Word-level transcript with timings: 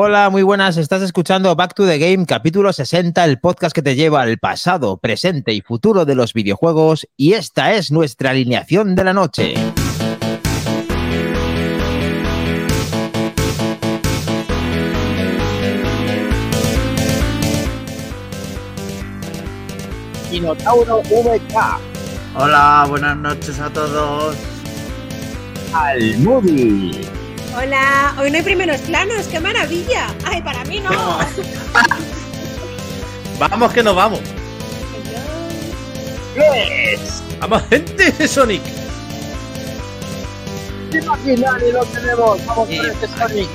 Hola, 0.00 0.30
muy 0.30 0.44
buenas. 0.44 0.76
Estás 0.76 1.02
escuchando 1.02 1.56
Back 1.56 1.74
to 1.74 1.84
the 1.84 1.98
Game, 1.98 2.24
capítulo 2.24 2.72
60, 2.72 3.24
el 3.24 3.40
podcast 3.40 3.74
que 3.74 3.82
te 3.82 3.96
lleva 3.96 4.20
al 4.20 4.38
pasado, 4.38 4.98
presente 4.98 5.52
y 5.52 5.60
futuro 5.60 6.04
de 6.04 6.14
los 6.14 6.34
videojuegos. 6.34 7.08
Y 7.16 7.32
esta 7.32 7.72
es 7.72 7.90
nuestra 7.90 8.30
alineación 8.30 8.94
de 8.94 9.02
la 9.02 9.12
noche. 9.12 9.54
Minotauro 20.30 21.02
VK, 21.10 21.56
Hola, 22.36 22.86
buenas 22.88 23.16
noches 23.16 23.58
a 23.58 23.68
todos. 23.70 24.36
al 25.74 26.18
Movie, 26.18 27.00
Hola, 27.58 28.14
hoy 28.20 28.30
no 28.30 28.36
hay 28.36 28.42
primeros 28.44 28.80
planos, 28.82 29.26
qué 29.26 29.40
maravilla. 29.40 30.14
Ay, 30.24 30.40
para 30.42 30.64
mí 30.66 30.78
no. 30.78 30.90
Vamos 33.40 33.72
que 33.72 33.82
nos 33.82 33.96
vamos. 33.96 34.20
Yes. 36.36 37.20
Vamos, 37.40 37.62
gente 37.68 38.12
de 38.12 38.28
Sonic. 38.28 38.62
Imaginari 40.92 41.72
lo 41.72 41.84
tenemos. 41.86 42.46
Vamos 42.46 42.68
este 42.70 43.08
Sonic. 43.08 43.48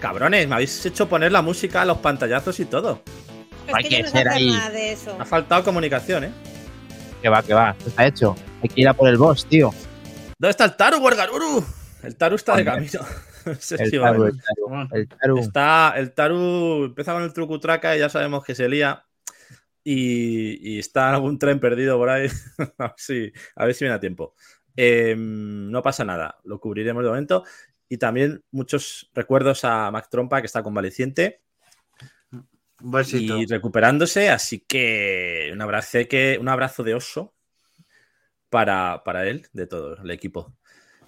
Cabrones, 0.00 0.48
me 0.48 0.54
habéis 0.54 0.86
hecho 0.86 1.06
poner 1.10 1.30
la 1.30 1.42
música, 1.42 1.84
los 1.84 1.98
pantallazos 1.98 2.58
y 2.60 2.64
todo. 2.64 3.02
Es 3.66 3.74
Hay 3.74 3.84
que 3.84 4.02
no 4.02 4.08
ser 4.08 4.28
hacer 4.28 4.28
ahí. 4.28 4.50
nada 4.50 4.70
de 4.70 4.92
eso. 4.92 5.14
Me 5.14 5.22
ha 5.24 5.26
faltado 5.26 5.62
comunicación, 5.62 6.24
¿eh? 6.24 6.30
Que 7.20 7.28
va, 7.28 7.42
que 7.42 7.52
va. 7.52 7.76
Está 7.86 8.06
hecho. 8.06 8.34
Hay 8.62 8.70
que 8.70 8.80
ir 8.80 8.88
a 8.88 8.94
por 8.94 9.10
el 9.10 9.18
boss, 9.18 9.44
tío. 9.44 9.74
¿Dónde 10.38 10.50
está 10.50 10.64
el 10.66 10.76
Taru, 10.76 10.98
Wargaruru? 10.98 11.64
El 12.02 12.16
Taru 12.16 12.36
está 12.36 12.56
de 12.56 12.64
camino. 12.64 13.00
El 13.44 13.90
Taru, 13.90 14.24
el 14.26 14.40
Taru. 14.40 14.88
El 14.92 15.08
Taru. 15.08 15.38
Está 15.38 15.94
el 15.96 16.12
Taru, 16.12 16.84
empieza 16.84 17.14
con 17.14 17.22
el 17.22 17.32
trucutraca 17.32 17.96
y 17.96 18.00
ya 18.00 18.10
sabemos 18.10 18.44
que 18.44 18.54
se 18.54 18.68
lía. 18.68 19.04
Y, 19.82 20.74
y 20.74 20.78
está 20.78 21.08
en 21.08 21.14
algún 21.14 21.38
tren 21.38 21.58
perdido 21.58 21.96
por 21.96 22.10
ahí. 22.10 22.28
a, 22.78 22.88
ver 22.88 22.94
si, 22.98 23.32
a 23.56 23.64
ver 23.64 23.74
si 23.74 23.84
viene 23.84 23.96
a 23.96 24.00
tiempo. 24.00 24.34
Eh, 24.76 25.16
no 25.16 25.82
pasa 25.82 26.04
nada, 26.04 26.38
lo 26.44 26.60
cubriremos 26.60 27.02
de 27.02 27.08
momento. 27.08 27.44
Y 27.88 27.96
también 27.96 28.44
muchos 28.50 29.10
recuerdos 29.14 29.64
a 29.64 29.90
Mac 29.90 30.08
Trompa, 30.10 30.40
que 30.42 30.46
está 30.46 30.62
convaleciente 30.62 31.40
besito. 32.80 33.38
y 33.38 33.46
recuperándose. 33.46 34.28
Así 34.28 34.60
que 34.60 35.50
un 35.52 35.62
abrazo, 35.62 35.98
que, 36.08 36.38
un 36.40 36.48
abrazo 36.48 36.82
de 36.82 36.94
oso 36.94 37.34
para, 38.50 39.02
para 39.04 39.26
él, 39.26 39.46
de 39.52 39.66
todo 39.66 39.96
el 40.02 40.10
equipo. 40.10 40.54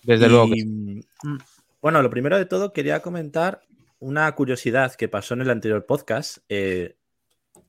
Desde 0.02 0.26
Y, 0.26 0.28
luego. 0.28 0.48
que- 0.48 0.64
mm, 0.64 1.38
Bueno, 1.82 2.02
lo 2.02 2.10
primero 2.10 2.36
de 2.36 2.44
todo, 2.46 2.72
quería 2.72 3.00
comentar 3.00 3.62
una 3.98 4.30
curiosidad 4.34 4.94
que 4.94 5.08
pasó 5.08 5.34
en 5.34 5.42
el 5.42 5.50
anterior 5.50 5.86
podcast. 5.86 6.38
Eh, 6.48 6.96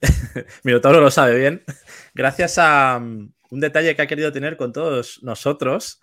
Minotauro 0.63 0.99
lo 1.01 1.11
sabe 1.11 1.37
bien. 1.37 1.63
Gracias 2.13 2.57
a 2.57 2.99
mm, 2.99 3.33
un 3.51 3.59
detalle 3.59 3.95
que 3.95 4.01
ha 4.01 4.07
querido 4.07 4.31
tener 4.31 4.57
con 4.57 4.71
todos 4.73 5.21
nosotros, 5.23 5.99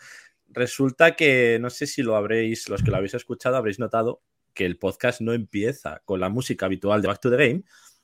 resulta 0.49 1.17
que, 1.17 1.59
no 1.61 1.71
sé 1.71 1.87
si 1.87 2.03
lo 2.03 2.17
habréis, 2.17 2.69
los 2.69 2.83
que 2.83 2.91
lo 2.91 2.97
habéis 2.97 3.15
escuchado, 3.15 3.57
habréis 3.57 3.79
notado 3.79 4.23
que 4.55 4.67
el 4.67 4.79
podcast 4.79 5.21
no 5.21 5.33
empieza 5.33 6.03
con 6.05 6.21
la 6.21 6.29
música 6.29 6.67
habitual 6.67 7.01
de 7.01 7.09
Back 7.09 7.21
to 7.21 7.31
the 7.31 7.37
Game, 7.37 7.63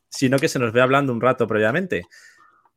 sino 0.09 0.39
que 0.39 0.49
se 0.49 0.59
nos 0.59 0.73
ve 0.73 0.81
hablando 0.81 1.13
un 1.13 1.21
rato 1.21 1.47
previamente. 1.47 2.07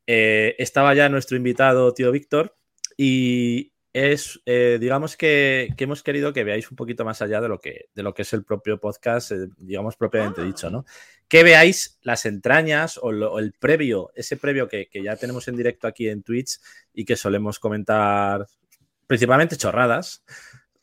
Eh, 0.06 0.56
estaba 0.58 0.94
ya 0.94 1.08
nuestro 1.08 1.36
invitado, 1.36 1.92
tío 1.94 2.10
Víctor, 2.10 2.56
y 2.98 3.72
es, 3.94 4.40
eh, 4.44 4.76
digamos 4.78 5.16
que, 5.16 5.70
que 5.76 5.84
hemos 5.84 6.02
querido 6.02 6.32
que 6.34 6.44
veáis 6.44 6.70
un 6.70 6.76
poquito 6.76 7.04
más 7.06 7.22
allá 7.22 7.40
de 7.40 7.48
lo 7.48 7.58
que, 7.60 7.86
de 7.94 8.02
lo 8.02 8.12
que 8.12 8.22
es 8.22 8.32
el 8.34 8.44
propio 8.44 8.78
podcast, 8.78 9.32
eh, 9.32 9.48
digamos 9.56 9.96
propiamente 9.96 10.44
dicho, 10.44 10.68
¿no? 10.68 10.84
Que 11.28 11.42
veáis 11.42 11.98
las 12.02 12.26
entrañas 12.26 12.98
o, 13.00 13.10
lo- 13.12 13.32
o 13.32 13.38
el 13.38 13.52
previo, 13.54 14.10
ese 14.14 14.36
previo 14.36 14.68
que, 14.68 14.88
que 14.88 15.02
ya 15.02 15.16
tenemos 15.16 15.48
en 15.48 15.56
directo 15.56 15.86
aquí 15.86 16.08
en 16.08 16.22
Twitch 16.22 16.58
y 16.92 17.04
que 17.06 17.16
solemos 17.16 17.58
comentar 17.58 18.46
principalmente 19.06 19.56
chorradas, 19.56 20.22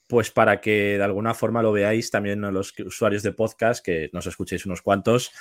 pues 0.07 0.31
para 0.31 0.61
que 0.61 0.97
de 0.97 1.03
alguna 1.03 1.33
forma 1.33 1.61
lo 1.61 1.71
veáis 1.71 2.09
también 2.11 2.43
a 2.45 2.51
los 2.51 2.73
usuarios 2.79 3.23
de 3.23 3.33
podcast, 3.33 3.85
que 3.85 4.09
nos 4.13 4.25
escuchéis 4.25 4.65
unos 4.65 4.81
cuantos. 4.81 5.31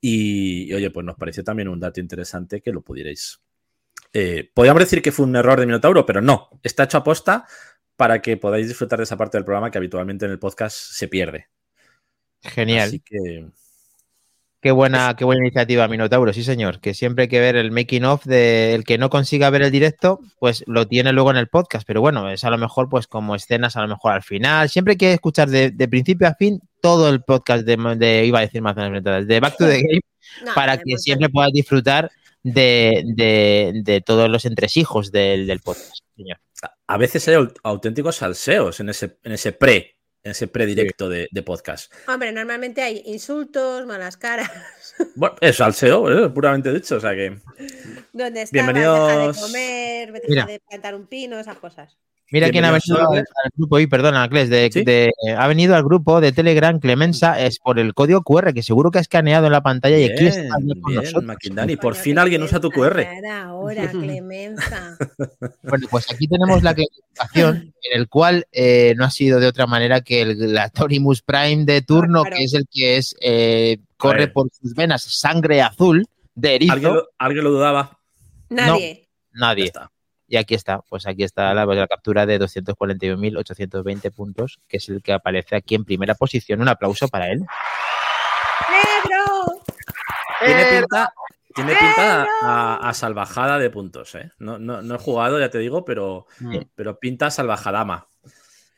Y, 0.00 0.64
y, 0.70 0.74
oye, 0.74 0.90
pues 0.90 1.04
nos 1.06 1.16
pareció 1.16 1.44
también 1.44 1.68
un 1.68 1.78
dato 1.78 2.00
interesante 2.00 2.60
que 2.60 2.72
lo 2.72 2.82
pudierais. 2.82 3.40
Eh, 4.12 4.50
podríamos 4.54 4.80
decir 4.80 5.00
que 5.02 5.12
fue 5.12 5.24
un 5.26 5.36
error 5.36 5.58
de 5.58 5.66
Minotauro, 5.66 6.04
pero 6.04 6.20
no, 6.20 6.50
está 6.62 6.84
hecho 6.84 6.98
a 6.98 7.04
posta 7.04 7.46
para 7.96 8.20
que 8.20 8.36
podáis 8.36 8.68
disfrutar 8.68 8.98
de 8.98 9.04
esa 9.04 9.16
parte 9.16 9.38
del 9.38 9.44
programa 9.44 9.70
que 9.70 9.78
habitualmente 9.78 10.24
en 10.26 10.32
el 10.32 10.38
podcast 10.38 10.76
se 10.76 11.08
pierde. 11.08 11.48
Genial. 12.42 12.88
Así 12.88 13.00
que 13.00 13.46
Qué 14.62 14.70
buena, 14.70 15.16
qué 15.16 15.24
buena 15.24 15.42
iniciativa, 15.42 15.88
Minotauro, 15.88 16.32
sí, 16.32 16.44
señor. 16.44 16.78
Que 16.78 16.94
siempre 16.94 17.22
hay 17.22 17.28
que 17.28 17.40
ver 17.40 17.56
el 17.56 17.72
making 17.72 18.04
of 18.04 18.24
del 18.24 18.84
que 18.84 18.96
no 18.96 19.10
consiga 19.10 19.50
ver 19.50 19.62
el 19.62 19.72
directo, 19.72 20.20
pues 20.38 20.62
lo 20.68 20.86
tiene 20.86 21.12
luego 21.12 21.32
en 21.32 21.36
el 21.36 21.48
podcast. 21.48 21.84
Pero 21.84 22.00
bueno, 22.00 22.30
es 22.30 22.44
a 22.44 22.50
lo 22.50 22.58
mejor, 22.58 22.88
pues, 22.88 23.08
como 23.08 23.34
escenas, 23.34 23.74
a 23.76 23.82
lo 23.82 23.88
mejor 23.88 24.12
al 24.12 24.22
final. 24.22 24.68
Siempre 24.68 24.92
hay 24.92 24.98
que 24.98 25.12
escuchar 25.14 25.48
de, 25.50 25.72
de 25.72 25.88
principio 25.88 26.28
a 26.28 26.34
fin 26.36 26.60
todo 26.80 27.08
el 27.08 27.24
podcast 27.24 27.64
de, 27.64 27.76
de- 27.96 28.24
iba 28.24 28.38
a 28.38 28.42
decir 28.42 28.62
más 28.62 28.76
de 28.76 29.40
Back 29.40 29.56
to 29.56 29.66
the 29.66 29.82
Game, 29.82 30.00
No, 30.46 30.54
para 30.54 30.78
que 30.78 30.96
siempre 30.96 31.28
puedas 31.28 31.50
disfrutar 31.50 32.08
de, 32.42 33.02
de- 33.06 33.82
de 33.84 34.00
todos 34.00 34.28
los 34.28 34.44
entresijos 34.44 35.12
del, 35.12 35.46
del 35.46 35.60
podcast, 35.60 35.98
señor. 36.16 36.38
a 36.86 36.96
veces 36.96 37.26
hay 37.28 37.34
au- 37.36 37.54
auténticos 37.62 38.16
salseos 38.16 38.80
en 38.80 38.88
ese, 38.88 39.18
en 39.22 39.32
ese 39.32 39.52
pre, 39.52 39.96
en 40.24 40.30
ese 40.32 40.46
predirecto 40.48 41.08
de, 41.08 41.28
de 41.30 41.42
podcast. 41.42 41.92
Hombre, 42.08 42.32
normalmente 42.32 42.82
hay 42.82 43.02
insultos, 43.06 43.86
malas 43.86 44.16
caras. 44.16 44.50
Bueno, 45.16 45.34
es 45.40 45.56
salseo, 45.56 46.26
eh, 46.26 46.28
puramente 46.28 46.70
dicho, 46.72 46.96
o 46.96 47.00
sea 47.00 47.14
que 47.14 47.30
¿Dónde 48.12 48.42
estabas? 48.42 48.50
Bienvenidos. 48.52 49.08
Deja 49.08 49.26
de 49.26 49.40
comer, 49.40 50.12
deja 50.28 50.46
de 50.46 50.60
plantar 50.68 50.94
un 50.94 51.06
pino, 51.06 51.38
esas 51.40 51.56
cosas. 51.58 51.96
Mira 52.30 52.48
quién 52.50 52.64
ha 52.64 52.70
venido 52.70 52.98
al, 53.10 53.24
grupo 53.54 53.76
hoy, 53.76 53.86
perdona, 53.86 54.26
Cles, 54.28 54.48
de, 54.48 54.70
¿Sí? 54.72 54.84
de- 54.84 55.12
ha 55.36 55.46
venido 55.48 55.76
al 55.76 55.82
grupo 55.84 56.20
de 56.22 56.32
Telegram 56.32 56.78
Clemensa, 56.80 57.38
es 57.38 57.58
por 57.58 57.78
el 57.78 57.92
código 57.92 58.22
QR, 58.22 58.54
que 58.54 58.62
seguro 58.62 58.90
que 58.90 58.96
ha 58.96 59.00
escaneado 59.02 59.46
en 59.46 59.52
la 59.52 59.60
pantalla 59.62 59.98
y 59.98 60.04
aquí 60.04 60.26
está 60.26 60.56
bien, 60.58 60.80
con 60.80 60.92
bien, 60.92 61.02
nosotros. 61.02 61.24
Maquindani, 61.24 61.76
por 61.76 61.94
fin 61.94 62.18
alguien 62.18 62.42
usa 62.42 62.58
tu 62.58 62.70
QR. 62.70 63.06
Ahora, 63.44 63.88
Clemenza. 63.90 64.96
Bueno, 65.62 65.86
pues 65.90 66.10
aquí 66.12 66.26
tenemos 66.26 66.62
la 66.62 66.74
clasificación 66.74 67.74
en 67.82 68.00
el 68.00 68.08
cual 68.08 68.46
eh, 68.52 68.94
no 68.96 69.04
ha 69.04 69.10
sido 69.10 69.38
de 69.40 69.46
otra 69.46 69.66
manera 69.66 70.00
que 70.00 70.22
el, 70.22 70.54
la 70.54 70.68
Torimus 70.70 71.22
Prime 71.22 71.64
de 71.64 71.82
turno, 71.82 72.22
Claro. 72.22 72.36
que 72.36 72.44
es 72.44 72.54
el 72.54 72.66
que 72.70 72.96
es 72.96 73.14
eh, 73.20 73.78
corre 73.96 74.28
por 74.28 74.48
sus 74.50 74.74
venas 74.74 75.02
sangre 75.02 75.60
azul 75.62 76.06
de 76.34 76.54
erizo. 76.56 76.72
¿Alguien 76.72 76.94
lo, 76.94 77.08
alguien 77.18 77.44
lo 77.44 77.50
dudaba? 77.50 77.98
Nadie. 78.48 79.08
Nadie. 79.32 79.64
está. 79.66 79.90
Y 80.28 80.36
aquí 80.36 80.54
está, 80.54 80.80
pues 80.88 81.06
aquí 81.06 81.24
está 81.24 81.52
la, 81.52 81.66
la 81.66 81.86
captura 81.86 82.24
de 82.26 82.38
241.820 82.40 84.10
puntos, 84.12 84.60
que 84.68 84.78
es 84.78 84.88
el 84.88 85.02
que 85.02 85.12
aparece 85.12 85.56
aquí 85.56 85.74
en 85.74 85.84
primera 85.84 86.14
posición. 86.14 86.60
Un 86.60 86.68
aplauso 86.68 87.08
para 87.08 87.30
él. 87.30 87.44
¡Pedro! 88.68 89.62
Tiene 90.44 90.64
pinta, 90.80 91.12
tiene 91.54 91.74
pinta 91.76 92.26
a, 92.42 92.88
a 92.88 92.94
salvajada 92.94 93.58
de 93.58 93.70
puntos, 93.70 94.14
¿eh? 94.14 94.30
No, 94.38 94.58
no, 94.58 94.82
no 94.82 94.94
he 94.94 94.98
jugado, 94.98 95.38
ya 95.38 95.50
te 95.50 95.58
digo, 95.58 95.84
pero, 95.84 96.26
pero 96.74 96.98
pinta 96.98 97.26
a 97.26 97.30
salvajadama. 97.30 98.06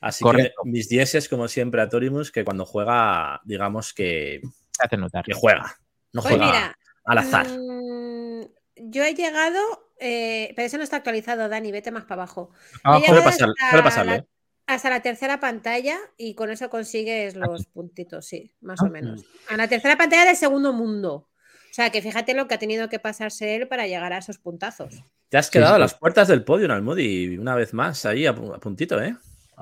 Así 0.01 0.23
Correcto. 0.23 0.63
que 0.65 0.71
mis 0.71 0.89
dieces, 0.89 1.29
como 1.29 1.49
siempre, 1.49 1.81
a 1.81 1.89
Torimus, 1.89 2.31
que 2.31 2.45
cuando 2.45 2.67
juega, 2.67 3.41
digamos 3.45 3.95
que, 3.95 4.43
hace 4.79 4.97
notar. 4.99 5.25
que 5.25 5.33
juega. 5.33 5.77
No 6.13 6.21
Pues 6.21 6.35
juega 6.35 6.47
mira, 6.47 6.79
al 7.05 7.19
azar. 7.19 7.47
mm, 7.49 8.43
yo 8.77 9.03
he 9.05 9.15
llegado, 9.15 9.84
eh, 10.01 10.53
pero 10.57 10.67
eso 10.67 10.77
no 10.77 10.83
está 10.85 10.97
actualizado, 10.97 11.49
Dani, 11.49 11.71
vete 11.73 11.91
más 11.91 12.05
para 12.05 12.23
abajo. 12.23 12.51
Ah, 12.83 12.99
llegado 12.99 13.23
pasar- 13.23 13.49
hasta 13.51 13.71
suele 13.71 13.83
pasarle, 13.83 14.13
la- 14.13 14.19
¿eh? 14.19 14.25
Hasta 14.67 14.89
la 14.91 15.03
tercera 15.03 15.41
pantalla 15.41 15.99
y 16.17 16.35
con 16.35 16.51
eso 16.51 16.71
consigues 16.71 17.37
los 17.37 17.67
puntitos, 17.67 18.25
sí, 18.27 18.55
más 18.63 18.81
Ah. 18.81 18.87
o 18.87 18.91
menos. 18.91 19.25
A 19.51 19.57
la 19.59 19.69
tercera 19.69 19.97
pantalla 19.99 20.25
del 20.25 20.37
segundo 20.37 20.73
mundo. 20.73 21.29
O 21.71 21.75
sea, 21.75 21.91
que 21.91 22.01
fíjate 22.01 22.35
lo 22.35 22.47
que 22.49 22.55
ha 22.55 22.59
tenido 22.59 22.89
que 22.89 22.99
pasarse 22.99 23.57
él 23.57 23.69
para 23.69 23.87
llegar 23.87 24.13
a 24.13 24.19
esos 24.19 24.39
puntazos. 24.39 25.03
Te 25.29 25.37
has 25.37 25.51
quedado 25.51 25.73
sí. 25.73 25.77
a 25.77 25.79
las 25.81 25.95
puertas 25.95 26.29
del 26.29 26.45
podio, 26.45 26.73
Almudi, 26.73 27.37
una 27.37 27.55
vez 27.57 27.75
más, 27.75 28.07
ahí 28.07 28.27
a 28.27 28.35
puntito, 28.35 29.03
¿eh? 29.03 29.17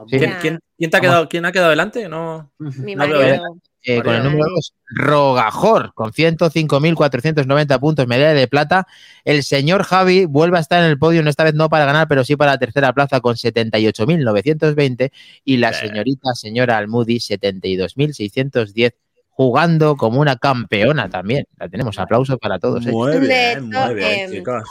Sí. 0.08 0.18
¿Quién, 0.18 0.34
quién- 0.40 0.58
quién 0.78 0.90
te 0.90 0.96
ha 0.96 1.00
quedado, 1.00 1.28
¿Quién 1.28 1.44
ha 1.44 1.52
quedado 1.52 1.70
delante? 1.70 2.08
No. 2.08 2.50
Mi 2.58 2.94
No 2.94 3.06
veo 3.08 3.18
marido. 3.20 3.42
Eh, 3.84 4.00
con 4.00 4.14
el 4.14 4.22
número 4.22 4.44
2, 4.54 4.74
Rogajor, 4.94 5.92
con 5.94 6.12
105.490 6.12 7.80
puntos, 7.80 8.06
medalla 8.06 8.32
de 8.32 8.46
plata. 8.46 8.86
El 9.24 9.42
señor 9.42 9.82
Javi 9.82 10.24
vuelve 10.24 10.56
a 10.58 10.60
estar 10.60 10.84
en 10.84 10.88
el 10.88 10.98
podio, 11.00 11.20
esta 11.28 11.42
vez 11.42 11.54
no 11.54 11.68
para 11.68 11.84
ganar, 11.84 12.06
pero 12.06 12.22
sí 12.22 12.36
para 12.36 12.52
la 12.52 12.58
tercera 12.58 12.92
plaza 12.92 13.20
con 13.20 13.34
78.920. 13.34 15.10
Y 15.44 15.56
la 15.56 15.72
señorita, 15.72 16.32
señora 16.34 16.78
Almudi, 16.78 17.18
72.610 17.18 18.92
jugando 19.34 19.96
como 19.96 20.20
una 20.20 20.36
campeona 20.36 21.08
también. 21.08 21.46
La 21.58 21.68
tenemos, 21.68 21.98
aplausos 21.98 22.38
para 22.38 22.58
todos. 22.58 22.86
¿eh? 22.86 22.90
Muy 22.92 23.18
bien, 23.18 23.64
muy 23.70 23.94
bien, 23.94 24.20
em, 24.20 24.30
chicos. 24.30 24.62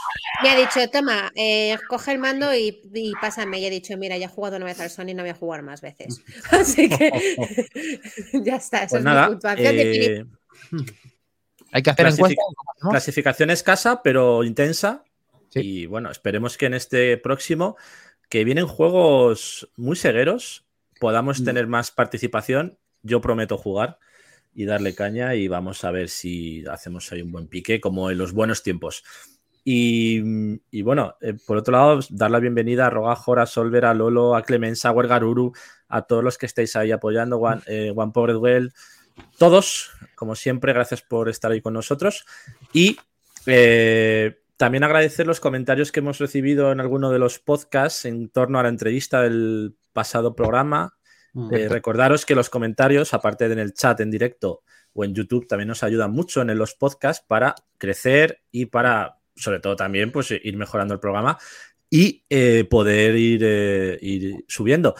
Me 0.43 0.49
ha 0.49 0.55
dicho, 0.55 0.79
toma, 0.91 1.31
eh, 1.35 1.77
coge 1.89 2.11
el 2.11 2.19
mando 2.19 2.53
y, 2.55 2.79
y 2.93 3.11
pásame. 3.19 3.59
Y 3.59 3.65
he 3.65 3.69
dicho, 3.69 3.97
mira, 3.97 4.17
ya 4.17 4.27
he 4.27 4.29
jugado 4.29 4.57
una 4.57 4.65
vez 4.65 4.79
al 4.79 4.89
Sony, 4.89 5.13
no 5.15 5.23
voy 5.23 5.29
a 5.31 5.35
jugar 5.35 5.63
más 5.63 5.81
veces. 5.81 6.21
Así 6.51 6.87
que 6.89 7.11
ya 8.45 8.55
está, 8.57 8.83
esa 8.83 8.89
Pues 8.89 8.99
es 8.99 9.03
nada, 9.03 9.23
mi 9.27 9.31
puntuación 9.33 9.75
eh, 9.77 10.25
Hay 11.71 11.81
que 11.81 11.89
hacer 11.89 12.05
Clasific- 12.07 12.13
encuestas. 12.31 12.45
¿no? 12.83 12.89
clasificación 12.89 13.49
escasa, 13.49 14.01
pero 14.03 14.43
intensa. 14.43 15.03
Sí. 15.49 15.59
Y 15.61 15.85
bueno, 15.85 16.11
esperemos 16.11 16.57
que 16.57 16.67
en 16.67 16.73
este 16.75 17.17
próximo, 17.17 17.75
que 18.29 18.43
vienen 18.43 18.67
juegos 18.67 19.69
muy 19.75 19.95
segueros, 19.95 20.65
podamos 20.99 21.41
Mm. 21.41 21.45
tener 21.45 21.67
más 21.67 21.91
participación. 21.91 22.77
Yo 23.03 23.19
prometo 23.21 23.57
jugar 23.57 23.97
y 24.53 24.65
darle 24.65 24.95
caña 24.95 25.35
y 25.35 25.47
vamos 25.47 25.83
a 25.83 25.91
ver 25.91 26.09
si 26.09 26.65
hacemos 26.67 27.11
ahí 27.11 27.21
un 27.21 27.31
buen 27.31 27.47
pique 27.47 27.79
como 27.79 28.11
en 28.11 28.17
los 28.17 28.33
buenos 28.33 28.63
tiempos. 28.63 29.03
Y, 29.63 30.21
y 30.71 30.81
bueno, 30.81 31.15
eh, 31.21 31.35
por 31.45 31.57
otro 31.57 31.71
lado, 31.73 31.99
dar 32.09 32.31
la 32.31 32.39
bienvenida 32.39 32.87
a 32.87 32.89
Rogajor, 32.89 33.39
a 33.39 33.45
Solver, 33.45 33.85
a 33.85 33.93
Lolo, 33.93 34.35
a 34.35 34.41
Clemenza, 34.41 34.89
a 34.89 34.91
Huergaruru, 34.91 35.53
a 35.87 36.01
todos 36.01 36.23
los 36.23 36.37
que 36.37 36.47
estáis 36.47 36.75
ahí 36.75 36.91
apoyando, 36.91 37.37
One, 37.37 37.61
eh, 37.67 37.93
One 37.95 38.11
Power 38.11 38.33
Duel, 38.33 38.73
todos, 39.37 39.91
como 40.15 40.35
siempre, 40.35 40.73
gracias 40.73 41.01
por 41.01 41.29
estar 41.29 41.51
ahí 41.51 41.61
con 41.61 41.73
nosotros. 41.73 42.25
Y 42.73 42.97
eh, 43.45 44.39
también 44.57 44.83
agradecer 44.83 45.27
los 45.27 45.39
comentarios 45.39 45.91
que 45.91 45.99
hemos 45.99 46.19
recibido 46.19 46.71
en 46.71 46.79
alguno 46.79 47.11
de 47.11 47.19
los 47.19 47.39
podcasts 47.39 48.05
en 48.05 48.29
torno 48.29 48.59
a 48.59 48.63
la 48.63 48.69
entrevista 48.69 49.21
del 49.21 49.75
pasado 49.93 50.35
programa. 50.35 50.97
Mm. 51.33 51.53
Eh, 51.53 51.69
recordaros 51.69 52.25
que 52.25 52.35
los 52.35 52.49
comentarios, 52.49 53.13
aparte 53.13 53.47
de 53.47 53.53
en 53.53 53.59
el 53.59 53.73
chat 53.73 53.99
en 54.01 54.11
directo 54.11 54.63
o 54.93 55.05
en 55.05 55.13
YouTube, 55.15 55.47
también 55.47 55.69
nos 55.69 55.83
ayudan 55.83 56.11
mucho 56.11 56.41
en 56.41 56.57
los 56.57 56.75
podcasts 56.75 57.23
para 57.25 57.55
crecer 57.77 58.41
y 58.51 58.65
para, 58.65 59.19
sobre 59.35 59.59
todo 59.59 59.75
también, 59.75 60.11
pues 60.11 60.31
ir 60.31 60.57
mejorando 60.57 60.93
el 60.93 60.99
programa 60.99 61.37
y 61.89 62.23
eh, 62.29 62.65
poder 62.69 63.15
ir, 63.15 63.41
eh, 63.43 63.97
ir 64.01 64.43
subiendo. 64.47 64.95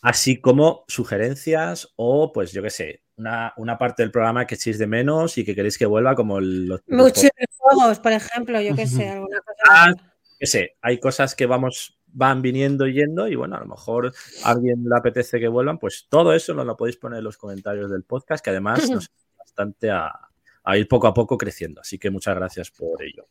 Así 0.00 0.40
como 0.40 0.84
sugerencias 0.86 1.92
o, 1.96 2.32
pues 2.32 2.52
yo 2.52 2.62
qué 2.62 2.70
sé, 2.70 3.02
una, 3.16 3.52
una 3.56 3.76
parte 3.76 4.04
del 4.04 4.12
programa 4.12 4.46
que 4.46 4.54
echéis 4.54 4.78
de 4.78 4.86
menos 4.86 5.36
y 5.38 5.44
que 5.44 5.56
queréis 5.56 5.76
que 5.76 5.86
vuelva, 5.86 6.14
como 6.14 6.38
el- 6.38 6.66
los, 6.66 6.80
los 6.86 7.04
Muchos 7.06 7.30
juegos, 7.56 7.98
por 7.98 8.12
ejemplo, 8.12 8.60
yo 8.60 8.76
qué 8.76 8.86
sé, 8.86 9.08
alguna 9.08 9.40
cosa. 9.40 9.62
Ah, 9.68 9.92
qué 10.38 10.46
sé, 10.46 10.76
hay 10.80 11.00
cosas 11.00 11.34
que 11.34 11.46
vamos, 11.46 11.97
van 12.12 12.42
viniendo 12.42 12.86
y 12.86 12.94
yendo, 12.94 13.28
y 13.28 13.34
bueno, 13.36 13.56
a 13.56 13.60
lo 13.60 13.66
mejor 13.66 14.12
a 14.44 14.50
alguien 14.50 14.84
le 14.84 14.96
apetece 14.96 15.38
que 15.38 15.48
vuelvan, 15.48 15.78
pues 15.78 16.06
todo 16.08 16.32
eso 16.32 16.54
nos 16.54 16.66
lo 16.66 16.76
podéis 16.76 16.96
poner 16.96 17.18
en 17.18 17.24
los 17.24 17.36
comentarios 17.36 17.90
del 17.90 18.04
podcast, 18.04 18.44
que 18.44 18.50
además 18.50 18.88
nos 18.90 19.08
ayuda 19.10 19.36
bastante 19.38 19.90
a, 19.90 20.12
a 20.64 20.76
ir 20.76 20.88
poco 20.88 21.06
a 21.06 21.14
poco 21.14 21.38
creciendo. 21.38 21.80
Así 21.80 21.98
que 21.98 22.10
muchas 22.10 22.34
gracias 22.34 22.70
por 22.70 23.02
ello. 23.02 23.26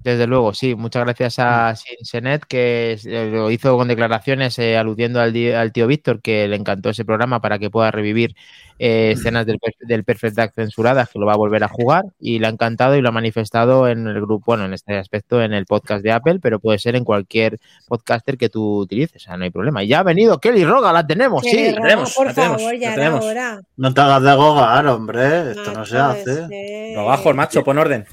Desde 0.00 0.28
luego, 0.28 0.54
sí. 0.54 0.76
Muchas 0.76 1.04
gracias 1.04 1.40
a 1.40 1.74
Sinsenet, 1.74 2.44
que 2.44 2.96
eh, 3.04 3.30
lo 3.32 3.50
hizo 3.50 3.76
con 3.76 3.88
declaraciones 3.88 4.56
eh, 4.60 4.76
aludiendo 4.78 5.20
al, 5.20 5.32
tío 5.72 5.86
Víctor, 5.88 6.22
que 6.22 6.46
le 6.46 6.54
encantó 6.54 6.90
ese 6.90 7.04
programa 7.04 7.40
para 7.40 7.58
que 7.58 7.68
pueda 7.68 7.90
revivir 7.90 8.36
eh, 8.78 9.10
escenas 9.16 9.44
del, 9.44 9.58
per- 9.58 9.74
del 9.80 10.04
Perfect 10.04 10.36
Dark 10.36 10.52
censuradas, 10.54 11.08
que 11.08 11.18
lo 11.18 11.26
va 11.26 11.32
a 11.32 11.36
volver 11.36 11.64
a 11.64 11.68
jugar. 11.68 12.04
Y 12.20 12.38
le 12.38 12.46
ha 12.46 12.50
encantado 12.50 12.94
y 12.94 13.00
lo 13.00 13.08
ha 13.08 13.12
manifestado 13.12 13.88
en 13.88 14.06
el 14.06 14.20
grupo, 14.20 14.44
bueno, 14.46 14.66
en 14.66 14.72
este 14.72 14.96
aspecto, 14.96 15.42
en 15.42 15.52
el 15.52 15.66
podcast 15.66 16.04
de 16.04 16.12
Apple, 16.12 16.38
pero 16.40 16.60
puede 16.60 16.78
ser 16.78 16.94
en 16.94 17.02
cualquier 17.04 17.58
podcaster 17.88 18.38
que 18.38 18.48
tú 18.48 18.78
utilices, 18.78 19.20
o 19.22 19.24
sea, 19.24 19.36
no 19.36 19.42
hay 19.44 19.50
problema. 19.50 19.82
Y 19.82 19.88
ya 19.88 19.98
ha 19.98 20.04
venido 20.04 20.38
Kelly 20.38 20.64
Roga, 20.64 20.92
la 20.92 21.04
tenemos, 21.04 21.42
sí. 21.42 21.72
raro, 21.72 21.82
tenemos, 21.82 22.14
por 22.14 22.26
la 22.26 22.34
tenemos, 22.34 22.56
favor, 22.62 22.74
la 22.74 22.78
ya 22.78 22.94
era 22.94 23.20
tenemos. 23.20 23.64
No 23.76 23.92
te 23.94 24.00
hagas 24.00 24.22
de 24.22 24.34
gogar, 24.36 24.86
hombre. 24.86 25.50
Esto 25.50 25.72
no 25.72 25.84
se 25.84 25.98
hace. 25.98 26.46
ser. 26.46 26.96
Rogajo, 26.96 27.34
macho, 27.34 27.64
pon 27.64 27.78
orden. 27.78 28.06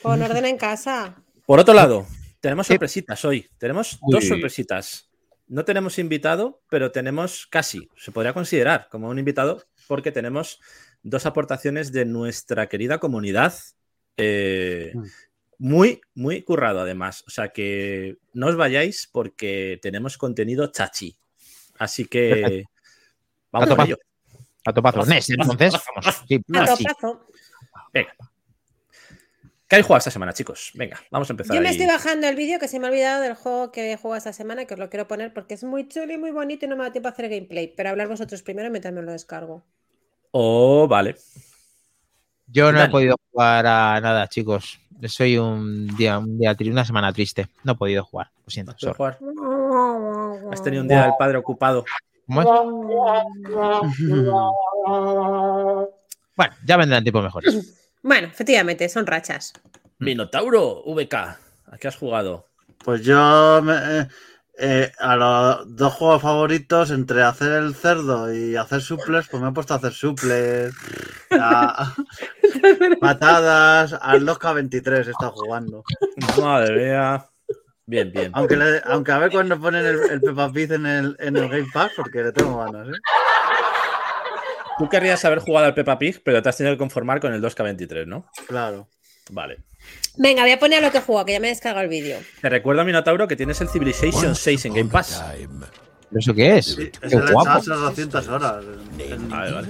Pon 0.00 0.22
orden 0.22 0.46
en 0.46 0.56
casa. 0.56 1.14
Por 1.46 1.60
otro 1.60 1.74
lado, 1.74 2.06
tenemos 2.40 2.66
sorpresitas 2.66 3.24
hoy. 3.24 3.48
Tenemos 3.58 3.98
dos 4.08 4.26
sorpresitas. 4.26 5.08
No 5.48 5.64
tenemos 5.64 5.98
invitado, 5.98 6.60
pero 6.68 6.90
tenemos 6.90 7.46
casi, 7.46 7.88
se 7.96 8.10
podría 8.10 8.32
considerar 8.34 8.88
como 8.90 9.08
un 9.08 9.18
invitado, 9.18 9.62
porque 9.86 10.10
tenemos 10.10 10.58
dos 11.04 11.24
aportaciones 11.24 11.92
de 11.92 12.04
nuestra 12.04 12.68
querida 12.68 12.98
comunidad. 12.98 13.54
eh, 14.18 14.92
Mm. 14.94 15.04
muy, 15.58 16.00
muy 16.14 16.42
currado 16.42 16.80
además. 16.80 17.22
O 17.26 17.30
sea 17.30 17.48
que 17.50 18.16
no 18.32 18.46
os 18.48 18.56
vayáis 18.56 19.08
porque 19.12 19.78
tenemos 19.82 20.16
contenido 20.18 20.66
chachi. 20.72 21.16
Así 21.78 22.06
que 22.06 22.64
vamos 23.52 23.66
A 23.66 23.70
topazo. 23.70 23.86
ello. 23.88 23.98
A 24.64 24.72
topazo. 24.72 25.04
Nes, 25.06 25.28
entonces, 25.30 25.74
vamos. 25.94 26.22
Sí, 26.26 26.40
A 26.54 26.64
topazo. 26.76 27.26
Venga. 27.92 28.14
¿Qué 29.68 29.76
hay 29.76 29.82
jugado 29.82 29.98
esta 29.98 30.10
semana, 30.12 30.32
chicos? 30.32 30.70
Venga, 30.74 31.00
vamos 31.10 31.28
a 31.28 31.32
empezar. 31.32 31.54
Yo 31.54 31.60
me 31.60 31.68
ahí. 31.68 31.74
estoy 31.74 31.88
bajando 31.88 32.28
el 32.28 32.36
vídeo 32.36 32.60
que 32.60 32.68
se 32.68 32.78
me 32.78 32.86
ha 32.86 32.90
olvidado 32.90 33.20
del 33.22 33.34
juego 33.34 33.72
que 33.72 33.92
he 33.92 33.96
jugado 33.96 34.18
esta 34.18 34.32
semana, 34.32 34.64
que 34.64 34.74
os 34.74 34.80
lo 34.80 34.88
quiero 34.88 35.08
poner 35.08 35.34
porque 35.34 35.54
es 35.54 35.64
muy 35.64 35.88
chulo 35.88 36.12
y 36.12 36.18
muy 36.18 36.30
bonito 36.30 36.66
y 36.66 36.68
no 36.68 36.76
me 36.76 36.84
da 36.84 36.92
tiempo 36.92 37.08
a 37.08 37.12
hacer 37.12 37.28
gameplay. 37.28 37.72
Pero 37.76 37.90
hablar 37.90 38.06
vosotros 38.06 38.42
primero 38.42 38.70
mientras 38.70 38.94
me 38.94 39.02
lo 39.02 39.10
descargo. 39.10 39.64
Oh, 40.30 40.86
vale. 40.86 41.16
Yo 42.46 42.70
no 42.70 42.80
he 42.80 42.88
podido 42.88 43.16
jugar 43.32 43.66
a 43.66 44.00
nada, 44.00 44.28
chicos. 44.28 44.78
Soy 45.08 45.36
un 45.36 45.88
día, 45.96 46.16
un 46.18 46.38
día, 46.38 46.56
una 46.60 46.84
semana 46.84 47.12
triste. 47.12 47.48
No 47.64 47.72
he 47.72 47.76
podido 47.76 48.04
jugar. 48.04 48.30
Lo 48.44 48.50
siento. 48.50 48.70
¿Vas 48.72 48.84
a 48.84 48.86
sorry. 48.86 48.96
jugar? 48.96 49.18
Has 50.52 50.62
tenido 50.62 50.82
un 50.82 50.88
día 50.88 51.02
del 51.02 51.14
padre 51.18 51.38
ocupado. 51.38 51.84
¿Cómo 52.26 52.42
es? 52.42 52.48
Bueno, 56.36 56.54
ya 56.66 56.76
vendrán 56.76 57.02
tiempos 57.02 57.24
mejores. 57.24 57.85
Bueno, 58.06 58.28
efectivamente, 58.28 58.88
son 58.88 59.04
rachas. 59.04 59.52
Minotauro, 59.98 60.80
VK. 60.86 61.14
¿A 61.14 61.76
qué 61.80 61.88
has 61.88 61.96
jugado? 61.96 62.46
Pues 62.84 63.02
yo 63.02 63.60
me- 63.64 63.74
eh, 64.00 64.08
eh, 64.60 64.92
a 65.00 65.16
los 65.16 65.76
dos 65.76 65.92
juegos 65.94 66.22
favoritos, 66.22 66.92
entre 66.92 67.24
hacer 67.24 67.50
el 67.50 67.74
cerdo 67.74 68.32
y 68.32 68.54
hacer 68.54 68.80
suples, 68.80 69.26
pues 69.28 69.42
me 69.42 69.48
he 69.48 69.52
puesto 69.52 69.74
a 69.74 69.78
hacer 69.78 69.92
suples. 69.92 70.72
a- 71.32 71.94
patadas, 73.00 73.92
al 74.00 74.24
2K23 74.24 75.08
he 75.08 75.10
estado 75.10 75.32
jugando. 75.32 75.82
Madre 76.40 76.76
mía. 76.86 77.26
Bien, 77.86 78.12
bien. 78.12 78.30
Aunque, 78.34 78.56
le- 78.56 78.82
aunque 78.84 79.10
a 79.10 79.18
ver 79.18 79.32
cuando 79.32 79.58
ponen 79.60 79.84
el, 79.84 79.98
el 80.10 80.20
Peppa 80.20 80.52
Pig 80.52 80.70
en 80.72 80.86
el, 80.86 81.16
en 81.18 81.36
el 81.36 81.48
Game 81.48 81.66
Pass, 81.72 81.90
porque 81.96 82.22
le 82.22 82.30
tengo 82.30 82.58
ganas, 82.58 82.86
¿eh? 82.88 83.00
Tú 84.78 84.88
querrías 84.88 85.24
haber 85.24 85.38
jugado 85.38 85.66
al 85.66 85.74
Peppa 85.74 85.98
Pig, 85.98 86.20
pero 86.24 86.42
te 86.42 86.48
has 86.48 86.56
tenido 86.56 86.74
que 86.74 86.78
conformar 86.78 87.20
con 87.20 87.32
el 87.32 87.40
2K23, 87.42 88.06
¿no? 88.06 88.26
Claro. 88.46 88.88
Vale. 89.30 89.58
Venga, 90.18 90.42
voy 90.42 90.52
a 90.52 90.58
poner 90.58 90.82
lo 90.82 90.90
que 90.92 90.98
he 90.98 91.00
jugado, 91.00 91.26
que 91.26 91.32
ya 91.32 91.40
me 91.40 91.48
he 91.48 91.50
descargado 91.50 91.82
el 91.84 91.88
vídeo. 91.88 92.18
Te 92.42 92.48
recuerdo, 92.48 92.84
Minotauro, 92.84 93.26
que 93.26 93.36
tienes 93.36 93.60
el 93.60 93.68
Civilization 93.68 94.34
6 94.36 94.64
en 94.66 94.74
Game 94.74 94.90
Pass. 94.90 95.22
¿Pero 96.08 96.20
eso 96.20 96.34
qué 96.34 96.58
es? 96.58 96.66
Sí, 96.66 96.90
Qué 97.00 97.16
guapo. 97.32 97.58
echado 97.58 97.80
200 97.80 98.28
horas. 98.28 98.64
en- 98.98 99.12
en- 99.12 99.28
Vale, 99.28 99.52
vale. 99.52 99.68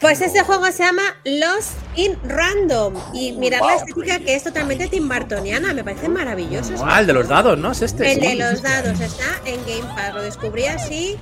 Pues 0.00 0.20
este 0.20 0.42
juego 0.42 0.66
se 0.66 0.82
llama 0.82 1.02
Lost 1.24 1.74
in 1.96 2.16
Random. 2.24 2.94
Y 3.14 3.32
mirad 3.32 3.60
la 3.60 3.76
estética 3.76 4.18
que 4.18 4.34
es 4.34 4.42
totalmente 4.44 4.88
Tim 4.88 5.08
Burtoniana. 5.08 5.72
Me 5.74 5.84
parece 5.84 6.08
maravilloso. 6.08 6.74
Ah, 6.84 7.00
el 7.00 7.06
de 7.06 7.12
los 7.12 7.28
dados, 7.28 7.56
¿no? 7.58 7.70
Es 7.72 7.82
este. 7.82 8.12
El 8.12 8.20
de 8.20 8.34
los 8.36 8.62
dados 8.62 8.98
está 9.00 9.40
en 9.44 9.60
Game 9.64 9.94
Pass. 9.94 10.14
Lo 10.14 10.22
descubrí 10.22 10.64
así, 10.66 11.18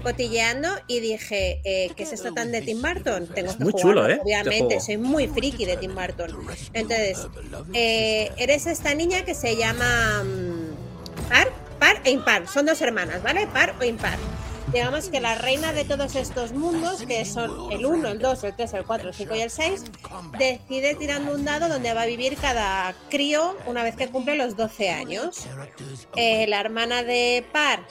cotilleando, 0.00 0.68
y 0.86 1.00
dije, 1.00 1.60
eh, 1.64 1.90
¿qué 1.96 2.02
es 2.02 2.12
esto 2.12 2.32
tan 2.32 2.52
de 2.52 2.62
Tim 2.62 2.80
Burton? 2.82 3.26
Tengo 3.28 3.50
Es 3.50 3.56
que 3.56 3.64
muy 3.64 3.72
jugarlo, 3.72 4.02
chulo, 4.02 4.08
¿eh? 4.08 4.20
Obviamente, 4.22 4.80
soy 4.80 4.96
muy 4.96 5.28
friki 5.28 5.64
de 5.64 5.76
Tim 5.76 5.94
Burton. 5.94 6.30
Entonces, 6.72 7.26
eh, 7.74 8.30
eres 8.36 8.66
esta 8.66 8.94
niña 8.94 9.24
que 9.24 9.34
se 9.34 9.56
llama 9.56 10.24
mm, 10.24 11.28
Par, 11.28 11.48
Par 11.78 12.00
e 12.04 12.10
Impar. 12.10 12.48
Son 12.48 12.66
dos 12.66 12.80
hermanas, 12.82 13.22
¿vale? 13.22 13.46
Par 13.46 13.74
o 13.80 13.84
Impar. 13.84 14.18
Digamos 14.72 15.08
que 15.08 15.20
la 15.20 15.34
reina 15.34 15.72
de 15.72 15.84
todos 15.84 16.14
estos 16.14 16.52
mundos, 16.52 17.02
que 17.02 17.24
son 17.24 17.72
el 17.72 17.84
1, 17.84 18.08
el 18.08 18.18
2, 18.20 18.44
el 18.44 18.54
3, 18.54 18.74
el 18.74 18.84
4, 18.84 19.08
el 19.08 19.14
5 19.14 19.34
y 19.34 19.40
el 19.40 19.50
6, 19.50 19.84
decide 20.38 20.94
tirando 20.94 21.34
un 21.34 21.44
dado 21.44 21.68
donde 21.68 21.92
va 21.92 22.02
a 22.02 22.06
vivir 22.06 22.36
cada 22.36 22.94
crío 23.08 23.56
una 23.66 23.82
vez 23.82 23.96
que 23.96 24.08
cumple 24.08 24.36
los 24.36 24.56
12 24.56 24.90
años. 24.90 25.46
Eh, 26.14 26.46
la 26.46 26.60
hermana 26.60 27.02
de 27.02 27.44
Par 27.52 27.84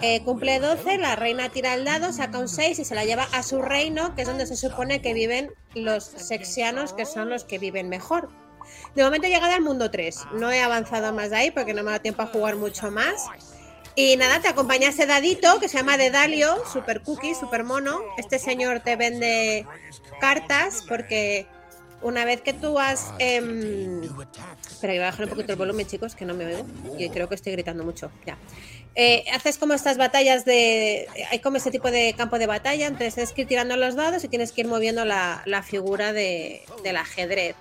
eh, 0.00 0.22
cumple 0.24 0.60
12, 0.60 0.98
la 0.98 1.16
reina 1.16 1.48
tira 1.48 1.74
el 1.74 1.84
dado, 1.84 2.12
saca 2.12 2.38
un 2.38 2.48
6 2.48 2.78
y 2.78 2.84
se 2.84 2.94
la 2.94 3.04
lleva 3.04 3.28
a 3.32 3.42
su 3.42 3.62
reino, 3.62 4.14
que 4.14 4.22
es 4.22 4.28
donde 4.28 4.46
se 4.46 4.56
supone 4.56 5.00
que 5.02 5.14
viven 5.14 5.50
los 5.74 6.04
sexianos, 6.04 6.92
que 6.92 7.06
son 7.06 7.28
los 7.30 7.44
que 7.44 7.58
viven 7.58 7.88
mejor. 7.88 8.28
De 8.94 9.02
momento 9.02 9.26
he 9.26 9.30
llegado 9.30 9.52
al 9.54 9.62
mundo 9.62 9.90
3. 9.90 10.26
No 10.34 10.50
he 10.50 10.60
avanzado 10.60 11.12
más 11.12 11.30
de 11.30 11.36
ahí 11.36 11.50
porque 11.50 11.74
no 11.74 11.82
me 11.82 11.90
da 11.90 11.98
tiempo 12.00 12.22
a 12.22 12.26
jugar 12.26 12.56
mucho 12.56 12.90
más. 12.90 13.26
Y 13.94 14.16
nada, 14.16 14.40
te 14.40 14.48
acompaña 14.48 14.90
ese 14.90 15.06
dadito 15.06 15.58
que 15.58 15.68
se 15.68 15.78
llama 15.78 15.96
Dedalio, 15.96 16.62
super 16.72 17.02
cookie, 17.02 17.34
super 17.34 17.64
mono. 17.64 18.00
Este 18.16 18.38
señor 18.38 18.80
te 18.80 18.94
vende 18.96 19.66
cartas 20.20 20.84
porque 20.86 21.46
una 22.00 22.24
vez 22.24 22.40
que 22.42 22.52
tú 22.52 22.78
has. 22.78 23.12
em, 23.18 24.02
Espera, 24.70 24.92
voy 24.92 25.02
a 25.02 25.06
bajar 25.06 25.24
un 25.24 25.30
poquito 25.30 25.52
el 25.52 25.58
volumen, 25.58 25.86
chicos, 25.86 26.14
que 26.14 26.24
no 26.24 26.34
me 26.34 26.46
oigo. 26.46 26.64
Y 26.96 27.08
creo 27.10 27.28
que 27.28 27.34
estoy 27.34 27.52
gritando 27.52 27.82
mucho. 27.82 28.12
Ya. 28.24 28.38
Eh, 28.94 29.24
haces 29.32 29.58
como 29.58 29.74
estas 29.74 29.96
batallas 29.96 30.44
de. 30.44 31.06
Hay 31.30 31.38
como 31.38 31.56
ese 31.58 31.70
tipo 31.70 31.90
de 31.90 32.14
campo 32.16 32.38
de 32.38 32.46
batalla, 32.46 32.86
entonces 32.86 33.14
tienes 33.14 33.32
que 33.32 33.42
ir 33.42 33.48
tirando 33.48 33.76
los 33.76 33.94
dados 33.94 34.24
y 34.24 34.28
tienes 34.28 34.52
que 34.52 34.62
ir 34.62 34.66
moviendo 34.66 35.04
la, 35.04 35.42
la 35.46 35.62
figura 35.62 36.12
de, 36.12 36.62
del 36.82 36.96
ajedrez. 36.96 37.54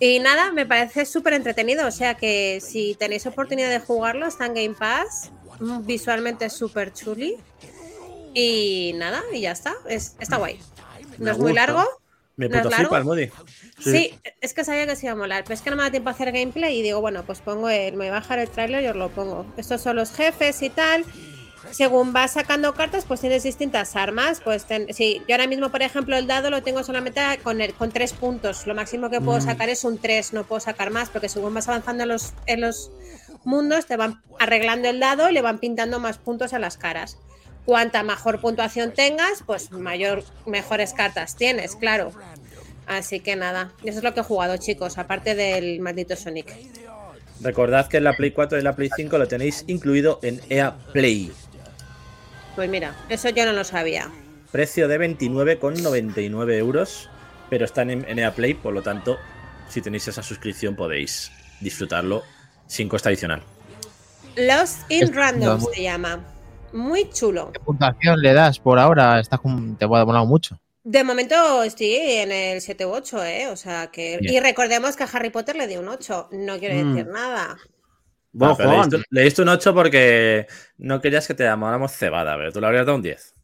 Y 0.00 0.18
nada, 0.18 0.52
me 0.52 0.66
parece 0.66 1.04
súper 1.04 1.34
entretenido. 1.34 1.86
O 1.86 1.90
sea 1.90 2.14
que 2.14 2.60
si 2.60 2.94
tenéis 2.94 3.26
oportunidad 3.26 3.70
de 3.70 3.80
jugarlo, 3.80 4.26
está 4.26 4.46
en 4.46 4.54
Game 4.54 4.74
Pass. 4.78 5.30
Visualmente 5.82 6.46
es 6.46 6.52
súper 6.52 6.92
chuli. 6.92 7.36
Y 8.32 8.92
nada, 8.96 9.22
y 9.32 9.40
ya 9.40 9.52
está. 9.52 9.74
Es, 9.88 10.16
está 10.20 10.36
guay. 10.36 10.58
No 11.18 11.32
es 11.32 11.38
muy 11.38 11.52
largo. 11.52 11.84
Me 12.48 12.48
¿No 12.48 12.56
es 12.56 12.62
puto 12.62 12.76
flipa 12.76 12.98
el 12.98 13.04
Moody. 13.04 13.30
Sí. 13.78 14.18
es 14.40 14.54
que 14.54 14.64
sabía 14.64 14.86
que 14.86 14.96
se 14.96 15.06
iba 15.06 15.12
a 15.12 15.16
molar, 15.16 15.42
pero 15.44 15.54
es 15.54 15.62
que 15.62 15.70
no 15.70 15.76
me 15.76 15.82
da 15.82 15.90
tiempo 15.90 16.08
a 16.08 16.12
hacer 16.12 16.32
gameplay 16.32 16.78
y 16.78 16.82
digo, 16.82 17.00
bueno, 17.00 17.22
pues 17.24 17.40
pongo 17.40 17.68
el, 17.68 17.92
me 17.92 17.98
voy 17.98 18.08
a 18.08 18.12
bajar 18.12 18.38
el 18.38 18.48
trailer 18.50 18.82
y 18.82 18.86
os 18.88 18.96
lo 18.96 19.08
pongo. 19.10 19.46
Estos 19.56 19.80
son 19.80 19.96
los 19.96 20.12
jefes 20.12 20.62
y 20.62 20.70
tal. 20.70 21.04
Según 21.72 22.12
vas 22.14 22.32
sacando 22.32 22.74
cartas, 22.74 23.04
pues 23.06 23.20
tienes 23.20 23.42
distintas 23.42 23.94
armas. 23.94 24.40
Pues 24.42 24.64
ten- 24.64 24.92
sí, 24.94 25.20
yo 25.28 25.34
ahora 25.34 25.46
mismo, 25.46 25.70
por 25.70 25.82
ejemplo, 25.82 26.16
el 26.16 26.26
dado 26.26 26.50
lo 26.50 26.62
tengo 26.62 26.82
solamente 26.82 27.20
con, 27.42 27.60
el, 27.60 27.74
con 27.74 27.90
tres 27.92 28.12
puntos. 28.14 28.66
Lo 28.66 28.74
máximo 28.74 29.10
que 29.10 29.20
puedo 29.20 29.38
Mm. 29.38 29.42
sacar 29.42 29.68
es 29.68 29.84
un 29.84 29.98
3, 29.98 30.32
no 30.32 30.44
puedo 30.44 30.58
sacar 30.60 30.90
más, 30.90 31.10
porque 31.10 31.28
según 31.28 31.52
vas 31.54 31.68
avanzando 31.68 32.02
en 32.04 32.08
los, 32.08 32.32
en 32.46 32.62
los 32.62 32.90
mundos, 33.44 33.86
te 33.86 33.96
van 33.96 34.22
arreglando 34.38 34.88
el 34.88 35.00
dado 35.00 35.28
y 35.28 35.32
le 35.34 35.42
van 35.42 35.58
pintando 35.58 36.00
más 36.00 36.16
puntos 36.18 36.54
a 36.54 36.58
las 36.58 36.76
caras. 36.78 37.18
Cuanta 37.64 38.02
mejor 38.02 38.40
puntuación 38.40 38.92
tengas, 38.92 39.42
pues 39.46 39.70
mayor, 39.70 40.24
mejores 40.46 40.92
cartas 40.92 41.36
tienes, 41.36 41.76
claro. 41.76 42.12
Así 42.86 43.20
que 43.20 43.36
nada, 43.36 43.72
eso 43.84 43.98
es 43.98 44.04
lo 44.04 44.14
que 44.14 44.20
he 44.20 44.24
jugado, 44.24 44.56
chicos, 44.56 44.98
aparte 44.98 45.34
del 45.34 45.80
maldito 45.80 46.16
Sonic. 46.16 46.52
Recordad 47.40 47.88
que 47.88 47.98
en 47.98 48.04
la 48.04 48.14
Play 48.14 48.32
4 48.32 48.58
y 48.58 48.62
la 48.62 48.74
Play 48.74 48.90
5 48.94 49.16
lo 49.16 49.28
tenéis 49.28 49.64
incluido 49.66 50.18
en 50.22 50.40
EA 50.50 50.76
Play. 50.92 51.32
Pues 52.56 52.68
mira, 52.68 52.94
eso 53.08 53.28
yo 53.28 53.46
no 53.46 53.52
lo 53.52 53.64
sabía. 53.64 54.10
Precio 54.50 54.88
de 54.88 54.98
29,99 54.98 56.52
euros, 56.54 57.08
pero 57.48 57.64
están 57.64 57.90
en, 57.90 58.04
en 58.08 58.18
EA 58.18 58.34
Play, 58.34 58.54
por 58.54 58.74
lo 58.74 58.82
tanto, 58.82 59.18
si 59.68 59.80
tenéis 59.80 60.08
esa 60.08 60.22
suscripción 60.22 60.74
podéis 60.74 61.30
disfrutarlo 61.60 62.24
sin 62.66 62.88
coste 62.88 63.08
adicional. 63.08 63.42
Lost 64.36 64.90
in 64.90 65.12
Random 65.12 65.60
no, 65.60 65.66
se 65.72 65.82
llama. 65.82 66.20
Muy 66.72 67.08
chulo. 67.10 67.50
¿Qué 67.52 67.60
puntuación 67.60 68.20
le 68.20 68.32
das 68.32 68.58
por 68.58 68.78
ahora? 68.78 69.20
Estás 69.20 69.40
con- 69.40 69.76
te 69.76 69.84
ha 69.84 69.88
molado 69.88 70.26
mucho. 70.26 70.58
De 70.84 71.04
momento 71.04 71.62
estoy 71.62 71.94
en 71.94 72.32
el 72.32 72.60
7 72.60 72.86
u 72.86 72.90
8, 72.92 73.22
¿eh? 73.24 73.48
O 73.48 73.56
sea 73.56 73.88
que. 73.88 74.18
Bien. 74.20 74.34
Y 74.34 74.40
recordemos 74.40 74.96
que 74.96 75.02
a 75.04 75.08
Harry 75.12 75.30
Potter 75.30 75.56
le 75.56 75.66
dio 75.66 75.80
un 75.80 75.88
8. 75.88 76.28
No 76.32 76.58
quiere 76.58 76.82
Mm. 76.82 76.94
decir 76.94 77.12
nada. 77.12 77.58
Buen 78.32 78.52
Ah, 78.52 78.54
pero 78.56 78.70
le, 78.70 78.76
diste, 78.78 79.02
le 79.10 79.22
diste 79.22 79.42
un 79.42 79.48
8 79.48 79.74
porque 79.74 80.46
no 80.78 81.00
querías 81.00 81.26
que 81.26 81.34
te 81.34 81.44
llamáramos 81.44 81.92
cebada, 81.92 82.36
pero 82.36 82.52
tú 82.52 82.60
le 82.60 82.66
habrías 82.66 82.86
dado 82.86 82.96
un 82.96 83.02
10. 83.02 83.34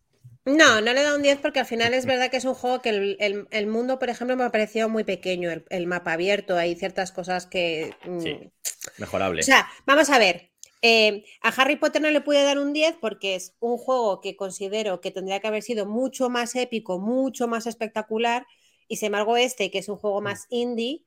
No, 0.45 0.80
no 0.80 0.92
le 0.92 1.02
da 1.02 1.16
un 1.16 1.23
10 1.23 1.38
porque 1.40 1.59
al 1.59 1.66
final 1.66 1.92
es 1.92 2.06
verdad 2.06 2.30
que 2.30 2.37
es 2.37 2.45
un 2.45 2.54
juego 2.54 2.80
que 2.80 2.90
el, 2.90 3.16
el- 3.18 3.49
el 3.50 3.66
mundo, 3.66 3.99
por 3.99 4.09
ejemplo, 4.11 4.37
me 4.37 4.45
ha 4.45 4.50
parecido 4.52 4.88
muy 4.88 5.02
pequeño. 5.02 5.50
El, 5.50 5.64
el 5.71 5.88
mapa 5.88 6.12
abierto, 6.12 6.56
hay 6.56 6.76
ciertas 6.76 7.11
cosas 7.12 7.47
que. 7.47 7.95
mm, 8.06 8.21
Sí. 8.21 8.52
Mejorable. 8.99 9.40
O 9.40 9.45
sea, 9.45 9.66
vamos 9.85 10.09
a 10.11 10.18
ver. 10.21 10.50
Eh, 10.83 11.25
a 11.42 11.49
Harry 11.49 11.76
Potter 11.76 12.02
no 12.02 12.11
le 12.11 12.21
pude 12.21 12.42
dar 12.42 12.59
un 12.59 12.73
10 12.73 12.97
porque 13.00 13.35
es 13.35 13.54
un 13.61 13.78
juego 13.78 14.21
que 14.21 14.37
considero 14.37 15.00
que 15.00 15.11
tendría 15.11 15.40
que 15.40 15.47
haber 15.49 15.62
sido 15.62 15.87
mucho 15.87 16.28
más 16.28 16.54
épico, 16.54 16.99
mucho 16.99 17.49
más 17.49 17.66
espectacular. 17.66 18.47
Y 18.88 18.97
sin 18.97 19.06
embargo, 19.06 19.37
este, 19.37 19.71
que 19.71 19.78
es 19.78 19.88
un 19.88 19.97
juego 19.97 20.21
más 20.21 20.47
indie, 20.50 21.02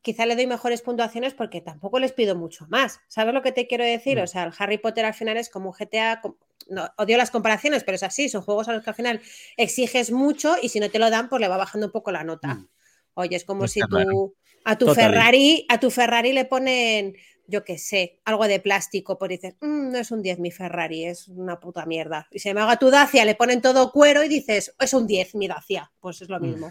quizá 0.00 0.26
le 0.26 0.34
doy 0.34 0.46
mejores 0.46 0.82
puntuaciones 0.82 1.34
porque 1.34 1.60
tampoco 1.60 1.98
les 1.98 2.12
pido 2.12 2.34
mucho 2.34 2.66
más. 2.68 3.00
¿Sabes 3.08 3.34
lo 3.34 3.42
que 3.42 3.52
te 3.52 3.66
quiero 3.66 3.84
decir? 3.84 4.18
Mm. 4.18 4.22
O 4.22 4.26
sea, 4.26 4.44
el 4.44 4.52
Harry 4.58 4.78
Potter 4.78 5.04
al 5.04 5.14
final 5.14 5.36
es 5.36 5.48
como 5.48 5.70
un 5.70 5.76
GTA. 5.78 6.20
No, 6.68 6.88
odio 6.96 7.16
las 7.16 7.30
comparaciones, 7.30 7.84
pero 7.84 7.96
es 7.96 8.02
así. 8.02 8.28
Son 8.28 8.42
juegos 8.42 8.68
a 8.68 8.72
los 8.72 8.82
que 8.82 8.90
al 8.90 8.96
final 8.96 9.20
exiges 9.56 10.10
mucho 10.10 10.56
y 10.60 10.68
si 10.68 10.80
no 10.80 10.90
te 10.90 10.98
lo 10.98 11.10
dan, 11.10 11.28
pues 11.28 11.40
le 11.40 11.48
va 11.48 11.56
bajando 11.56 11.86
un 11.86 11.92
poco 11.92 12.10
la 12.10 12.24
nota. 12.24 12.54
Mm. 12.54 12.68
Oye, 13.14 13.36
es 13.36 13.44
como 13.44 13.64
Está 13.64 13.74
si 13.74 13.80
tú 13.88 14.34
a 14.64 14.78
tu. 14.78 14.94
Ferrari, 14.94 15.66
a 15.68 15.80
tu 15.80 15.90
Ferrari 15.90 16.32
le 16.32 16.44
ponen, 16.44 17.16
yo 17.52 17.62
qué 17.64 17.78
sé, 17.78 18.18
algo 18.24 18.48
de 18.48 18.58
plástico, 18.58 19.18
pues 19.18 19.28
dices, 19.28 19.54
"Mm, 19.60 19.92
no 19.92 19.98
es 19.98 20.10
un 20.10 20.22
10 20.22 20.38
mi 20.40 20.50
Ferrari, 20.50 21.04
es 21.04 21.28
una 21.28 21.60
puta 21.60 21.86
mierda. 21.86 22.26
Y 22.32 22.38
se 22.40 22.52
me 22.54 22.60
haga 22.62 22.78
tu 22.78 22.90
Dacia, 22.90 23.24
le 23.24 23.34
ponen 23.36 23.60
todo 23.60 23.92
cuero 23.92 24.24
y 24.24 24.28
dices, 24.28 24.74
es 24.80 24.94
un 24.94 25.06
10 25.06 25.34
mi 25.36 25.46
Dacia. 25.46 25.92
Pues 26.00 26.22
es 26.22 26.28
lo 26.28 26.40
Mm. 26.40 26.42
mismo. 26.42 26.70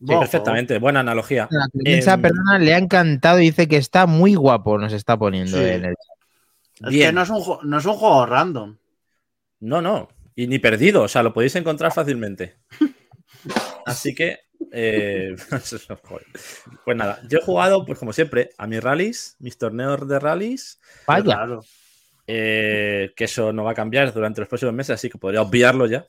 Sí, 0.00 0.06
perfectamente. 0.06 0.78
Buena 0.78 1.00
analogía. 1.00 1.48
La 1.50 1.66
Clemenza, 1.72 2.14
Em, 2.14 2.22
perdona, 2.22 2.58
le 2.60 2.72
ha 2.72 2.78
encantado. 2.78 3.38
Dice 3.38 3.66
que 3.66 3.76
está 3.76 4.06
muy 4.06 4.36
guapo, 4.36 4.78
nos 4.78 4.92
está 4.92 5.16
poniendo 5.18 5.58
Sí. 5.58 5.64
en 5.64 5.84
el 5.84 5.94
juego. 5.96 6.14
Es 6.84 6.90
Bien. 6.90 7.08
que 7.08 7.12
no 7.14 7.22
es, 7.22 7.30
un, 7.30 7.58
no 7.68 7.78
es 7.78 7.84
un 7.84 7.94
juego 7.94 8.24
random. 8.24 8.76
No, 9.60 9.82
no. 9.82 10.08
Y 10.36 10.46
ni 10.46 10.60
perdido. 10.60 11.02
O 11.02 11.08
sea, 11.08 11.24
lo 11.24 11.32
podéis 11.34 11.56
encontrar 11.56 11.92
fácilmente. 11.92 12.58
Así 13.86 14.14
que. 14.14 14.38
Eh, 14.72 15.34
pues 16.84 16.96
nada, 16.96 17.20
yo 17.28 17.38
he 17.38 17.42
jugado, 17.42 17.84
pues 17.84 17.98
como 17.98 18.12
siempre, 18.12 18.50
a 18.58 18.66
mis 18.66 18.82
rallies, 18.82 19.36
mis 19.38 19.56
torneos 19.58 20.06
de 20.08 20.18
rallies. 20.18 20.80
Vaya, 21.06 21.24
Claro. 21.24 21.60
eh, 22.26 23.10
que 23.16 23.24
eso 23.24 23.52
no 23.52 23.64
va 23.64 23.72
a 23.72 23.74
cambiar 23.74 24.12
durante 24.12 24.40
los 24.40 24.48
próximos 24.48 24.74
meses, 24.74 24.94
así 24.94 25.08
que 25.08 25.18
podría 25.18 25.42
obviarlo 25.42 25.86
ya. 25.86 26.06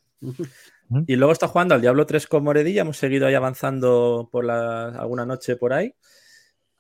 Y 1.08 1.16
luego 1.16 1.32
está 1.32 1.48
jugando 1.48 1.76
al 1.76 1.82
Diablo 1.82 2.06
3 2.06 2.26
con 2.28 2.44
Moredilla. 2.44 2.82
Hemos 2.82 2.98
seguido 2.98 3.28
ahí 3.28 3.36
avanzando 3.36 4.28
por 4.32 4.44
la, 4.44 4.88
alguna 4.90 5.26
noche 5.26 5.56
por 5.56 5.72
ahí. 5.72 5.94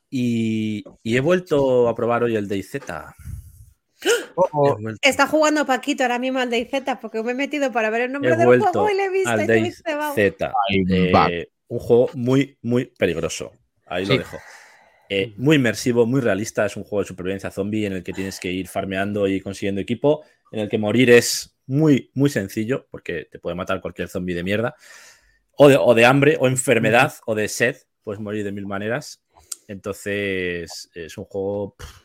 Y, 0.09 0.83
y 1.03 1.15
he 1.15 1.19
vuelto 1.19 1.87
a 1.87 1.95
probar 1.95 2.23
hoy 2.23 2.35
el 2.35 2.47
DayZ. 2.47 2.79
Oh, 4.35 4.75
He 4.77 4.81
vuelto 4.81 4.99
Está 5.03 5.27
jugando 5.27 5.65
Paquito 5.65 6.03
ahora 6.03 6.17
mismo 6.19 6.39
al 6.39 6.49
DayZ 6.49 6.97
porque 7.01 7.21
me 7.21 7.31
he 7.31 7.35
metido 7.35 7.71
para 7.71 7.89
ver 7.89 8.01
el 8.03 8.11
nombre 8.11 8.31
He 8.33 8.37
del 8.37 8.47
vuelto 8.47 8.67
juego 8.71 8.89
y 8.89 8.95
le 8.95 9.05
he 9.05 9.09
visto 9.09 9.29
al 9.29 9.41
y 9.43 9.47
te 9.47 9.57
he 9.57 9.61
visto, 9.61 9.83
vamos. 9.97 10.15
DayZ. 10.15 10.41
Eh. 11.29 11.49
Un 11.69 11.79
juego 11.79 12.09
muy, 12.13 12.57
muy 12.61 12.85
peligroso. 12.85 13.53
Ahí 13.85 14.05
lo 14.05 14.17
dejo. 14.17 14.37
Eh, 15.07 15.33
muy 15.37 15.55
inmersivo, 15.55 16.05
muy 16.05 16.21
realista. 16.21 16.65
Es 16.65 16.75
un 16.77 16.83
juego 16.83 17.01
de 17.01 17.07
supervivencia 17.07 17.49
zombie 17.49 17.85
en 17.85 17.93
el 17.93 18.03
que 18.03 18.13
tienes 18.13 18.39
que 18.39 18.51
ir 18.51 18.67
farmeando 18.67 19.27
y 19.27 19.39
consiguiendo 19.41 19.81
equipo. 19.81 20.23
En 20.51 20.59
el 20.59 20.69
que 20.69 20.77
morir 20.77 21.09
es 21.09 21.57
muy, 21.65 22.11
muy 22.13 22.29
sencillo 22.29 22.87
porque 22.91 23.27
te 23.31 23.39
puede 23.39 23.55
matar 23.55 23.81
cualquier 23.81 24.07
zombie 24.07 24.35
de 24.35 24.43
mierda. 24.43 24.75
O 25.55 25.67
de, 25.67 25.77
o 25.77 25.93
de 25.93 26.05
hambre, 26.05 26.37
o 26.39 26.47
enfermedad, 26.47 27.13
o 27.25 27.33
de 27.33 27.47
sed. 27.47 27.77
Puedes 28.03 28.21
morir 28.21 28.43
de 28.43 28.51
mil 28.51 28.65
maneras. 28.65 29.23
Entonces, 29.67 30.89
es 30.93 31.17
un 31.17 31.25
juego 31.25 31.75
pff, 31.75 32.03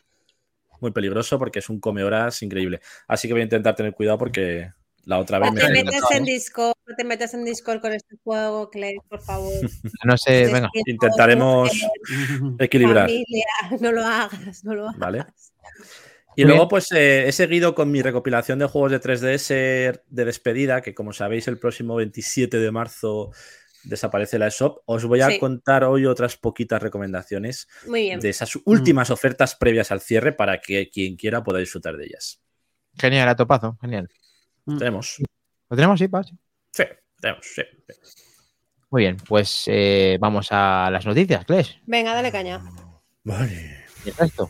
muy 0.81 0.91
peligroso 0.91 1.39
porque 1.39 1.59
es 1.59 1.69
un 1.69 1.79
come 1.79 2.03
horas 2.03 2.41
increíble. 2.43 2.81
Así 3.07 3.27
que 3.27 3.33
voy 3.33 3.41
a 3.41 3.45
intentar 3.45 3.75
tener 3.75 3.93
cuidado 3.93 4.17
porque 4.19 4.71
la 5.05 5.19
otra 5.19 5.39
vez 5.39 5.51
me 5.51 5.61
te 5.61 5.83
mal. 5.99 6.01
en 6.11 6.23
Discord, 6.23 6.74
no 6.87 6.95
te 6.95 7.03
metas 7.03 7.33
en 7.33 7.43
Discord 7.45 7.81
con 7.81 7.93
este 7.93 8.15
juego, 8.23 8.69
Clay, 8.69 8.95
por 9.09 9.21
favor. 9.21 9.51
no 10.03 10.17
sé, 10.17 10.45
venga. 10.51 10.69
que 10.73 10.91
Intentaremos 10.91 11.69
equilibrar. 12.59 13.07
familia, 13.07 13.45
no 13.81 13.91
lo 13.91 14.05
hagas, 14.05 14.63
no 14.63 14.75
lo 14.75 14.83
hagas. 14.89 14.99
Vale. 14.99 15.25
Y 16.37 16.43
luego, 16.43 16.67
pues 16.67 16.91
eh, 16.91 17.27
he 17.27 17.31
seguido 17.31 17.73
con 17.75 17.89
mi 17.91 18.01
recopilación 18.01 18.59
de 18.59 18.65
juegos 18.65 18.91
de 18.91 18.99
3DS 18.99 20.01
de 20.05 20.25
despedida, 20.25 20.81
que 20.81 20.93
como 20.93 21.13
sabéis, 21.13 21.47
el 21.47 21.57
próximo 21.57 21.95
27 21.95 22.57
de 22.59 22.71
marzo 22.71 23.31
desaparece 23.85 24.37
la 24.37 24.49
shop. 24.49 24.81
Os 24.85 25.05
voy 25.05 25.21
a 25.21 25.29
Sí. 25.29 25.39
contar 25.39 25.85
hoy 25.85 26.05
otras 26.05 26.35
poquitas 26.35 26.81
recomendaciones 26.83 27.69
de 27.87 28.29
esas 28.29 28.51
últimas 28.65 29.11
ofertas 29.11 29.55
previas 29.55 29.91
al 29.91 30.01
cierre 30.01 30.33
para 30.33 30.59
que 30.59 30.89
quien 30.89 31.15
quiera 31.15 31.41
pueda 31.41 31.59
disfrutar 31.59 31.95
de 31.95 32.05
ellas. 32.05 32.41
Genial, 32.97 33.29
a 33.29 33.35
topazo, 33.37 33.77
genial. 33.79 34.09
Mm. 34.65 34.77
Tenemos. 34.77 35.15
¿Lo 35.69 35.77
tenemos? 35.77 35.99
Sí, 35.99 36.07
va, 36.07 36.21
sí. 36.23 36.35
Sí, 36.75 36.83
tenemos, 37.21 37.45
sí. 37.45 37.61
Muy 38.89 39.03
bien, 39.03 39.15
pues 39.15 39.63
eh, 39.67 40.17
vamos 40.19 40.49
a 40.51 40.89
las 40.91 41.05
noticias, 41.05 41.45
Clash. 41.45 41.75
Venga, 41.85 42.13
dale 42.13 42.33
caña. 42.33 42.61
Vale. 43.23 43.85
Y 44.03 44.09
el 44.09 44.15
resto. 44.15 44.49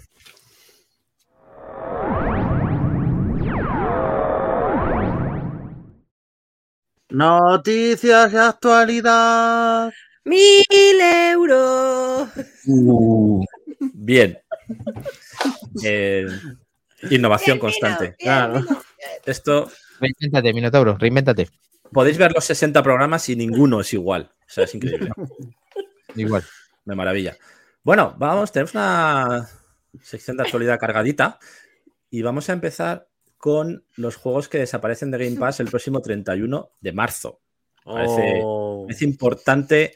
Noticias 7.10 8.32
de 8.32 8.40
actualidad. 8.40 9.94
¡Mil 10.24 10.66
euros! 11.02 12.30
Bien. 13.94 14.40
Eh, 15.84 16.26
innovación 17.12 17.58
Bien, 17.58 17.60
constante. 17.60 18.04
bien, 18.06 18.16
Claro. 18.18 18.54
bien. 18.54 18.68
Esto 19.26 19.72
Reinvéntate, 20.00 20.54
Minotauro, 20.54 20.98
reinvéntate. 20.98 21.50
podéis 21.92 22.18
ver 22.18 22.32
los 22.34 22.44
60 22.46 22.82
programas 22.84 23.28
y 23.30 23.36
ninguno 23.36 23.82
es 23.82 23.94
igual. 23.94 24.32
O 24.42 24.50
sea, 24.50 24.64
es 24.66 24.76
increíble. 24.76 25.10
Igual. 26.16 26.44
Me 26.86 26.96
maravilla. 26.96 27.36
Bueno, 27.84 28.16
vamos, 28.18 28.52
tenemos 28.52 28.74
una 28.74 29.50
sección 30.02 30.38
de 30.38 30.44
actualidad 30.44 30.80
cargadita 30.80 31.40
y 32.10 32.22
vamos 32.22 32.50
a 32.50 32.54
empezar 32.54 33.08
con 33.38 33.84
los 33.96 34.16
juegos 34.16 34.48
que 34.48 34.60
desaparecen 34.60 35.12
de 35.12 35.18
Game 35.26 35.38
Pass 35.40 35.60
el 35.60 35.68
próximo 35.68 36.02
31 36.02 36.70
de 36.82 36.92
marzo. 36.94 37.42
Parece- 37.84 38.40
Oh. 38.44 38.88
Es 38.90 39.02
importante 39.02 39.94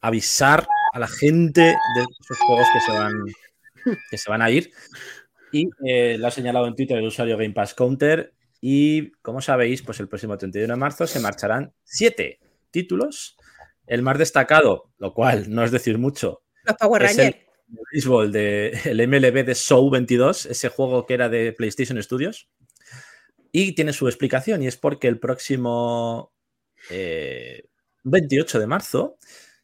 avisar 0.00 0.66
a 0.92 0.98
la 0.98 1.06
gente 1.08 1.60
de 1.60 2.00
esos 2.20 2.38
juegos 2.38 2.66
que 2.72 2.80
se 2.80 2.92
van, 2.92 3.12
que 4.10 4.18
se 4.18 4.30
van 4.30 4.42
a 4.42 4.50
ir. 4.50 4.70
Y 5.52 5.68
eh, 5.86 6.16
lo 6.18 6.26
ha 6.26 6.30
señalado 6.30 6.66
en 6.66 6.74
Twitter 6.74 6.98
el 6.98 7.06
usuario 7.06 7.36
Game 7.36 7.52
Pass 7.54 7.74
Counter. 7.74 8.34
Y 8.60 9.12
como 9.22 9.40
sabéis, 9.40 9.82
pues 9.82 10.00
el 10.00 10.08
próximo 10.08 10.36
31 10.36 10.74
de 10.74 10.78
marzo 10.78 11.06
se 11.06 11.20
marcharán 11.20 11.72
siete 11.84 12.38
títulos. 12.70 13.36
El 13.86 14.02
más 14.02 14.18
destacado, 14.18 14.90
lo 14.98 15.14
cual 15.14 15.50
no 15.52 15.64
es 15.64 15.70
decir 15.70 15.98
mucho, 15.98 16.42
Los 16.64 16.76
Power 16.76 17.02
es 17.04 17.18
el 17.18 17.36
béisbol 17.92 18.30
de 18.32 18.78
el 18.84 19.08
MLB 19.08 19.44
de 19.44 19.54
Show 19.54 19.88
22, 19.90 20.46
ese 20.46 20.68
juego 20.68 21.06
que 21.06 21.14
era 21.14 21.28
de 21.28 21.52
PlayStation 21.52 22.00
Studios. 22.02 22.48
Y 23.52 23.72
tiene 23.74 23.92
su 23.92 24.06
explicación, 24.06 24.62
y 24.62 24.68
es 24.68 24.76
porque 24.76 25.08
el 25.08 25.18
próximo 25.18 26.32
eh, 26.90 27.64
28 28.04 28.60
de 28.60 28.66
marzo 28.66 29.18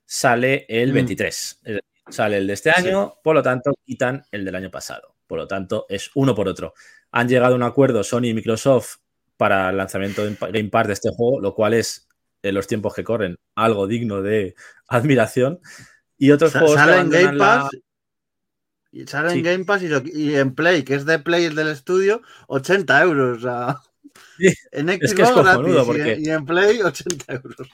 sale 0.05 0.67
el 0.69 0.91
Mm. 0.91 0.95
23. 0.95 1.37
Es 1.37 1.63
decir, 1.63 1.83
Sale 2.09 2.37
el 2.37 2.47
de 2.47 2.53
este 2.53 2.71
año, 2.71 3.15
por 3.23 3.35
lo 3.35 3.43
tanto, 3.43 3.73
quitan 3.85 4.25
el 4.31 4.45
del 4.45 4.55
año 4.55 4.71
pasado. 4.71 5.16
Por 5.27 5.39
lo 5.39 5.47
tanto, 5.47 5.87
es 5.89 6.11
uno 6.15 6.35
por 6.35 6.49
otro. 6.49 6.75
Han 7.13 7.29
llegado 7.29 7.55
a 7.55 7.57
un 7.57 7.63
acuerdo 7.63 8.03
Sony 8.05 8.27
y 8.27 8.35
Microsoft 8.35 8.97
para 9.37 9.71
el 9.71 9.77
lanzamiento 9.77 10.25
de 10.25 10.37
Game 10.41 10.69
Pass 10.71 10.87
de 10.87 10.93
este 10.95 11.11
juego, 11.11 11.41
lo 11.41 11.55
cual 11.55 11.75
es, 11.75 12.09
en 12.43 12.55
los 12.55 12.67
tiempos 12.67 12.95
que 12.95 13.05
corren, 13.05 13.37
algo 13.55 13.87
digno 13.87 14.23
de 14.23 14.55
admiración. 14.89 15.61
Y 16.19 16.31
otros 16.31 16.53
Sa- 16.53 16.61
juegos 16.61 16.77
que 16.77 16.83
Sale 16.83 17.01
en 17.01 17.11
Game 17.11 17.33
la- 17.35 17.45
Pass. 17.63 17.71
Y 18.93 19.07
sale 19.07 19.31
Sí. 19.31 19.39
en 19.39 19.45
Game 19.45 19.65
Pass 19.65 19.83
y, 19.83 19.89
lo- 19.89 20.03
y 20.05 20.35
en 20.37 20.55
Play, 20.55 20.83
que 20.85 20.95
es 20.95 21.05
de 21.05 21.19
Play 21.19 21.49
del 21.55 21.69
estudio, 21.69 22.23
80 22.49 23.03
euros. 23.03 23.43
Sí, 24.39 24.47
en 24.73 24.89
es 24.89 24.97
Xbox 24.97 25.15
que 25.15 25.23
es 25.23 25.35
gratis 25.35 25.75
y 25.83 25.85
porque- 25.85 26.13
en- 26.15 26.25
y, 26.25 26.29
en 26.31 26.47
Play 26.47 26.81
80 26.81 27.35
euros. 27.35 27.69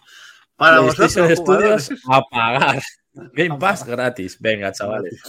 Para 0.57 0.81
vosotros, 0.81 1.13
Studios 1.13 1.39
jugadores. 1.39 1.91
a 2.11 2.23
pagar. 2.29 2.83
Game 3.33 3.59
Pass 3.61 3.85
gratis. 3.87 4.37
Venga, 4.41 4.73
chavales. 4.73 5.21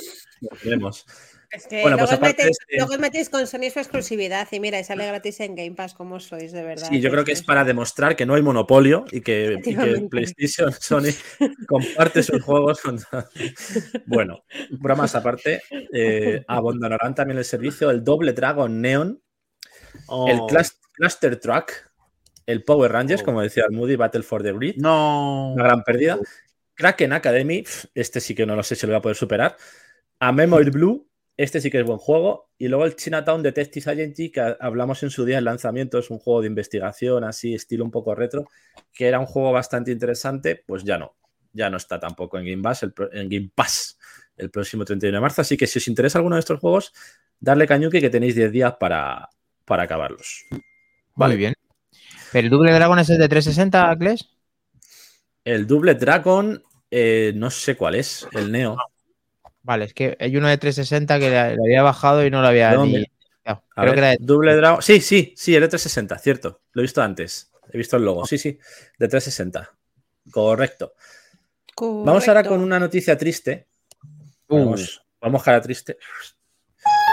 Nos 0.42 0.64
vemos. 0.64 1.06
Es 1.54 1.68
que 1.68 1.82
Bueno, 1.82 1.98
luego, 1.98 2.08
pues 2.10 2.18
aparte 2.18 2.38
metéis, 2.46 2.58
luego 2.72 2.94
os 2.94 3.00
metéis 3.00 3.30
con 3.30 3.46
Sony 3.46 3.70
su 3.72 3.80
exclusividad 3.80 4.48
y 4.52 4.60
mira, 4.60 4.80
y 4.80 4.84
sale 4.84 5.06
gratis 5.06 5.40
en 5.40 5.56
Game 5.56 5.74
Pass, 5.76 5.94
¿cómo 5.94 6.20
sois 6.20 6.52
de 6.52 6.64
verdad? 6.64 6.88
Sí, 6.90 7.00
yo 7.00 7.12
creo 7.12 7.24
que 7.24 7.32
es 7.32 7.44
para 7.44 7.64
demostrar 7.64 8.16
que 8.16 8.26
no 8.26 8.34
hay 8.34 8.42
monopolio 8.42 9.06
y 9.12 9.22
que, 9.22 9.60
y 9.64 9.76
que. 9.76 10.08
PlayStation 10.10 10.72
Sony 10.80 11.14
comparte 11.68 12.24
sus 12.24 12.42
juegos. 12.42 12.82
con- 12.82 13.00
Bueno, 14.08 14.44
bromas 14.72 15.14
aparte, 15.16 15.62
eh, 15.94 16.44
abandonarán 16.48 17.14
también 17.14 17.38
el 17.38 17.46
servicio 17.46 17.92
el 17.92 18.04
Doble 18.04 18.34
Dragon 18.34 18.82
Neon, 18.82 19.22
Oh, 20.08 20.28
el 20.28 20.40
Clus- 20.48 20.80
Cluster 20.94 21.40
Truck, 21.40 21.72
el 22.48 22.64
Power 22.64 22.92
Rangers, 22.92 23.22
Oh. 23.22 23.26
como 23.26 23.42
decía 23.44 23.64
el 23.70 23.76
Moody, 23.76 23.96
Battle 23.96 24.24
for 24.24 24.42
the 24.42 24.52
Grid, 24.54 24.76
No. 24.78 25.54
una 25.54 25.64
gran 25.66 25.84
pérdida. 25.84 26.18
Kraken 26.74 27.14
Academy, 27.14 27.64
este 27.94 28.20
sí 28.20 28.34
que 28.34 28.48
no 28.48 28.56
lo 28.56 28.64
sé 28.64 28.76
si 28.76 28.88
lo 28.88 28.94
voy 28.94 28.98
a 28.98 29.02
poder 29.04 29.16
superar. 29.16 29.56
A 30.20 30.32
Memory 30.32 30.72
Blue, 30.72 31.08
este 31.38 31.62
sí 31.62 31.70
que 31.72 31.80
es 31.80 31.86
buen 31.86 31.98
juego. 32.00 32.50
Y 32.58 32.68
luego 32.68 32.86
el 32.86 32.96
Chinatown 32.96 33.44
Detective 33.44 33.92
Agency, 33.92 34.32
que 34.32 34.42
ha- 34.42 34.58
hablamos 34.60 35.02
en 35.04 35.10
su 35.10 35.26
día 35.26 35.36
del 35.38 35.46
lanzamiento, 35.46 35.98
es 36.00 36.10
un 36.10 36.20
juego 36.20 36.42
de 36.42 36.48
investigación, 36.48 37.24
así, 37.24 37.54
estilo 37.56 37.84
un 37.86 37.92
poco 37.92 38.16
retro, 38.16 38.46
que 38.94 39.08
era 39.08 39.20
un 39.20 39.26
juego 39.26 39.52
bastante 39.52 39.92
interesante, 39.92 40.64
pues 40.66 40.84
ya 40.84 40.98
no. 40.98 41.16
Ya 41.54 41.70
no 41.70 41.78
está 41.78 42.00
tampoco 42.00 42.38
en 42.40 42.46
Game 42.46 42.64
Pass 42.64 42.84
el, 42.84 42.94
en 43.12 43.30
Game 43.30 43.52
Pass 43.54 43.98
el 44.38 44.50
próximo 44.50 44.86
31 44.86 45.18
de 45.18 45.22
marzo. 45.22 45.42
Así 45.42 45.58
que 45.58 45.68
si 45.68 45.80
os 45.80 45.88
interesa 45.88 46.18
alguno 46.18 46.36
de 46.36 46.40
estos 46.42 46.60
juegos, 46.60 46.94
darle 47.40 47.68
cañuque 47.68 48.02
que 48.02 48.10
tenéis 48.10 48.36
10 48.36 48.52
días 48.52 48.76
para, 48.80 49.30
para 49.66 49.84
acabarlos. 49.84 50.46
Muy 51.16 51.36
bien. 51.38 51.54
¿Pero 52.32 52.46
el 52.46 52.50
Double 52.52 52.74
Dragon 52.74 53.00
es 53.00 53.10
el 53.10 53.20
de 53.20 53.30
360, 53.30 53.96
Kles? 53.98 54.30
El 55.46 55.68
Double 55.68 55.96
Dragon, 55.96 56.62
eh, 56.90 57.34
no 57.36 57.50
sé 57.50 57.76
cuál 57.76 57.96
es, 57.96 58.28
el 58.34 58.52
Neo. 58.52 58.84
Vale, 59.64 59.86
es 59.86 59.94
que 59.94 60.18
hay 60.20 60.36
uno 60.38 60.48
de 60.50 60.58
360 60.58 61.20
que 61.20 61.30
le, 61.30 61.56
le 61.56 61.62
había 61.64 61.82
bajado 61.84 62.26
y 62.26 62.30
no 62.30 62.42
lo 62.42 62.48
había 62.48 62.72
¿De 62.72 62.78
ni. 62.86 63.06
A 63.46 63.62
creo 63.76 63.86
ver, 63.86 63.94
que 63.94 64.00
era 64.00 64.10
de- 64.12 64.18
Double 64.20 64.56
Dragon. 64.56 64.82
Sí, 64.82 65.02
sí, 65.02 65.34
sí, 65.36 65.56
el 65.56 65.62
de 65.62 65.68
360, 65.70 66.18
cierto. 66.20 66.62
Lo 66.74 66.82
he 66.82 66.84
visto 66.84 67.02
antes. 67.02 67.52
He 67.72 67.78
visto 67.78 67.98
el 67.98 68.04
logo. 68.06 68.26
Sí, 68.26 68.38
sí, 68.38 68.58
de 69.00 69.08
360. 69.08 69.70
Correcto. 70.32 70.94
Vamos 71.80 72.28
ahora 72.28 72.44
con 72.44 72.62
una 72.62 72.80
noticia 72.80 73.18
triste. 73.18 73.68
Vamos, 74.48 75.02
vamos 75.20 75.44
cara 75.44 75.60
triste. 75.62 75.98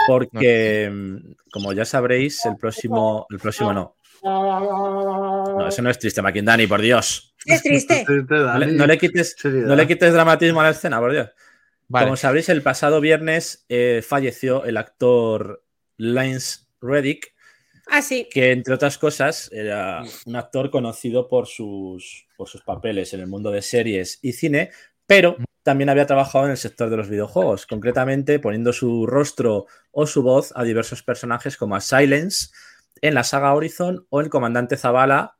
Porque, 0.07 0.89
mm, 0.91 1.33
como 1.51 1.73
ya 1.73 1.85
sabréis, 1.85 2.45
el 2.45 2.55
próximo. 2.57 3.25
El 3.29 3.39
próximo 3.39 3.73
no. 3.73 3.95
No, 4.23 5.67
eso 5.67 5.81
no 5.81 5.89
es 5.89 5.97
triste, 5.99 6.21
McIndani, 6.21 6.67
por 6.67 6.81
Dios. 6.81 7.33
Es 7.45 7.61
triste. 7.63 8.05
No 8.29 8.57
le, 8.59 8.67
no 8.67 8.85
le 8.85 8.97
quites, 8.97 9.35
no 9.43 9.75
le 9.75 9.87
quites 9.87 10.13
dramatismo 10.13 10.61
a 10.61 10.65
la 10.65 10.69
escena, 10.71 10.99
por 10.99 11.11
Dios. 11.11 11.29
Vale. 11.91 12.05
Como 12.05 12.17
sabréis, 12.17 12.49
el 12.49 12.61
pasado 12.61 13.01
viernes 13.01 13.65
eh, 13.69 14.01
falleció 14.07 14.65
el 14.65 14.77
actor 14.77 15.63
Lance 15.97 16.61
Reddick, 16.81 17.33
Ah, 17.87 18.01
sí. 18.01 18.27
que 18.31 18.51
entre 18.51 18.73
otras 18.73 18.97
cosas 18.97 19.49
era 19.51 20.03
un 20.25 20.35
actor 20.35 20.71
conocido 20.71 21.27
por 21.27 21.47
sus, 21.47 22.27
por 22.37 22.47
sus 22.47 22.61
papeles 22.61 23.13
en 23.13 23.19
el 23.19 23.27
mundo 23.27 23.51
de 23.51 23.61
series 23.61 24.19
y 24.21 24.33
cine, 24.33 24.71
pero 25.05 25.35
también 25.63 25.89
había 25.89 26.05
trabajado 26.07 26.45
en 26.45 26.51
el 26.51 26.57
sector 26.57 26.89
de 26.89 26.97
los 26.97 27.09
videojuegos, 27.09 27.67
concretamente 27.67 28.39
poniendo 28.39 28.71
su 28.73 29.05
rostro 29.05 29.65
o 29.91 30.07
su 30.07 30.23
voz 30.23 30.53
a 30.55 30.63
diversos 30.63 31.03
personajes 31.03 31.57
como 31.57 31.75
a 31.75 31.81
Silence 31.81 32.47
en 33.01 33.13
la 33.13 33.23
saga 33.23 33.53
Horizon 33.53 34.05
o 34.09 34.21
el 34.21 34.29
comandante 34.29 34.77
Zavala, 34.77 35.35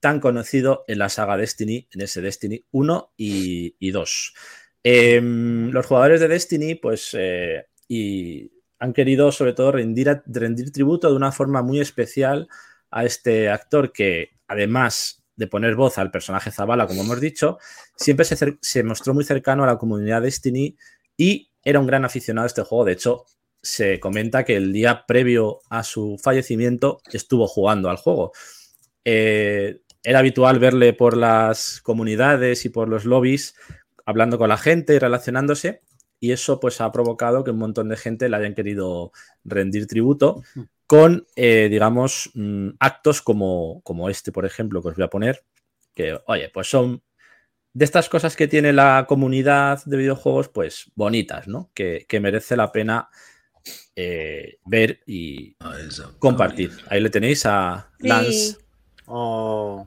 tan 0.00 0.20
conocido 0.20 0.84
en 0.86 0.98
la 0.98 1.08
saga 1.08 1.36
Destiny, 1.36 1.88
en 1.92 2.02
ese 2.02 2.20
Destiny 2.20 2.64
1 2.70 3.14
y, 3.16 3.76
y 3.78 3.90
2. 3.92 4.34
Em, 4.86 5.70
los 5.70 5.86
jugadores 5.86 6.20
de 6.20 6.28
Destiny, 6.28 6.74
pues, 6.74 7.16
eh, 7.18 7.64
han 8.78 8.92
querido 8.92 9.32
sobre 9.32 9.54
todo 9.54 9.72
rendir, 9.72 10.22
tributo 10.72 11.08
de 11.08 11.16
una 11.16 11.32
forma 11.32 11.62
muy 11.62 11.80
especial 11.80 12.48
a 12.90 13.04
este 13.04 13.48
actor 13.48 13.92
que, 13.92 14.32
además 14.46 15.24
de 15.36 15.46
poner 15.46 15.74
voz 15.74 15.96
al 15.96 16.10
personaje 16.10 16.50
Zavala, 16.50 16.86
como 16.86 17.02
hemos 17.02 17.20
dicho, 17.20 17.58
siempre 17.96 18.26
se 18.60 18.82
mostró 18.82 19.14
muy 19.14 19.24
cercano 19.24 19.64
a 19.64 19.66
la 19.66 19.78
comunidad 19.78 20.22
Destiny 20.22 20.76
y 21.16 21.50
era 21.64 21.80
un 21.80 21.86
gran 21.86 22.04
aficionado 22.04 22.44
a 22.44 22.48
este 22.48 22.62
juego. 22.62 22.84
De 22.84 22.92
hecho, 22.92 23.24
se 23.62 23.98
comenta 23.98 24.44
que 24.44 24.56
el 24.56 24.72
día 24.72 25.06
previo 25.06 25.60
a 25.70 25.82
su 25.82 26.18
fallecimiento 26.22 27.00
estuvo 27.10 27.48
jugando 27.48 27.88
al 27.88 27.96
juego. 27.96 28.32
Eh, 29.04 29.80
era 30.02 30.18
habitual 30.18 30.58
verle 30.58 30.92
por 30.92 31.16
las 31.16 31.80
comunidades 31.80 32.66
y 32.66 32.68
por 32.68 32.88
los 32.88 33.06
lobbies 33.06 33.54
hablando 34.04 34.38
con 34.38 34.48
la 34.48 34.56
gente 34.56 34.94
y 34.94 34.98
relacionándose 34.98 35.82
y 36.20 36.32
eso 36.32 36.60
pues 36.60 36.80
ha 36.80 36.90
provocado 36.92 37.44
que 37.44 37.50
un 37.50 37.58
montón 37.58 37.88
de 37.88 37.96
gente 37.96 38.28
le 38.28 38.36
hayan 38.36 38.54
querido 38.54 39.12
rendir 39.44 39.86
tributo 39.86 40.42
con, 40.86 41.26
eh, 41.36 41.68
digamos, 41.70 42.30
mm, 42.34 42.70
actos 42.78 43.20
como, 43.22 43.80
como 43.82 44.08
este, 44.08 44.32
por 44.32 44.44
ejemplo, 44.46 44.80
que 44.82 44.88
os 44.88 44.96
voy 44.96 45.04
a 45.04 45.10
poner, 45.10 45.44
que, 45.94 46.18
oye, 46.26 46.50
pues 46.52 46.68
son 46.68 47.02
de 47.72 47.84
estas 47.84 48.08
cosas 48.08 48.36
que 48.36 48.48
tiene 48.48 48.72
la 48.72 49.04
comunidad 49.08 49.84
de 49.84 49.96
videojuegos, 49.96 50.48
pues 50.48 50.90
bonitas, 50.94 51.48
¿no? 51.48 51.70
Que, 51.74 52.06
que 52.08 52.20
merece 52.20 52.56
la 52.56 52.70
pena 52.70 53.08
eh, 53.96 54.58
ver 54.64 55.00
y 55.06 55.56
compartir. 56.18 56.70
Ahí 56.88 57.00
le 57.00 57.10
tenéis 57.10 57.44
a 57.46 57.90
Sí. 58.00 58.08
Lance, 58.08 58.56
Oh, 59.06 59.86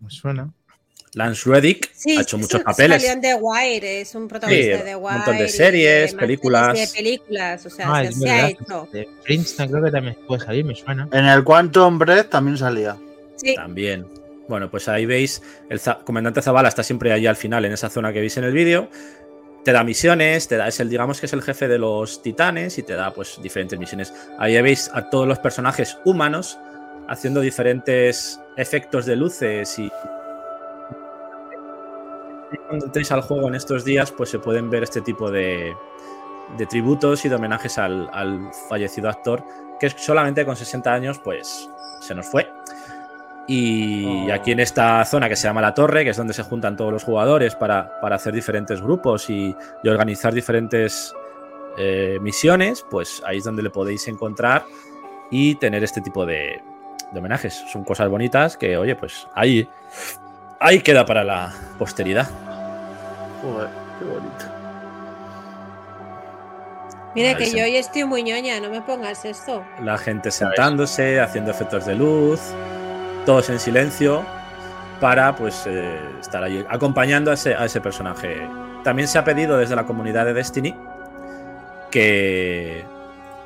Me 0.00 0.10
suena. 0.10 0.52
Lance 1.14 1.48
Reddick, 1.48 1.90
Sí, 1.94 2.16
ha 2.16 2.22
hecho 2.22 2.36
muchos 2.38 2.58
sí, 2.60 2.64
papeles. 2.64 3.02
Salió 3.02 3.12
en 3.14 3.20
The 3.20 3.34
Wire, 3.34 4.00
es 4.00 4.14
un 4.14 4.26
protagonista 4.28 4.64
Sí, 4.64 4.78
de 4.78 4.84
The 4.84 4.96
un 4.96 5.02
Wire. 5.04 5.16
montón 5.16 5.38
de 5.38 5.48
series, 5.48 6.14
películas. 6.14 6.78
de 6.78 6.88
películas, 6.96 7.66
o 7.66 7.70
sea, 7.70 7.86
Ah, 7.94 8.04
se, 8.10 8.30
ha 8.30 8.48
hecho. 8.48 8.88
De 8.92 9.08
Princeton 9.22 9.68
creo 9.70 9.84
que 9.84 9.90
también 9.90 10.16
puede 10.26 10.44
salir, 10.44 10.64
me 10.64 10.74
suena. 10.74 11.08
en 11.12 11.24
el 11.26 11.44
Quantum 11.44 11.98
Breath 11.98 12.30
también 12.30 12.58
salía. 12.58 12.96
Sí, 13.36 13.54
También. 13.54 14.06
Bueno, 14.48 14.70
pues 14.70 14.88
ahí 14.88 15.06
veis, 15.06 15.40
el 15.70 15.78
za- 15.80 16.00
comandante 16.04 16.42
Zavala 16.42 16.68
está 16.68 16.82
siempre 16.82 17.10
allí 17.12 17.26
al 17.26 17.36
final, 17.36 17.64
en 17.64 17.72
esa 17.72 17.88
zona 17.88 18.12
que 18.12 18.20
veis 18.20 18.36
en 18.36 18.44
el 18.44 18.52
vídeo. 18.52 18.88
Te 19.64 19.72
da 19.72 19.82
misiones, 19.82 20.46
te 20.48 20.58
da, 20.58 20.68
es 20.68 20.78
el, 20.80 20.90
digamos 20.90 21.18
que 21.18 21.24
es 21.26 21.32
el 21.32 21.40
jefe 21.40 21.66
de 21.66 21.78
los 21.78 22.20
titanes 22.22 22.76
y 22.76 22.82
te 22.82 22.92
da 22.94 23.14
pues 23.14 23.38
diferentes 23.42 23.78
misiones. 23.78 24.12
Ahí 24.38 24.60
veis 24.60 24.90
a 24.92 25.08
todos 25.08 25.26
los 25.26 25.38
personajes 25.38 25.96
humanos 26.04 26.58
haciendo 27.08 27.40
diferentes 27.40 28.38
efectos 28.58 29.06
de 29.06 29.16
luces 29.16 29.78
y 29.78 29.90
cuando 32.66 32.86
entréis 32.86 33.10
al 33.12 33.22
juego 33.22 33.48
en 33.48 33.54
estos 33.54 33.84
días, 33.84 34.12
pues 34.12 34.30
se 34.30 34.38
pueden 34.38 34.70
ver 34.70 34.82
este 34.82 35.00
tipo 35.00 35.30
de, 35.30 35.76
de 36.56 36.66
tributos 36.66 37.24
y 37.24 37.28
de 37.28 37.34
homenajes 37.34 37.78
al, 37.78 38.08
al 38.12 38.50
fallecido 38.68 39.08
actor, 39.08 39.44
que 39.80 39.90
solamente 39.90 40.44
con 40.44 40.56
60 40.56 40.92
años, 40.92 41.18
pues 41.18 41.68
se 42.00 42.14
nos 42.14 42.26
fue. 42.26 42.48
Y 43.46 44.30
Oh. 44.30 44.32
aquí 44.32 44.52
en 44.52 44.60
esta 44.60 45.04
zona 45.04 45.28
que 45.28 45.36
se 45.36 45.46
llama 45.46 45.60
La 45.60 45.74
Torre, 45.74 46.04
que 46.04 46.10
es 46.10 46.16
donde 46.16 46.32
se 46.32 46.42
juntan 46.42 46.76
todos 46.76 46.92
los 46.92 47.04
jugadores 47.04 47.54
para, 47.54 48.00
para 48.00 48.16
hacer 48.16 48.32
diferentes 48.32 48.80
grupos 48.80 49.28
y, 49.28 49.54
y 49.82 49.88
organizar 49.88 50.32
diferentes 50.32 51.14
eh, 51.76 52.18
misiones, 52.22 52.86
pues 52.90 53.22
ahí 53.26 53.38
es 53.38 53.44
donde 53.44 53.62
le 53.62 53.70
podéis 53.70 54.08
encontrar 54.08 54.64
y 55.30 55.56
tener 55.56 55.84
este 55.84 56.00
tipo 56.00 56.24
de, 56.24 56.62
de 57.12 57.18
homenajes. 57.18 57.64
Son 57.72 57.84
cosas 57.84 58.08
bonitas 58.08 58.56
que, 58.56 58.76
oye, 58.76 58.96
pues 58.96 59.26
ahí, 59.34 59.68
ahí 60.60 60.80
queda 60.80 61.04
para 61.06 61.24
la 61.24 61.52
posteridad. 61.78 62.28
Joder. 63.42 63.68
Qué 63.98 64.04
bonito. 64.04 64.44
Mira 67.14 67.28
Ahí 67.30 67.36
que 67.36 67.46
se- 67.46 67.56
yo 67.58 67.64
hoy 67.64 67.76
estoy 67.76 68.04
muy 68.04 68.22
ñoña, 68.24 68.58
no 68.60 68.70
me 68.70 68.80
pongas 68.82 69.24
esto. 69.24 69.62
La 69.80 69.96
gente 69.98 70.30
sentándose, 70.30 71.20
haciendo 71.20 71.50
efectos 71.52 71.86
de 71.86 71.94
luz, 71.94 72.40
todos 73.24 73.48
en 73.50 73.60
silencio, 73.60 74.24
para 75.00 75.36
pues 75.36 75.64
eh, 75.66 75.96
estar 76.20 76.42
ahí 76.42 76.64
acompañando 76.68 77.30
a 77.30 77.34
ese, 77.34 77.54
a 77.54 77.64
ese 77.66 77.80
personaje. 77.80 78.48
También 78.82 79.06
se 79.06 79.18
ha 79.18 79.24
pedido 79.24 79.56
desde 79.58 79.76
la 79.76 79.84
comunidad 79.84 80.24
de 80.24 80.34
Destiny 80.34 80.74
que, 81.90 82.84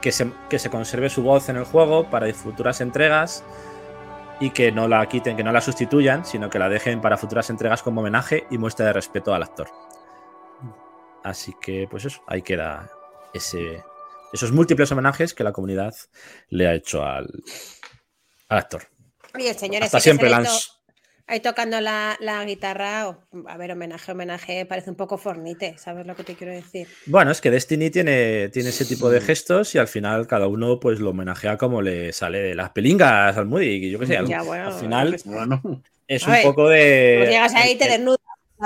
que, 0.01 0.13
se, 0.13 0.33
que 0.49 0.59
se 0.59 0.71
conserve 0.71 1.11
su 1.11 1.23
voz 1.23 1.49
en 1.51 1.57
el 1.57 1.65
juego 1.65 2.05
para 2.05 2.33
futuras 2.33 2.81
entregas 2.81 3.45
y 4.41 4.51
que 4.51 4.71
no 4.73 4.89
la 4.89 5.07
quiten, 5.09 5.37
que 5.37 5.43
no 5.43 5.53
la 5.53 5.61
sustituyan, 5.61 6.25
sino 6.25 6.49
que 6.51 6.59
la 6.59 6.69
dejen 6.69 7.01
para 7.01 7.17
futuras 7.17 7.51
entregas 7.51 7.83
como 7.83 8.01
homenaje 8.01 8.47
y 8.51 8.59
muestra 8.59 8.87
de 8.87 8.93
respeto 8.93 9.35
al 9.35 9.43
actor. 9.43 9.69
Así 11.25 11.55
que, 11.61 11.87
pues 11.91 12.05
eso, 12.05 12.23
ahí 12.27 12.43
queda 12.43 12.91
ese, 13.35 13.83
esos 14.33 14.53
múltiples 14.53 14.91
homenajes 14.93 15.35
que 15.35 15.45
la 15.45 15.53
comunidad 15.53 15.95
le 16.49 16.69
ha 16.69 16.75
hecho 16.75 17.05
al, 17.05 17.27
al 18.49 18.59
actor. 18.59 18.83
Y 19.37 19.47
el 19.47 19.57
señor 19.57 19.83
Hasta 19.83 19.99
ese 19.99 20.11
que 20.11 20.11
siempre, 20.11 20.31
Lance. 20.31 20.78
Ahí 21.29 21.41
tocando 21.41 21.81
la, 21.81 22.17
la 22.21 22.45
guitarra. 22.45 23.09
o- 23.09 23.25
A 23.47 23.57
ver, 23.57 23.73
homenaje, 23.73 24.13
homenaje, 24.13 24.67
parece 24.67 24.91
un 24.91 24.97
poco 24.97 25.19
fornite, 25.19 25.77
¿sabes 25.79 26.07
lo 26.07 26.17
que 26.17 26.25
te 26.25 26.35
quiero 26.35 26.53
decir? 26.53 26.89
Bueno, 27.07 27.31
es 27.31 27.41
que 27.41 27.51
Destiny 27.51 27.91
tiene, 27.91 28.49
tiene 28.49 28.71
ese 28.71 28.85
tipo 28.85 29.09
de 29.11 29.21
gestos 29.21 29.75
y 29.75 29.79
al 29.79 29.89
final 29.89 30.27
cada 30.27 30.49
uno 30.49 30.81
pues 30.81 30.99
lo 31.01 31.11
homenajea 31.11 31.57
como 31.57 31.83
le 31.83 32.13
sale 32.13 32.41
de 32.41 32.55
las 32.55 32.71
pelingas 32.71 33.37
al 33.37 33.47
Moody. 33.47 33.87
y 33.87 33.91
Yo 33.91 33.99
qué 33.99 34.07
sé, 34.07 34.17
al, 34.17 34.27
Ya, 34.27 34.43
bueno, 34.43 34.67
al 34.67 34.73
final. 34.73 35.17
Bueno, 35.25 35.63
es 36.07 36.27
un 36.27 36.33
ver, 36.33 36.43
poco 36.43 36.65
Pues 36.65 36.79
de. 36.81 37.27
llegas 37.31 37.55
ahí 37.55 37.73
y 37.73 37.79
te 37.79 37.89
desnudas. 37.89 38.19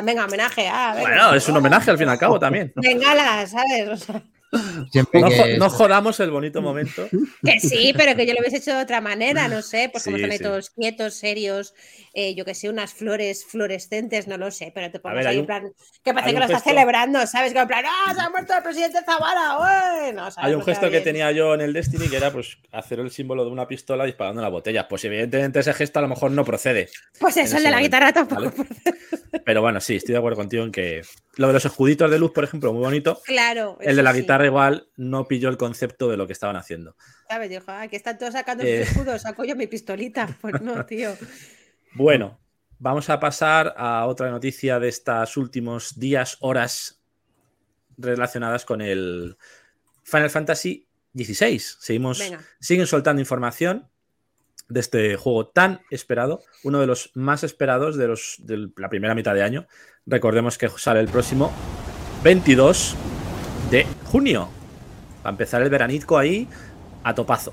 Venga, 0.05 0.25
homenaje. 0.25 0.68
Ah, 0.68 0.94
venga. 0.96 1.09
Bueno, 1.11 1.35
es 1.35 1.48
un 1.48 1.57
homenaje 1.59 1.90
al 1.90 1.98
fin 1.98 2.09
y 2.09 2.11
al 2.11 2.18
cabo 2.18 2.38
también. 2.38 2.72
Bengala, 2.77 3.46
¿sabes? 3.46 3.88
O 3.88 3.96
sea, 3.96 4.22
No, 4.53 5.29
que- 5.31 5.57
no 5.59 5.71
jodamos 5.71 6.21
el 6.21 6.31
bonito 6.31 6.61
momento. 6.61 7.09
que 7.45 7.59
sí, 7.59 7.95
pero 7.97 8.15
que 8.15 8.27
yo 8.27 8.35
lo 8.35 8.41
hubiese 8.41 8.59
hecho 8.59 8.75
de 8.77 8.83
otra 8.83 9.01
manera, 9.01 9.49
no 9.49 9.62
sé, 9.62 9.88
pues 9.91 10.05
como 10.05 10.17
Sí, 10.17 10.23
están 10.23 10.33
ahí 10.33 10.38
sí. 10.38 10.45
todos 10.45 10.71
quietos, 10.71 11.15
serios, 11.15 11.75
eh, 12.12 12.35
yo 12.35 12.45
que 12.45 12.55
sé, 12.55 12.69
unas 12.69 12.93
flores 12.93 13.47
fluorescentes, 13.47 14.29
no 14.29 14.37
lo 14.37 14.51
sé, 14.51 14.71
pero 14.75 14.91
te 14.91 15.01
pones 15.01 15.19
ver, 15.19 15.27
ahí 15.29 15.33
hay 15.33 15.37
en 15.37 15.41
un- 15.41 15.47
plan, 15.47 15.73
que 16.05 16.12
parece 16.12 16.31
que 16.31 16.37
un 16.37 16.41
lo 16.41 16.47
estás 16.47 16.65
celebrando, 16.65 17.27
¿sabes? 17.27 17.53
Que 17.55 17.61
en 17.61 17.67
plan, 17.69 17.85
¡ah, 17.87 18.15
se 18.15 18.21
ha 18.21 18.29
muerto 18.29 18.53
el 18.55 18.62
presidente 18.62 18.99
Zavala! 19.07 19.59
¡Ué! 20.05 20.12
No, 20.12 20.31
¿sabes? 20.31 20.49
Hay 20.51 20.55
un 20.55 20.62
gesto 20.62 20.91
que 20.91 21.01
tenía 21.01 21.33
yo 21.33 21.55
en 21.55 21.62
el 21.62 21.73
Destiny 21.73 22.09
que 22.09 22.17
era 22.19 22.31
pues 22.31 22.59
hacer 22.73 23.01
el 23.01 23.11
símbolo 23.11 23.45
de 23.47 23.51
una 23.51 23.67
pistola 23.67 24.05
disparando 24.05 24.41
en 24.41 24.45
la 24.45 24.51
botella. 24.51 24.87
Pues 24.87 25.03
evidentemente 25.05 25.61
ese 25.61 25.73
gesto 25.73 25.99
a 25.99 26.03
lo 26.03 26.09
mejor 26.09 26.31
no 26.31 26.45
procede. 26.45 26.91
Pues 27.19 27.37
eso, 27.38 27.57
el 27.57 27.62
de 27.65 27.71
la 27.71 27.77
momento, 27.79 27.97
guitarra 27.97 28.12
tampoco. 28.12 28.43
¿vale? 28.43 29.43
Pero 29.45 29.62
bueno, 29.62 29.81
sí, 29.81 29.97
estoy 29.97 30.12
de 30.12 30.19
acuerdo 30.19 30.37
contigo 30.37 30.62
en 30.65 30.73
que 30.73 31.01
lo 31.37 31.47
de 31.47 31.53
los 31.55 31.65
escuditos 31.65 32.11
de 32.11 32.19
luz, 32.19 32.33
por 32.33 32.45
ejemplo, 32.45 32.73
muy 32.73 32.83
bonito. 32.83 33.21
Claro. 33.25 33.79
El 33.81 33.97
de 33.97 34.03
la 34.03 34.12
sí, 34.12 34.21
guitarra 34.21 34.42
igual 34.47 34.89
no 34.97 35.27
pilló 35.29 35.49
el 35.49 35.57
concepto 35.57 36.09
de 36.09 36.17
lo 36.17 36.27
que 36.27 36.33
estaban 36.33 36.57
haciendo. 36.57 36.97
¿Sabes? 37.29 37.51
Dijo, 37.51 37.65
ah, 37.69 37.89
que 37.89 37.97
están 37.97 38.19
todos 38.19 38.33
sacando 38.33 38.65
Eh. 38.65 38.85
sus 38.85 38.91
escudos, 38.97 39.23
saco 39.23 39.45
yo 39.45 39.57
mi 39.57 39.67
pistolita. 39.67 40.29
Pues 40.41 40.61
no, 40.63 40.85
tío. 40.87 41.15
Bueno, 41.95 42.39
vamos 42.79 43.11
a 43.11 43.21
pasar 43.21 43.75
a 43.77 44.07
otra 44.07 44.31
noticia 44.31 44.79
de 44.81 44.89
estos 44.89 45.37
últimos 45.37 45.99
días, 45.99 46.37
horas 46.41 47.01
relacionadas 47.99 48.65
con 48.65 48.81
el 48.81 49.37
Final 50.05 50.31
Fantasy 50.31 50.89
XVI. 51.15 51.59
Seguimos, 51.59 52.19
Venga. 52.19 52.41
siguen 52.61 52.87
soltando 52.87 53.21
información 53.21 53.89
de 54.69 54.81
este 54.81 55.17
juego 55.17 55.49
tan 55.49 55.81
esperado, 55.91 56.43
uno 56.65 56.81
de 56.81 56.87
los 56.87 57.11
más 57.15 57.45
esperados 57.45 57.97
de, 57.97 58.09
los, 58.09 58.37
de 58.39 58.71
la 58.77 58.89
primera 58.89 59.15
mitad 59.15 59.35
de 59.35 59.43
año. 59.43 59.67
Recordemos 60.07 60.57
que 60.57 60.69
sale 60.71 61.01
el 61.01 61.09
próximo 61.09 61.53
22 62.25 62.97
de 63.73 63.87
junio. 64.05 64.49
Va 65.25 65.31
a 65.31 65.33
empezar 65.33 65.63
el 65.63 65.71
veranico 65.71 66.19
ahí 66.19 66.47
a 67.03 67.15
topazo. 67.15 67.53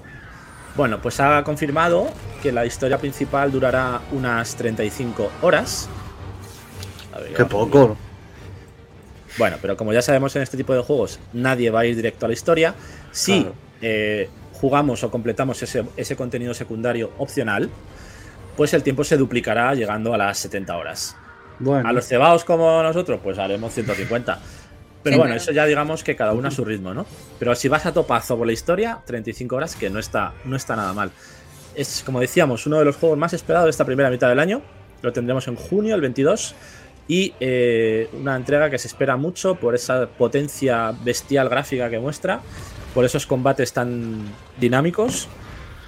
Bueno, 0.76 1.02
pues 1.02 1.20
ha 1.20 1.44
confirmado 1.44 2.10
que 2.44 2.52
la 2.52 2.66
historia 2.66 2.98
principal 3.00 3.52
durará 3.52 4.02
unas 4.12 4.56
35 4.56 5.32
horas. 5.42 5.90
A 7.14 7.20
ver, 7.20 7.34
qué 7.34 7.46
poco. 7.46 7.98
bueno, 9.38 9.58
pero 9.62 9.76
como 9.78 9.94
ya 9.94 10.02
sabemos 10.02 10.36
en 10.36 10.42
este 10.44 10.58
tipo 10.58 10.74
de 10.74 10.82
juegos, 10.84 11.20
nadie 11.34 11.70
va 11.72 11.82
a 11.82 11.86
ir 11.86 11.96
directo 11.96 12.26
a 12.26 12.30
la 12.30 12.34
historia. 12.34 12.76
Si 13.12 13.42
Claro. 13.42 13.56
eh, 13.82 14.30
jugamos 14.54 15.04
o 15.04 15.10
completamos 15.12 15.62
ese, 15.64 15.86
ese 15.98 16.16
contenido 16.16 16.54
secundario 16.54 17.12
opcional, 17.18 17.70
pues 18.58 18.74
el 18.74 18.84
tiempo 18.84 19.04
se 19.04 19.16
duplicará 19.18 19.74
llegando 19.74 20.14
a 20.14 20.18
las 20.18 20.38
70 20.40 20.76
horas. 20.78 21.16
Bueno, 21.60 21.88
A 21.90 21.94
los 21.94 22.06
cebaos 22.06 22.44
como 22.46 22.82
nosotros, 22.84 23.20
pues 23.24 23.38
haremos 23.38 23.74
150. 23.74 24.40
Pero 25.04 25.14
Sí, 25.14 25.18
bueno, 25.18 25.34
claro. 25.34 25.42
eso 25.42 25.52
ya 25.52 25.66
digamos 25.66 26.04
que 26.04 26.16
cada 26.16 26.34
uno 26.34 26.48
a 26.48 26.52
su 26.52 26.66
ritmo, 26.66 26.94
¿no? 26.94 27.06
Pero 27.40 27.56
si 27.56 27.68
vas 27.68 27.86
a 27.86 27.94
topazo 27.94 28.38
por 28.38 28.46
la 28.46 28.54
historia, 28.54 29.00
35 29.06 29.56
horas, 29.56 29.76
que 29.76 29.90
no 29.90 30.00
está, 30.00 30.34
no 30.46 30.56
está 30.56 30.76
nada 30.76 30.94
mal. 30.94 31.12
Es, 31.76 32.04
como 32.06 32.20
decíamos, 32.20 32.66
uno 32.66 32.80
de 32.80 32.86
los 32.86 32.98
juegos 32.98 33.18
más 33.18 33.34
esperados 33.34 33.68
de 33.68 33.72
esta 33.72 33.86
primera 33.86 34.10
mitad 34.10 34.28
del 34.28 34.40
año. 34.40 34.62
Lo 35.02 35.14
tendremos 35.14 35.48
en 35.48 35.56
junio, 35.56 35.96
el 35.96 36.02
22. 36.02 36.56
Y 37.08 37.34
eh, 37.40 38.10
una 38.14 38.36
entrega 38.36 38.70
que 38.70 38.78
se 38.78 38.88
espera 38.88 39.16
mucho 39.18 39.56
por 39.56 39.74
esa 39.74 40.08
potencia 40.08 40.94
bestial 41.04 41.50
gráfica 41.50 41.90
que 41.90 41.98
muestra, 41.98 42.42
por 42.94 43.06
esos 43.06 43.26
combates 43.26 43.74
tan 43.74 44.26
dinámicos 44.60 45.28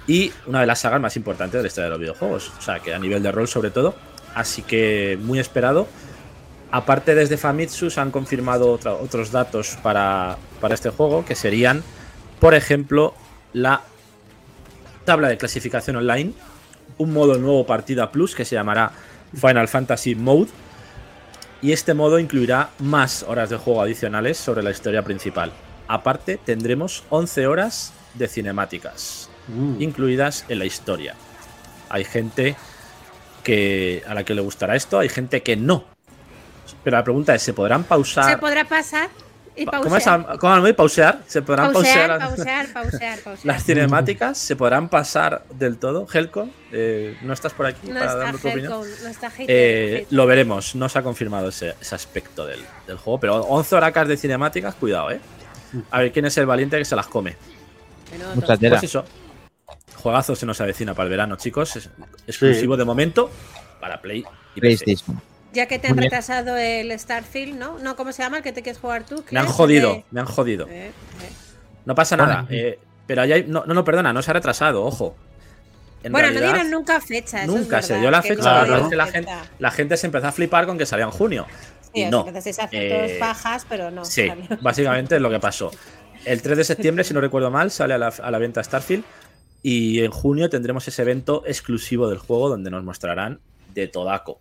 y 0.06 0.32
una 0.46 0.60
de 0.60 0.66
las 0.66 0.80
sagas 0.80 1.00
más 1.00 1.16
importantes 1.16 1.58
de 1.58 1.62
la 1.62 1.68
historia 1.68 1.84
de 1.84 1.90
los 1.90 2.00
videojuegos. 2.00 2.52
O 2.58 2.62
sea, 2.62 2.80
que 2.80 2.92
a 2.92 2.98
nivel 2.98 3.22
de 3.22 3.30
rol 3.30 3.46
sobre 3.46 3.70
todo. 3.70 3.94
Así 4.34 4.62
que 4.62 5.18
muy 5.20 5.38
esperado. 5.38 5.86
Aparte 6.72 7.14
desde 7.14 7.36
Famitsu 7.36 7.90
se 7.90 8.00
han 8.00 8.10
confirmado 8.10 8.72
otra- 8.72 8.94
otros 8.94 9.30
datos 9.30 9.76
para, 9.82 10.38
para 10.60 10.74
este 10.74 10.90
juego, 10.90 11.24
que 11.24 11.34
serían, 11.34 11.82
por 12.40 12.54
ejemplo, 12.54 13.14
la 13.52 13.82
tabla 15.04 15.28
de 15.28 15.36
clasificación 15.36 15.96
online, 15.96 16.32
un 16.98 17.12
modo 17.12 17.38
nuevo 17.38 17.66
partida 17.66 18.10
plus 18.10 18.34
que 18.34 18.44
se 18.46 18.54
llamará 18.54 18.90
Final 19.38 19.68
Fantasy 19.68 20.14
Mode, 20.14 20.48
y 21.60 21.72
este 21.72 21.94
modo 21.94 22.18
incluirá 22.18 22.70
más 22.78 23.22
horas 23.28 23.50
de 23.50 23.56
juego 23.56 23.82
adicionales 23.82 24.38
sobre 24.38 24.62
la 24.62 24.70
historia 24.70 25.02
principal. 25.02 25.52
Aparte, 25.88 26.38
tendremos 26.42 27.04
11 27.10 27.46
horas 27.46 27.92
de 28.14 28.28
cinemáticas 28.28 29.28
mm, 29.48 29.80
incluidas 29.80 30.44
en 30.48 30.58
la 30.58 30.64
historia. 30.64 31.14
Hay 31.90 32.04
gente 32.04 32.56
que 33.44 34.02
a 34.08 34.14
la 34.14 34.24
que 34.24 34.34
le 34.34 34.40
gustará 34.40 34.74
esto, 34.74 34.98
hay 34.98 35.08
gente 35.10 35.42
que 35.42 35.56
no. 35.56 35.84
Pero 36.84 36.96
la 36.96 37.04
pregunta 37.04 37.34
es, 37.34 37.42
¿se 37.42 37.52
podrán 37.52 37.84
pausar? 37.84 38.30
¿Se 38.32 38.38
podrá 38.38 38.64
pasar 38.64 39.08
y 39.54 39.66
Pa- 39.66 39.80
¿Cómo 39.82 39.96
es? 39.96 40.04
pausear? 40.04 40.38
¿Cómo 40.38 40.66
es? 40.66 40.74
pausear? 40.74 41.22
¿Se 41.26 41.42
podrán 41.42 41.72
pausear, 41.72 42.08
Pausear, 42.08 42.20
las- 42.20 42.28
pausear, 42.28 42.72
pausear, 42.72 43.18
pausear. 43.20 43.46
las 43.46 43.64
cinemáticas? 43.64 44.38
¿Se 44.38 44.56
podrán 44.56 44.88
pasar 44.88 45.44
del 45.52 45.76
todo? 45.78 46.06
Helcon, 46.12 46.50
eh, 46.72 47.18
¿no 47.22 47.32
estás 47.34 47.52
por 47.52 47.66
aquí 47.66 47.88
No 47.88 47.94
para 47.94 48.06
está 48.06 48.18
darme 48.18 48.38
tu 48.38 48.48
opinión? 48.48 48.72
No 49.02 49.08
está 49.08 49.30
hater, 49.30 49.46
Eh, 49.56 49.90
hater. 50.00 50.06
lo 50.10 50.26
veremos, 50.26 50.74
no 50.74 50.88
se 50.88 50.98
ha 50.98 51.02
confirmado 51.02 51.48
ese, 51.50 51.74
ese 51.80 51.94
aspecto 51.94 52.46
del, 52.46 52.60
del 52.86 52.96
juego, 52.96 53.20
pero 53.20 53.36
11 53.42 53.74
horacas 53.76 54.08
de 54.08 54.16
cinemáticas, 54.16 54.74
cuidado, 54.74 55.10
¿eh? 55.10 55.20
A 55.90 56.00
ver 56.00 56.12
quién 56.12 56.24
es 56.24 56.36
el 56.38 56.46
valiente 56.46 56.78
que 56.78 56.84
se 56.84 56.96
las 56.96 57.06
come. 57.06 57.36
Mucha 58.34 58.56
tela. 58.56 58.76
Pues 58.76 58.84
eso. 58.84 59.04
Juegazo 59.96 60.34
se 60.34 60.44
nos 60.46 60.60
avecina 60.60 60.94
para 60.94 61.04
el 61.04 61.10
verano, 61.10 61.36
chicos. 61.36 61.76
Es 61.76 61.88
exclusivo 62.26 62.76
de 62.76 62.84
momento 62.84 63.30
para 63.80 64.00
Play 64.00 64.24
y 64.54 64.60
PC. 64.60 64.96
Ya 65.52 65.66
que 65.66 65.78
te 65.78 65.88
han 65.88 65.96
retrasado 65.96 66.56
el 66.56 66.98
Starfield, 66.98 67.58
¿no? 67.58 67.78
No, 67.78 67.94
¿cómo 67.96 68.12
se 68.12 68.22
llama 68.22 68.38
el 68.38 68.42
que 68.42 68.52
te 68.52 68.62
quieres 68.62 68.80
jugar 68.80 69.04
tú? 69.04 69.22
¿Qué 69.24 69.34
Me 69.34 69.40
han 69.40 69.46
es? 69.46 69.52
jodido, 69.52 70.02
me 70.10 70.20
han 70.20 70.26
jodido. 70.26 70.66
eh, 70.68 70.88
eh. 70.88 70.92
No 71.84 71.94
pasa 71.94 72.16
nada. 72.16 72.46
eh, 72.48 72.78
pero 73.06 73.22
ahí 73.22 73.32
hay- 73.32 73.44
no, 73.46 73.64
no, 73.66 73.74
no, 73.74 73.84
perdona, 73.84 74.12
no 74.12 74.22
se 74.22 74.30
ha 74.30 74.34
retrasado, 74.34 74.84
ojo. 74.84 75.14
En 76.02 76.10
Bueno, 76.12 76.28
realidad, 76.28 76.46
no 76.48 76.52
dieron 76.54 76.70
nunca 76.70 77.00
fecha. 77.00 77.42
eso 77.44 77.52
es 77.54 77.60
nunca 77.60 77.82
se 77.82 77.98
dio 77.98 78.10
la 78.10 78.22
fecha. 78.22 78.34
no 78.36 78.42
la 78.44 78.52
dieron 78.64 78.68
verdad 78.70 78.84
es 78.86 78.90
que 78.90 78.96
la 78.96 79.06
fecha. 79.06 79.36
gente- 79.38 79.50
la 79.58 79.70
gente 79.70 79.96
se 79.96 80.06
empezó 80.06 80.26
a 80.28 80.32
flipar 80.32 80.66
con 80.66 80.78
que 80.78 80.86
salía 80.86 81.04
en 81.04 81.10
junio. 81.10 81.46
Sí, 81.94 82.00
y 82.02 82.04
no. 82.06 82.20
empezasteis 82.20 82.58
a 82.58 82.64
hacer 82.64 82.82
Eh, 82.82 82.88
todos 83.06 83.18
pajas, 83.18 83.66
pero 83.68 83.90
no. 83.90 84.04
Sí, 84.04 84.26
salió. 84.26 84.44
básicamente 84.62 85.16
es 85.16 85.20
lo 85.22 85.28
que 85.30 85.38
pasó. 85.38 85.70
El 86.24 86.40
3 86.40 86.56
de 86.58 86.64
septiembre, 86.64 87.04
si 87.04 87.12
no 87.14 87.20
recuerdo 87.20 87.50
mal, 87.50 87.70
sale 87.70 87.94
a 87.94 87.98
la, 87.98 88.08
a 88.08 88.30
la 88.30 88.38
venta 88.38 88.62
Starfield. 88.64 89.04
Y 89.62 90.02
en 90.02 90.10
junio 90.10 90.48
tendremos 90.50 90.86
ese 90.88 91.02
evento 91.02 91.44
exclusivo 91.46 92.08
del 92.08 92.18
juego 92.18 92.48
donde 92.48 92.70
nos 92.70 92.82
mostrarán 92.82 93.40
de 93.74 93.86
Todaco. 93.86 94.40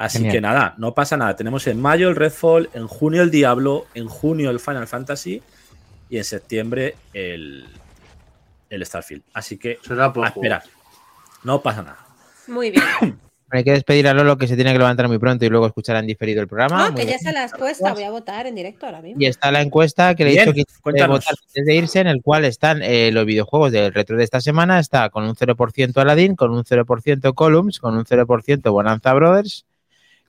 Así 0.00 0.16
Genial. 0.16 0.32
que 0.34 0.40
nada, 0.40 0.74
no 0.78 0.94
pasa 0.94 1.18
nada. 1.18 1.36
Tenemos 1.36 1.66
en 1.66 1.78
mayo 1.78 2.08
el 2.08 2.16
Redfall, 2.16 2.70
en 2.72 2.86
junio 2.86 3.20
el 3.22 3.30
Diablo, 3.30 3.86
en 3.94 4.08
junio 4.08 4.48
el 4.48 4.58
Final 4.58 4.86
Fantasy 4.86 5.42
y 6.08 6.16
en 6.16 6.24
septiembre 6.24 6.96
el, 7.12 7.66
el 8.70 8.86
Starfield. 8.86 9.22
Así 9.34 9.58
que 9.58 9.78
será 9.86 10.06
a 10.16 10.26
esperar. 10.28 10.62
No 11.44 11.60
pasa 11.60 11.82
nada. 11.82 11.98
Muy 12.48 12.70
bien. 12.70 12.82
Hay 13.52 13.64
que 13.64 13.72
despedir 13.72 14.06
a 14.06 14.14
Lolo 14.14 14.38
que 14.38 14.46
se 14.46 14.54
tiene 14.54 14.72
que 14.72 14.78
levantar 14.78 15.08
muy 15.08 15.18
pronto 15.18 15.44
y 15.44 15.48
luego 15.48 15.66
escucharán 15.66 16.06
diferido 16.06 16.40
el 16.40 16.46
programa. 16.48 16.76
No, 16.78 16.84
Ah, 16.84 16.90
Muy 16.92 17.00
que 17.00 17.02
ya 17.06 17.08
bien. 17.08 17.18
se 17.18 17.32
las 17.32 17.52
puesta. 17.52 17.92
Voy 17.92 18.04
a 18.04 18.10
votar 18.10 18.46
en 18.46 18.54
directo 18.54 18.86
ahora 18.86 19.02
mismo. 19.02 19.20
Y 19.20 19.26
está 19.26 19.50
la 19.50 19.60
encuesta 19.60 20.14
que 20.14 20.24
le 20.24 20.30
he 20.30 20.38
dicho 20.38 20.52
que 20.54 20.64
votar 20.84 21.10
antes 21.10 21.64
de 21.66 21.74
irse, 21.74 21.98
en 22.00 22.06
el 22.06 22.22
cual 22.22 22.44
están 22.44 22.80
eh, 22.82 23.10
los 23.12 23.26
videojuegos 23.26 23.72
del 23.72 23.92
retro 23.92 24.16
de 24.16 24.22
esta 24.24 24.40
semana. 24.40 24.78
Está 24.78 25.10
con 25.10 25.24
un 25.24 25.34
0% 25.34 25.96
Aladdin, 26.00 26.36
con 26.36 26.52
un 26.52 26.62
0% 26.64 27.34
Columns, 27.34 27.80
con 27.80 27.96
un 27.98 28.04
0% 28.04 28.70
Bonanza 28.70 29.12
Brothers, 29.14 29.66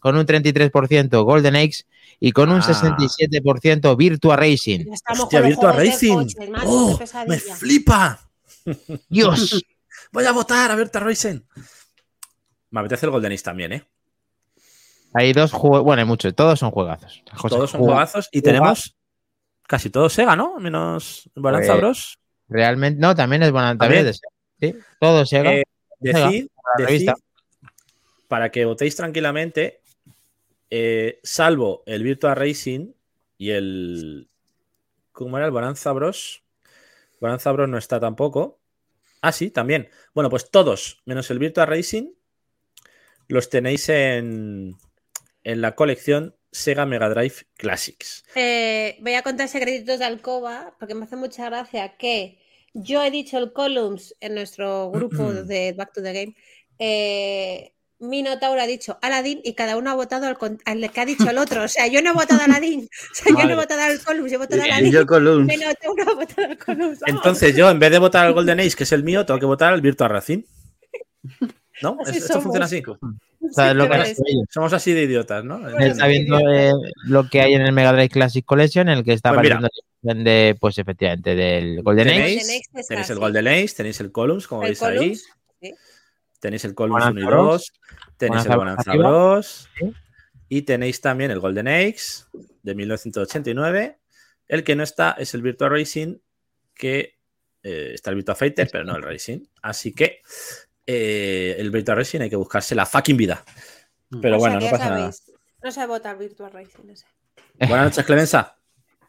con 0.01 0.17
un 0.17 0.25
33% 0.25 1.23
Golden 1.23 1.55
Eggs 1.55 1.85
y 2.19 2.31
con 2.33 2.49
un 2.51 2.59
Ah. 2.59 2.63
67% 2.63 3.95
Virtua 3.95 4.35
Racing. 4.35 4.85
Hostia, 5.09 5.39
Virtua 5.41 5.71
Racing. 5.71 6.15
coches, 6.15 6.35
¡Oh, 6.65 6.99
¡Me 7.27 7.37
flipa! 7.39 8.19
Dios. 9.09 9.63
Voy 10.11 10.25
a 10.25 10.31
votar 10.33 10.71
a 10.71 10.75
Virtua 10.75 11.01
Racing. 11.01 11.39
Me 12.71 12.79
apetece 12.81 13.05
el 13.05 13.11
Golden 13.11 13.31
Ace 13.31 13.43
también, 13.43 13.73
¿eh? 13.73 13.87
Hay 15.13 15.33
dos 15.33 15.51
juegos, 15.51 15.83
bueno, 15.83 16.01
hay 16.01 16.07
muchos, 16.07 16.33
todos 16.33 16.57
son 16.59 16.71
juegazos. 16.71 17.21
José, 17.35 17.55
Todos 17.55 17.71
son 17.71 17.79
juega- 17.81 17.93
juegazos 17.95 18.29
y 18.31 18.39
juega- 18.39 18.45
tenemos 18.59 18.95
casi 19.67 19.89
todos 19.89 20.13
Sega, 20.13 20.35
¿no? 20.35 20.57
Menos 20.59 21.29
Balanza 21.35 21.73
Pues, 21.73 21.81
Bros. 21.81 22.19
Realmente, 22.49 22.99
no, 22.99 23.13
también 23.15 23.43
es 23.43 23.51
de 23.53 24.13
Sega. 24.13 24.29
Sí, 24.59 24.75
todo 24.99 25.25
Sega. 25.25 25.53
Eh, 25.53 25.63
Sega, 26.01 26.29
Decid, 26.77 27.09
para 28.29 28.49
que 28.49 28.63
votéis 28.65 28.95
tranquilamente, 28.95 29.80
eh, 30.71 31.19
salvo 31.21 31.83
el 31.85 32.01
Virtua 32.01 32.33
Racing 32.33 32.93
y 33.37 33.51
el. 33.51 34.29
¿Cómo 35.11 35.37
era 35.37 35.45
el 35.45 35.51
Bonanza 35.51 35.91
Bros? 35.91 36.43
Bonanza 37.19 37.51
Bros 37.51 37.69
no 37.69 37.77
está 37.77 37.99
tampoco. 37.99 38.59
Ah, 39.21 39.33
sí, 39.33 39.51
también. 39.51 39.89
Bueno, 40.15 40.29
pues 40.29 40.49
todos, 40.49 41.01
menos 41.05 41.29
el 41.29 41.39
Virtua 41.39 41.65
Racing, 41.65 42.13
los 43.27 43.49
tenéis 43.49 43.89
en, 43.89 44.77
en 45.43 45.61
la 45.61 45.75
colección 45.75 46.35
Sega 46.51 46.85
Mega 46.85 47.09
Drive 47.09 47.35
Classics. 47.57 48.23
Eh, 48.35 48.97
voy 49.01 49.13
a 49.13 49.21
contar 49.21 49.47
secretitos 49.49 49.99
de 49.99 50.05
alcoba 50.05 50.75
porque 50.79 50.95
me 50.95 51.03
hace 51.03 51.17
mucha 51.17 51.45
gracia 51.45 51.97
que 51.97 52.39
yo 52.73 53.03
he 53.03 53.11
dicho 53.11 53.37
el 53.37 53.53
Columns 53.53 54.15
en 54.21 54.35
nuestro 54.35 54.89
grupo 54.91 55.33
de 55.33 55.73
Back 55.73 55.93
to 55.93 56.01
the 56.01 56.13
Game. 56.13 56.35
Eh, 56.79 57.73
Minotauro 58.01 58.59
ha 58.59 58.65
dicho 58.67 58.97
Aladdin 59.01 59.39
y 59.43 59.53
cada 59.53 59.77
uno 59.77 59.91
ha 59.91 59.93
votado 59.93 60.25
al, 60.27 60.89
que 60.91 60.99
ha 61.01 61.05
dicho 61.05 61.29
el 61.29 61.37
otro. 61.37 61.63
O 61.63 61.67
sea, 61.67 61.87
yo 61.87 62.01
no 62.01 62.09
he 62.09 62.13
votado 62.13 62.41
a 62.41 62.45
Aladdin. 62.45 62.81
O 63.11 63.15
sea, 63.15 63.27
yo 63.37 63.45
no 63.45 63.51
he 63.51 63.55
votado 63.55 63.81
al 63.81 63.99
Columns, 63.99 64.31
yo 64.31 64.35
he 64.35 64.39
votado 64.39 64.61
a 64.61 64.67
Y 64.67 64.71
Aladdin. 64.71 64.91
yo 64.91 65.05
Columns. 65.05 65.47
Minotauro 65.47 66.03
ha 66.11 66.13
votado 66.15 66.47
al 66.49 66.57
Columns. 66.57 66.99
vamos. 67.01 67.15
Entonces 67.17 67.55
yo, 67.55 67.69
en 67.69 67.79
vez 67.79 67.91
de 67.91 67.99
votar 67.99 68.25
al 68.25 68.33
Golden 68.33 68.59
Age, 68.59 68.71
que 68.75 68.83
es 68.83 68.91
el 68.91 69.03
mío, 69.03 69.25
tengo 69.25 69.39
que 69.39 69.45
votar 69.45 69.71
al 69.73 69.81
Virtua 69.81 70.07
Racing. 70.07 70.41
¿No? 71.81 71.97
Así 72.05 72.17
¿Esto 72.17 72.27
somos. 72.33 72.43
funciona 72.43 72.65
así? 72.65 72.83
Somos 74.49 74.73
así 74.73 74.93
de 74.93 75.03
idiotas, 75.03 75.43
¿no? 75.43 75.59
Bueno, 75.59 75.79
Está 75.79 76.07
viendo 76.07 76.37
eh, 76.39 76.71
lo 77.05 77.27
que 77.27 77.41
hay 77.41 77.53
en 77.55 77.61
el 77.63 77.71
Mega 77.73 77.91
Drive 77.91 78.09
Classic 78.09 78.45
Collection, 78.45 78.87
en 78.89 78.99
el 78.99 79.03
que 79.03 79.13
está 79.13 79.33
Pues 79.33 79.43
mira. 79.43 79.59
de, 80.01 80.55
pues 80.59 80.77
efectivamente, 80.77 81.35
del 81.35 81.81
Golden 81.81 82.07
Age. 82.09 82.17
Tenéis, 82.19 82.49
Age 82.75 82.85
tenéis 82.87 83.09
el. 83.09 83.19
Golden 83.19 83.47
Age, 83.47 83.67
tenéis 83.75 83.99
el 83.99 84.11
Columns, 84.11 84.47
como 84.47 84.61
El 84.63 84.69
veis 84.69 84.83
ahí. 84.83 85.15
Sí. 85.15 85.73
Tenéis 86.41 86.65
el 86.65 86.75
Columns 86.75 87.05
1 87.05 87.19
y 87.19 87.23
Bonanza 87.23 87.43
2. 87.43 87.73
Tenéis 88.17 88.45
el 88.45 88.55
Bonanza. 88.57 88.93
Bros. 88.97 89.69
Sí. 89.79 89.93
Y 90.49 90.61
tenéis 90.63 90.99
también 90.99 91.31
el 91.31 91.39
Golden 91.39 91.69
Age 91.69 91.95
de 92.63 92.75
1989. 92.75 93.97
El 94.49 94.63
que 94.65 94.75
no 94.75 94.83
está 94.83 95.11
es 95.17 95.33
el 95.33 95.41
Virtua 95.41 95.69
Racing, 95.69 96.17
que 96.73 97.17
eh, 97.63 97.91
está 97.93 98.09
el 98.09 98.17
Virtua 98.17 98.35
Fighter, 98.35 98.67
pero 98.69 98.83
no 98.83 98.97
el 98.97 99.03
Racing. 99.03 99.45
Así 99.61 99.93
que 99.93 100.19
eh, 100.85 101.55
el 101.57 101.71
Virtua 101.71 101.95
Racing 101.95 102.19
hay 102.21 102.29
que 102.29 102.35
buscarse 102.35 102.75
la 102.75 102.85
fucking 102.85 103.15
vida. 103.15 103.43
Pero 104.21 104.35
O 104.35 104.39
sea, 104.41 104.49
bueno, 104.49 104.65
no 104.65 104.71
pasa 104.71 104.89
nada. 104.89 104.97
sabéis, 105.11 105.31
No 105.63 105.71
se 105.71 105.85
vota 105.87 106.09
al 106.11 106.17
Virtual 106.17 106.51
Racing, 106.51 106.83
no 106.85 106.95
sé. 106.95 107.05
Buenas 107.69 107.85
noches, 107.85 108.03
Clemenza. 108.05 108.57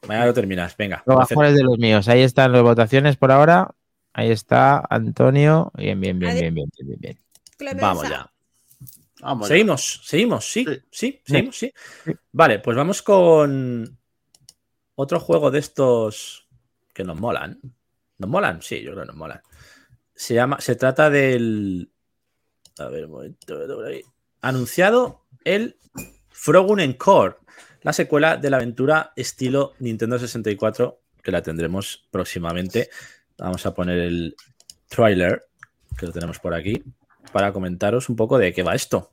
Mañana 0.07 0.27
lo 0.27 0.35
terminas. 0.35 0.77
Venga. 0.77 1.03
Los 1.07 1.29
mejores 1.31 1.55
de 1.57 1.63
los 1.65 1.79
míos. 1.79 2.07
Ahí 2.09 2.21
están 2.23 2.53
las 2.53 2.63
votaciones 2.63 3.17
por 3.17 3.33
ahora. 3.33 3.75
Ahí 4.13 4.31
está 4.31 4.85
Antonio. 4.91 5.73
Bien, 5.75 5.99
bien, 6.01 6.19
bien, 6.19 6.33
Adi- 6.33 6.41
bien, 6.41 6.55
bien, 6.55 6.69
bien, 6.79 6.99
bien. 7.01 7.19
Clemenza. 7.63 7.87
Vamos 7.87 8.09
ya. 8.09 8.33
Vamos 9.21 9.49
ya. 9.49 9.55
Seguimos, 9.55 10.01
seguimos, 10.05 10.45
sí, 10.45 10.65
Sí. 10.65 10.83
sí, 10.91 11.23
seguimos, 11.25 11.57
sí. 11.57 11.73
Vale, 12.33 12.59
pues 12.59 12.77
vamos 12.77 13.03
con 13.03 13.99
otro 14.95 15.21
juego 15.21 15.51
de 15.51 15.59
estos 15.61 16.49
que 16.93 17.05
nos 17.05 17.19
molan. 17.19 17.61
¿Nos 18.19 18.31
molan? 18.31 18.63
Sí, 18.63 18.83
yo 18.83 18.93
creo 18.93 19.03
que 19.03 19.09
nos 19.09 19.17
molan. 19.17 19.41
Se 20.15 20.35
llama, 20.35 20.61
se 20.61 20.77
trata 20.77 21.11
del. 21.11 21.91
A 22.79 22.87
ver, 22.87 23.07
un 23.07 23.11
momento. 23.13 23.59
Anunciado 24.41 25.25
el 25.45 25.77
Frogun 26.31 26.81
Encore, 26.81 27.37
la 27.83 27.93
secuela 27.93 28.37
de 28.37 28.51
la 28.51 28.57
aventura 28.57 29.13
estilo 29.17 29.75
Nintendo 29.79 30.19
64, 30.19 31.01
que 31.23 31.33
la 31.33 31.43
tendremos 31.43 32.07
próximamente. 32.11 32.91
Vamos 33.39 33.65
a 33.67 33.75
poner 33.75 33.99
el 33.99 34.37
trailer, 34.89 35.47
que 35.97 36.07
lo 36.07 36.13
tenemos 36.13 36.39
por 36.39 36.55
aquí, 36.55 36.83
para 37.33 37.53
comentaros 37.53 38.09
un 38.09 38.17
poco 38.17 38.39
de 38.39 38.53
qué 38.53 38.63
va 38.63 38.75
esto. 38.75 39.13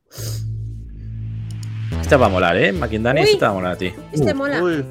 Este 2.01 2.15
va 2.15 2.25
a 2.25 2.29
molar, 2.29 2.57
¿eh? 2.57 2.71
Maquindani, 2.71 3.21
este 3.21 3.37
te 3.37 3.45
va 3.45 3.51
a 3.51 3.53
molar 3.53 3.71
a 3.73 3.77
ti. 3.77 3.93
Este 4.11 4.33
mola. 4.33 4.63
Uy, 4.63 4.83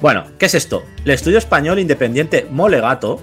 Bueno, 0.00 0.24
¿qué 0.38 0.46
es 0.46 0.54
esto? 0.54 0.84
El 1.04 1.10
estudio 1.10 1.38
español 1.38 1.78
independiente 1.78 2.46
Molegato 2.50 3.20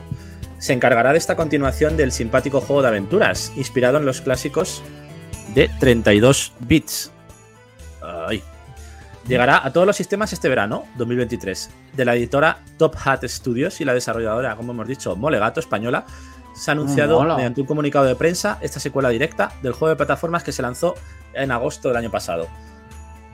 se 0.57 0.73
encargará 0.73 1.13
de 1.13 1.17
esta 1.17 1.35
continuación 1.35 1.95
del 1.95 2.11
simpático 2.11 2.59
juego 2.59 2.81
de 2.81 2.89
aventuras, 2.89 3.53
inspirado 3.55 3.97
en 3.97 4.05
los 4.05 4.21
clásicos 4.21 4.83
de 5.55 5.69
32 5.79 6.53
bits. 6.59 7.11
Ay. 8.01 8.43
Llegará 9.27 9.65
a 9.65 9.71
todos 9.71 9.85
los 9.85 9.95
sistemas 9.95 10.33
este 10.33 10.49
verano, 10.49 10.85
2023, 10.97 11.69
de 11.93 12.05
la 12.05 12.15
editora 12.15 12.63
Top 12.77 12.95
Hat 13.03 13.23
Studios 13.25 13.79
y 13.79 13.85
la 13.85 13.93
desarrolladora, 13.93 14.55
como 14.55 14.71
hemos 14.71 14.87
dicho, 14.87 15.15
Molegato 15.15 15.59
española. 15.59 16.05
Se 16.59 16.71
ha 16.71 16.73
anunciado 16.73 17.19
Mola. 17.19 17.35
mediante 17.35 17.61
un 17.61 17.67
comunicado 17.67 18.05
de 18.05 18.15
prensa 18.15 18.57
esta 18.61 18.79
secuela 18.79 19.09
directa 19.09 19.53
del 19.63 19.73
juego 19.73 19.89
de 19.89 19.95
plataformas 19.95 20.43
que 20.43 20.51
se 20.51 20.61
lanzó 20.61 20.95
en 21.33 21.51
agosto 21.51 21.87
del 21.87 21.97
año 21.97 22.11
pasado 22.11 22.47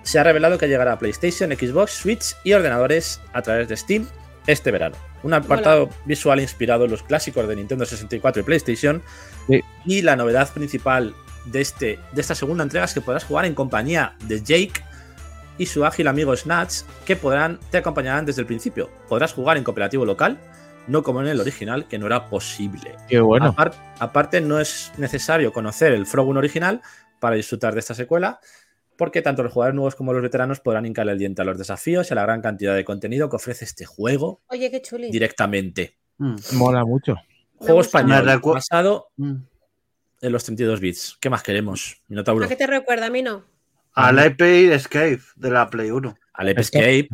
se 0.06 0.20
ha 0.20 0.24
revelado 0.24 0.60
que 0.60 0.68
llegará 0.68 0.94
a 0.94 1.00
PlayStation, 1.00 1.52
Xbox, 1.52 1.92
Switch 1.92 2.36
y 2.44 2.54
ordenadores 2.54 3.20
a 3.34 3.42
través 3.42 3.68
de 3.68 3.76
Steam 3.76 4.08
este 4.46 4.70
verano. 4.70 4.96
Un 5.24 5.34
apartado 5.34 5.90
visual 6.06 6.40
inspirado 6.40 6.86
en 6.86 6.92
los 6.92 7.02
clásicos 7.02 7.48
de 7.48 7.56
Nintendo 7.56 7.86
64 7.86 8.42
y 8.42 8.46
PlayStation. 8.46 9.02
Sí. 9.48 9.62
Y 9.84 10.02
la 10.04 10.16
novedad 10.16 10.48
principal 10.54 11.16
de, 11.46 11.62
este, 11.62 12.00
de 12.12 12.22
esta 12.22 12.36
segunda 12.36 12.64
entrega 12.64 12.86
es 12.86 12.94
que 12.94 13.02
podrás 13.02 13.24
jugar 13.24 13.46
en 13.46 13.56
compañía 13.56 14.14
de 14.26 14.44
Jake 14.44 14.84
y 15.58 15.66
su 15.66 15.84
ágil 15.86 16.08
amigo 16.08 16.36
Snatch, 16.38 16.82
que 17.04 17.16
podrán, 17.16 17.60
te 17.72 17.80
acompañarán 17.80 18.28
desde 18.28 18.42
el 18.42 18.48
principio. 18.48 18.92
Podrás 19.10 19.34
jugar 19.34 19.58
en 19.58 19.64
cooperativo 19.64 20.06
local, 20.06 20.38
no 20.88 21.04
como 21.04 21.22
en 21.22 21.28
el 21.28 21.40
original, 21.40 21.88
que 21.88 21.98
no 21.98 22.06
era 22.08 22.30
posible. 22.30 22.96
Qué 23.08 23.20
bueno. 23.20 23.54
Apar- 23.56 23.74
aparte, 24.00 24.42
no 24.42 24.60
es 24.60 24.92
necesario 24.98 25.52
conocer 25.54 25.94
el 25.94 26.06
Frogun 26.06 26.38
original 26.38 26.82
para 27.20 27.36
disfrutar 27.36 27.74
de 27.74 27.80
esta 27.80 27.94
secuela, 27.96 28.40
porque 28.98 29.22
tanto 29.22 29.44
los 29.44 29.52
jugadores 29.52 29.76
nuevos 29.76 29.96
como 29.96 30.14
los 30.14 30.22
veteranos 30.22 30.60
podrán 30.60 30.86
hincarle 30.86 31.14
el 31.14 31.18
diente 31.20 31.42
a 31.42 31.46
los 31.46 31.58
desafíos 31.58 32.10
y 32.10 32.14
a 32.14 32.16
la 32.16 32.22
gran 32.24 32.42
cantidad 32.42 32.76
de 32.76 32.86
contenido 32.86 33.30
que 33.30 33.36
ofrece 33.36 33.66
este 33.66 33.86
juego 33.86 34.42
Oye, 34.48 34.70
qué 34.72 34.82
chuli. 34.82 35.10
directamente. 35.12 35.98
mm, 36.18 36.36
Mola 36.54 36.86
mucho. 36.86 37.16
Juego 37.58 37.82
español 37.82 38.24
Me 38.26 38.34
recu- 38.36 38.54
basado 38.54 39.08
mm. 39.18 39.34
en 40.22 40.32
los 40.32 40.44
32 40.44 40.80
bits. 40.80 41.18
¿Qué 41.20 41.30
más 41.30 41.42
queremos, 41.44 42.02
Minotauro? 42.08 42.46
¿A 42.46 42.48
qué 42.48 42.56
te 42.56 42.68
recuerda? 42.68 43.08
A 43.08 43.10
mí 43.10 43.22
no. 43.22 43.44
Al 43.94 44.20
Ape 44.20 44.74
Escape 44.74 45.20
de 45.38 45.50
la 45.50 45.70
Play 45.70 45.90
1. 45.92 46.16
Al 46.34 46.50
Escape, 46.50 47.08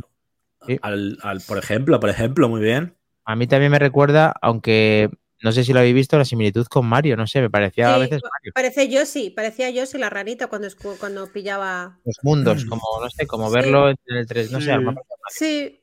Sí. 0.67 0.77
al, 0.81 1.17
al- 1.23 1.41
por 1.47 1.57
ejemplo, 1.57 1.99
por 1.99 2.09
ejemplo, 2.09 2.49
muy 2.49 2.61
bien. 2.61 2.95
A 3.31 3.35
mí 3.35 3.47
también 3.47 3.71
me 3.71 3.79
recuerda, 3.79 4.33
aunque 4.41 5.09
no 5.41 5.51
sé 5.53 5.63
si 5.63 5.71
lo 5.73 5.79
habéis 5.79 5.95
visto, 5.95 6.17
la 6.17 6.25
similitud 6.25 6.65
con 6.67 6.85
Mario. 6.85 7.15
No 7.15 7.25
sé, 7.27 7.41
me 7.41 7.49
parecía 7.49 7.89
a 7.91 7.95
Sí, 7.95 8.01
veces 8.01 8.21
Mario. 8.29 8.51
Parece 8.53 8.89
Yoshi, 8.89 9.29
parecía 9.29 9.69
Yoshi 9.69 9.97
la 9.97 10.09
ranita 10.09 10.47
cuando, 10.47 10.67
cuando 10.99 11.31
pillaba. 11.31 11.97
Los 12.05 12.17
mundos, 12.23 12.65
como, 12.65 12.81
no 13.01 13.09
sé, 13.09 13.25
como 13.27 13.47
Sí. 13.49 13.55
verlo 13.55 13.89
en 13.89 13.95
el 14.05 14.27
3. 14.27 14.51
No 14.51 14.59
sé, 14.59 14.65
Sí. 14.65 14.71
al 14.71 14.81
mapa. 14.83 15.01
Sí, 15.29 15.81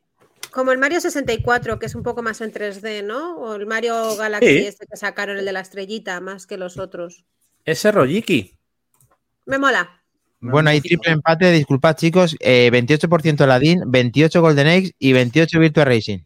como 0.51 0.73
el 0.73 0.79
Mario 0.79 1.01
64, 1.01 1.79
que 1.79 1.87
es 1.87 1.95
un 1.95 2.03
poco 2.03 2.23
más 2.23 2.41
en 2.43 2.53
3D, 2.53 3.03
¿no? 3.03 3.37
O 3.39 3.55
el 3.55 3.67
Mario 3.67 4.15
Galaxy 4.17 4.47
Sí. 4.59 4.67
este 4.67 4.87
que 4.87 4.97
sacaron, 4.97 5.39
el 5.39 5.45
de 5.45 5.53
la 5.53 5.61
estrellita, 5.61 6.21
más 6.21 6.47
que 6.47 6.57
los 6.59 6.77
otros. 6.79 7.25
Ese 7.65 7.91
Rolliki. 7.91 8.55
Me 9.47 9.59
mola. 9.59 10.03
Bueno, 10.41 10.71
hay 10.71 10.81
triple 10.81 11.11
empate, 11.13 11.51
disculpad 11.51 11.97
chicos, 11.97 12.37
eh, 12.39 12.69
28% 12.71 13.43
Aladdin, 13.43 13.83
28 13.91 14.41
Golden 14.41 14.69
Eggs 14.69 14.93
y 14.99 15.13
28 15.13 15.59
Virtua 15.59 15.85
Racing. 15.85 16.19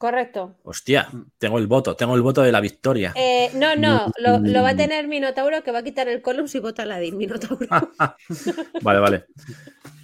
Correcto. 0.00 0.56
Hostia, 0.62 1.10
tengo 1.36 1.58
el 1.58 1.66
voto, 1.66 1.94
tengo 1.94 2.14
el 2.14 2.22
voto 2.22 2.40
de 2.40 2.50
la 2.50 2.62
victoria. 2.62 3.12
Eh, 3.16 3.50
no, 3.52 3.76
no, 3.76 4.10
lo, 4.16 4.38
lo 4.38 4.62
va 4.62 4.70
a 4.70 4.74
tener 4.74 5.06
Minotauro 5.06 5.62
que 5.62 5.72
va 5.72 5.80
a 5.80 5.82
quitar 5.82 6.08
el 6.08 6.22
Columns 6.22 6.54
y 6.54 6.58
vota 6.58 6.86
la 6.86 6.98
de 6.98 7.12
Minotauro. 7.12 7.66
Vale, 8.80 8.98
vale. 8.98 9.26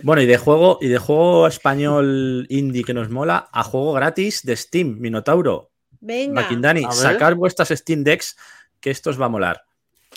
Bueno, 0.03 0.21
y 0.21 0.27
de 0.27 0.37
juego, 0.37 0.77
y 0.83 0.89
de 0.89 0.99
juego 0.99 1.47
español 1.47 2.47
indie 2.51 2.85
que 2.85 2.93
nos 2.93 3.09
mola, 3.09 3.49
a 3.51 3.63
juego 3.63 3.95
gratis 3.95 4.43
de 4.45 4.55
Steam, 4.55 4.99
Minotauro. 4.99 5.71
Venga. 6.01 6.43
Maquindani, 6.43 6.85
sacar 6.91 7.35
vuestras 7.35 7.71
Steam 7.71 8.05
Decks, 8.05 8.37
que 8.81 8.91
esto 8.91 9.09
os 9.09 9.19
va 9.19 9.25
a 9.25 9.31
molar. 9.31 9.63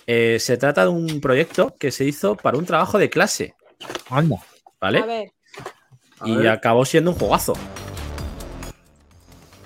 Eh, 0.08 0.40
se 0.42 0.58
trata 0.58 0.82
de 0.82 0.90
un 0.90 1.22
proyecto 1.22 1.74
que 1.80 1.92
se 1.92 2.04
hizo 2.04 2.36
para 2.36 2.58
un 2.58 2.66
trabajo 2.66 3.00
de 3.00 3.10
clase, 3.10 3.56
Anda. 4.10 4.44
¿vale? 4.82 5.00
A 5.00 5.06
ver. 5.06 5.32
A 6.20 6.28
y 6.28 6.36
ver. 6.36 6.50
acabó 6.50 6.84
siendo 6.84 7.12
un 7.12 7.18
juegazo. 7.18 7.54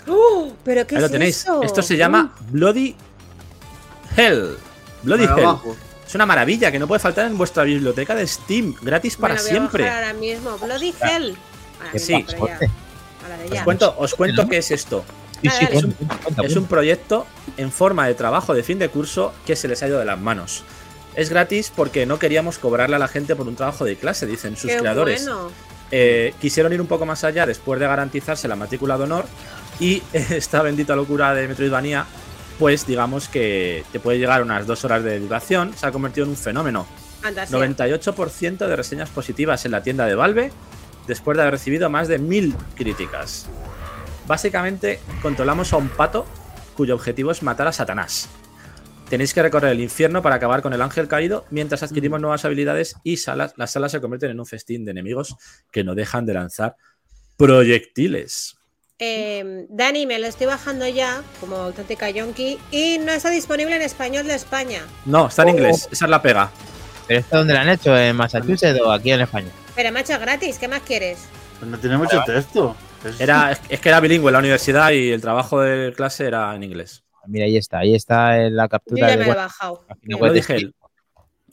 ¡Oh! 0.08 0.52
¿Pero 0.64 0.86
qué 0.88 0.96
Ahí 0.96 1.02
lo 1.02 1.10
tenéis. 1.10 1.42
eso? 1.42 1.62
Esto 1.64 1.82
se 1.82 1.98
llama 1.98 2.34
Bloody 2.50 2.96
Hell. 4.18 4.58
Bloody 5.04 5.24
Hell. 5.24 5.32
abajo. 5.32 5.76
Es 6.08 6.16
una 6.16 6.26
maravilla 6.26 6.72
que 6.72 6.80
no 6.80 6.88
puede 6.88 7.00
faltar 7.00 7.26
en 7.26 7.38
vuestra 7.38 7.64
biblioteca 7.64 8.14
de 8.16 8.28
Steam, 8.28 8.76
gratis 8.82 9.16
para 9.16 9.36
voy 9.36 9.44
a 9.44 9.48
siempre. 9.48 9.84
bajar 9.84 10.04
ahora 10.04 10.14
mismo. 10.14 10.58
Bloody 10.58 10.94
Hell. 11.02 11.36
Ahora 11.80 12.00
Sí. 12.00 12.16
mismo, 12.16 12.46
Os 13.52 13.62
cuento, 13.64 13.96
os 13.98 14.14
cuento 14.16 14.48
qué 14.48 14.58
es 14.58 14.72
esto. 14.72 15.04
Sí, 15.42 15.50
sí, 15.50 15.68
Es 16.44 16.56
un 16.56 16.66
proyecto 16.66 17.26
en 17.58 17.72
forma 17.72 18.08
de 18.08 18.14
trabajo 18.16 18.54
de 18.54 18.64
fin 18.64 18.80
de 18.80 18.90
curso 18.90 19.34
que 19.46 19.56
se 19.56 19.68
les 19.68 19.82
ha 19.84 19.88
ido 19.88 20.00
de 20.00 20.06
las 20.06 20.20
manos. 20.20 20.64
Es 21.16 21.30
gratis 21.30 21.72
porque 21.76 22.06
no 22.06 22.18
queríamos 22.20 22.58
cobrarle 22.60 22.96
a 22.96 23.00
la 23.00 23.08
gente 23.08 23.36
por 23.36 23.48
un 23.48 23.56
trabajo 23.56 23.84
de 23.86 23.96
clase, 23.98 24.26
dicen 24.26 24.56
sus 24.58 24.72
Qué 24.72 24.78
creadores. 24.78 25.26
bueno. 25.26 25.52
Eh, 25.92 26.34
quisieron 26.42 26.74
ir 26.74 26.82
un 26.82 26.88
poco 26.88 27.06
más 27.06 27.24
allá 27.24 27.46
después 27.46 27.80
de 27.80 27.86
garantizarse 27.88 28.48
la 28.48 28.56
matrícula 28.56 28.98
de 28.98 29.04
honor 29.04 29.26
y 29.80 30.02
esta 30.14 30.62
bendita 30.62 30.96
locura 30.96 31.34
de 31.34 31.48
Metroidvania, 31.48 32.06
pues 32.60 32.86
digamos 32.86 33.28
que 33.28 33.84
te 33.92 34.00
puede 34.00 34.20
llegar 34.20 34.42
a 34.42 34.44
unas 34.44 34.68
dos 34.68 34.86
horas 34.86 35.04
de 35.04 35.20
duración, 35.20 35.74
se 35.76 35.88
ha 35.88 35.92
convertido 35.92 36.26
en 36.26 36.32
un 36.32 36.38
fenómeno. 36.38 36.86
Fantasía. 37.22 37.58
98% 37.58 38.68
de 38.68 38.76
reseñas 38.76 39.10
positivas 39.10 39.66
en 39.66 39.72
la 39.72 39.82
tienda 39.82 40.06
de 40.06 40.16
Valve 40.16 40.52
después 41.08 41.38
de 41.38 41.44
haber 41.44 41.54
recibido 41.54 41.90
más 41.90 42.08
de 42.08 42.20
mil 42.20 42.56
críticas. 42.76 43.48
Básicamente 44.28 45.00
controlamos 45.22 45.74
a 45.74 45.78
un 45.78 45.90
pato 45.90 46.26
cuyo 46.76 46.96
objetivo 46.96 47.32
es 47.32 47.44
matar 47.44 47.68
a 47.68 47.74
Satanás. 47.74 48.30
Tenéis 49.10 49.34
que 49.34 49.44
recorrer 49.44 49.74
el 49.74 49.82
infierno 49.82 50.22
para 50.22 50.36
acabar 50.36 50.62
con 50.62 50.74
el 50.74 50.82
ángel 50.82 51.08
caído 51.08 51.46
mientras 51.52 51.84
adquirimos 51.84 52.20
nuevas 52.20 52.46
habilidades 52.46 52.96
y 53.04 53.18
salas, 53.18 53.54
las 53.58 53.72
salas 53.72 53.92
se 53.92 54.02
convierten 54.02 54.32
en 54.32 54.40
un 54.40 54.46
festín 54.46 54.86
de 54.86 54.92
enemigos 54.92 55.36
que 55.72 55.84
no 55.84 55.94
dejan 55.94 56.26
de 56.26 56.34
lanzar 56.34 56.76
proyectiles. 57.38 58.58
Eh, 59.00 59.66
Dani, 59.70 60.06
me 60.06 60.20
lo 60.20 60.28
estoy 60.28 60.48
bajando 60.48 60.88
ya, 60.88 61.22
como 61.40 61.56
auténtica 61.58 62.10
yonki, 62.10 62.60
y 62.72 63.00
no 63.00 63.12
está 63.12 63.30
disponible 63.30 63.76
en 63.76 63.82
español 63.82 64.28
de 64.28 64.36
España. 64.36 64.82
No, 65.06 65.28
está 65.28 65.44
en 65.44 65.50
inglés, 65.50 65.90
esa 65.92 66.06
es 66.06 66.12
la 66.12 66.22
pega. 66.22 66.52
¿Pero 67.08 67.20
esto 67.20 67.38
dónde 67.38 67.54
lo 67.54 67.60
han 67.60 67.70
hecho? 67.70 67.98
¿En 67.98 68.16
Massachusetts 68.16 68.80
o 68.82 68.92
aquí 68.92 69.12
en 69.12 69.22
España? 69.22 69.50
Pero 69.76 69.92
macho, 69.92 70.18
gratis, 70.20 70.58
¿qué 70.58 70.68
más 70.68 70.82
quieres? 70.82 71.20
Pues 71.60 71.70
no 71.70 71.78
tiene 71.78 71.98
mucho 71.98 72.22
texto. 72.26 72.76
Es- 73.04 73.20
Era, 73.20 73.52
es, 73.70 73.80
que 73.82 73.90
era 73.90 74.00
bilingüe 74.00 74.30
en 74.30 74.34
la 74.34 74.40
universidad 74.40 74.92
y 74.92 75.12
el 75.12 75.20
trabajo 75.20 75.60
de 75.60 75.92
clase 75.94 76.26
era 76.26 76.56
en 76.56 76.64
inglés. 76.64 77.04
Mira, 77.28 77.46
ahí 77.46 77.58
está, 77.58 77.80
ahí 77.80 77.96
está 77.96 78.42
en 78.46 78.56
la 78.56 78.64
Yo 78.64 78.70
captura 78.70 79.08
ya 79.08 79.18
del 79.18 79.20
me 79.20 79.26
lo 79.26 79.32
he 79.34 79.36
bajado. 79.36 79.86
de 80.02 80.32
dije 80.34 80.56
él. 80.56 80.74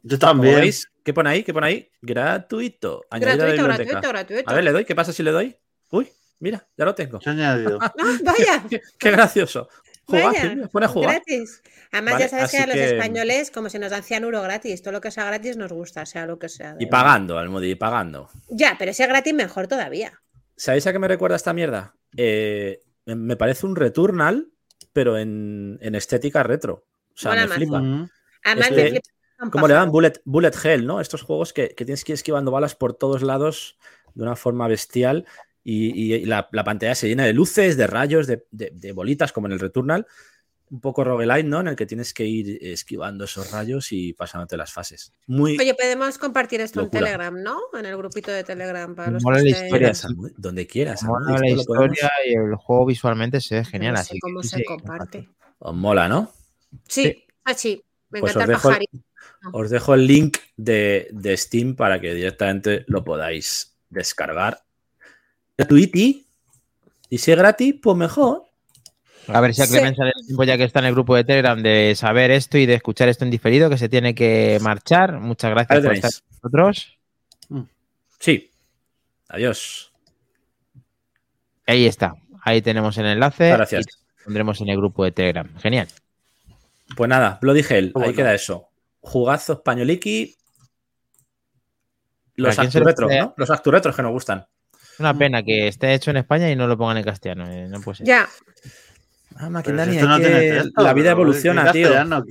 Yo 0.02 0.18
también. 0.18 0.60
veis, 0.60 0.88
¿qué 1.04 1.12
pone 1.12 1.30
ahí? 1.30 1.42
¿Qué 1.42 1.52
pone 1.52 1.66
ahí? 1.66 1.88
Gratuito. 2.00 3.02
Añadir 3.10 3.32
a 3.32 3.36
la 3.36 3.44
Gratuito, 3.44 3.62
biblioteca. 3.68 4.00
gratuito, 4.00 4.08
gratuito. 4.08 4.50
A 4.50 4.54
ver, 4.54 4.64
le 4.64 4.72
doy. 4.72 4.84
¿Qué 4.84 4.94
pasa 4.94 5.12
si 5.12 5.22
le 5.22 5.30
doy? 5.32 5.56
Uy, 5.90 6.08
mira, 6.40 6.66
ya 6.76 6.84
lo 6.84 6.94
tengo. 6.94 7.20
Se 7.20 7.30
ha 7.30 7.32
añadido. 7.32 7.78
Ah, 7.82 7.92
vaya, 8.24 8.64
Qué, 8.68 8.80
qué 8.98 9.10
gracioso. 9.10 9.68
Jugar, 10.04 10.24
Vaya, 10.24 10.40
¿quién 10.40 10.60
me 10.62 10.68
pone 10.68 10.86
a 10.86 10.88
jugar? 10.88 11.10
gratis. 11.12 11.62
Además, 11.92 12.14
Vale, 12.14 12.24
ya 12.24 12.28
sabes 12.28 12.50
que 12.50 12.58
a 12.58 12.66
los 12.66 12.74
que- 12.74 12.84
españoles, 12.96 13.50
como 13.52 13.68
se 13.68 13.78
nos 13.78 13.90
dan 13.92 14.02
cianuro 14.02 14.42
gratis, 14.42 14.82
todo 14.82 14.92
lo 14.92 15.00
que 15.00 15.10
sea 15.12 15.24
gratis 15.26 15.56
nos 15.56 15.72
gusta, 15.72 16.04
sea 16.04 16.26
lo 16.26 16.38
que 16.38 16.48
sea. 16.48 16.74
Y 16.80 16.86
pagando, 16.86 17.38
Almudi, 17.38 17.70
y 17.70 17.74
pagando. 17.76 18.28
Ya, 18.48 18.74
pero 18.78 18.92
si 18.92 19.02
es 19.04 19.08
gratis, 19.08 19.34
mejor 19.34 19.68
todavía. 19.68 20.20
¿Sabéis 20.56 20.86
a 20.88 20.92
qué 20.92 20.98
me 20.98 21.06
recuerda 21.08 21.36
esta 21.36 21.52
mierda? 21.52 21.94
Eh, 22.16 22.80
me 23.06 23.36
parece 23.36 23.66
un 23.66 23.76
Returnal, 23.76 24.48
pero 24.92 25.16
en, 25.16 25.78
en 25.80 25.94
estética 25.94 26.42
retro. 26.42 26.84
O 27.14 27.18
sea, 27.18 27.32
me 27.34 27.46
flipa. 27.48 27.76
Además, 27.78 28.10
Este- 28.70 28.82
me 28.82 28.90
flipa 28.90 29.50
¿Cómo 29.52 29.68
le 29.68 29.74
dan? 29.74 29.90
Bullet, 29.90 30.20
bullet 30.24 30.52
Hell, 30.64 30.86
¿no? 30.86 31.00
Estos 31.00 31.22
juegos 31.22 31.52
que, 31.54 31.70
que 31.70 31.84
tienes 31.86 32.04
que 32.04 32.12
ir 32.12 32.14
esquivando 32.14 32.50
balas 32.50 32.74
por 32.74 32.92
todos 32.94 33.22
lados 33.22 33.78
de 34.14 34.22
una 34.24 34.36
forma 34.36 34.68
bestial 34.68 35.24
y, 35.64 36.14
y 36.14 36.24
la, 36.26 36.48
la 36.52 36.64
pantalla 36.64 36.94
se 36.94 37.08
llena 37.08 37.24
de 37.24 37.32
luces, 37.32 37.76
de 37.76 37.86
rayos, 37.86 38.26
de, 38.26 38.46
de- 38.50 38.70
de 38.72 38.92
bolitas, 38.92 39.32
como 39.32 39.46
en 39.46 39.52
el 39.52 39.60
Returnal. 39.60 40.06
Un 40.72 40.80
poco 40.80 41.02
roguelite, 41.02 41.42
¿no? 41.42 41.60
En 41.60 41.66
el 41.66 41.74
que 41.74 41.84
tienes 41.84 42.14
que 42.14 42.24
ir 42.24 42.58
esquivando 42.62 43.24
esos 43.24 43.50
rayos 43.50 43.90
y 43.90 44.12
pasándote 44.12 44.56
las 44.56 44.72
fases. 44.72 45.12
Muy. 45.26 45.58
Oye, 45.58 45.74
podemos 45.74 46.16
compartir 46.16 46.60
esto 46.60 46.82
Locura. 46.82 47.00
en 47.00 47.04
Telegram, 47.06 47.42
¿no? 47.42 47.58
En 47.76 47.86
el 47.86 47.96
grupito 47.96 48.30
de 48.30 48.44
Telegram 48.44 48.94
para 48.94 49.10
los 49.10 49.22
Mola 49.24 49.38
que 49.38 49.44
la 49.46 49.50
estén- 49.50 49.64
historia. 49.66 49.92
Almudi, 50.04 50.32
donde 50.36 50.66
quieras. 50.68 51.02
Mola 51.02 51.38
la 51.40 51.48
historia 51.48 52.10
y 52.24 52.34
el 52.34 52.54
juego 52.54 52.86
visualmente 52.86 53.40
se 53.40 53.56
ve 53.56 53.64
genial. 53.64 53.94
no 53.94 53.98
así 54.00 54.14
sé 54.14 54.18
cómo 54.20 54.42
se 54.44 54.56
sí, 54.58 54.64
comparte. 54.64 55.28
Os 55.58 55.74
mola, 55.74 56.08
¿no? 56.08 56.32
Sí, 56.88 57.02
Sí. 57.02 57.24
así. 57.44 57.84
Me 58.10 58.20
Pues 58.20 58.36
encanta 58.36 58.56
os 58.56 58.64
el 58.64 58.86
os 59.52 59.70
dejo 59.70 59.94
el 59.94 60.06
link 60.06 60.38
de, 60.56 61.08
de 61.10 61.36
Steam 61.36 61.74
para 61.74 62.00
que 62.00 62.14
directamente 62.14 62.84
lo 62.86 63.02
podáis 63.02 63.76
descargar. 63.88 64.62
Gratuiti. 65.60 66.26
Y 67.08 67.18
si 67.18 67.32
es 67.32 67.38
gratis, 67.38 67.74
pues 67.82 67.96
mejor. 67.96 68.44
A 69.28 69.40
ver 69.40 69.54
si 69.54 69.62
a 69.62 69.66
Sí. 69.66 69.72
Clemen 69.72 69.94
sale 69.94 70.12
el 70.16 70.26
tiempo 70.26 70.44
ya 70.44 70.56
que 70.56 70.64
está 70.64 70.78
en 70.80 70.86
el 70.86 70.92
grupo 70.92 71.14
de 71.14 71.24
Telegram 71.24 71.60
de 71.62 71.94
saber 71.96 72.30
esto 72.30 72.58
y 72.58 72.66
de 72.66 72.74
escuchar 72.74 73.08
esto 73.08 73.24
en 73.24 73.30
diferido, 73.30 73.68
que 73.70 73.78
se 73.78 73.88
tiene 73.88 74.14
que 74.14 74.58
marchar. 74.62 75.20
Muchas 75.20 75.50
gracias 75.50 75.80
por 75.84 75.94
estar 75.94 76.10
con 76.10 76.50
nosotros. 76.50 76.98
Sí. 78.18 78.50
Adiós. 79.28 79.92
Ahí 81.66 81.86
está. 81.86 82.14
Ahí 82.42 82.62
tenemos 82.62 82.96
el 82.98 83.06
enlace. 83.06 83.50
Gracias. 83.50 83.86
Y 83.86 84.24
pondremos 84.24 84.60
en 84.60 84.68
el 84.70 84.76
grupo 84.76 85.04
de 85.04 85.12
Telegram. 85.12 85.48
Genial. 85.58 85.88
Pues 86.96 87.08
nada, 87.08 87.38
Bloody 87.40 87.64
Hell, 87.68 87.92
Bueno. 87.92 88.08
ahí 88.08 88.14
queda 88.14 88.34
eso. 88.34 88.68
Jugazo 89.00 89.52
españoliki. 89.54 90.36
Los 92.34 92.58
¿A 92.58 92.62
quién 92.62 92.72
se 92.72 92.78
le 92.78 92.82
Acturetros, 92.82 93.08
puede- 93.08 93.20
¿no? 93.20 93.34
Los 93.36 93.50
Acturetros 93.50 93.94
que 93.96 94.02
nos 94.02 94.12
gustan. 94.12 94.46
Es 95.00 95.02
una 95.02 95.16
pena 95.16 95.42
que 95.42 95.66
esté 95.68 95.94
hecho 95.94 96.10
en 96.10 96.18
España 96.18 96.50
y 96.50 96.56
no 96.56 96.66
lo 96.66 96.76
pongan 96.76 96.98
en 96.98 97.04
castellano. 97.04 97.50
eh, 97.50 97.66
No 97.70 97.80
puede 97.80 97.96
ser. 97.96 98.06
Ya, 98.06 98.28
Ah, 99.36 99.48
Maquindani, 99.48 99.92
si 99.92 99.96
esto 99.96 100.08
no 100.08 100.14
hay 100.16 100.20
tiene 100.20 100.40
que- 100.40 100.50
texto, 100.60 100.82
la 100.82 100.92
vida 100.92 101.10
evoluciona, 101.12 101.64
¿qué 101.64 101.72
tío. 101.72 101.88
Maquindani, 101.88 102.26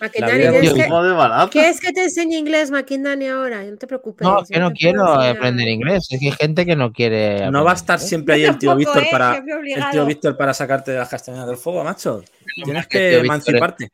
vida 0.00 0.50
¿quieres 0.50 0.70
evoluciona. 0.72 1.44
que. 1.44 1.50
¿quieres 1.50 1.80
que 1.80 1.92
te 1.92 2.02
enseñe 2.04 2.36
inglés, 2.38 2.70
Maquindani, 2.70 3.28
ahora? 3.28 3.62
No 3.64 3.76
te 3.76 3.86
preocupes. 3.86 4.26
No, 4.26 4.38
yo 4.40 4.46
que 4.48 4.58
no 4.58 4.72
quiero 4.72 5.04
aprender 5.20 5.68
inglés. 5.68 6.08
Es 6.10 6.18
que 6.18 6.26
hay 6.28 6.32
gente 6.32 6.64
que 6.64 6.76
no 6.76 6.92
quiere. 6.94 7.50
No 7.50 7.62
va 7.62 7.72
a 7.72 7.74
estar 7.74 7.96
inglés. 7.98 8.08
siempre 8.08 8.34
ahí 8.36 8.44
el 8.44 8.56
tío 8.56 8.74
Víctor 8.74 9.02
¿eh? 9.02 9.08
para. 9.10 9.36
El 9.36 9.90
tío 9.90 10.06
Víctor 10.06 10.34
para 10.38 10.54
sacarte 10.54 10.94
las 10.94 11.10
castañas 11.10 11.46
del 11.46 11.58
fuego, 11.58 11.84
macho. 11.84 12.24
Tienes 12.64 12.86
que 12.86 13.18
emanciparte. 13.18 13.90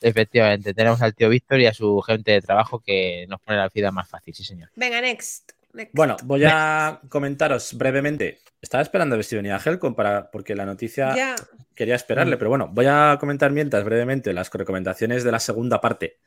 Efectivamente, 0.00 0.74
tenemos 0.74 1.00
al 1.02 1.14
tío 1.14 1.28
Víctor 1.28 1.60
y 1.60 1.66
a 1.66 1.74
su 1.74 2.00
gente 2.00 2.32
de 2.32 2.40
trabajo 2.40 2.80
que 2.80 3.26
nos 3.28 3.40
pone 3.40 3.58
la 3.58 3.68
vida 3.68 3.92
más 3.92 4.08
fácil, 4.08 4.34
sí, 4.34 4.42
señor. 4.42 4.70
Venga, 4.74 5.00
next. 5.00 5.52
Next. 5.74 5.94
Bueno, 5.94 6.16
voy 6.24 6.44
a 6.46 7.00
comentaros 7.08 7.74
brevemente. 7.74 8.40
Estaba 8.60 8.82
esperando 8.82 9.14
a 9.14 9.16
ver 9.16 9.24
si 9.24 9.36
venía 9.36 9.58
Helcom 9.64 9.94
para, 9.94 10.30
porque 10.30 10.54
la 10.54 10.66
noticia 10.66 11.14
ya. 11.16 11.34
quería 11.74 11.94
esperarle, 11.94 12.36
pero 12.36 12.50
bueno, 12.50 12.68
voy 12.70 12.86
a 12.88 13.16
comentar 13.18 13.50
mientras 13.52 13.84
brevemente 13.84 14.32
las 14.32 14.50
recomendaciones 14.52 15.24
de 15.24 15.32
la 15.32 15.40
segunda 15.40 15.80
parte 15.80 16.18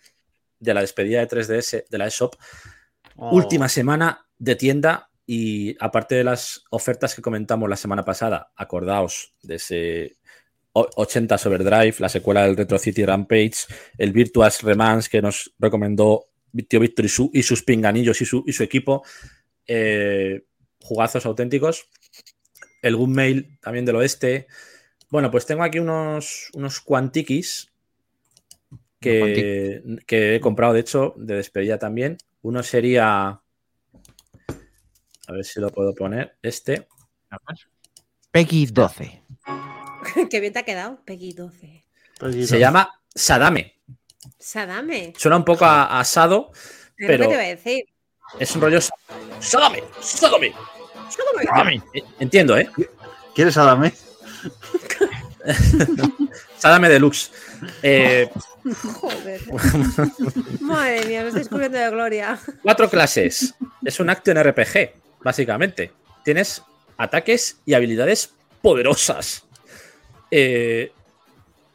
de 0.59 0.73
la 0.73 0.81
despedida 0.81 1.19
de 1.19 1.27
3DS 1.27 1.85
de 1.89 1.97
la 1.97 2.07
eShop. 2.07 2.35
Oh. 3.15 3.35
Última 3.35 3.69
semana 3.69 4.25
de 4.37 4.55
tienda 4.55 5.09
y 5.25 5.75
aparte 5.79 6.15
de 6.15 6.23
las 6.23 6.63
ofertas 6.71 7.13
que 7.15 7.21
comentamos 7.21 7.69
la 7.69 7.75
semana 7.77 8.03
pasada, 8.03 8.51
acordaos 8.55 9.35
de 9.43 9.55
ese 9.55 10.17
o- 10.73 10.89
80 10.95 11.35
Overdrive, 11.45 11.95
la 11.99 12.09
secuela 12.09 12.43
del 12.43 12.57
Retro 12.57 12.79
City 12.79 13.05
Rampage, 13.05 13.53
el 13.97 14.11
Virtuous 14.11 14.63
Remans 14.63 15.07
que 15.07 15.21
nos 15.21 15.53
recomendó 15.59 16.25
Tío 16.67 16.79
Víctor 16.79 17.05
y, 17.05 17.09
su- 17.09 17.31
y 17.33 17.43
sus 17.43 17.63
pinganillos 17.63 18.21
y 18.21 18.25
su, 18.25 18.43
y 18.45 18.53
su 18.53 18.63
equipo. 18.63 19.03
Eh, 19.67 20.45
jugazos 20.81 21.25
auténticos. 21.25 21.89
El 22.81 22.95
Good 22.95 23.09
Mail 23.09 23.57
también 23.61 23.85
del 23.85 23.95
oeste. 23.95 24.47
Bueno, 25.09 25.31
pues 25.31 25.45
tengo 25.45 25.63
aquí 25.63 25.79
unos, 25.79 26.49
unos 26.53 26.79
cuantiquis 26.81 27.71
que, 28.99 29.81
que 30.05 30.35
he 30.35 30.39
comprado, 30.39 30.73
de 30.73 30.79
hecho, 30.81 31.13
de 31.17 31.35
despedida 31.35 31.77
también. 31.79 32.17
Uno 32.41 32.61
sería. 32.63 33.41
A 35.27 35.31
ver 35.31 35.45
si 35.45 35.59
lo 35.59 35.69
puedo 35.69 35.93
poner. 35.93 36.37
Este. 36.41 36.87
Peggy 38.31 38.65
12. 38.67 39.23
Qué 40.29 40.39
bien 40.39 40.53
te 40.53 40.59
ha 40.59 40.63
quedado, 40.63 41.01
Peggy 41.05 41.33
12. 41.33 41.85
Poquito. 42.19 42.47
Se 42.47 42.59
llama 42.59 43.01
Sadame. 43.15 43.72
Sadame. 44.39 45.13
Suena 45.17 45.37
un 45.37 45.45
poco 45.45 45.65
a, 45.65 45.83
a 45.85 45.99
asado. 45.99 46.51
Es 46.97 47.07
Pero- 47.07 47.23
que 47.25 47.29
te 47.29 47.35
voy 47.35 47.45
a 47.45 47.49
decir. 47.49 47.85
Es 48.39 48.55
un 48.55 48.61
rollo. 48.61 48.81
sa- 48.81 48.93
Sadame, 49.39 49.83
Sadame. 50.01 50.53
Eh, 51.93 52.01
Entiendo, 52.19 52.57
¿eh? 52.57 52.69
¿Quieres 53.35 53.55
Adame? 53.57 53.93
Sadame 56.57 56.89
Deluxe. 56.93 57.31
Eh, 57.81 58.29
Joder. 58.99 59.41
Madre 60.61 61.05
mía, 61.05 61.21
me 61.21 61.27
estoy 61.27 61.41
descubriendo 61.41 61.77
de 61.77 61.89
gloria. 61.89 62.39
cuatro 62.61 62.89
clases. 62.89 63.53
Es 63.83 63.99
un 63.99 64.09
acto 64.09 64.31
en 64.31 64.41
RPG, 64.43 64.93
básicamente. 65.21 65.91
Tienes 66.23 66.63
ataques 66.97 67.57
y 67.65 67.73
habilidades 67.73 68.33
poderosas. 68.61 69.45
Eh, 70.31 70.91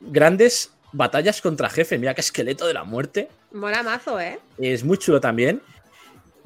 grandes 0.00 0.72
batallas 0.92 1.40
contra 1.40 1.68
jefe. 1.70 1.98
Mira 1.98 2.14
qué 2.14 2.20
esqueleto 2.20 2.66
de 2.66 2.74
la 2.74 2.84
muerte. 2.84 3.28
Mola 3.52 3.82
mazo, 3.82 4.20
¿eh? 4.20 4.38
Es 4.58 4.84
muy 4.84 4.98
chulo 4.98 5.20
también. 5.20 5.62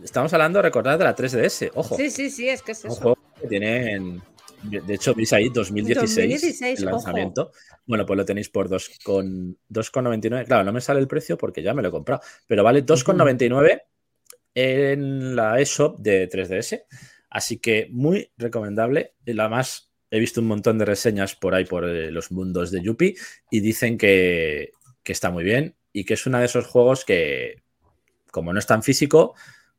Estamos 0.02 0.32
hablando, 0.32 0.60
recordad, 0.60 0.98
de 0.98 1.04
la 1.04 1.14
3DS. 1.14 1.70
Ojo. 1.74 1.96
Sí, 1.96 2.10
sí, 2.10 2.30
sí, 2.30 2.48
es 2.48 2.62
que 2.62 2.72
es 2.72 2.84
un 2.84 2.90
eso. 2.90 3.00
juego 3.00 3.18
que 3.40 3.46
tienen 3.46 4.20
De 4.64 4.94
hecho, 4.94 5.14
veis 5.14 5.32
ahí 5.32 5.48
2016, 5.48 6.16
2016, 6.28 6.80
el 6.80 6.86
ojo. 6.88 6.96
lanzamiento. 6.96 7.52
Bueno, 7.86 8.04
pues 8.06 8.16
lo 8.16 8.24
tenéis 8.24 8.48
por 8.48 8.68
2,99. 8.68 9.56
2,99. 9.70 10.46
Claro, 10.46 10.64
no 10.64 10.72
me 10.72 10.80
sale 10.80 11.00
el 11.00 11.08
precio 11.08 11.38
porque 11.38 11.62
ya 11.62 11.74
me 11.74 11.82
lo 11.82 11.88
he 11.88 11.92
comprado, 11.92 12.20
pero 12.46 12.64
vale 12.64 12.84
2,99 12.84 13.82
en 14.54 15.36
la 15.36 15.60
eShop 15.60 15.98
de 16.00 16.28
3DS. 16.28 16.84
Así 17.30 17.58
que 17.58 17.88
muy 17.90 18.30
recomendable. 18.36 19.14
Y 19.24 19.38
Además, 19.38 19.91
he 20.12 20.20
visto 20.20 20.40
un 20.42 20.46
montón 20.46 20.78
de 20.78 20.84
reseñas 20.84 21.34
por 21.34 21.54
ahí 21.54 21.64
por 21.64 21.88
eh, 21.88 22.10
los 22.10 22.30
mundos 22.30 22.70
de 22.70 22.82
Yuppie 22.82 23.16
y 23.50 23.60
dicen 23.60 23.96
que, 23.96 24.72
que 25.02 25.12
está 25.12 25.30
muy 25.30 25.42
bien 25.42 25.74
y 25.92 26.04
que 26.04 26.14
es 26.14 26.26
uno 26.26 26.38
de 26.38 26.44
esos 26.44 26.66
juegos 26.66 27.04
que, 27.06 27.62
como 28.30 28.52
no 28.52 28.58
es 28.58 28.66
tan 28.66 28.82
físico, 28.82 29.34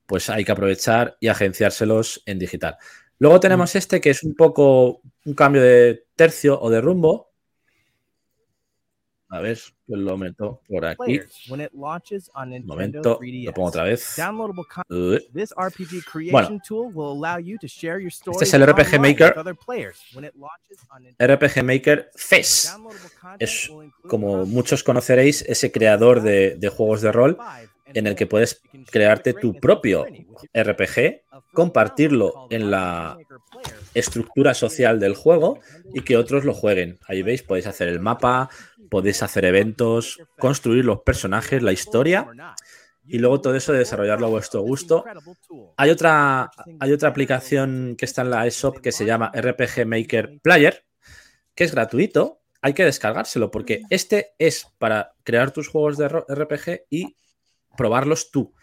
pues 0.07 0.29
hay 0.29 0.43
que 0.43 0.51
aprovechar 0.51 1.17
y 1.19 1.27
agenciárselos 1.27 2.23
en 2.25 2.39
digital. 2.39 2.77
Luego 3.19 3.39
tenemos 3.39 3.75
este 3.75 4.01
que 4.01 4.09
es 4.09 4.23
un 4.23 4.33
poco 4.33 5.01
un 5.23 5.33
cambio 5.35 5.61
de 5.61 6.07
tercio 6.15 6.59
o 6.59 6.69
de 6.71 6.81
rumbo. 6.81 7.32
A 9.33 9.39
ver, 9.39 9.57
yo 9.87 9.95
lo 9.95 10.15
meto 10.15 10.61
por 10.67 10.85
aquí. 10.85 11.19
Un 11.49 11.67
momento, 12.67 13.19
3DS. 13.19 13.45
lo 13.45 13.53
pongo 13.53 13.67
otra 13.69 13.83
vez. 13.83 14.15
Uh, 14.89 15.17
This 15.33 15.51
RPG 15.57 16.05
creation 16.05 16.61
tool 16.67 16.91
will 16.93 17.17
allow 17.17 17.39
you 17.39 17.57
to 17.57 17.67
share 17.67 17.99
your 17.99 18.11
stories 18.11 18.43
Este 18.43 18.45
es 18.45 18.53
el 18.53 18.67
RPG 18.67 18.99
Maker. 18.99 19.33
RPG 21.17 21.63
Maker 21.63 22.11
FES. 22.13 22.73
Downloadable 22.73 23.09
content 23.19 23.41
Es, 23.41 23.71
como 24.07 24.45
muchos 24.45 24.83
conoceréis, 24.83 25.41
ese 25.41 25.71
creador 25.71 26.21
de, 26.21 26.55
de 26.55 26.69
juegos 26.69 27.01
de 27.01 27.11
rol 27.11 27.39
en 27.87 28.07
el 28.07 28.15
que 28.15 28.27
puedes 28.27 28.61
crearte 28.91 29.33
tu 29.33 29.55
propio 29.55 30.05
RPG, 30.53 31.23
compartirlo 31.53 32.47
en 32.49 32.71
la 32.71 33.17
estructura 33.93 34.53
social 34.53 34.99
del 34.99 35.15
juego 35.15 35.59
y 35.93 36.01
que 36.01 36.17
otros 36.17 36.45
lo 36.45 36.53
jueguen. 36.53 36.97
Ahí 37.07 37.21
veis, 37.21 37.43
podéis 37.43 37.67
hacer 37.67 37.87
el 37.87 37.99
mapa, 37.99 38.49
podéis 38.93 39.23
hacer 39.23 39.43
eventos, 39.45 40.19
construir 40.37 40.85
los 40.85 41.01
personajes, 41.01 41.63
la 41.63 41.71
historia 41.71 42.27
y 43.07 43.17
luego 43.17 43.41
todo 43.41 43.55
eso 43.55 43.73
de 43.73 43.79
desarrollarlo 43.79 44.27
a 44.27 44.29
vuestro 44.29 44.61
gusto. 44.61 45.03
Hay 45.77 45.89
otra, 45.89 46.51
hay 46.79 46.91
otra 46.91 47.09
aplicación 47.09 47.95
que 47.97 48.05
está 48.05 48.21
en 48.21 48.29
la 48.29 48.45
eShop 48.45 48.81
que 48.81 48.91
se 48.91 49.07
llama 49.07 49.31
RPG 49.35 49.87
Maker 49.87 50.39
Player, 50.43 50.85
que 51.55 51.63
es 51.63 51.73
gratuito. 51.73 52.43
Hay 52.61 52.75
que 52.75 52.85
descargárselo 52.85 53.49
porque 53.49 53.81
este 53.89 54.35
es 54.37 54.67
para 54.77 55.15
crear 55.23 55.49
tus 55.49 55.69
juegos 55.69 55.97
de 55.97 56.07
RPG 56.07 56.85
y 56.91 57.17
probarlos 57.75 58.29
tú. 58.29 58.53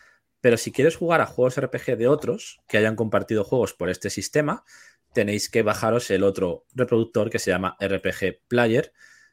Pero 0.40 0.56
si 0.58 0.70
quieres 0.70 0.94
jugar 0.94 1.20
a 1.22 1.26
juegos 1.26 1.60
RPG 1.60 1.96
de 1.96 2.06
otros 2.06 2.60
que 2.68 2.78
hayan 2.78 2.94
compartido 2.94 3.42
juegos 3.42 3.74
por 3.74 3.90
este 3.90 4.10
sistema, 4.10 4.62
tenéis 5.12 5.50
que 5.50 5.64
bajaros 5.64 6.08
el 6.12 6.22
otro 6.22 6.66
reproductor 6.72 7.30
que 7.30 7.40
se 7.40 7.50
llama 7.50 7.76
RPG 7.80 8.42
Player, 8.46 8.92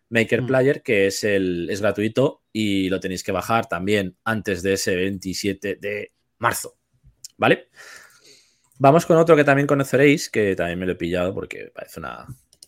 Maker 0.09 0.41
Mm. 0.43 0.47
Player, 0.47 0.81
que 0.83 1.07
es, 1.07 1.23
el, 1.23 1.69
es 1.69 1.81
gratuito 1.81 2.43
y 2.53 2.89
lo 2.89 2.99
tenéis 2.99 3.23
que 3.23 3.31
bajar 3.31 3.67
también 3.67 4.17
antes 4.23 4.63
de 4.63 4.73
ese 4.73 4.95
27 4.95 5.75
de 5.75 6.11
marzo. 6.39 6.77
¿Vale? 7.37 7.69
Vamos 8.79 9.05
con 9.05 9.17
otro 9.17 9.35
que 9.35 9.43
también 9.43 9.67
conoceréis, 9.67 10.29
que 10.29 10.55
también 10.55 10.79
me 10.79 10.85
lo 10.85 10.91
he 10.93 10.95
pillado 10.95 11.33
porque 11.33 11.71
parece 11.73 11.99
una, 11.99 12.25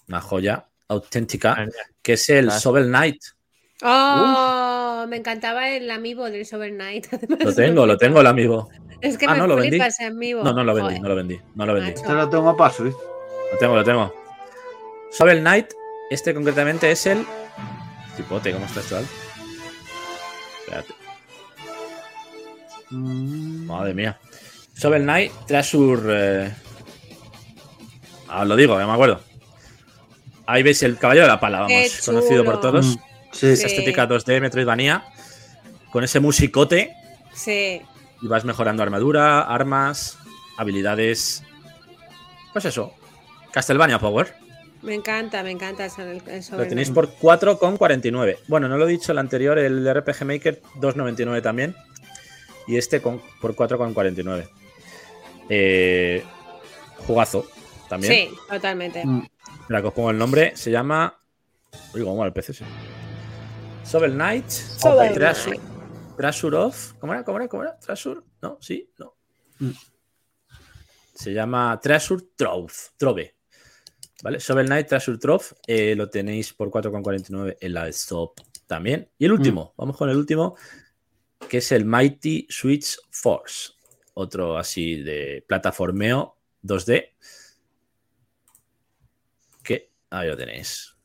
una 0.07 0.21
joya 0.21 0.67
auténtica, 0.87 1.67
que 2.01 2.13
es 2.13 2.29
el. 2.29 2.49
Shovel 2.49 2.87
Knight. 2.87 3.21
Oh, 3.81 5.05
me 5.07 5.17
encantaba 5.17 5.69
el 5.69 5.89
amiibo 5.89 6.29
del 6.29 6.45
Sober 6.45 6.71
Knight. 6.73 7.07
Lo 7.43 7.53
tengo, 7.55 7.85
lo 7.85 7.97
tengo 7.97 8.19
el 8.19 8.27
amigo. 8.27 8.69
Es 8.99 9.17
que 9.17 9.25
Ah, 9.25 9.31
me 9.33 9.37
no, 9.37 9.47
lo 9.47 9.55
vendí. 9.55 9.77
No, 9.77 10.51
no 10.53 10.63
lo 10.65 10.73
vendí, 10.73 10.95
Joder. 10.95 11.01
no 11.01 11.07
lo 11.09 11.15
vendí, 11.15 11.39
no 11.55 11.65
lo 11.65 11.73
vendí. 11.75 11.91
Este 11.91 12.11
lo 12.11 12.29
tengo 12.29 12.57
para 12.57 12.73
Switch. 12.73 12.93
Lo 13.53 13.57
tengo, 13.57 13.75
lo 13.75 13.83
tengo. 13.85 14.13
Shovel 15.17 15.39
Knight, 15.39 15.67
este 16.09 16.33
concretamente 16.33 16.91
es 16.91 17.05
el. 17.05 17.25
Tipote, 18.17 18.51
¿cómo 18.53 18.65
está 18.65 18.79
esto? 18.81 18.97
Al? 18.97 19.05
Espérate, 20.61 20.93
Mm. 22.91 23.65
madre 23.67 23.93
mía. 23.93 24.19
Shovel 24.75 25.03
Knight, 25.03 25.31
Treasure. 25.45 26.01
Eh... 26.47 26.53
Ah, 28.27 28.41
os 28.41 28.47
lo 28.47 28.55
digo, 28.55 28.79
ya 28.79 28.87
me 28.87 28.93
acuerdo. 28.93 29.21
Ahí 30.47 30.63
veis 30.63 30.81
el 30.81 30.97
caballero 30.97 31.25
de 31.25 31.31
la 31.31 31.39
pala, 31.39 31.59
vamos, 31.61 32.01
conocido 32.05 32.43
por 32.43 32.59
todos. 32.59 32.85
Mm, 32.97 32.99
Sí, 33.31 33.45
Esa 33.45 33.67
Sí. 33.67 33.75
estética 33.75 34.07
2D, 34.07 34.41
Metroidvania, 34.41 35.03
con 35.91 36.03
ese 36.03 36.19
musicote 36.19 36.95
Sí. 37.31 37.79
y 38.23 38.27
vas 38.27 38.43
mejorando 38.43 38.81
armadura, 38.81 39.41
armas, 39.41 40.17
habilidades. 40.57 41.43
Pues 42.53 42.65
eso, 42.65 42.91
Castlevania 43.51 43.99
Power. 43.99 44.33
Me 44.81 44.95
encanta, 44.95 45.43
me 45.43 45.51
encanta 45.51 45.85
el, 45.85 46.21
el 46.27 46.43
Lo 46.51 46.67
tenéis 46.67 46.89
por 46.91 47.13
4,49. 47.15 48.37
Bueno, 48.47 48.67
no 48.67 48.77
lo 48.77 48.87
he 48.87 48.91
dicho 48.91 49.11
el 49.11 49.17
anterior, 49.17 49.59
el 49.59 49.83
de 49.83 49.93
RPG 49.93 50.25
Maker, 50.25 50.61
2,99 50.75 51.41
también. 51.41 51.75
Y 52.67 52.77
este 52.77 53.01
con, 53.01 53.21
por 53.41 53.55
4,49. 53.55 54.47
Eh, 55.49 56.23
jugazo 57.07 57.45
también. 57.89 58.13
Sí, 58.13 58.35
totalmente. 58.47 59.05
Mm. 59.05 59.27
Mira, 59.67 59.81
que 59.81 59.87
os 59.87 59.93
pongo 59.93 60.11
el 60.11 60.17
nombre. 60.17 60.55
Se 60.55 60.71
llama. 60.71 61.19
Uy, 61.93 62.03
cómo 62.03 62.17
va 62.17 62.27
el 62.27 62.33
PC. 62.33 62.53
sí. 62.53 62.65
Shovel 63.85 64.13
Knight. 64.13 64.47
Shovel 64.81 65.13
Treasure, 65.13 65.57
Knight. 65.57 66.15
Treasure 66.15 66.57
of. 66.57 66.93
¿Cómo 66.99 67.13
era? 67.13 67.23
¿Cómo 67.23 67.37
era? 67.39 67.47
¿Cómo 67.47 67.63
era? 67.63 67.79
¿Treasure? 67.79 68.21
¿No? 68.41 68.57
¿Sí? 68.61 68.91
¿No? 68.99 69.15
Mm. 69.59 69.71
Se 71.15 71.33
llama 71.33 71.79
Treasure 71.81 72.23
Trove. 72.35 72.71
Trove. 72.97 73.38
¿Vale? 74.21 74.39
Shovel 74.39 74.65
Knight 74.67 74.87
Treasure 74.87 75.17
Trove. 75.17 75.45
eh, 75.67 75.95
lo 75.95 76.09
tenéis 76.09 76.53
por 76.53 76.69
4,49 76.69 77.57
en 77.61 77.73
la 77.73 77.87
Stop 77.89 78.39
también. 78.67 79.09
Y 79.17 79.25
el 79.25 79.31
último. 79.31 79.73
Vamos 79.77 79.95
con 79.97 80.09
el 80.09 80.17
último. 80.17 80.55
Que 81.47 81.59
es 81.59 81.71
el 81.71 81.85
Mighty 81.85 82.45
Switch 82.49 82.97
Force. 83.11 83.71
Otro 84.13 84.57
así 84.57 84.95
de 85.01 85.43
plataformeo 85.47 86.35
2D. 86.63 87.11
Que 89.63 89.91
ahí 90.09 90.27
lo 90.27 90.35
tenéis. 90.37 90.95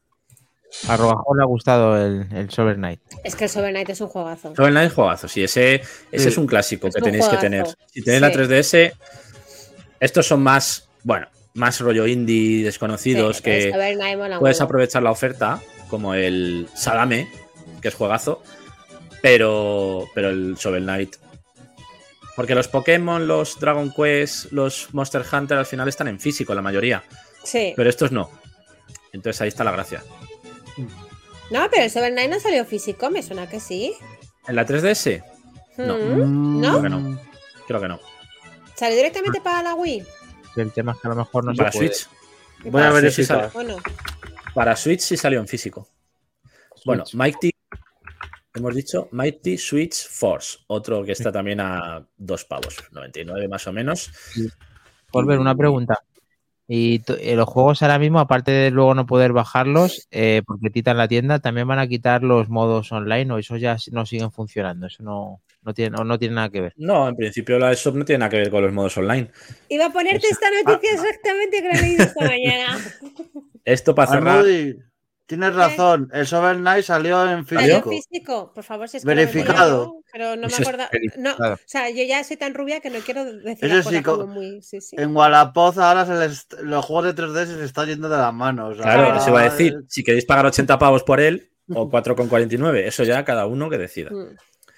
A 0.88 0.96
le 0.96 1.42
ha 1.42 1.46
gustado 1.46 1.96
el, 1.96 2.26
el 2.34 2.50
Sober 2.50 2.74
Knight. 2.74 3.00
Es 3.22 3.36
que 3.36 3.44
el 3.44 3.50
Sober 3.50 3.70
Knight 3.70 3.90
es 3.90 4.00
un 4.00 4.08
juegazo. 4.08 4.52
Shovel 4.54 4.72
Knight 4.72 4.88
es 4.88 4.94
juegazo, 4.94 5.28
sí, 5.28 5.44
ese, 5.44 5.74
ese 5.76 5.88
Sí. 6.24 6.28
es 6.30 6.36
un 6.36 6.46
clásico 6.48 6.88
Es 6.88 6.94
que 6.94 7.00
un 7.00 7.04
tenéis 7.04 7.28
que 7.28 7.36
tener. 7.36 7.64
Si 7.92 8.02
tenéis 8.02 8.20
la 8.22 8.30
Sí. 8.30 8.34
3DS, 8.38 8.92
estos 10.00 10.26
son 10.26 10.42
más, 10.42 10.88
bueno, 11.04 11.28
más 11.54 11.80
rollo 11.80 12.06
indie 12.06 12.64
desconocidos 12.64 13.36
Sí, 13.38 13.42
que 13.44 13.72
un 14.32 14.38
puedes 14.40 14.60
aprovechar 14.60 15.02
la 15.02 15.10
oferta, 15.12 15.60
como 15.88 16.14
el 16.14 16.68
Sadame, 16.74 17.28
que 17.80 17.88
es 17.88 17.94
juegazo, 17.94 18.42
pero, 19.22 20.08
pero 20.14 20.30
el 20.30 20.54
Shovel 20.56 20.82
Knight. 20.84 21.16
Porque 22.36 22.54
los 22.56 22.66
Pokémon, 22.66 23.26
los 23.28 23.58
Dragon 23.60 23.92
Quest, 23.92 24.50
los 24.50 24.92
Monster 24.92 25.22
Hunter 25.32 25.56
al 25.56 25.66
final 25.66 25.88
están 25.88 26.08
en 26.08 26.18
físico, 26.18 26.52
la 26.54 26.62
mayoría, 26.62 27.04
Sí. 27.44 27.72
pero 27.76 27.88
estos 27.88 28.10
no. 28.10 28.30
Entonces 29.12 29.40
ahí 29.40 29.48
está 29.48 29.62
la 29.62 29.70
gracia. 29.70 30.02
No, 31.50 31.68
pero 31.70 31.84
el 31.84 31.90
Sober 31.90 32.10
Knight 32.12 32.30
no 32.30 32.40
salió 32.40 32.64
físico, 32.64 33.10
me 33.10 33.22
suena 33.22 33.48
que 33.48 33.60
sí. 33.60 33.94
En 34.48 34.56
la 34.56 34.66
3DS, 34.66 35.22
No. 35.76 35.96
Mm, 35.96 36.60
¿No? 36.60 36.70
Creo 36.70 36.82
que 36.82 36.88
no. 36.88 37.20
creo 37.68 37.80
que 37.80 37.88
no. 37.88 38.00
¿Salió 38.74 38.96
directamente 38.96 39.40
para 39.40 39.62
la 39.62 39.74
Wii? 39.74 40.02
El 40.56 40.72
tema 40.72 40.92
es 40.92 40.98
que 41.00 41.08
a 41.08 41.10
lo 41.10 41.16
mejor 41.16 41.44
no 41.44 41.54
Para 41.54 41.72
se 41.72 41.78
puede. 41.78 41.94
Switch. 41.94 42.08
Voy 42.70 42.82
a 42.82 42.90
verificar. 42.90 43.50
Bueno, 43.52 43.76
Para 44.54 44.76
Switch 44.76 45.00
sí 45.00 45.16
salió 45.16 45.40
en 45.40 45.48
físico. 45.48 45.88
Bueno. 46.84 47.04
Mighty, 47.14 47.50
hemos 48.54 48.74
dicho 48.74 49.08
Mighty 49.12 49.58
Switch 49.58 50.06
Force, 50.08 50.58
otro 50.66 51.04
que 51.04 51.12
está 51.12 51.32
también 51.32 51.60
a 51.60 52.06
dos 52.16 52.44
pavos, 52.44 52.76
99 52.92 53.48
más 53.48 53.66
o 53.66 53.72
menos. 53.72 54.10
Volver, 55.12 55.38
una 55.38 55.54
pregunta. 55.54 56.02
Y 56.66 57.02
eh, 57.18 57.36
los 57.36 57.48
juegos 57.48 57.82
ahora 57.82 57.98
mismo, 57.98 58.20
aparte 58.20 58.50
de 58.50 58.70
luego 58.70 58.94
no 58.94 59.06
poder 59.06 59.32
bajarlos, 59.32 60.08
eh, 60.10 60.42
porque 60.46 60.70
quitan 60.70 60.96
la 60.96 61.08
tienda, 61.08 61.38
también 61.38 61.68
van 61.68 61.78
a 61.78 61.86
quitar 61.86 62.22
los 62.22 62.48
modos 62.48 62.90
online 62.90 63.32
o 63.32 63.38
eso 63.38 63.56
ya 63.56 63.76
no 63.92 64.06
siguen 64.06 64.32
funcionando. 64.32 64.86
Eso 64.86 65.02
no, 65.02 65.42
no, 65.64 65.74
tiene, 65.74 65.96
o 65.98 66.04
no 66.04 66.18
tiene 66.18 66.34
nada 66.34 66.50
que 66.50 66.60
ver. 66.60 66.72
No, 66.76 67.08
en 67.08 67.16
principio 67.16 67.58
la 67.58 67.72
ESOP 67.72 67.96
no 67.96 68.04
tiene 68.04 68.18
nada 68.20 68.30
que 68.30 68.36
ver 68.38 68.50
con 68.50 68.62
los 68.62 68.72
modos 68.72 68.96
online. 68.98 69.30
iba 69.68 69.86
a 69.86 69.90
ponerte 69.92 70.26
esta 70.28 70.46
noticia 70.62 70.92
exactamente 70.94 71.62
que 71.62 71.68
la 71.68 71.78
he 71.78 71.82
leído 71.82 72.04
esta 72.04 72.24
mañana. 72.28 72.78
Esto 73.64 73.94
para 73.94 74.10
cerrar. 74.12 74.44
Tienes 75.26 75.54
razón. 75.54 76.10
El 76.12 76.26
Shovel 76.26 76.58
Knight 76.58 76.84
salió 76.84 77.22
en 77.26 77.46
¿Salió 77.46 77.76
físico. 77.82 77.90
físico? 77.90 78.52
Por 78.54 78.62
favor, 78.62 78.90
si 78.90 78.98
es 78.98 79.04
que 79.04 79.08
no 79.08 79.14
me 79.16 79.24
Verificado. 79.24 79.96
pero 80.12 80.36
no 80.36 80.48
me 80.48 80.54
acuerdo. 80.54 80.84
No, 81.16 81.32
o 81.54 81.56
sea, 81.64 81.88
yo 81.88 82.02
ya 82.04 82.22
soy 82.24 82.36
tan 82.36 82.52
rubia 82.52 82.80
que 82.80 82.90
no 82.90 82.98
quiero 82.98 83.24
decir 83.24 83.72
Eso 83.72 83.88
sí, 83.88 84.02
como 84.02 84.26
muy. 84.26 84.60
Sí, 84.60 84.82
sí. 84.82 84.96
En 84.98 85.16
Wallapop 85.16 85.78
ahora 85.78 86.04
se 86.04 86.12
les- 86.14 86.46
los 86.62 86.84
juegos 86.84 87.06
de 87.06 87.14
3D 87.22 87.46
se 87.46 87.52
les 87.54 87.64
está 87.64 87.86
yendo 87.86 88.10
de 88.10 88.18
las 88.18 88.34
manos. 88.34 88.76
Claro, 88.76 89.16
os 89.16 89.26
iba 89.26 89.40
a 89.40 89.44
decir, 89.44 89.78
si 89.88 90.04
queréis 90.04 90.26
pagar 90.26 90.44
80 90.44 90.78
pavos 90.78 91.02
por 91.04 91.18
él 91.20 91.50
o 91.70 91.88
4,49, 91.88 92.80
eso 92.86 93.02
ya 93.04 93.24
cada 93.24 93.46
uno 93.46 93.70
que 93.70 93.78
decida. 93.78 94.10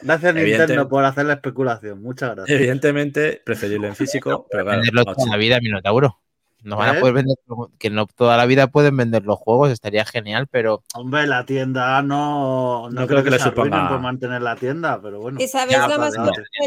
Mm. 0.03 0.07
Gracias 0.07 0.35
Nintendo 0.35 0.89
por 0.89 1.05
hacer 1.05 1.27
la 1.27 1.35
especulación. 1.35 2.03
Muchas 2.03 2.35
gracias. 2.35 2.59
Evidentemente, 2.59 3.41
preferible 3.45 3.89
en 3.89 3.97
físico, 3.97 4.47
pero 4.51 4.65
claro, 4.65 4.79
Venderlo 4.81 5.01
a 5.11 5.15
toda 5.15 5.31
la 5.31 5.37
vida, 5.37 5.59
Minotauro. 5.61 6.21
No 6.63 6.77
van 6.79 6.89
a 6.97 6.99
¿Eh? 6.99 7.01
poder 7.01 7.15
vender, 7.15 7.37
que 7.79 7.91
no 7.91 8.07
toda 8.09 8.37
la 8.37 8.45
vida 8.45 8.67
pueden 8.67 8.97
vender 8.97 9.25
los 9.25 9.39
juegos, 9.39 9.71
estaría 9.71 10.05
genial, 10.05 10.49
pero 10.49 10.83
Hombre, 10.95 11.25
la 11.29 11.47
tienda 11.47 12.03
no, 12.03 12.89
no, 12.91 13.03
No 13.03 13.07
creo 13.07 13.23
que 13.23 13.31
le 13.31 13.39
se 13.39 13.45
arruinen 13.49 13.73
suponga- 13.79 13.89
por 13.89 14.01
mantener 14.01 14.43
la 14.43 14.57
tienda, 14.57 15.01
pero 15.01 15.21
bueno. 15.21 15.39
Y 15.41 15.47
sabéis 15.47 15.77
Ya, 15.79 15.87
lo 15.87 15.99
más 15.99 16.13
de 16.15 16.19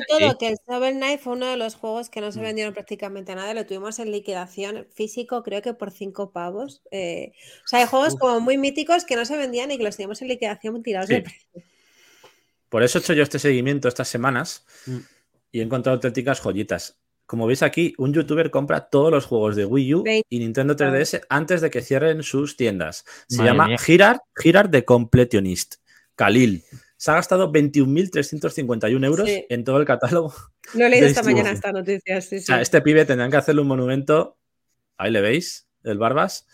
todo, 0.08 0.38
que 0.38 0.48
el 0.48 0.58
Shovel 0.66 0.96
Knight 0.96 1.20
fue 1.20 1.34
uno 1.34 1.48
de 1.48 1.58
los 1.58 1.76
juegos 1.76 2.10
que 2.10 2.22
no 2.22 2.28
Mm. 2.30 2.32
se 2.32 2.40
vendieron 2.40 2.74
prácticamente 2.74 3.34
a 3.34 3.36
nada, 3.36 3.54
lo 3.54 3.66
tuvimos 3.66 4.00
en 4.00 4.12
liquidación 4.12 4.88
físico, 4.94 5.44
creo 5.44 5.62
que 5.62 5.74
por 5.74 5.92
cinco 5.92 6.32
pavos. 6.32 6.82
eh, 6.92 7.34
o 7.66 7.68
sea, 7.68 7.80
hay 7.80 7.86
juegos 7.88 8.14
Uf. 8.14 8.20
como 8.22 8.40
muy 8.40 8.58
míticos 8.58 9.04
que 9.04 9.18
no 9.18 9.26
se 9.26 9.36
vendían 9.38 9.70
y 9.72 9.78
que 9.78 9.84
los 9.84 9.98
teníamos 9.98 10.22
en 10.22 10.30
liquidación 10.30 10.82
tirados 10.82 11.10
Sí. 11.10 11.16
de 11.16 11.22
precio. 11.24 11.64
Por 12.70 12.84
eso 12.84 12.98
he 12.98 13.02
hecho 13.02 13.14
yo 13.14 13.24
este 13.24 13.40
seguimiento 13.40 13.88
estas 13.88 14.08
semanas 14.08 14.66
Mm. 14.86 14.98
y 15.52 15.60
he 15.60 15.64
encontrado 15.64 15.96
auténticas 15.96 16.40
joyitas. 16.42 16.98
Como 17.26 17.46
veis 17.46 17.62
aquí, 17.62 17.94
un 18.00 18.12
youtuber 18.14 18.50
compra 18.50 18.90
todos 18.90 19.12
los 19.12 19.26
juegos 19.26 19.56
de 19.56 19.66
Wii 19.66 19.94
U 19.96 20.04
y 20.30 20.40
Nintendo 20.40 20.76
3DS 20.76 21.22
antes 21.30 21.62
de 21.62 21.70
que 21.70 21.82
cierren 21.82 22.24
sus 22.24 22.58
tiendas. 22.58 23.06
Se 23.28 23.38
Madre 23.38 23.52
llama. 23.52 23.78
Girard, 23.78 24.20
Girard 24.42 24.72
the 24.72 24.84
Completionist. 24.84 25.76
Khalil. 26.16 26.64
Se 26.98 27.12
ha 27.12 27.16
gastado 27.16 27.52
21.351 27.52 29.06
euros 29.06 29.28
Sí. 29.30 29.46
en 29.50 29.64
todo 29.64 29.78
el 29.80 29.86
catálogo. 29.86 30.34
Lo 30.74 30.86
he 30.86 30.90
leído 30.90 31.06
de 31.06 31.12
esta 31.12 31.24
mañana 31.24 31.52
esta 31.52 31.72
noticia, 31.72 32.20
sí, 32.22 32.38
O 32.38 32.42
sea, 32.42 32.62
este 32.62 32.82
pibe 32.82 33.06
tendrán 33.06 33.32
que 33.32 33.38
hacerle 33.38 33.62
un 33.62 33.68
monumento. 33.68 34.38
Ahí 34.98 35.12
le 35.12 35.22
veis, 35.22 35.68
el 35.84 35.98
Barbas. 35.98 36.46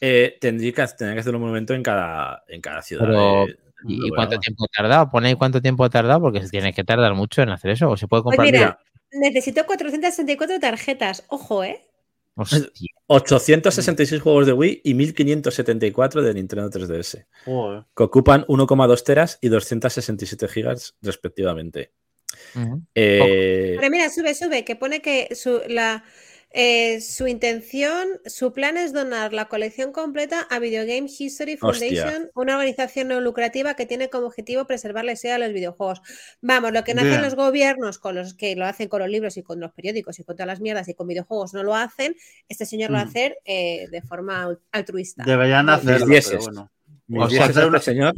Eh, 0.00 0.36
tendría 0.40 0.72
que, 0.72 0.86
tendrían 0.86 1.14
que 1.14 1.20
hacerle 1.20 1.36
un 1.36 1.42
monumento 1.42 1.74
en 1.74 1.82
cada, 1.82 2.44
en 2.48 2.60
cada 2.60 2.82
ciudad. 2.82 3.04
Pero, 3.06 3.46
de- 3.46 3.58
¿y, 3.86 4.10
cuánto 4.10 4.38
tiempo 4.38 4.64
ha 4.64 4.68
tardado? 4.68 5.10
Pone 5.10 5.28
ahí 5.28 5.34
cuánto 5.34 5.60
tiempo 5.62 5.84
ha 5.84 5.90
tardado, 5.90 6.20
porque 6.20 6.42
se 6.42 6.48
tiene 6.48 6.72
que 6.72 6.84
tardar 6.84 7.14
mucho 7.14 7.42
en 7.42 7.50
hacer 7.50 7.70
eso, 7.70 7.90
o 7.90 7.96
se 7.96 8.08
puede 8.08 8.22
comprar. 8.22 8.46
Pues 8.46 8.52
mira, 8.52 8.78
Mira, 9.12 9.30
necesito 9.30 9.64
464 9.66 10.60
tarjetas, 10.60 11.24
ojo, 11.28 11.64
¿eh? 11.64 11.84
Hostia, 12.40 12.68
866 13.08 14.22
juegos 14.22 14.46
de 14.46 14.52
Wii 14.52 14.82
y 14.84 14.94
1574 14.94 16.22
de 16.22 16.34
Nintendo 16.34 16.70
3DS, 16.70 17.26
Joder. 17.44 17.84
que 17.96 18.02
ocupan 18.04 18.44
1,2 18.46 19.02
teras 19.02 19.38
y 19.40 19.48
267 19.48 20.46
gigas 20.46 20.94
respectivamente. 21.02 21.90
ujú. 22.54 22.82
Eh, 22.94 23.74
Pero 23.76 23.90
mira, 23.90 24.08
sube, 24.10 24.34
sube, 24.34 24.64
que 24.64 24.76
pone 24.76 25.02
que 25.02 25.34
su, 25.34 25.60
la, 25.68 26.04
eh, 26.50 27.00
su 27.02 27.26
intención, 27.26 28.08
su 28.24 28.52
plan 28.54 28.76
es 28.78 28.92
donar 28.94 29.32
la 29.34 29.48
colección 29.48 29.92
completa 29.92 30.40
a 30.50 30.58
Video 30.58 30.86
Game 30.86 31.06
History 31.06 31.58
Hostia. 31.60 32.02
Foundation, 32.04 32.30
una 32.34 32.54
organización 32.54 33.08
no 33.08 33.20
lucrativa 33.20 33.74
que 33.74 33.84
tiene 33.86 34.08
como 34.08 34.26
objetivo 34.28 34.66
preservar 34.66 35.04
la 35.04 35.12
historia 35.12 35.34
de 35.38 35.44
los 35.46 35.52
videojuegos. 35.52 36.00
Vamos, 36.40 36.72
lo 36.72 36.84
que 36.84 36.94
no 36.94 37.02
hacen 37.02 37.20
los 37.22 37.34
gobiernos 37.34 37.98
con 37.98 38.14
los 38.14 38.32
que 38.34 38.56
lo 38.56 38.64
hacen 38.64 38.88
con 38.88 39.00
los 39.00 39.10
libros 39.10 39.36
y 39.36 39.42
con 39.42 39.60
los 39.60 39.72
periódicos 39.72 40.18
y 40.18 40.24
con 40.24 40.36
todas 40.36 40.46
las 40.46 40.60
mierdas 40.60 40.88
y 40.88 40.94
con 40.94 41.06
videojuegos 41.06 41.52
no 41.52 41.62
lo 41.62 41.74
hacen, 41.74 42.16
este 42.48 42.64
señor 42.64 42.90
lo 42.90 42.96
va 42.96 43.02
a 43.02 43.06
hacer 43.06 43.36
eh, 43.44 43.86
de 43.90 44.02
forma 44.02 44.44
al- 44.44 44.58
altruista. 44.72 45.24
Deberían 45.24 45.68
hacerlo, 45.68 46.06
pero 46.08 46.38
bueno. 46.40 46.70
o 47.24 47.30
sea, 47.30 47.44
hacer 47.44 47.66
una- 47.66 47.80
señor. 47.80 48.14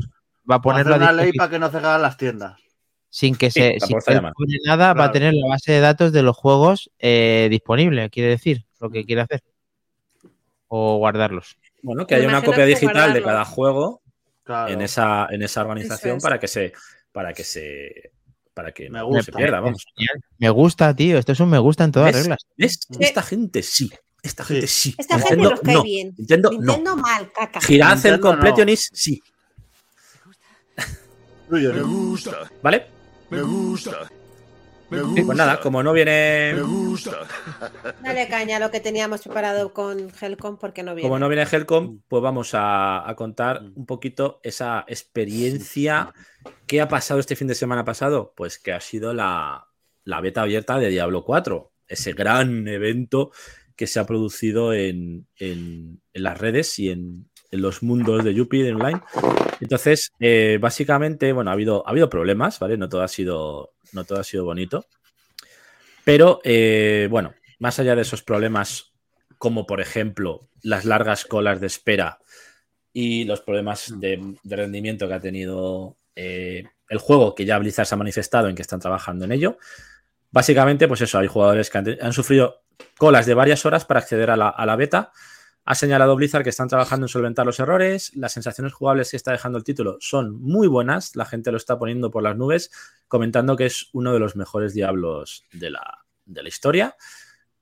Va 0.50 0.56
a 0.56 0.80
a 0.80 0.82
una 0.96 1.12
ley 1.12 1.32
para 1.32 1.50
que 1.50 1.58
no 1.58 1.68
cerraran 1.70 2.02
las 2.02 2.16
tiendas. 2.16 2.58
Sin 3.10 3.34
que 3.36 3.50
Sí, 3.50 3.60
se 3.60 3.80
sin 3.80 3.98
que 3.98 4.20
nada, 4.64 4.94
va 4.94 5.04
a 5.06 5.12
tener 5.12 5.34
la 5.34 5.48
base 5.48 5.72
de 5.72 5.80
datos 5.80 6.12
de 6.12 6.22
los 6.22 6.36
juegos 6.36 6.90
eh, 6.98 7.48
disponible, 7.50 8.08
quiere 8.08 8.30
decir, 8.30 8.64
lo 8.80 8.88
que 8.90 9.04
quiere 9.04 9.22
hacer. 9.22 9.42
O 10.68 10.98
guardarlos. 10.98 11.58
Bueno, 11.82 12.06
que 12.06 12.14
haya 12.14 12.28
una 12.28 12.42
copia 12.42 12.64
digital 12.64 13.12
de 13.12 13.22
cada 13.22 13.44
juego 13.44 14.00
Claro. 14.44 14.72
en 14.72 14.80
esa, 14.80 15.26
en 15.30 15.42
esa 15.42 15.60
organización 15.62 16.16
es. 16.16 16.22
para 16.22 16.38
que 16.40 16.48
se. 16.48 16.72
Para 17.12 17.32
que 17.32 17.44
se. 17.44 18.12
Para 18.54 18.72
que 18.72 18.88
Me 18.90 18.98
no 18.98 19.06
gusta. 19.06 19.22
se 19.24 19.32
pierda, 19.32 19.60
vamos. 19.60 19.84
Me 20.38 20.50
gusta, 20.50 20.94
tío. 20.94 21.18
Esto 21.18 21.32
es 21.32 21.40
un 21.40 21.50
me 21.50 21.58
gusta 21.58 21.84
en 21.84 21.92
todas 21.92 22.12
¿Ves? 22.12 22.22
reglas. 22.22 22.46
Esta 23.00 23.22
gente 23.22 23.62
sí. 23.62 23.90
Esta 24.22 24.44
gente 24.44 24.66
sí. 24.66 24.94
Esta 24.98 25.18
gente 25.18 25.36
Nintendo, 25.36 25.50
nos 25.50 25.60
cae 25.60 25.74
no. 25.74 25.82
bien. 25.82 26.14
Nintendo, 26.18 26.50
no. 26.52 26.58
Nintendo 26.58 26.96
mal, 26.96 27.32
caca. 27.32 27.60
Girad 27.60 27.90
el 27.92 27.94
Nintendo 27.96 28.16
no. 28.18 28.30
Completionist, 28.32 28.94
sí. 28.94 29.22
Me 31.48 31.60
¿no? 31.62 31.86
gusta, 32.10 32.50
¿Vale? 32.62 32.86
Me 33.30 33.42
gusta. 33.42 34.08
Me 34.90 34.98
Sí, 34.98 35.04
gusta. 35.04 35.22
pues 35.26 35.38
nada, 35.38 35.60
como 35.60 35.82
no 35.84 35.92
viene. 35.92 36.52
Me 36.54 36.62
gusta. 36.62 37.18
Dale 38.02 38.26
caña 38.28 38.56
a 38.56 38.60
lo 38.60 38.72
que 38.72 38.80
teníamos 38.80 39.22
preparado 39.22 39.72
con 39.72 40.10
Helcom 40.20 40.58
porque 40.58 40.82
no 40.82 40.94
viene. 40.96 41.08
Como 41.08 41.18
no 41.20 41.28
viene 41.28 41.46
Helcom, 41.50 42.00
pues 42.08 42.22
vamos 42.22 42.54
a, 42.54 43.08
a 43.08 43.14
contar 43.14 43.62
un 43.76 43.86
poquito 43.86 44.40
esa 44.42 44.84
experiencia 44.88 46.12
que 46.66 46.80
ha 46.80 46.88
pasado 46.88 47.20
este 47.20 47.36
fin 47.36 47.46
de 47.46 47.54
semana 47.54 47.84
pasado. 47.84 48.32
Pues 48.36 48.58
que 48.58 48.72
ha 48.72 48.80
sido 48.80 49.14
la, 49.14 49.68
la 50.02 50.20
beta 50.20 50.42
abierta 50.42 50.76
de 50.80 50.88
Diablo 50.88 51.24
4, 51.24 51.72
ese 51.86 52.12
gran 52.12 52.66
evento 52.66 53.30
que 53.76 53.86
se 53.86 54.00
ha 54.00 54.06
producido 54.06 54.72
en, 54.74 55.28
en- 55.36 56.02
en 56.12 56.22
las 56.24 56.36
redes 56.36 56.76
y 56.80 56.90
en 56.90 57.29
los 57.50 57.82
mundos 57.82 58.24
de 58.24 58.34
Yuppie 58.34 58.62
de 58.62 58.74
online. 58.74 59.00
Entonces, 59.60 60.12
eh, 60.20 60.58
básicamente, 60.60 61.32
bueno, 61.32 61.50
ha 61.50 61.54
habido, 61.54 61.86
ha 61.86 61.90
habido 61.90 62.08
problemas, 62.08 62.58
¿vale? 62.58 62.76
No 62.76 62.88
todo 62.88 63.02
ha 63.02 63.08
sido, 63.08 63.72
no 63.92 64.04
todo 64.04 64.20
ha 64.20 64.24
sido 64.24 64.44
bonito. 64.44 64.86
Pero, 66.04 66.40
eh, 66.44 67.08
bueno, 67.10 67.34
más 67.58 67.78
allá 67.78 67.94
de 67.94 68.02
esos 68.02 68.22
problemas, 68.22 68.92
como 69.38 69.66
por 69.66 69.80
ejemplo 69.80 70.48
las 70.62 70.84
largas 70.84 71.24
colas 71.24 71.60
de 71.60 71.66
espera 71.66 72.18
y 72.92 73.24
los 73.24 73.40
problemas 73.40 73.94
de, 74.00 74.34
de 74.42 74.56
rendimiento 74.56 75.06
que 75.08 75.14
ha 75.14 75.20
tenido 75.20 75.96
eh, 76.16 76.64
el 76.88 76.98
juego, 76.98 77.34
que 77.34 77.44
ya 77.44 77.58
Blizzard 77.58 77.86
se 77.86 77.94
ha 77.94 77.98
manifestado 77.98 78.48
en 78.48 78.56
que 78.56 78.62
están 78.62 78.80
trabajando 78.80 79.24
en 79.24 79.32
ello. 79.32 79.58
Básicamente, 80.30 80.88
pues 80.88 81.00
eso, 81.00 81.18
hay 81.18 81.26
jugadores 81.26 81.70
que 81.70 81.78
han, 81.78 81.98
han 82.00 82.12
sufrido 82.12 82.62
colas 82.98 83.26
de 83.26 83.34
varias 83.34 83.64
horas 83.66 83.84
para 83.84 84.00
acceder 84.00 84.30
a 84.30 84.36
la, 84.36 84.48
a 84.48 84.66
la 84.66 84.76
beta. 84.76 85.12
Ha 85.70 85.76
señalado 85.76 86.16
Blizzard 86.16 86.42
que 86.42 86.50
están 86.50 86.66
trabajando 86.66 87.04
en 87.04 87.08
solventar 87.08 87.46
los 87.46 87.60
errores. 87.60 88.10
Las 88.16 88.32
sensaciones 88.32 88.72
jugables 88.72 89.12
que 89.12 89.16
está 89.16 89.30
dejando 89.30 89.56
el 89.56 89.62
título 89.62 89.98
son 90.00 90.42
muy 90.42 90.66
buenas. 90.66 91.14
La 91.14 91.24
gente 91.24 91.52
lo 91.52 91.58
está 91.58 91.78
poniendo 91.78 92.10
por 92.10 92.24
las 92.24 92.36
nubes, 92.36 92.72
comentando 93.06 93.56
que 93.56 93.66
es 93.66 93.88
uno 93.92 94.12
de 94.12 94.18
los 94.18 94.34
mejores 94.34 94.74
diablos 94.74 95.44
de 95.52 95.70
la, 95.70 96.02
historia. 96.44 96.96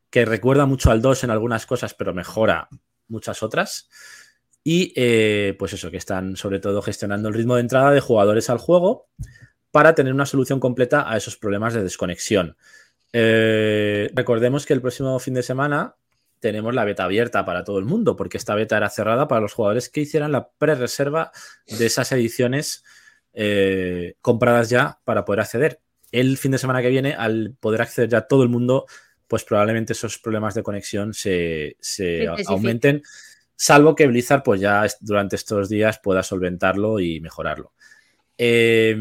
Que 0.08 0.24
recuerda 0.24 0.64
mucho 0.64 0.90
al 0.90 1.02
2 1.02 1.24
en 1.24 1.30
algunas 1.30 1.66
cosas, 1.66 1.92
pero 1.92 2.14
mejora 2.14 2.70
muchas 3.08 3.42
otras. 3.42 3.90
Y 4.64 4.94
eh, 4.96 5.54
pues 5.58 5.74
eso, 5.74 5.90
que 5.90 5.98
están 5.98 6.34
sobre 6.36 6.60
todo 6.60 6.80
gestionando 6.80 7.28
el 7.28 7.34
ritmo 7.34 7.56
de 7.56 7.60
entrada 7.60 7.90
de 7.90 8.00
jugadores 8.00 8.48
al 8.48 8.56
juego 8.56 9.10
para 9.70 9.94
tener 9.94 10.14
una 10.14 10.24
solución 10.24 10.60
completa 10.60 11.12
a 11.12 11.18
esos 11.18 11.36
problemas 11.36 11.74
de 11.74 11.82
desconexión. 11.82 12.56
Eh, 13.12 14.10
recordemos 14.14 14.64
que 14.64 14.72
el 14.72 14.80
próximo 14.80 15.18
fin 15.18 15.34
de 15.34 15.42
semana 15.42 15.96
tenemos 16.40 16.74
la 16.74 16.84
beta 16.84 17.04
abierta 17.04 17.44
para 17.44 17.64
todo 17.64 17.78
el 17.78 17.84
mundo, 17.84 18.16
porque 18.16 18.36
esta 18.36 18.54
beta 18.54 18.76
era 18.76 18.90
cerrada 18.90 19.28
para 19.28 19.40
los 19.40 19.52
jugadores 19.52 19.88
que 19.88 20.00
hicieran 20.00 20.32
la 20.32 20.48
pre-reserva 20.50 21.32
de 21.66 21.86
esas 21.86 22.10
ediciones 22.12 22.84
eh, 23.32 24.14
compradas 24.20 24.70
ya 24.70 24.98
para 25.04 25.24
poder 25.24 25.40
acceder. 25.40 25.80
El 26.10 26.38
fin 26.38 26.52
de 26.52 26.58
semana 26.58 26.82
que 26.82 26.88
viene, 26.88 27.14
al 27.14 27.54
poder 27.60 27.82
acceder 27.82 28.08
ya 28.08 28.22
todo 28.22 28.42
el 28.42 28.48
mundo, 28.48 28.86
pues 29.26 29.44
probablemente 29.44 29.92
esos 29.92 30.18
problemas 30.18 30.54
de 30.54 30.62
conexión 30.62 31.12
se, 31.12 31.76
aumenten, 32.46 33.02
salvo 33.54 33.94
que 33.94 34.06
Blizzard 34.06 34.42
pues 34.42 34.60
ya 34.60 34.86
durante 35.00 35.36
estos 35.36 35.68
días 35.68 36.00
pueda 36.02 36.22
solventarlo 36.22 36.98
y 36.98 37.20
mejorarlo. 37.20 37.72
Eh, 38.40 38.96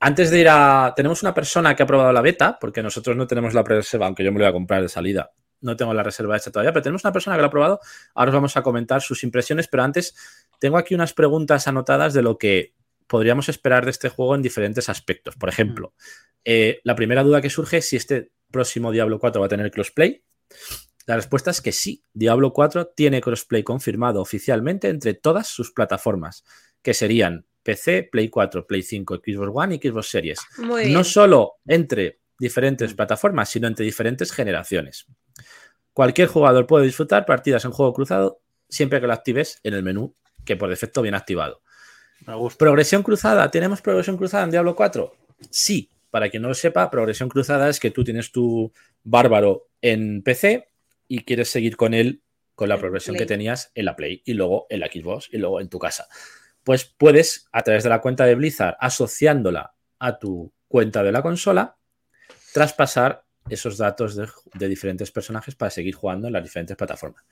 antes 0.00 0.30
de 0.30 0.40
ir 0.40 0.48
a... 0.48 0.92
Tenemos 0.94 1.22
una 1.22 1.32
persona 1.32 1.74
que 1.74 1.84
ha 1.84 1.86
probado 1.86 2.12
la 2.12 2.20
beta, 2.20 2.58
porque 2.60 2.82
nosotros 2.82 3.16
no 3.16 3.26
tenemos 3.26 3.54
la 3.54 3.62
reserva, 3.62 4.06
aunque 4.06 4.24
yo 4.24 4.32
me 4.32 4.40
lo 4.40 4.44
voy 4.44 4.50
a 4.50 4.52
comprar 4.52 4.82
de 4.82 4.88
salida. 4.88 5.30
No 5.60 5.76
tengo 5.76 5.94
la 5.94 6.02
reserva 6.02 6.36
hecha 6.36 6.50
todavía, 6.50 6.72
pero 6.72 6.82
tenemos 6.82 7.04
una 7.04 7.12
persona 7.12 7.36
que 7.36 7.42
lo 7.42 7.48
ha 7.48 7.50
probado. 7.50 7.80
Ahora 8.14 8.30
os 8.30 8.34
vamos 8.34 8.56
a 8.56 8.62
comentar 8.62 9.02
sus 9.02 9.24
impresiones, 9.24 9.68
pero 9.68 9.82
antes 9.82 10.14
tengo 10.60 10.76
aquí 10.76 10.94
unas 10.94 11.12
preguntas 11.12 11.66
anotadas 11.68 12.14
de 12.14 12.22
lo 12.22 12.38
que 12.38 12.74
podríamos 13.06 13.48
esperar 13.48 13.84
de 13.84 13.90
este 13.90 14.08
juego 14.08 14.34
en 14.34 14.42
diferentes 14.42 14.88
aspectos. 14.88 15.36
Por 15.36 15.48
ejemplo, 15.48 15.94
eh, 16.44 16.80
la 16.84 16.94
primera 16.94 17.22
duda 17.22 17.40
que 17.40 17.50
surge 17.50 17.78
es 17.78 17.88
si 17.88 17.96
este 17.96 18.30
próximo 18.50 18.92
Diablo 18.92 19.18
4 19.18 19.40
va 19.40 19.46
a 19.46 19.50
tener 19.50 19.70
crossplay. 19.70 20.22
La 21.06 21.16
respuesta 21.16 21.50
es 21.50 21.60
que 21.60 21.72
sí. 21.72 22.02
Diablo 22.12 22.52
4 22.52 22.88
tiene 22.88 23.20
crossplay 23.20 23.62
confirmado 23.62 24.20
oficialmente 24.20 24.88
entre 24.88 25.14
todas 25.14 25.46
sus 25.46 25.72
plataformas, 25.72 26.44
que 26.82 26.94
serían 26.94 27.46
PC, 27.62 28.08
Play 28.10 28.28
4, 28.28 28.66
Play 28.66 28.82
5, 28.82 29.16
Xbox 29.24 29.50
One 29.52 29.74
y 29.74 29.88
Xbox 29.88 30.08
Series. 30.08 30.38
Muy 30.58 30.82
bien. 30.82 30.92
No 30.94 31.04
solo 31.04 31.54
entre 31.66 32.20
diferentes 32.38 32.94
plataformas, 32.94 33.48
sino 33.48 33.66
entre 33.66 33.84
diferentes 33.84 34.32
generaciones. 34.32 35.06
Cualquier 35.96 36.28
jugador 36.28 36.66
puede 36.66 36.84
disfrutar 36.84 37.24
partidas 37.24 37.64
en 37.64 37.70
juego 37.70 37.94
cruzado 37.94 38.42
siempre 38.68 39.00
que 39.00 39.06
lo 39.06 39.14
actives 39.14 39.60
en 39.62 39.72
el 39.72 39.82
menú, 39.82 40.14
que 40.44 40.54
por 40.54 40.68
defecto 40.68 41.00
viene 41.00 41.16
activado. 41.16 41.62
Me 42.26 42.34
gusta. 42.34 42.58
¿Progresión 42.58 43.02
cruzada? 43.02 43.50
¿Tenemos 43.50 43.80
progresión 43.80 44.18
cruzada 44.18 44.44
en 44.44 44.50
Diablo 44.50 44.76
4? 44.76 45.16
Sí. 45.48 45.88
Para 46.10 46.28
quien 46.28 46.42
no 46.42 46.48
lo 46.48 46.54
sepa, 46.54 46.90
progresión 46.90 47.30
cruzada 47.30 47.70
es 47.70 47.80
que 47.80 47.90
tú 47.90 48.04
tienes 48.04 48.30
tu 48.30 48.70
bárbaro 49.04 49.68
en 49.80 50.20
PC 50.22 50.68
y 51.08 51.24
quieres 51.24 51.48
seguir 51.48 51.78
con 51.78 51.94
él 51.94 52.20
con 52.54 52.68
la 52.68 52.76
progresión 52.76 53.14
Play. 53.14 53.24
que 53.24 53.32
tenías 53.32 53.72
en 53.74 53.86
la 53.86 53.96
Play 53.96 54.20
y 54.26 54.34
luego 54.34 54.66
en 54.68 54.80
la 54.80 54.88
Xbox 54.88 55.30
y 55.32 55.38
luego 55.38 55.62
en 55.62 55.70
tu 55.70 55.78
casa. 55.78 56.08
Pues 56.62 56.84
puedes, 56.84 57.48
a 57.52 57.62
través 57.62 57.84
de 57.84 57.88
la 57.88 58.02
cuenta 58.02 58.26
de 58.26 58.34
Blizzard, 58.34 58.76
asociándola 58.80 59.72
a 59.98 60.18
tu 60.18 60.52
cuenta 60.68 61.02
de 61.02 61.12
la 61.12 61.22
consola, 61.22 61.78
traspasar 62.52 63.25
esos 63.48 63.78
datos 63.78 64.16
de, 64.16 64.28
de 64.54 64.68
diferentes 64.68 65.10
personajes 65.10 65.54
para 65.54 65.70
seguir 65.70 65.94
jugando 65.94 66.26
en 66.26 66.32
las 66.32 66.42
diferentes 66.42 66.76
plataformas. 66.76 67.24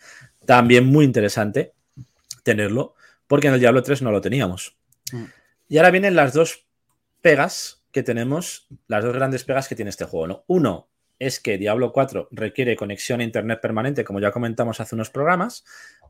También 0.45 0.87
muy 0.87 1.05
interesante 1.05 1.73
tenerlo, 2.43 2.95
porque 3.27 3.49
en 3.49 3.55
el 3.55 3.61
Diablo 3.61 3.83
3 3.83 4.03
no 4.03 4.13
lo 4.13 4.21
teníamos. 4.21 4.77
Mm. 5.13 5.25
Y 5.69 5.79
ahora 5.79 5.91
vienen 5.91 6.15
las 6.15 6.33
dos 6.33 6.67
pegas 7.21 7.85
que 7.91 8.03
tenemos, 8.03 8.69
las 8.87 9.03
dos 9.03 9.15
grandes 9.15 9.45
pegas 9.45 9.69
que 9.69 9.75
tiene 9.75 9.89
este 9.89 10.05
juego. 10.05 10.27
¿no? 10.27 10.45
Uno 10.47 10.89
es 11.19 11.41
que 11.41 11.59
Diablo 11.59 11.93
4 11.93 12.29
requiere 12.33 12.77
conexión 12.77 13.21
a 13.21 13.25
Internet 13.25 13.61
permanente, 13.61 14.05
como 14.05 14.21
ya 14.21 14.31
comentamos 14.31 14.81
hace 14.81 14.95
unos 14.95 15.11
programas, 15.11 15.65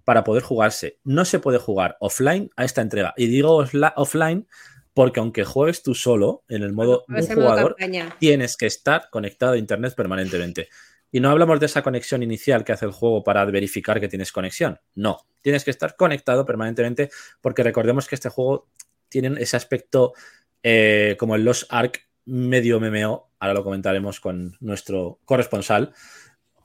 para 0.04 0.24
poder 0.24 0.42
jugarse. 0.42 0.98
No 1.04 1.24
se 1.24 1.38
puede 1.38 1.58
jugar 1.58 1.96
offline 2.00 2.50
a 2.56 2.64
esta 2.64 2.82
entrega. 2.82 3.14
Y 3.16 3.26
digo 3.26 3.64
offline 3.96 4.46
porque 4.94 5.20
aunque 5.20 5.44
juegues 5.44 5.82
tú 5.82 5.94
solo, 5.94 6.44
en 6.48 6.62
el 6.62 6.72
modo 6.72 7.04
un 7.08 7.16
modo 7.16 7.34
jugador, 7.34 7.76
tienes 8.18 8.56
que 8.56 8.66
estar 8.66 9.10
conectado 9.10 9.52
a 9.52 9.58
Internet 9.58 9.94
permanentemente. 9.96 10.68
Y 11.10 11.20
no 11.20 11.30
hablamos 11.30 11.60
de 11.60 11.66
esa 11.66 11.82
conexión 11.82 12.22
inicial 12.22 12.64
que 12.64 12.72
hace 12.72 12.86
el 12.86 12.92
juego 12.92 13.22
para 13.22 13.44
verificar 13.44 14.00
que 14.00 14.08
tienes 14.08 14.32
conexión. 14.32 14.80
No, 14.94 15.18
tienes 15.42 15.64
que 15.64 15.70
estar 15.70 15.96
conectado 15.96 16.44
permanentemente 16.44 17.10
porque 17.40 17.62
recordemos 17.62 18.08
que 18.08 18.14
este 18.14 18.28
juego 18.28 18.68
tiene 19.08 19.40
ese 19.40 19.56
aspecto 19.56 20.14
eh, 20.62 21.16
como 21.18 21.34
el 21.34 21.44
Lost 21.44 21.64
Ark 21.70 22.00
medio 22.24 22.80
MMO, 22.80 23.30
ahora 23.38 23.54
lo 23.54 23.64
comentaremos 23.64 24.18
con 24.18 24.56
nuestro 24.60 25.20
corresponsal, 25.24 25.92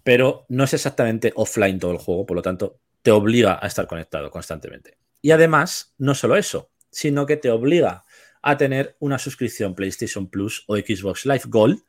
pero 0.03 0.45
no 0.49 0.63
es 0.63 0.73
exactamente 0.73 1.33
offline 1.35 1.79
todo 1.79 1.91
el 1.91 1.97
juego, 1.97 2.25
por 2.25 2.35
lo 2.35 2.41
tanto 2.41 2.79
te 3.01 3.11
obliga 3.11 3.59
a 3.61 3.67
estar 3.67 3.87
conectado 3.87 4.31
constantemente. 4.31 4.97
Y 5.21 5.31
además, 5.31 5.93
no 5.97 6.15
solo 6.15 6.37
eso, 6.37 6.71
sino 6.89 7.25
que 7.25 7.37
te 7.37 7.51
obliga 7.51 8.03
a 8.41 8.57
tener 8.57 8.95
una 8.99 9.17
suscripción 9.19 9.75
PlayStation 9.75 10.27
Plus 10.29 10.63
o 10.67 10.75
Xbox 10.77 11.25
Live 11.25 11.43
Gold 11.47 11.79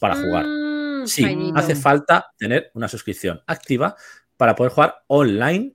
para 0.00 0.16
jugar. 0.16 0.46
Mm, 0.46 1.06
Sí, 1.06 1.22
cañito. 1.22 1.58
hace 1.58 1.74
falta 1.76 2.26
tener 2.38 2.70
una 2.74 2.86
suscripción 2.88 3.40
activa 3.46 3.96
para 4.36 4.54
poder 4.54 4.72
jugar 4.72 5.02
online 5.06 5.74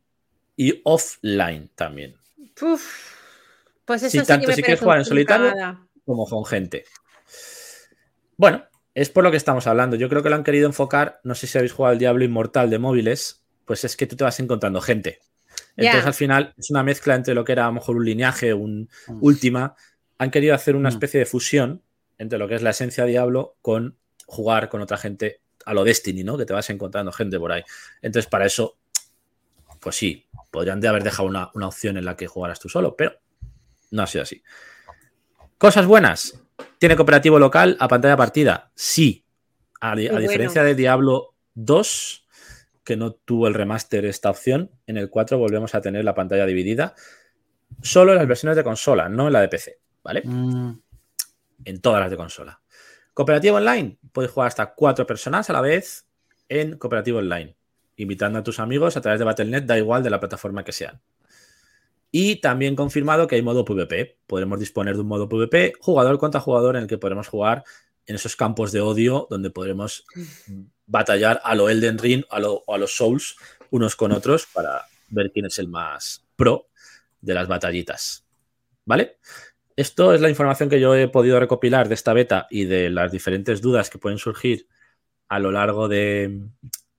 y 0.56 0.82
offline 0.84 1.70
también, 1.76 2.16
Uf. 2.62 3.14
Pues 3.86 4.04
eso 4.04 4.12
Sí, 4.12 4.20
sí, 4.20 4.26
tanto 4.26 4.46
que 4.46 4.52
me 4.52 4.56
si 4.56 4.62
quieres 4.64 4.80
jugar 4.82 5.00
en 5.00 5.06
solitario, 5.06 5.54
como 6.06 6.26
con 6.28 6.46
gente. 6.46 6.86
Bueno, 8.38 8.64
es 8.94 9.10
por 9.10 9.24
lo 9.24 9.32
que 9.32 9.38
estamos 9.38 9.68
hablando. 9.68 9.96
Yo 9.96 10.10
creo 10.10 10.24
que 10.24 10.30
lo 10.30 10.36
han 10.36 10.44
querido 10.44 10.68
enfocar, 10.68 11.20
no 11.24 11.36
sé 11.36 11.48
si 11.48 11.58
habéis 11.58 11.74
jugado 11.74 11.94
al 11.94 12.00
Diablo 12.00 12.24
Inmortal 12.24 12.70
de 12.70 12.80
móviles, 12.80 13.44
pues 13.66 13.84
es 13.84 13.96
que 13.98 14.08
tú 14.08 14.16
te 14.16 14.24
vas 14.24 14.40
encontrando 14.40 14.82
gente. 14.82 15.20
Entonces 15.78 16.06
al 16.06 16.14
final 16.14 16.54
es 16.58 16.70
una 16.70 16.84
mezcla 16.84 17.16
entre 17.16 17.34
lo 17.34 17.44
que 17.44 17.52
era 17.52 17.64
a 17.66 17.68
lo 17.68 17.74
mejor 17.74 17.98
un 17.98 18.06
lineaje, 18.06 18.54
un 18.54 18.90
Mm. 19.08 19.18
última. 19.22 19.76
Han 20.18 20.32
querido 20.32 20.56
hacer 20.56 20.76
una 20.76 20.90
Mm. 20.90 20.94
especie 20.94 21.20
de 21.20 21.26
fusión 21.26 21.82
entre 22.18 22.38
lo 22.40 22.48
que 22.48 22.56
es 22.56 22.62
la 22.62 22.70
esencia 22.72 23.04
de 23.04 23.12
Diablo 23.12 23.58
con 23.62 23.98
jugar 24.26 24.70
con 24.70 24.82
otra 24.82 24.98
gente 24.98 25.42
a 25.66 25.74
lo 25.74 25.84
Destiny, 25.84 26.24
¿no? 26.24 26.38
Que 26.38 26.46
te 26.46 26.54
vas 26.54 26.70
encontrando 26.70 27.12
gente 27.12 27.38
por 27.40 27.52
ahí. 27.52 27.64
Entonces, 28.02 28.30
para 28.30 28.46
eso, 28.46 28.78
pues 29.80 29.96
sí, 29.96 30.28
podrían 30.52 30.80
de 30.80 30.88
haber 30.88 31.04
dejado 31.04 31.28
una, 31.28 31.50
una 31.54 31.68
opción 31.68 31.98
en 31.98 32.06
la 32.06 32.16
que 32.16 32.28
jugaras 32.28 32.60
tú 32.60 32.70
solo, 32.70 32.96
pero 32.96 33.20
no 33.92 34.04
ha 34.04 34.08
sido 34.08 34.24
así. 34.24 34.42
Cosas 35.58 35.86
buenas. 35.86 36.40
¿Tiene 36.80 36.96
cooperativo 36.96 37.40
local 37.40 37.76
a 37.80 37.88
pantalla 37.88 38.16
partida? 38.18 38.72
Sí. 38.76 39.26
A, 39.82 39.96
di- 39.96 40.08
a 40.08 40.14
Muy 40.14 40.22
diferencia 40.22 40.62
bueno. 40.62 40.70
de 40.70 40.82
Diablo 40.82 41.34
2, 41.56 42.28
que 42.84 42.96
no 42.96 43.14
tuvo 43.14 43.48
el 43.48 43.54
remaster 43.54 44.06
esta 44.06 44.30
opción, 44.30 44.72
en 44.88 44.98
el 44.98 45.10
4 45.10 45.38
volvemos 45.38 45.76
a 45.76 45.82
tener 45.82 46.06
la 46.06 46.14
pantalla 46.16 46.46
dividida. 46.46 46.96
Solo 47.82 48.12
en 48.14 48.20
las 48.20 48.28
versiones 48.28 48.56
de 48.56 48.64
consola, 48.64 49.10
no 49.10 49.28
en 49.28 49.34
la 49.34 49.42
de 49.42 49.48
PC, 49.50 49.80
¿vale? 50.06 50.22
Mm, 50.24 50.72
en 51.66 51.82
todas 51.82 52.00
las 52.00 52.12
de 52.12 52.16
consola. 52.18 52.62
Cooperativo 53.14 53.58
online, 53.58 53.98
puedes 54.12 54.32
jugar 54.32 54.48
hasta 54.48 54.74
cuatro 54.76 55.06
personas 55.08 55.50
a 55.50 55.54
la 55.54 55.62
vez 55.62 56.06
en 56.48 56.78
cooperativo 56.78 57.18
online, 57.20 57.56
invitando 57.98 58.38
a 58.40 58.44
tus 58.44 58.60
amigos 58.60 58.96
a 58.98 59.02
través 59.02 59.18
de 59.20 59.26
Battle.net, 59.26 59.64
da 59.64 59.78
igual 59.78 60.04
de 60.04 60.10
la 60.12 60.20
plataforma 60.20 60.64
que 60.64 60.72
sean. 60.72 61.02
Y 62.12 62.36
también 62.38 62.76
confirmado 62.76 63.28
que 63.28 63.36
hay 63.36 63.42
modo 63.42 63.66
PvP. 63.66 64.20
Podremos 64.28 64.60
disponer 64.60 64.96
de 64.96 65.02
un 65.02 65.08
modo 65.08 65.28
PvP, 65.28 65.74
jugador 65.82 66.18
contra 66.20 66.40
jugador, 66.40 66.76
en 66.76 66.84
el 66.84 66.88
que 66.88 66.98
podremos 66.98 67.28
jugar 67.28 67.64
en 68.06 68.16
esos 68.16 68.36
campos 68.36 68.72
de 68.72 68.82
odio 68.82 69.28
donde 69.30 69.50
podremos 69.50 70.06
batallar 70.86 71.42
a 71.44 71.56
lo 71.56 71.68
Elden 71.70 71.98
Ring 71.98 72.24
a 72.30 72.40
lo- 72.40 72.64
o 72.68 72.76
a 72.76 72.78
los 72.78 72.96
Souls 72.96 73.36
unos 73.72 73.96
con 73.96 74.12
otros 74.12 74.46
para 74.54 74.86
ver 75.10 75.32
quién 75.32 75.48
es 75.48 75.58
el 75.58 75.68
más 75.68 76.24
pro 76.36 76.68
de 77.22 77.34
las 77.34 77.48
batallitas. 77.48 78.24
¿Vale? 78.86 79.18
Esto 79.76 80.14
es 80.14 80.22
la 80.22 80.30
información 80.30 80.70
que 80.70 80.80
yo 80.80 80.96
he 80.96 81.08
podido 81.10 81.40
recopilar 81.40 81.88
de 81.90 81.96
esta 81.96 82.14
beta 82.14 82.48
y 82.50 82.66
de 82.66 82.90
las 82.90 83.12
diferentes 83.12 83.62
dudas 83.62 83.90
que 83.90 83.98
pueden 83.98 84.18
surgir 84.20 84.68
a 85.28 85.40
lo 85.40 85.52
largo 85.52 85.88
de, 85.88 86.48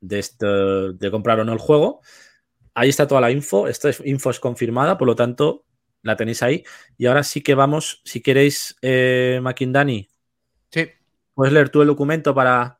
de, 0.01 0.19
esto- 0.19 0.93
de 0.93 1.11
comprar 1.11 1.41
o 1.41 1.45
no 1.45 1.53
el 1.53 1.59
juego. 1.59 2.01
Ahí 2.75 2.91
está 2.91 3.07
toda 3.07 3.21
la 3.23 3.31
info. 3.31 3.69
Esta 3.69 3.89
es- 3.89 4.03
info 4.05 4.31
es 4.31 4.41
confirmada, 4.41 4.99
por 4.99 5.07
lo 5.09 5.17
tanto, 5.17 5.65
la 6.03 6.17
tenéis 6.17 6.43
ahí. 6.43 6.65
Y 6.99 7.07
ahora 7.07 7.23
sí 7.23 7.43
que 7.43 7.55
vamos, 7.55 8.03
si 8.05 8.21
queréis, 8.23 8.77
eh, 8.83 9.41
Makindani, 9.43 10.09
Sí, 10.71 10.89
puedes 11.35 11.53
leer 11.55 11.71
tú 11.71 11.81
el 11.83 11.89
documento 11.89 12.35
para 12.35 12.79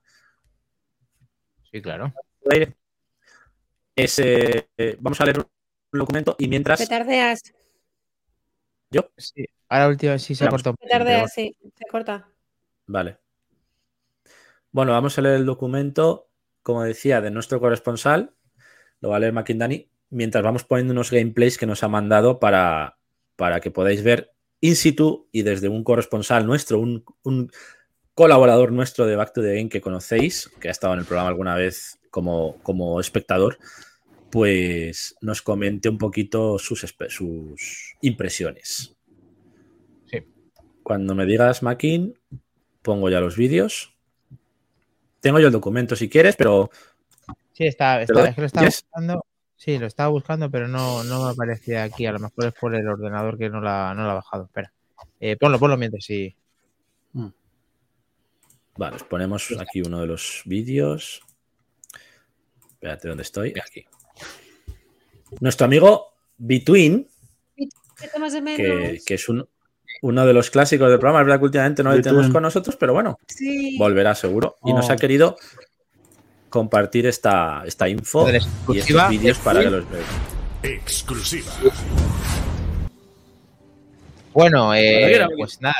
sí, 1.71 1.81
claro. 1.81 2.13
es, 3.97 4.19
eh, 4.19 4.67
vamos 5.01 5.21
a 5.21 5.25
leer 5.25 5.39
un 5.39 5.99
documento 5.99 6.37
y 6.39 6.49
mientras 6.49 6.81
Petardeas, 6.81 7.43
yo, 8.91 9.11
Sí. 9.17 9.47
Ahora 9.69 9.89
última 9.89 10.19
sí 10.19 10.35
se 10.35 10.45
ha 10.45 10.49
cortado. 10.49 10.77
sí, 11.35 11.57
se 11.61 11.85
corta. 11.91 12.29
Vale. 12.87 13.19
Bueno, 14.71 14.93
vamos 14.93 15.19
a 15.19 15.23
leer 15.23 15.37
el 15.37 15.47
documento, 15.47 16.29
como 16.63 16.83
decía, 16.83 17.21
de 17.21 17.31
nuestro 17.31 17.61
corresponsal. 17.61 18.35
Lo 19.01 19.11
va 19.11 19.17
a 19.17 19.21
leer 19.21 19.33
Makindani. 19.33 19.91
Mientras 20.11 20.45
vamos 20.45 20.65
poniendo 20.65 20.93
unos 20.93 21.11
gameplays 21.11 21.59
que 21.59 21.67
nos 21.67 21.83
ha 21.83 21.89
mandado 21.89 22.39
para, 22.39 22.99
para 23.35 23.61
que 23.61 23.71
podáis 23.71 24.03
ver 24.03 24.33
in 24.61 24.77
situ 24.77 25.29
y 25.33 25.43
desde 25.43 25.69
un 25.69 25.83
corresponsal 25.85 26.47
nuestro, 26.47 26.79
un, 26.79 27.05
un 27.23 27.51
colaborador 28.15 28.73
nuestro 28.73 29.07
de 29.07 29.17
Back 29.17 29.35
to 29.35 29.43
the 29.43 29.55
Game 29.55 29.69
que 29.69 29.81
conocéis, 29.81 30.51
que 30.61 30.69
ha 30.69 30.71
estado 30.71 30.95
en 30.95 31.01
el 31.01 31.07
programa 31.07 31.29
alguna 31.29 31.55
vez 31.55 31.99
como, 32.11 32.57
como 32.63 32.99
espectador, 32.99 33.59
pues 34.31 35.17
nos 35.21 35.43
comente 35.43 35.89
un 35.89 35.99
poquito 35.99 36.59
sus, 36.59 36.87
sus 37.09 37.95
impresiones. 38.01 38.96
Cuando 40.87 41.17
me 41.17 41.27
digas, 41.27 41.65
Makin, 41.65 42.17
pongo 42.81 43.11
ya 43.11 43.19
los 43.19 43.37
vídeos. 43.37 43.93
Tengo 45.19 45.41
yo 45.41 45.49
el 45.49 45.53
documento 45.53 45.97
si 45.97 46.09
quieres, 46.09 46.37
pero 46.37 46.71
Sí, 47.55 47.67
está, 47.67 48.07
¿Te 48.07 48.13
lo 48.13 48.21
está 48.21 48.29
es 48.29 48.35
que 48.37 48.41
lo 48.43 48.47
estaba 48.47 48.67
¿Yes? 48.69 48.83
buscando. 48.85 49.27
Sí, 49.57 49.79
lo 49.79 49.87
estaba 49.89 50.11
buscando, 50.11 50.49
pero 50.49 50.69
no, 50.69 51.03
no 51.03 51.25
me 51.25 51.31
aparecía 51.33 51.83
aquí. 51.83 52.07
A 52.07 52.13
lo 52.13 52.21
mejor 52.21 52.45
es 52.47 52.55
por 52.55 52.73
el 52.77 52.87
ordenador 52.87 53.37
que 53.37 53.51
no 53.51 53.61
la, 53.61 53.95
no 53.97 54.05
la 54.05 54.13
ha 54.13 54.15
bajado. 54.15 54.45
Espera. 54.45 54.73
Eh, 55.19 55.37
ponlo, 55.37 55.59
ponlo 55.59 55.77
mientras 55.77 56.05
sí. 56.05 56.37
vale, 58.77 58.95
os 58.95 59.03
ponemos 59.03 59.53
aquí 59.59 59.83
uno 59.83 60.01
de 60.03 60.07
los 60.07 60.43
vídeos. 60.45 61.21
Espérate, 62.75 63.09
¿dónde 63.09 63.25
estoy? 63.25 63.55
Aquí. 63.61 63.85
Nuestro 65.41 65.65
amigo 65.65 66.13
Between, 66.39 67.09
¿Qué 67.57 68.07
tomas 68.15 68.35
de 68.35 68.41
menos? 68.41 68.59
que, 68.59 69.01
que 69.05 69.15
es 69.15 69.29
un- 69.29 69.49
uno 70.07 70.25
de 70.27 70.33
los 70.33 70.51
clásicos 70.51 70.89
del 70.89 70.99
programa, 70.99 71.21
es 71.21 71.27
verdad 71.27 71.39
que 71.41 71.45
últimamente 71.47 71.83
no 71.83 71.93
lo 71.93 72.01
tenemos 72.01 72.29
con 72.29 72.43
nosotros, 72.43 72.77
pero 72.77 72.93
bueno, 72.93 73.19
Sí. 73.27 73.77
volverá 73.79 74.15
seguro. 74.15 74.57
Y 74.65 74.73
nos 74.73 74.89
Oh. 74.89 74.93
ha 74.93 74.97
querido 74.97 75.37
compartir 76.49 77.07
esta, 77.07 77.63
esta 77.67 77.89
info 77.89 78.27
y 78.31 78.79
estos 78.79 79.09
vídeos 79.11 79.39
de 79.39 79.45
para 79.45 79.61
que 79.61 79.71
los 79.71 79.91
veáis. 79.91 80.07
Exclusiva. 80.63 81.51
Bueno, 84.33 84.75
eh, 84.75 85.27
pues 85.37 85.61
nada. 85.61 85.77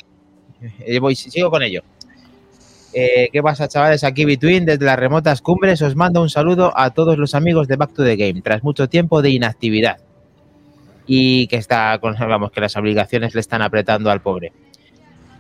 Eh, 0.81 0.99
voy, 0.99 1.15
sigo 1.15 1.51
con 1.51 1.63
ello. 1.63 1.83
Eh, 2.93 3.29
¿Qué 3.31 3.43
pasa, 3.43 3.69
chavales? 3.69 4.03
Aquí 4.05 4.25
Between, 4.25 4.65
desde 4.65 4.85
las 4.85 4.99
remotas 4.99 5.43
cumbres, 5.43 5.83
os 5.83 5.95
mando 5.95 6.23
un 6.23 6.31
saludo 6.31 6.73
a 6.77 6.91
todos 6.95 7.19
los 7.19 7.35
amigos 7.35 7.69
de 7.69 7.77
Back 7.77 7.93
to 7.93 8.05
the 8.05 8.17
Game, 8.17 8.41
tras 8.41 8.63
mucho 8.63 8.89
tiempo 8.89 9.21
de 9.21 9.31
inactividad. 9.31 9.99
Y 11.07 11.47
que 11.47 11.57
está 11.57 11.97
vamos, 11.99 12.51
que 12.51 12.61
las 12.61 12.77
obligaciones 12.77 13.35
le 13.35 13.41
están 13.41 13.63
apretando 13.63 14.11
al 14.11 14.21
pobre. 14.21 14.53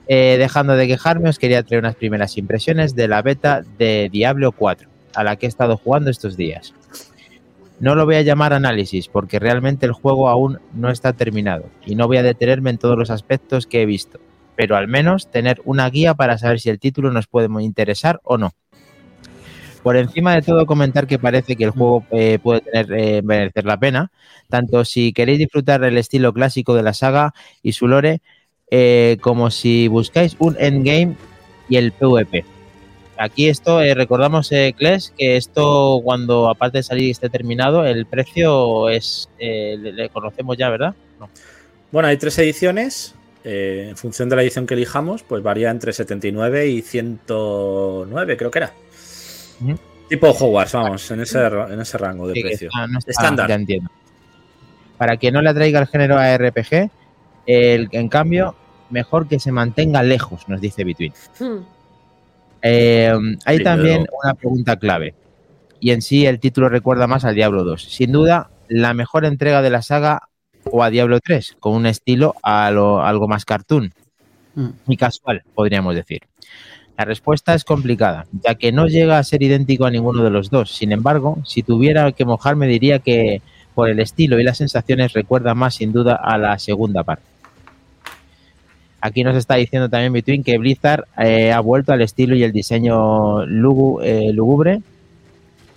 Eh, 0.08 0.36
dejando 0.38 0.76
de 0.76 0.86
quejarme, 0.86 1.28
os 1.28 1.38
quería 1.38 1.64
traer 1.64 1.80
unas 1.80 1.96
primeras 1.96 2.38
impresiones 2.38 2.94
de 2.94 3.08
la 3.08 3.22
beta 3.22 3.62
de 3.76 4.08
Diablo 4.10 4.52
4, 4.52 4.88
a 5.14 5.24
la 5.24 5.36
que 5.36 5.46
he 5.46 5.48
estado 5.48 5.76
jugando 5.76 6.10
estos 6.10 6.36
días. 6.36 6.74
No 7.80 7.94
lo 7.94 8.06
voy 8.06 8.14
a 8.14 8.22
llamar 8.22 8.52
análisis 8.52 9.08
porque 9.08 9.38
realmente 9.38 9.84
el 9.84 9.92
juego 9.92 10.28
aún 10.28 10.60
no 10.72 10.90
está 10.90 11.12
terminado 11.12 11.64
y 11.84 11.94
no 11.94 12.06
voy 12.06 12.16
a 12.16 12.22
detenerme 12.22 12.70
en 12.70 12.78
todos 12.78 12.96
los 12.96 13.10
aspectos 13.10 13.66
que 13.66 13.82
he 13.82 13.86
visto, 13.86 14.18
pero 14.54 14.76
al 14.76 14.88
menos 14.88 15.30
tener 15.30 15.60
una 15.64 15.90
guía 15.90 16.14
para 16.14 16.38
saber 16.38 16.60
si 16.60 16.70
el 16.70 16.78
título 16.78 17.12
nos 17.12 17.26
puede 17.26 17.48
interesar 17.62 18.20
o 18.22 18.38
no. 18.38 18.52
Por 19.86 19.96
encima 19.96 20.34
de 20.34 20.42
todo 20.42 20.66
comentar 20.66 21.06
que 21.06 21.16
parece 21.16 21.54
que 21.54 21.62
el 21.62 21.70
juego 21.70 22.04
eh, 22.10 22.40
puede 22.42 22.64
eh, 22.74 23.22
merecer 23.22 23.66
la 23.66 23.76
pena, 23.76 24.10
tanto 24.48 24.84
si 24.84 25.12
queréis 25.12 25.38
disfrutar 25.38 25.84
el 25.84 25.96
estilo 25.96 26.32
clásico 26.32 26.74
de 26.74 26.82
la 26.82 26.92
saga 26.92 27.34
y 27.62 27.70
su 27.70 27.86
lore, 27.86 28.20
eh, 28.68 29.16
como 29.20 29.48
si 29.52 29.86
buscáis 29.86 30.34
un 30.40 30.56
endgame 30.58 31.14
y 31.68 31.76
el 31.76 31.92
PvP. 31.92 32.44
Aquí 33.16 33.48
esto, 33.48 33.78
recordamos, 33.78 34.50
Kles, 34.76 35.14
que 35.16 35.36
esto 35.36 36.00
cuando 36.02 36.50
aparte 36.50 36.78
de 36.78 36.82
salir 36.82 37.12
esté 37.12 37.28
terminado, 37.28 37.86
el 37.86 38.06
precio 38.06 38.88
es, 38.88 39.28
le, 39.38 40.08
conocemos 40.08 40.56
ya, 40.56 40.68
¿verdad? 40.68 40.96
No. 41.20 41.30
Bueno, 41.92 42.08
hay 42.08 42.16
tres 42.16 42.36
ediciones. 42.40 43.14
en 43.44 43.96
función 43.96 44.28
de 44.30 44.34
la 44.34 44.42
edición 44.42 44.66
que 44.66 44.74
elijamos, 44.74 45.22
pues 45.22 45.44
varía 45.44 45.70
entre 45.70 45.92
79 45.92 46.66
y 46.66 46.82
109, 46.82 48.36
creo 48.36 48.50
que 48.50 48.58
era. 48.58 48.72
Tipo 50.08 50.30
Hogwarts, 50.30 50.72
vamos, 50.72 51.10
en 51.10 51.20
ese, 51.20 51.44
en 51.46 51.80
ese 51.80 51.98
rango 51.98 52.28
de 52.28 52.34
Sí, 52.34 52.42
precio. 52.42 52.68
está- 52.68 52.86
no 52.86 52.98
está- 52.98 53.10
Estándar. 53.10 53.48
Ya 53.48 53.54
entiendo. 53.56 53.90
Para 54.98 55.16
que 55.16 55.30
no 55.32 55.42
le 55.42 55.50
atraiga 55.50 55.80
el 55.80 55.86
género 55.88 56.16
a 56.16 56.32
RPG, 56.36 56.90
el, 57.46 57.88
en 57.92 58.08
cambio, 58.08 58.54
mejor 58.90 59.26
que 59.28 59.38
se 59.40 59.50
mantenga 59.52 60.02
lejos, 60.02 60.48
nos 60.48 60.60
dice 60.60 60.84
Between. 60.84 61.12
Hmm. 61.40 61.58
Eh, 62.62 63.12
hay 63.44 63.58
Sí, 63.58 63.64
también 63.64 64.04
pero- 64.04 64.16
una 64.24 64.34
pregunta 64.34 64.76
clave. 64.76 65.14
Y 65.80 65.90
en 65.90 66.02
sí 66.02 66.24
el 66.26 66.40
título 66.40 66.68
recuerda 66.68 67.06
más 67.06 67.24
al 67.24 67.34
Diablo 67.34 67.64
2. 67.64 67.82
Sin 67.82 68.12
duda, 68.12 68.50
la 68.68 68.94
mejor 68.94 69.24
entrega 69.24 69.60
de 69.62 69.70
la 69.70 69.82
saga 69.82 70.28
o 70.64 70.82
a 70.82 70.90
Diablo 70.90 71.20
3, 71.20 71.56
con 71.60 71.74
un 71.74 71.86
estilo 71.86 72.34
a 72.42 72.70
lo- 72.70 73.02
algo 73.04 73.28
más 73.28 73.44
cartoon 73.44 73.92
Mm. 74.54 74.68
y 74.88 74.96
casual, 74.96 75.42
podríamos 75.54 75.94
decir. 75.94 76.22
La 76.98 77.04
respuesta 77.04 77.54
es 77.54 77.64
complicada, 77.64 78.26
ya 78.42 78.54
que 78.54 78.72
no 78.72 78.86
llega 78.86 79.18
a 79.18 79.22
ser 79.24 79.42
idéntico 79.42 79.84
a 79.84 79.90
ninguno 79.90 80.22
de 80.24 80.30
los 80.30 80.48
dos. 80.50 80.70
Sin 80.74 80.92
embargo, 80.92 81.38
si 81.44 81.62
tuviera 81.62 82.10
que 82.12 82.24
mojarme, 82.24 82.66
diría 82.66 83.00
que 83.00 83.42
por 83.74 83.90
el 83.90 84.00
estilo 84.00 84.40
y 84.40 84.44
las 84.44 84.56
sensaciones 84.56 85.12
recuerda 85.12 85.54
más 85.54 85.74
sin 85.74 85.92
duda 85.92 86.14
a 86.16 86.38
la 86.38 86.58
segunda 86.58 87.04
parte. 87.04 87.24
Aquí 89.02 89.22
nos 89.22 89.36
está 89.36 89.56
diciendo 89.56 89.88
también 89.90 90.12
Between 90.14 90.42
que 90.42 90.56
Blizzard 90.56 91.04
eh, 91.18 91.52
ha 91.52 91.60
vuelto 91.60 91.92
al 91.92 92.00
estilo 92.00 92.34
y 92.34 92.42
el 92.42 92.52
diseño 92.52 93.44
lugu- 93.44 94.00
eh, 94.02 94.32
lúgubre 94.32 94.80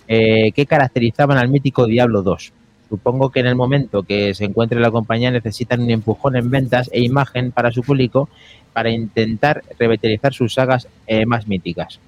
eh, 0.08 0.52
que 0.52 0.64
caracterizaban 0.66 1.36
al 1.36 1.48
mítico 1.48 1.86
Diablo 1.86 2.22
2. 2.22 2.52
Supongo 2.88 3.30
que 3.30 3.40
en 3.40 3.46
el 3.46 3.54
momento 3.54 4.02
que 4.02 4.34
se 4.34 4.46
encuentre 4.46 4.80
la 4.80 4.90
compañía 4.90 5.30
necesitan 5.30 5.80
un 5.82 5.90
empujón 5.90 6.34
en 6.34 6.50
ventas 6.50 6.90
e 6.92 7.02
imagen 7.02 7.52
para 7.52 7.70
su 7.70 7.82
público 7.82 8.28
para 8.72 8.90
intentar 8.90 9.62
revitalizar 9.78 10.32
sus 10.32 10.54
sagas 10.54 10.88
eh, 11.06 11.26
más 11.26 11.46
míticas. 11.46 12.00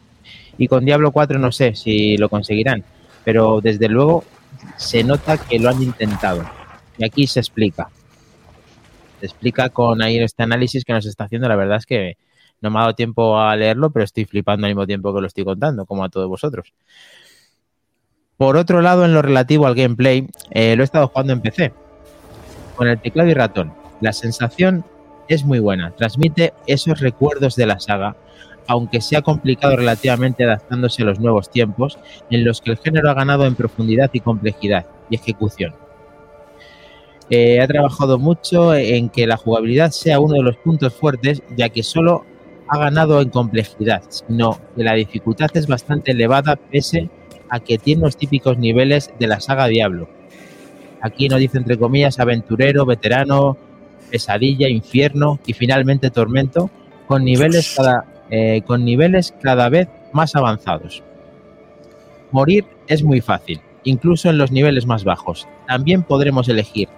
Y 0.58 0.68
con 0.68 0.84
Diablo 0.84 1.12
4 1.12 1.38
no 1.38 1.52
sé 1.52 1.74
si 1.74 2.16
lo 2.16 2.28
conseguirán, 2.28 2.84
pero 3.24 3.60
desde 3.60 3.88
luego 3.88 4.24
se 4.76 5.04
nota 5.04 5.38
que 5.38 5.58
lo 5.58 5.70
han 5.70 5.82
intentado. 5.82 6.44
Y 6.98 7.04
aquí 7.04 7.26
se 7.26 7.40
explica. 7.40 7.88
Se 9.20 9.26
explica 9.26 9.68
con 9.70 10.02
ahí 10.02 10.18
este 10.18 10.42
análisis 10.42 10.84
que 10.84 10.92
nos 10.92 11.06
está 11.06 11.24
haciendo. 11.24 11.48
La 11.48 11.56
verdad 11.56 11.78
es 11.78 11.86
que 11.86 12.16
no 12.60 12.70
me 12.70 12.78
ha 12.78 12.82
dado 12.82 12.94
tiempo 12.94 13.38
a 13.38 13.54
leerlo, 13.56 13.90
pero 13.90 14.04
estoy 14.04 14.24
flipando 14.24 14.66
al 14.66 14.72
mismo 14.72 14.86
tiempo 14.86 15.12
que 15.14 15.20
lo 15.20 15.26
estoy 15.26 15.44
contando, 15.44 15.84
como 15.86 16.04
a 16.04 16.08
todos 16.08 16.28
vosotros. 16.28 16.72
Por 18.36 18.56
otro 18.56 18.82
lado, 18.82 19.04
en 19.04 19.14
lo 19.14 19.22
relativo 19.22 19.66
al 19.66 19.74
gameplay, 19.74 20.28
eh, 20.50 20.76
lo 20.76 20.82
he 20.82 20.84
estado 20.84 21.08
jugando 21.08 21.32
en 21.32 21.40
PC, 21.40 21.72
con 22.76 22.88
el 22.88 23.00
teclado 23.00 23.28
y 23.30 23.34
ratón. 23.34 23.72
La 24.00 24.12
sensación 24.12 24.84
es 25.28 25.44
muy 25.44 25.58
buena, 25.58 25.92
transmite 25.92 26.52
esos 26.66 27.00
recuerdos 27.00 27.56
de 27.56 27.66
la 27.66 27.80
saga, 27.80 28.16
aunque 28.66 29.00
sea 29.00 29.22
complicado 29.22 29.76
relativamente 29.76 30.44
adaptándose 30.44 31.02
a 31.02 31.06
los 31.06 31.20
nuevos 31.20 31.50
tiempos, 31.50 31.98
en 32.30 32.44
los 32.44 32.60
que 32.60 32.70
el 32.70 32.78
género 32.78 33.10
ha 33.10 33.14
ganado 33.14 33.46
en 33.46 33.54
profundidad 33.54 34.10
y 34.12 34.20
complejidad 34.20 34.86
y 35.10 35.16
ejecución. 35.16 35.74
Eh, 37.30 37.60
ha 37.60 37.66
trabajado 37.66 38.18
mucho 38.18 38.74
en 38.74 39.08
que 39.08 39.26
la 39.26 39.36
jugabilidad 39.36 39.90
sea 39.90 40.20
uno 40.20 40.34
de 40.34 40.42
los 40.42 40.56
puntos 40.56 40.92
fuertes, 40.94 41.42
ya 41.56 41.70
que 41.70 41.82
solo 41.82 42.24
ha 42.68 42.78
ganado 42.78 43.20
en 43.20 43.30
complejidad, 43.30 44.02
sino 44.08 44.58
que 44.76 44.82
la 44.82 44.94
dificultad 44.94 45.50
es 45.54 45.66
bastante 45.66 46.12
elevada 46.12 46.56
pese 46.56 47.10
a 47.48 47.60
que 47.60 47.78
tiene 47.78 48.02
los 48.02 48.16
típicos 48.16 48.58
niveles 48.58 49.12
de 49.18 49.26
la 49.26 49.40
saga 49.40 49.66
Diablo. 49.66 50.08
Aquí 51.00 51.28
nos 51.28 51.40
dice 51.40 51.58
entre 51.58 51.78
comillas 51.78 52.18
aventurero, 52.18 52.86
veterano, 52.86 53.56
pesadilla, 54.12 54.68
infierno 54.68 55.40
y 55.46 55.54
finalmente 55.54 56.10
tormento, 56.10 56.70
con 57.08 57.24
niveles 57.24 57.74
cada, 57.74 58.04
eh, 58.30 58.62
con 58.66 58.84
niveles 58.84 59.34
cada 59.42 59.68
vez 59.70 59.88
más 60.12 60.36
avanzados. 60.36 61.02
Morir 62.30 62.66
es 62.86 63.02
muy 63.02 63.22
fácil, 63.22 63.60
incluso 63.84 64.28
en 64.28 64.36
los 64.36 64.52
niveles 64.52 64.86
más 64.86 65.02
bajos. 65.02 65.48
También 65.66 66.02
podremos 66.02 66.48
elegir 66.48 66.88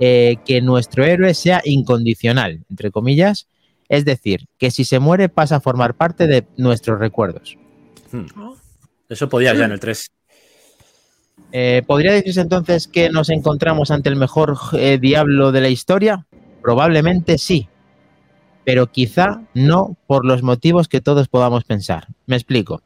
eh, 0.00 0.36
que 0.46 0.62
nuestro 0.62 1.04
héroe 1.04 1.34
sea 1.34 1.60
incondicional, 1.64 2.64
entre 2.70 2.90
comillas, 2.90 3.46
es 3.88 4.04
decir, 4.04 4.46
que 4.58 4.70
si 4.70 4.84
se 4.84 4.98
muere 4.98 5.28
pasa 5.28 5.56
a 5.56 5.60
formar 5.60 5.94
parte 5.94 6.26
de 6.26 6.46
nuestros 6.56 6.98
recuerdos. 6.98 7.56
Hmm. 8.10 8.26
Eso 9.08 9.28
podía 9.28 9.54
ya 9.54 9.66
en 9.66 9.72
el 9.72 9.80
3. 9.80 10.10
Eh, 11.52 11.82
¿Podría 11.86 12.12
decirse 12.12 12.40
entonces 12.40 12.88
que 12.88 13.08
nos 13.08 13.30
encontramos 13.30 13.90
ante 13.90 14.10
el 14.10 14.16
mejor 14.16 14.56
eh, 14.74 14.98
diablo 15.00 15.50
de 15.52 15.60
la 15.62 15.68
historia? 15.68 16.26
Probablemente 16.68 17.38
sí, 17.38 17.66
pero 18.62 18.92
quizá 18.92 19.40
no 19.54 19.96
por 20.06 20.26
los 20.26 20.42
motivos 20.42 20.86
que 20.86 21.00
todos 21.00 21.26
podamos 21.26 21.64
pensar. 21.64 22.08
Me 22.26 22.36
explico. 22.36 22.82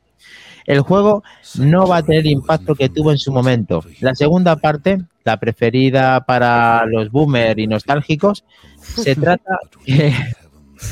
El 0.67 0.83
juego 0.83 1.25
no 1.59 1.89
va 1.89 1.97
a 1.97 2.03
tener 2.05 2.21
el 2.21 2.31
impacto 2.31 2.77
que 2.77 2.89
tuvo 2.89 3.11
en 3.11 3.19
su 3.19 3.33
momento. 3.33 3.83
La 3.99 4.15
segunda 4.15 4.55
parte, 4.55 4.99
la 5.25 5.41
preferida 5.41 6.25
para 6.25 6.87
los 6.87 7.11
boomer 7.11 7.59
y 7.59 7.67
nostálgicos, 7.67 8.45
se 8.81 9.17
trata, 9.17 9.59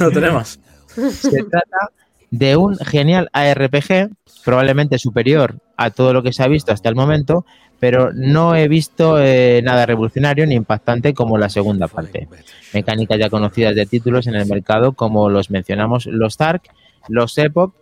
Lo 0.01 0.11
tenemos. 0.11 0.59
se 0.88 1.45
trata 1.45 1.91
de 2.32 2.57
un 2.57 2.76
genial 2.76 3.28
ARPG, 3.32 4.11
probablemente 4.45 4.99
superior 4.99 5.61
a 5.76 5.91
todo 5.91 6.12
lo 6.12 6.24
que 6.24 6.32
se 6.32 6.43
ha 6.43 6.49
visto 6.49 6.72
hasta 6.72 6.88
el 6.88 6.97
momento, 6.97 7.47
pero 7.81 8.12
no 8.12 8.55
he 8.55 8.68
visto 8.68 9.20
eh, 9.20 9.61
nada 9.64 9.87
revolucionario 9.87 10.47
ni 10.47 10.55
impactante 10.55 11.14
como 11.14 11.39
la 11.39 11.49
segunda 11.49 11.89
parte. 11.89 12.28
Mecánicas 12.72 13.18
ya 13.18 13.31
conocidas 13.31 13.74
de 13.74 13.87
títulos 13.87 14.26
en 14.26 14.37
el 14.37 14.47
mercado, 14.47 14.93
como 14.93 15.28
los 15.31 15.51
mencionamos, 15.51 16.07
los 16.07 16.37
Tark, 16.37 16.62
los 17.09 17.37
Epoch. 17.39 17.74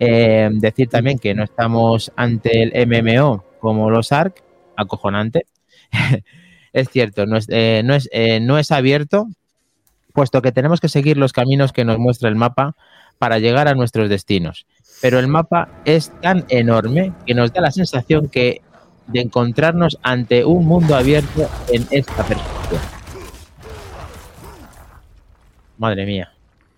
Eh, 0.00 0.50
decir 0.52 0.88
también 0.88 1.18
que 1.20 1.34
no 1.34 1.44
estamos 1.44 2.12
ante 2.16 2.62
el 2.62 2.86
MMO 2.86 3.44
como 3.60 3.88
los 3.88 4.12
ARC, 4.12 4.42
acojonante. 4.76 5.46
es 6.74 6.90
cierto, 6.90 7.24
no 7.24 7.38
es, 7.38 7.46
eh, 7.48 7.82
no, 7.82 7.94
es, 7.94 8.10
eh, 8.12 8.40
no 8.40 8.58
es 8.58 8.70
abierto, 8.70 9.28
puesto 10.12 10.42
que 10.42 10.52
tenemos 10.52 10.80
que 10.80 10.90
seguir 10.90 11.16
los 11.16 11.32
caminos 11.32 11.72
que 11.72 11.84
nos 11.84 11.98
muestra 11.98 12.28
el 12.28 12.36
mapa 12.36 12.76
para 13.18 13.38
llegar 13.38 13.68
a 13.68 13.74
nuestros 13.74 14.10
destinos. 14.10 14.66
Pero 15.00 15.18
el 15.18 15.28
mapa 15.28 15.68
es 15.84 16.12
tan 16.20 16.44
enorme 16.48 17.12
que 17.24 17.34
nos 17.34 17.52
da 17.52 17.62
la 17.62 17.70
sensación 17.70 18.28
que 18.28 18.60
de 19.06 19.20
encontrarnos 19.20 19.98
ante 20.02 20.44
un 20.44 20.66
mundo 20.66 20.94
abierto 20.96 21.48
en 21.68 21.86
esta 21.90 22.24
perspectiva. 22.26 22.80
Madre 25.78 26.06
mía. 26.06 26.32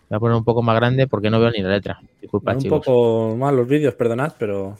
Voy 0.09 0.17
a 0.17 0.21
poner 0.21 0.37
un 0.37 0.45
poco 0.45 0.63
más 0.63 0.77
grande 0.77 1.07
porque 1.07 1.31
no 1.31 1.41
veo 1.41 1.51
ni 1.51 1.61
la 1.61 1.71
letra. 1.71 2.01
Disculpa, 2.21 2.53
un 2.53 2.59
chicos. 2.61 2.85
poco 2.85 3.37
mal 3.37 3.57
los 3.57 3.67
vídeos, 3.69 3.95
perdonad, 3.95 4.35
pero 4.39 4.79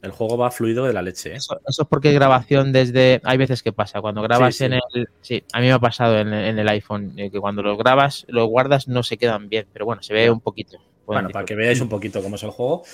el 0.00 0.10
juego 0.10 0.36
va 0.36 0.50
fluido 0.50 0.84
de 0.86 0.92
la 0.92 1.02
leche. 1.02 1.32
¿eh? 1.32 1.36
Eso, 1.36 1.60
eso 1.66 1.82
es 1.82 1.88
porque 1.88 2.08
es 2.08 2.14
grabación 2.14 2.72
desde. 2.72 3.20
Hay 3.24 3.36
veces 3.38 3.62
que 3.62 3.72
pasa. 3.72 4.00
Cuando 4.00 4.22
grabas 4.22 4.54
Sí, 4.54 4.58
sí. 4.60 4.64
en 4.64 4.72
el. 4.74 5.08
Sí, 5.20 5.44
a 5.52 5.60
mí 5.60 5.66
me 5.66 5.72
ha 5.72 5.78
pasado 5.78 6.18
en, 6.18 6.32
en 6.32 6.58
el 6.58 6.68
iPhone. 6.68 7.12
eh, 7.18 7.30
que 7.30 7.38
cuando 7.38 7.62
los 7.62 7.76
grabas, 7.78 8.24
los 8.28 8.48
guardas, 8.48 8.88
no 8.88 9.02
se 9.02 9.16
quedan 9.18 9.48
bien. 9.48 9.66
Pero 9.72 9.84
bueno, 9.84 10.02
se 10.02 10.14
ve 10.14 10.30
un 10.30 10.40
poquito. 10.40 10.78
Bueno, 11.06 11.28
para 11.30 11.44
que 11.44 11.54
veáis 11.54 11.80
un 11.80 11.88
poquito 11.88 12.22
cómo 12.22 12.36
es 12.36 12.42
el 12.42 12.50
juego, 12.50 12.84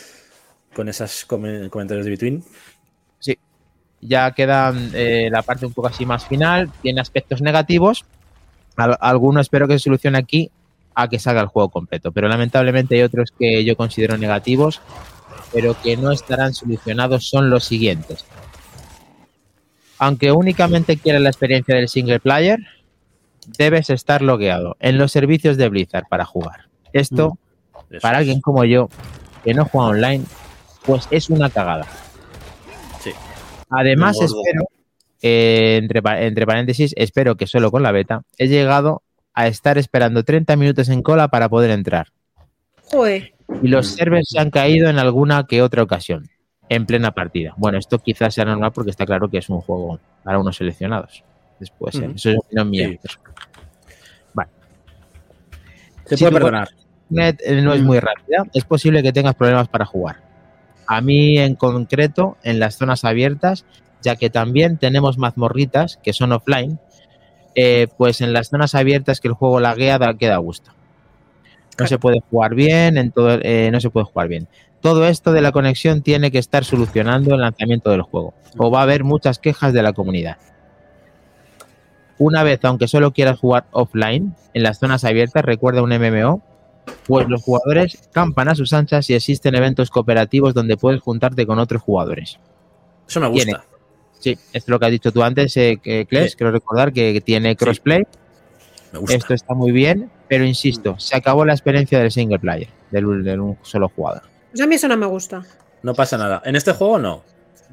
con 0.74 0.88
esos 0.88 1.24
come- 1.26 1.70
comentarios 1.70 2.05
de 2.05 2.11
Between. 2.11 2.44
Ya 4.01 4.30
queda 4.32 4.72
eh, 4.94 5.28
la 5.30 5.42
parte 5.42 5.66
un 5.66 5.72
poco 5.72 5.88
así 5.88 6.07
más 6.07 6.26
final. 6.26 6.70
Tiene 6.82 7.01
aspectos 7.01 7.40
negativos. 7.42 8.05
Al- 8.76 8.96
alguno 9.01 9.40
espero 9.40 9.66
que 9.66 9.74
se 9.74 9.84
solucione 9.84 10.18
aquí 10.18 10.51
a 10.94 11.09
que 11.09 11.18
salga 11.18 11.40
el 11.40 11.46
juego 11.49 11.68
completo. 11.68 12.12
Pero 12.12 12.28
lamentablemente 12.28 12.94
hay 12.96 13.03
otros 13.03 13.32
que 13.36 13.64
yo 13.64 13.76
considero 13.76 14.16
negativos, 14.18 14.80
pero 15.53 15.76
que 15.82 15.96
no 15.96 16.12
estarán 16.12 16.55
solucionados. 16.55 17.28
Son 17.28 17.51
los 17.51 17.64
siguientes. 17.64 18.24
Aunque 19.99 20.30
únicamente 20.32 20.96
quieras 20.96 21.22
la 21.22 21.30
experiencia 21.30 21.74
del 21.74 21.88
single 21.88 22.20
player, 22.20 22.59
debes 23.59 23.90
estar 23.90 24.22
logueado 24.22 24.76
en 24.78 24.99
los 24.99 25.11
servicios 25.11 25.57
de 25.57 25.68
Blizzard 25.68 26.05
para 26.09 26.24
jugar. 26.24 26.66
Esto, 26.92 27.36
Eso 27.90 28.01
para 28.01 28.18
alguien 28.18 28.40
como 28.40 28.64
yo, 28.64 28.88
que 29.42 29.55
no 29.55 29.64
juega 29.64 29.88
online, 29.88 30.24
pues 30.84 31.09
es 31.11 31.30
una 31.30 31.51
cagada. 31.51 31.86
Además, 33.71 34.16
espero, 34.21 34.69
eh, 35.23 35.79
entre, 35.83 36.03
pa- 36.03 36.21
entre 36.23 36.47
paréntesis, 36.47 36.95
espero 36.97 37.37
que 37.37 37.47
solo 37.47 37.71
con 37.71 37.83
la 37.83 37.93
beta 37.93 38.23
he 38.39 38.49
llegado 38.49 39.03
a 39.35 39.47
estar 39.47 39.79
esperando 39.79 40.25
30 40.25 40.57
minutos 40.57 40.89
en 40.89 41.03
cola 41.03 41.29
para 41.29 41.49
poder 41.49 41.71
entrar. 41.71 42.09
Joder. 42.91 43.33
Y 43.62 43.69
los 43.69 43.87
servers 43.89 44.29
se 44.31 44.39
han 44.39 44.51
caído 44.51 44.89
en 44.89 44.99
alguna 44.99 45.47
que 45.47 45.62
otra 45.62 45.83
ocasión, 45.83 46.29
en 46.69 46.87
plena 46.87 47.12
partida. 47.12 47.55
Bueno, 47.57 47.79
esto 47.79 47.99
quizás 47.99 48.35
sea 48.35 48.45
normal 48.45 48.73
porque 48.73 48.91
está 48.91 49.07
claro 49.07 49.29
que 49.29 49.39
es 49.39 49.49
un 49.49 49.61
juego 49.61 49.99
para 50.25 50.39
unos 50.39 50.57
seleccionados. 50.57 51.23
Después, 51.61 51.95
¿eh? 51.97 52.11
Eso 52.14 52.31
es 52.31 52.37
opinión 52.39 52.71
mía. 52.71 52.89
Sí. 52.89 52.99
Se 56.07 56.16
Sí, 56.16 56.25
puede 56.25 56.35
perdonar. 56.37 56.69
Internet 57.11 57.41
eh, 57.45 57.61
no 57.62 57.73
es 57.75 57.83
muy 57.83 58.01
rápida, 58.01 58.45
es 58.55 58.64
posible 58.64 59.03
que 59.03 59.12
tengas 59.12 59.35
problemas 59.35 59.69
para 59.69 59.85
jugar. 59.85 60.16
A 60.89 61.03
mí 61.03 61.39
en 61.39 61.55
concreto, 61.55 62.39
en 62.43 62.59
las 62.59 62.78
zonas 62.78 63.05
abiertas, 63.05 63.66
ya 64.01 64.16
que 64.16 64.30
también 64.30 64.78
tenemos 64.78 65.18
mazmorritas 65.18 65.99
que 66.03 66.14
son 66.14 66.32
offline, 66.32 66.78
eh, 67.55 67.89
pues 67.99 68.22
en 68.22 68.32
las 68.32 68.49
zonas 68.49 68.74
abiertas 68.74 69.20
que 69.20 69.28
el 69.28 69.34
juego 69.34 69.61
laguea 69.61 69.99
da, 69.99 70.14
queda 70.14 70.36
a 70.36 70.39
gusto. 70.39 70.72
No 71.78 71.86
se 71.86 71.99
puede 71.99 72.20
jugar 72.30 72.55
bien, 72.55 72.97
en 72.97 73.12
todo, 73.12 73.39
eh, 73.43 73.68
no 73.70 73.80
se 73.80 73.91
puede 73.91 74.07
jugar 74.07 74.28
bien. 74.28 74.49
Todo 74.80 75.07
esto 75.07 75.32
de 75.32 75.43
la 75.43 75.53
conexión 75.53 76.03
tiene 76.03 76.30
que 76.30 76.39
estar 76.39 76.64
solucionando 76.64 77.34
el 77.34 77.43
lanzamiento 77.43 77.91
del 77.91 78.03
juego, 78.03 78.32
o 78.57 78.70
va 78.70 78.80
a 78.80 78.82
haber 78.84 79.05
muchas 79.05 79.39
quejas 79.39 79.74
de 79.74 79.82
la 79.82 79.93
comunidad. 79.93 80.39
Una 82.16 82.43
vez, 82.43 82.61
aunque 82.64 82.89
solo 82.89 83.12
quieras 83.12 83.39
jugar 83.39 83.66
offline, 83.72 84.34
en 84.55 84.62
las 84.62 84.78
zonas 84.78 85.05
abiertas, 85.05 85.45
recuerda 85.45 85.82
un 85.82 85.91
MMO, 85.91 86.43
pues 87.07 87.28
los 87.28 87.43
jugadores 87.43 87.99
campan 88.12 88.49
a 88.49 88.55
sus 88.55 88.72
anchas 88.72 89.09
y 89.11 89.14
existen 89.14 89.55
eventos 89.55 89.91
cooperativos 89.91 90.55
donde 90.55 90.76
puedes 90.76 91.01
juntarte 91.01 91.47
con 91.47 91.59
otros 91.59 91.82
jugadores. 91.82 92.39
Eso 93.09 93.20
me 93.20 93.28
gusta. 93.28 93.45
Tiene. 93.45 93.61
Sí, 94.18 94.30
esto 94.32 94.49
es 94.53 94.68
lo 94.68 94.78
que 94.80 94.86
has 94.86 94.91
dicho 94.93 95.12
tú 95.12 95.22
antes, 95.22 95.57
eh, 95.57 95.78
que 95.82 96.05
Kles, 96.07 96.32
Sí. 96.32 96.36
quiero 96.36 96.51
recordar 96.51 96.93
que 96.93 97.20
tiene 97.20 97.55
crossplay. 97.57 98.05
Me 98.93 98.99
gusta. 98.99 99.16
Esto 99.16 99.34
está 99.34 99.55
muy 99.55 99.70
bien, 99.70 100.11
pero 100.28 100.45
insisto, 100.45 100.99
se 100.99 101.16
acabó 101.16 101.45
la 101.45 101.53
experiencia 101.53 101.99
del 102.01 102.11
single 102.11 102.39
player, 102.39 102.68
del, 102.91 103.22
del 103.22 103.41
un 103.41 103.59
solo 103.62 103.89
jugador. 103.95 104.22
Pues 104.51 104.61
a 104.62 104.66
mí 104.66 104.74
eso 104.74 104.89
no 104.89 104.97
me 104.97 105.07
gusta. 105.07 105.43
No 105.82 105.95
pasa 105.95 106.18
nada. 106.18 106.43
En 106.45 106.57
este 106.57 106.72
juego 106.72 106.99
no. 106.99 107.22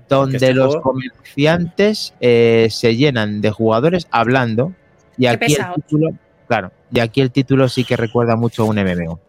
Donde 0.08 0.38
este 0.38 0.54
los 0.54 0.76
juego- 0.76 0.82
comerciantes 0.84 2.14
eh, 2.22 2.68
se 2.70 2.96
llenan 2.96 3.42
de 3.42 3.50
jugadores 3.50 4.08
hablando 4.12 4.74
y 5.18 5.26
aquí 5.26 5.34
el 5.34 5.40
pesados. 5.40 5.76
título, 5.78 6.10
claro, 6.48 6.72
y 6.96 7.00
aquí 7.00 7.22
el 7.22 7.32
título 7.32 7.68
sí 7.70 7.84
que 7.84 7.96
recuerda 7.98 8.36
mucho 8.36 8.64
a 8.64 8.66
un 8.66 8.78
MMO. 8.78 9.20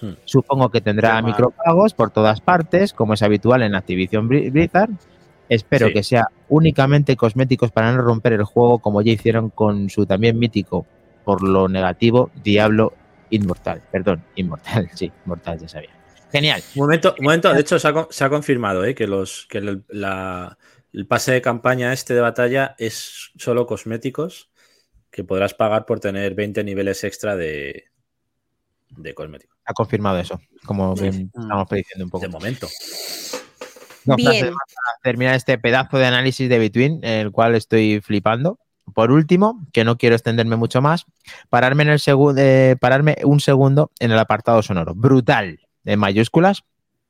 Hmm. 0.00 0.12
Supongo 0.24 0.70
que 0.70 0.80
tendrá 0.80 1.08
Qué 1.10 1.14
mal. 1.22 1.24
micropagos 1.24 1.94
por 1.94 2.10
todas 2.10 2.40
partes, 2.40 2.92
como 2.92 3.14
es 3.14 3.22
habitual 3.22 3.62
en 3.62 3.74
Activision 3.74 4.28
Blizzard. 4.28 4.90
Espero 5.48 5.88
Sí. 5.88 5.92
que 5.94 6.02
sea 6.02 6.28
únicamente 6.48 7.16
cosméticos 7.16 7.70
para 7.70 7.92
no 7.92 8.02
romper 8.02 8.32
el 8.34 8.44
juego, 8.44 8.78
como 8.80 9.00
ya 9.02 9.12
hicieron 9.12 9.50
con 9.50 9.88
su 9.90 10.04
también 10.04 10.38
mítico, 10.38 10.86
por 11.24 11.42
lo 11.42 11.68
negativo, 11.68 12.30
Diablo 12.42 12.92
Inmortal. 13.30 13.80
Perdón, 13.90 14.22
Inmortal, 14.36 14.88
sí, 14.94 15.10
Inmortal, 15.24 15.58
ya 15.60 15.68
sabía. 15.68 15.90
Genial. 16.32 16.60
Un 16.74 16.82
momento, 16.82 17.14
un 17.18 17.24
momento. 17.24 17.52
De 17.54 17.60
hecho, 17.60 17.78
se 17.78 17.86
ha, 17.88 17.92
con- 17.92 18.06
se 18.10 18.24
ha 18.24 18.28
confirmado 18.28 18.84
¿eh? 18.84 18.94
que, 18.94 19.06
los, 19.06 19.46
que 19.48 19.58
el, 19.58 19.84
la- 19.88 20.58
el 20.92 21.06
pase 21.06 21.32
de 21.32 21.40
campaña 21.42 21.92
este 21.92 22.14
de 22.14 22.20
batalla 22.20 22.74
es 22.78 23.30
solo 23.36 23.66
cosméticos 23.66 24.50
que 25.16 25.24
podrás 25.24 25.54
pagar 25.54 25.86
por 25.86 25.98
tener 25.98 26.34
20 26.34 26.62
niveles 26.62 27.02
extra 27.02 27.34
de, 27.36 27.84
de 28.90 29.14
cosméticos. 29.14 29.56
Ha 29.64 29.72
confirmado 29.72 30.18
eso, 30.18 30.38
como 30.66 30.94
bien 30.94 31.30
Mm. 31.34 31.40
estamos 31.40 31.66
prediciendo 31.68 32.04
un 32.04 32.10
poco. 32.10 32.22
De 32.22 32.28
momento. 32.28 32.68
Dos 34.04 34.16
Bien. 34.18 34.40
para 34.40 34.98
terminar 35.02 35.34
este 35.34 35.56
pedazo 35.58 35.96
de 35.96 36.04
análisis 36.06 36.48
de 36.50 36.58
Between, 36.58 37.00
en 37.02 37.20
el 37.26 37.32
cual 37.32 37.54
estoy 37.54 38.00
flipando. 38.02 38.58
Por 38.94 39.10
último, 39.10 39.66
que 39.72 39.84
no 39.84 39.96
quiero 39.96 40.14
extenderme 40.14 40.54
mucho 40.56 40.80
más, 40.82 41.06
pararme, 41.48 41.82
en 41.84 41.88
el 41.88 41.98
segu- 41.98 42.34
eh, 42.38 42.76
pararme 42.78 43.16
un 43.24 43.40
segundo 43.40 43.90
en 43.98 44.12
el 44.12 44.18
apartado 44.18 44.62
sonoro. 44.62 44.94
Brutal, 44.94 45.58
en 45.86 45.98
mayúsculas, 45.98 46.62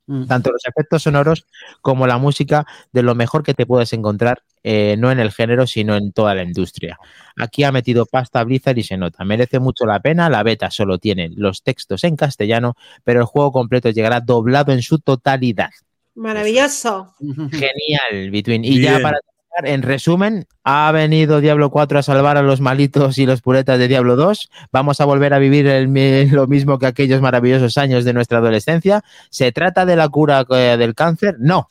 Mm. 0.09 0.27
tanto 0.27 0.53
los 0.53 0.65
efectos 0.65 1.03
sonoros 1.03 1.47
como 1.81 2.07
la 2.07 2.19
música 2.19 2.65
de 2.93 3.03
lo 3.03 3.17
mejor 3.17 3.43
que 3.43 3.55
te 3.55 3.67
puedes 3.67 3.93
encontrar, 3.93 4.43
eh, 4.63 4.97
no 4.99 5.11
en 5.11 5.19
el 5.19 5.33
género, 5.33 5.67
sino 5.67 5.97
en 5.97 6.13
toda 6.13 6.35
la 6.35 6.45
industria. 6.45 6.99
Aquí 7.37 7.65
ha 7.65 7.73
metido 7.73 8.07
pasta 8.07 8.45
Blizzard 8.45 8.79
y 8.79 8.83
se 8.85 8.97
nota. 8.97 9.25
Merece 9.25 9.59
mucho 9.59 9.85
la 9.85 10.01
pena. 10.01 10.31
La 10.31 10.43
beta 10.43 10.71
solo 10.71 10.99
tiene 10.99 11.31
los 11.35 11.63
textos 11.63 12.05
en 12.05 12.17
castellano, 12.17 12.77
pero 13.05 13.21
el 13.21 13.27
juego 13.27 13.53
completo 13.53 13.91
llegará 13.91 14.21
doblado 14.21 14.73
en 14.73 14.83
su 14.83 14.99
totalidad. 14.99 15.71
Maravilloso. 16.15 17.15
Genial, 17.19 18.31
Between. 18.31 18.65
Y 18.65 18.81
ya 18.81 19.01
para 19.01 19.19
terminar, 19.21 19.36
en 19.65 19.83
resumen, 19.83 20.47
ha 20.65 20.91
venido 20.93 21.41
Diablo 21.41 21.71
4 21.71 21.99
a 21.99 22.03
salvar 22.03 22.37
a 22.37 22.43
los 22.43 22.61
malitos 22.61 23.19
y 23.19 23.27
los 23.27 23.41
puretas 23.41 23.79
de 23.79 23.89
Diablo 23.89 24.17
2. 24.17 24.51
Vamos 24.73 25.01
a 25.01 25.05
volver 25.05 25.33
a 25.35 25.39
vivir 25.39 25.67
el 25.67 25.87
lo 26.33 26.47
mismo 26.47 26.79
que 26.79 26.87
aquellos 26.87 27.21
maravillosos 27.21 27.79
años 27.79 28.05
de 28.05 28.13
nuestra 28.13 28.39
adolescencia. 28.39 29.03
¿Se 29.31 29.53
trata 29.53 29.87
de 29.87 29.97
la 29.97 30.09
cura 30.09 30.45
eh, 30.51 30.77
del 30.79 30.95
cáncer? 30.95 31.37
No. 31.39 31.69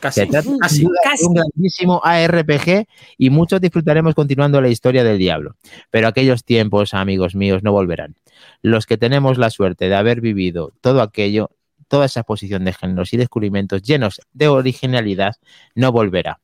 Casi. 0.00 0.20
Se 0.20 0.26
trata 0.26 0.50
casi. 0.60 0.84
un 0.84 1.34
grandísimo 1.34 2.02
ARPG 2.04 2.86
y 3.16 3.30
muchos 3.30 3.60
disfrutaremos 3.60 4.14
continuando 4.14 4.60
la 4.60 4.68
historia 4.68 5.02
del 5.02 5.18
Diablo. 5.18 5.56
Pero 5.90 6.08
aquellos 6.08 6.44
tiempos, 6.44 6.92
amigos 6.92 7.34
míos, 7.34 7.62
no 7.62 7.72
volverán. 7.72 8.14
Los 8.60 8.84
que 8.84 8.98
tenemos 8.98 9.38
la 9.38 9.48
suerte 9.48 9.88
de 9.88 9.94
haber 9.94 10.20
vivido 10.20 10.72
todo 10.82 11.00
aquello, 11.00 11.50
toda 11.88 12.06
esa 12.06 12.20
exposición 12.20 12.64
de 12.64 12.74
géneros 12.74 13.12
y 13.14 13.16
descubrimientos 13.16 13.82
llenos 13.82 14.20
de 14.34 14.48
originalidad, 14.48 15.36
no 15.74 15.92
volverá. 15.92 16.40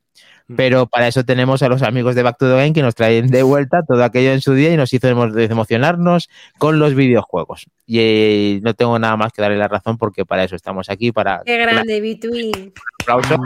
Mm. 0.53 0.57
Pero 0.57 0.86
para 0.86 1.09
eso 1.09 1.24
tenemos 1.24 1.62
a 1.62 1.68
los 1.68 1.82
amigos 1.82 2.14
de 2.14 2.22
Back 2.22 2.38
to 2.38 2.46
the 2.48 2.57
Game 2.57 2.72
que 2.72 2.82
nos 2.82 2.94
traen 2.94 3.28
de 3.28 3.42
vuelta 3.42 3.82
todo 3.86 4.03
aquello 4.05 4.32
en 4.32 4.40
su 4.40 4.55
día 4.55 4.72
y 4.72 4.76
nos 4.76 4.92
hizo 4.92 5.09
emo- 5.09 5.36
emocionarnos 5.38 6.28
con 6.59 6.78
los 6.78 6.94
videojuegos. 6.94 7.66
Y 7.86 7.98
eh, 8.00 8.61
no 8.62 8.74
tengo 8.74 8.98
nada 8.98 9.16
más 9.16 9.32
que 9.32 9.42
darle 9.42 9.57
la 9.59 9.68
razón 9.68 9.98
porque 9.98 10.24
para 10.24 10.44
eso 10.44 10.55
estamos 10.57 10.88
aquí, 10.90 11.12
para 11.12 11.42
Qué 11.44 11.57
grande, 11.59 12.00
Between. 12.00 12.72
aplauso. 13.03 13.36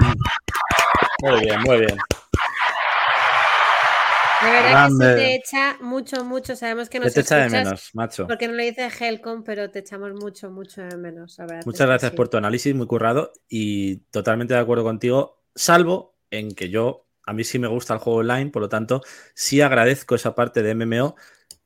Muy 1.23 1.41
bien, 1.41 1.61
muy 1.63 1.79
bien. 1.79 1.97
De 4.43 4.51
verdad 4.53 4.65
que 4.65 4.71
Grande. 4.71 5.07
se 5.07 5.15
te 5.15 5.35
echa 5.35 5.77
mucho, 5.81 6.25
mucho. 6.25 6.55
Sabemos 6.57 6.89
que 6.91 6.99
¿Qué 6.99 7.05
nos 7.07 7.15
te 7.15 7.21
echa 7.23 7.37
de 7.39 7.49
menos, 7.49 7.91
macho? 7.95 8.27
porque 8.27 8.47
no 8.47 8.55
lo 8.55 8.63
dice 8.63 8.89
Helcom, 9.01 9.43
pero 9.45 9.71
te 9.71 9.79
echamos 9.79 10.13
mucho, 10.13 10.51
mucho 10.51 10.83
de 10.83 10.97
menos. 10.99 11.37
la 11.39 11.45
verdad 11.45 11.61
es 11.61 11.67
Muchas 11.67 11.81
que 11.81 11.87
gracias 11.87 12.11
sí. 12.11 12.17
por 12.17 12.29
tu 12.29 12.37
análisis, 12.37 12.75
muy 12.75 12.87
currado 12.87 13.33
y 13.49 13.97
totalmente 14.11 14.53
de 14.53 14.61
acuerdo 14.61 14.85
contigo, 14.85 15.43
salvo 15.55 16.16
en 16.31 16.55
que 16.55 16.71
yo, 16.71 17.07
a 17.25 17.33
mí 17.33 17.45
sí 17.45 17.59
me 17.59 17.69
gusta 17.69 17.95
el 17.95 18.01
juego 18.01 18.21
online, 18.21 18.51
por 18.51 18.63
lo 18.63 18.69
tanto, 18.69 19.03
sí 19.35 19.61
agradezco 19.61 20.15
esa 20.15 20.35
parte 20.35 20.63
de 20.63 20.71
MMO. 20.73 21.17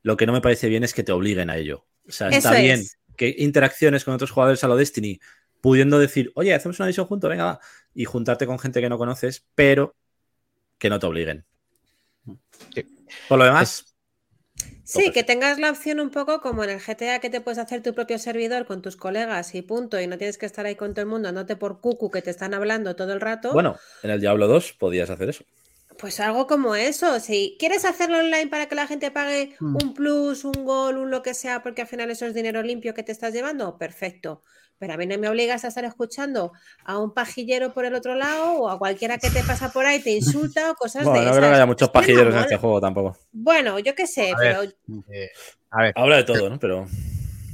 Lo 0.02 0.16
que 0.16 0.26
no 0.26 0.32
me 0.32 0.40
parece 0.40 0.68
bien 0.68 0.84
es 0.84 0.94
que 0.94 1.02
te 1.02 1.12
obliguen 1.12 1.50
a 1.50 1.56
ello. 1.56 1.86
O 2.08 2.12
sea, 2.12 2.28
está 2.28 2.50
Eso 2.50 2.62
bien 2.62 2.80
es. 2.80 2.98
que 3.16 3.34
interacciones 3.38 4.04
con 4.04 4.14
otros 4.14 4.30
jugadores 4.30 4.64
a 4.64 4.68
lo 4.68 4.76
Destiny, 4.76 5.20
pudiendo 5.61 5.98
decir, 5.98 6.32
oye, 6.34 6.54
hacemos 6.54 6.78
una 6.80 6.86
misión 6.86 7.06
juntos, 7.06 7.28
venga, 7.30 7.44
va, 7.44 7.61
y 7.94 8.04
juntarte 8.04 8.46
con 8.46 8.58
gente 8.58 8.80
que 8.80 8.88
no 8.88 8.98
conoces, 8.98 9.46
pero 9.54 9.96
que 10.78 10.90
no 10.90 10.98
te 10.98 11.06
obliguen. 11.06 11.46
Sí. 12.74 12.84
Por 13.28 13.38
lo 13.38 13.44
demás, 13.44 13.89
Sí, 14.91 15.12
que 15.12 15.22
tengas 15.22 15.59
la 15.59 15.70
opción 15.70 16.01
un 16.01 16.11
poco 16.11 16.41
como 16.41 16.64
en 16.64 16.70
el 16.70 16.80
GTA 16.80 17.20
que 17.20 17.30
te 17.30 17.41
puedes 17.41 17.59
hacer 17.59 17.82
tu 17.82 17.95
propio 17.95 18.18
servidor 18.18 18.66
con 18.66 18.82
tus 18.82 18.97
colegas 18.97 19.55
y 19.55 19.62
punto, 19.62 20.01
y 20.01 20.07
no 20.07 20.18
tienes 20.18 20.36
que 20.38 20.47
estar 20.47 20.66
ahí 20.66 20.74
con 20.74 20.95
todo 20.95 21.03
el 21.03 21.09
mundo 21.09 21.28
andándote 21.28 21.57
por 21.57 21.80
cucu 21.80 22.11
que 22.11 22.22
te 22.22 22.30
están 22.30 22.55
hablando 22.55 22.97
todo 22.97 23.12
el 23.12 23.20
rato. 23.20 23.53
bueno, 23.53 23.76
en 24.03 24.11
el 24.11 24.20
Diablo 24.20 24.49
2 24.49 24.72
podías 24.72 25.11
hacer 25.11 25.28
eso. 25.30 25.45
Pues 25.99 26.18
algo 26.20 26.47
como 26.47 26.74
eso. 26.74 27.20
Si 27.20 27.57
quieres 27.59 27.84
hacerlo 27.84 28.18
online 28.18 28.47
para 28.49 28.66
que 28.68 28.74
la 28.74 28.86
gente 28.86 29.11
pague 29.11 29.57
Mm. 29.61 29.76
un 29.76 29.95
plus, 29.95 30.45
un 30.45 30.64
gol, 30.64 30.97
un 30.99 31.11
lo 31.11 31.22
que 31.22 31.34
sea, 31.34 31.62
porque 31.62 31.82
al 31.82 31.88
final 31.88 32.11
eso 32.11 32.26
es 32.26 32.34
dinero 32.34 32.62
limpio 32.62 32.95
que 32.95 33.03
te 33.03 33.12
estás 33.12 33.32
llevando, 33.32 33.76
perfecto. 33.78 34.43
Pero 34.81 34.95
a 34.95 34.97
mí 34.97 35.07
no 35.07 35.16
me 35.18 35.28
obligas 35.28 35.64
a 35.64 35.68
estar 35.68 35.85
escuchando 35.85 36.53
a 36.85 36.99
un 36.99 37.14
pajillero 37.14 37.72
por 37.72 37.85
el 37.85 37.95
otro 37.95 38.16
lado 38.16 38.55
o 38.55 38.68
a 38.70 38.78
cualquiera 38.78 39.18
que 39.18 39.31
te 39.31 39.45
pasa 39.45 39.70
por 39.70 39.87
ahí, 39.87 40.01
te 40.03 40.11
insulta 40.11 40.72
o 40.72 40.74
cosas 40.74 41.05
Bueno, 41.05 41.20
de 41.20 41.26
no 41.26 41.31
creo 41.31 41.41
que 41.43 41.47
esas. 41.47 41.57
haya 41.59 41.66
muchos 41.66 41.89
pajilleros 41.91 42.35
en 42.35 42.41
este 42.41 42.57
juego 42.57 42.81
tampoco. 42.81 43.16
Bueno, 43.31 43.78
yo 43.78 43.95
qué 43.95 44.07
sé, 44.09 44.33
A 44.33 44.39
ver. 44.39 44.74
pero 44.89 45.03
Eh, 45.12 45.28
a 45.70 45.83
ver, 45.83 45.93
Habla 45.95 46.16
de 46.16 46.24
todo, 46.24 46.51
¿no? 46.51 46.59
Pero 46.59 46.87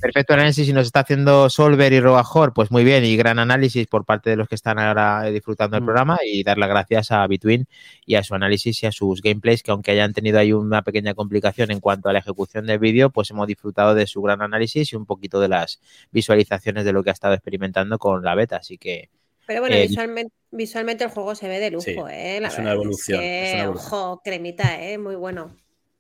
perfecto 0.01 0.35
análisis 0.35 0.69
y 0.69 0.73
nos 0.73 0.87
está 0.87 1.01
haciendo 1.01 1.49
Solver 1.51 1.93
y 1.93 2.01
Robajor, 2.01 2.53
pues 2.53 2.71
muy 2.71 2.85
bien 2.85 3.05
y 3.05 3.17
gran 3.17 3.39
análisis 3.39 3.87
por 3.87 4.05
parte 4.05 4.31
de 4.31 4.37
los 4.37 4.49
que 4.49 4.55
están 4.55 4.79
ahora 4.79 5.27
eh, 5.29 5.33
disfrutando 5.33 5.77
del 5.77 5.83
Mm. 5.83 5.87
programa 5.87 6.19
y 6.25 6.43
dar 6.45 6.59
las 6.59 6.69
gracias 6.69 7.11
a 7.13 7.27
Between 7.27 7.67
y 8.05 8.15
a 8.17 8.23
su 8.23 8.35
análisis 8.35 8.83
y 8.83 8.87
a 8.87 8.93
sus 8.93 9.23
gameplays 9.23 9.63
que 9.63 9.71
aunque 9.71 9.91
hayan 9.93 10.13
tenido 10.13 10.39
ahí 10.39 10.53
una 10.53 10.83
pequeña 10.83 11.15
complicación 11.15 11.71
en 11.71 11.81
cuanto 11.81 12.09
a 12.09 12.13
la 12.13 12.19
ejecución 12.21 12.67
del 12.67 12.79
vídeo, 12.79 13.11
pues 13.11 13.31
hemos 13.31 13.47
disfrutado 13.47 13.95
de 13.95 14.07
su 14.07 14.21
gran 14.23 14.43
análisis 14.43 14.93
y 14.93 14.97
un 14.97 15.07
poquito 15.07 15.41
de 15.41 15.49
las 15.49 15.81
visualizaciones 16.11 16.85
de 16.85 16.93
lo 16.93 17.03
que 17.03 17.11
ha 17.11 17.13
estado 17.15 17.35
experimentando 17.35 17.99
con 17.99 18.23
la 18.23 18.35
beta, 18.35 18.57
así 18.57 18.79
que 18.79 19.11
Pero 19.47 19.61
bueno, 19.61 19.77
Eh, 19.77 19.87
visualmente, 19.89 20.33
visualmente 20.51 21.05
el 21.05 21.11
juego 21.11 21.35
se 21.35 21.49
ve 21.49 21.59
de 21.61 21.71
lujo, 21.71 21.83
Sí, 21.85 21.97
¿eh? 22.11 22.39
La 22.41 22.49
es 22.49 22.59
una 22.59 22.73
evolución, 22.73 23.21
que, 23.21 23.49
es 23.49 23.55
una 23.55 23.63
evolución. 23.65 23.93
ojo, 23.93 24.21
cremita, 24.25 24.83
¿eh? 24.83 24.99
Muy 24.99 25.15
bueno. 25.17 25.57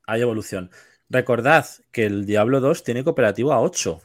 hay 0.09 0.21
evolución. 0.21 0.71
Recordad 1.09 1.67
que 1.93 2.07
el 2.07 2.27
Diablo 2.27 2.61
2 2.61 2.83
tiene 2.83 3.05
cooperativo 3.05 3.53
a 3.53 3.61
8. 3.61 4.01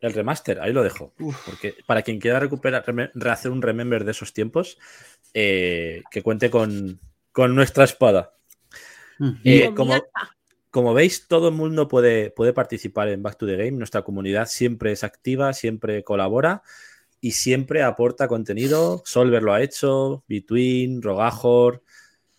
El 0.00 0.12
remaster, 0.12 0.60
ahí 0.60 0.72
lo 0.72 0.82
dejo. 0.82 1.12
Porque 1.44 1.74
para 1.86 2.02
quien 2.02 2.20
quiera 2.20 2.40
recuperar, 2.40 2.84
rehacer 3.14 3.50
un 3.50 3.62
remember 3.62 4.04
de 4.04 4.12
esos 4.12 4.32
tiempos, 4.32 4.78
eh, 5.34 6.02
que 6.10 6.22
cuente 6.22 6.50
con, 6.50 7.00
con 7.32 7.54
nuestra 7.54 7.84
espada. 7.84 8.34
Mm. 9.18 9.30
Eh, 9.44 9.72
como, 9.74 9.94
como 10.70 10.94
veis, 10.94 11.26
todo 11.28 11.48
el 11.48 11.54
mundo 11.54 11.88
puede, 11.88 12.30
puede 12.30 12.52
participar 12.52 13.08
en 13.08 13.22
Back 13.22 13.38
to 13.38 13.46
the 13.46 13.56
Game. 13.56 13.72
Nuestra 13.72 14.02
comunidad 14.02 14.46
siempre 14.46 14.92
es 14.92 15.04
activa, 15.04 15.52
siempre 15.52 16.04
colabora 16.04 16.62
y 17.20 17.32
siempre 17.32 17.82
aporta 17.82 18.28
contenido. 18.28 19.02
Solver 19.04 19.42
lo 19.42 19.52
ha 19.52 19.62
hecho, 19.62 20.24
Between, 20.28 21.02
Rogajor, 21.02 21.82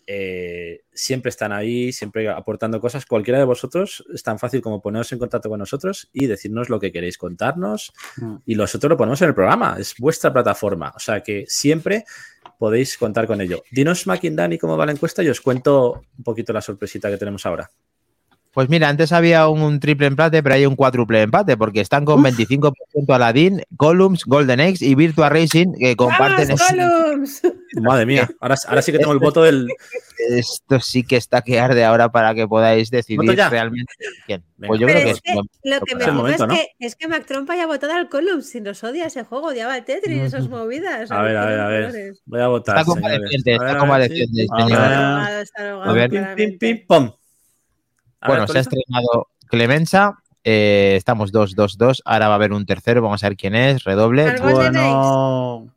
eh, 0.07 0.85
siempre 0.93 1.29
están 1.29 1.51
ahí, 1.51 1.91
siempre 1.91 2.29
aportando 2.29 2.79
cosas. 2.79 3.05
Cualquiera 3.05 3.39
de 3.39 3.45
vosotros 3.45 4.05
es 4.13 4.23
tan 4.23 4.39
fácil 4.39 4.61
como 4.61 4.81
poneros 4.81 5.11
en 5.11 5.19
contacto 5.19 5.49
con 5.49 5.59
nosotros 5.59 6.09
y 6.13 6.27
decirnos 6.27 6.69
lo 6.69 6.79
que 6.79 6.91
queréis 6.91 7.17
contarnos 7.17 7.91
Mm. 8.17 8.35
y 8.45 8.55
nosotros 8.55 8.89
lo 8.89 8.97
ponemos 8.97 9.21
en 9.21 9.27
el 9.27 9.35
programa. 9.35 9.75
Es 9.77 9.95
vuestra 9.99 10.31
plataforma. 10.31 10.93
O 10.95 10.99
sea 10.99 11.21
que 11.21 11.45
siempre 11.47 12.05
podéis 12.57 12.97
contar 12.97 13.27
con 13.27 13.41
ello. 13.41 13.63
Dinos, 13.69 14.07
Mac 14.07 14.21
Dani, 14.23 14.57
cómo 14.57 14.77
va 14.77 14.85
la 14.85 14.93
encuesta 14.93 15.21
y 15.21 15.29
os 15.29 15.41
cuento 15.41 16.01
un 16.17 16.23
poquito 16.23 16.53
la 16.53 16.61
sorpresita 16.61 17.09
que 17.09 17.17
tenemos 17.17 17.45
ahora. 17.45 17.69
Pues 18.57 18.69
mira, 18.69 18.89
antes 18.89 19.11
había 19.11 19.47
un, 19.49 19.61
un 19.61 19.79
triple 19.79 20.07
empate, 20.07 20.41
pero 20.41 20.55
hay 20.55 20.65
un 20.65 20.75
cuádruple 20.75 21.21
empate, 21.21 21.55
porque 21.57 21.79
están 21.79 22.05
con 22.05 22.23
25% 22.23 22.73
Aladdin, 23.13 23.61
Columns, 23.77 24.25
Golden 24.25 24.59
Eggs 24.59 24.81
y 24.81 24.95
Virtua 24.95 25.29
Racing, 25.29 25.73
que 25.77 25.95
comparten. 25.95 26.47
¡Vamos, 26.47 26.63
Columns! 26.67 27.41
Madre 27.83 28.07
mía, 28.07 28.27
ahora, 28.39 28.55
ahora 28.67 28.81
sí 28.81 28.91
que 28.91 28.97
tengo 28.97 29.11
el 29.11 29.19
voto 29.19 29.43
del. 29.43 29.67
Esto 30.31 30.79
sí 30.79 31.03
que 31.03 31.17
está 31.17 31.43
que 31.43 31.59
arde 31.59 31.85
ahora 31.85 32.11
para 32.11 32.33
que 32.33 32.47
podáis 32.47 32.89
decidir 32.89 33.29
realmente 33.37 33.93
quién. 34.25 34.43
Pues 34.65 34.79
yo 34.81 34.87
Pero 34.87 35.01
creo 35.01 35.05
que 35.05 35.11
es 35.11 35.17
es 35.17 35.21
que 35.21 35.33
buen- 35.35 35.47
lo 35.63 35.79
que 35.81 35.95
me 35.95 36.11
momento, 36.11 36.43
es, 36.45 36.49
¿no? 36.49 36.55
que, 36.55 36.67
es 36.79 36.95
que 36.95 37.07
Mac 37.07 37.25
Trump 37.27 37.47
haya 37.51 37.67
votado 37.67 37.93
al 37.93 38.09
Columns 38.09 38.49
si 38.49 38.59
nos 38.59 38.83
odia 38.83 39.05
ese 39.05 39.23
juego, 39.23 39.49
odiaba 39.49 39.77
el 39.77 39.85
Tetris 39.85 40.17
y 40.17 40.19
esas 40.21 40.49
movidas. 40.49 41.11
A 41.11 41.21
ver, 41.21 41.37
a 41.37 41.45
ver, 41.45 41.59
a 41.59 41.67
ver. 41.67 41.85
Colores. 41.91 42.21
Voy 42.25 42.41
a 42.41 42.47
votar. 42.47 42.79
Está 42.79 42.91
señores. 42.91 43.03
compadeciente, 43.11 43.53
está 43.53 43.77
compadeciente, 43.77 44.41
está 44.41 44.65
drogado, 44.65 45.83
A 45.83 45.93
ver. 45.93 46.09
Pim, 46.09 46.19
claramente. 46.21 46.57
pim, 46.57 46.77
pim, 46.79 46.87
pom. 46.87 47.11
Bueno, 48.25 48.47
se 48.47 48.57
ha 48.57 48.61
estrenado 48.61 49.27
Clemenza. 49.47 50.17
eh, 50.43 50.95
estamos 50.97 51.31
2-2-2. 51.33 52.01
Ahora 52.05 52.27
va 52.27 52.33
a 52.33 52.37
haber 52.37 52.53
un 52.53 52.65
tercero. 52.65 53.01
Vamos 53.01 53.23
a 53.23 53.29
ver 53.29 53.37
quién 53.37 53.55
es. 53.55 53.83
Redoble. 53.83 54.35
Bueno, 54.39 55.73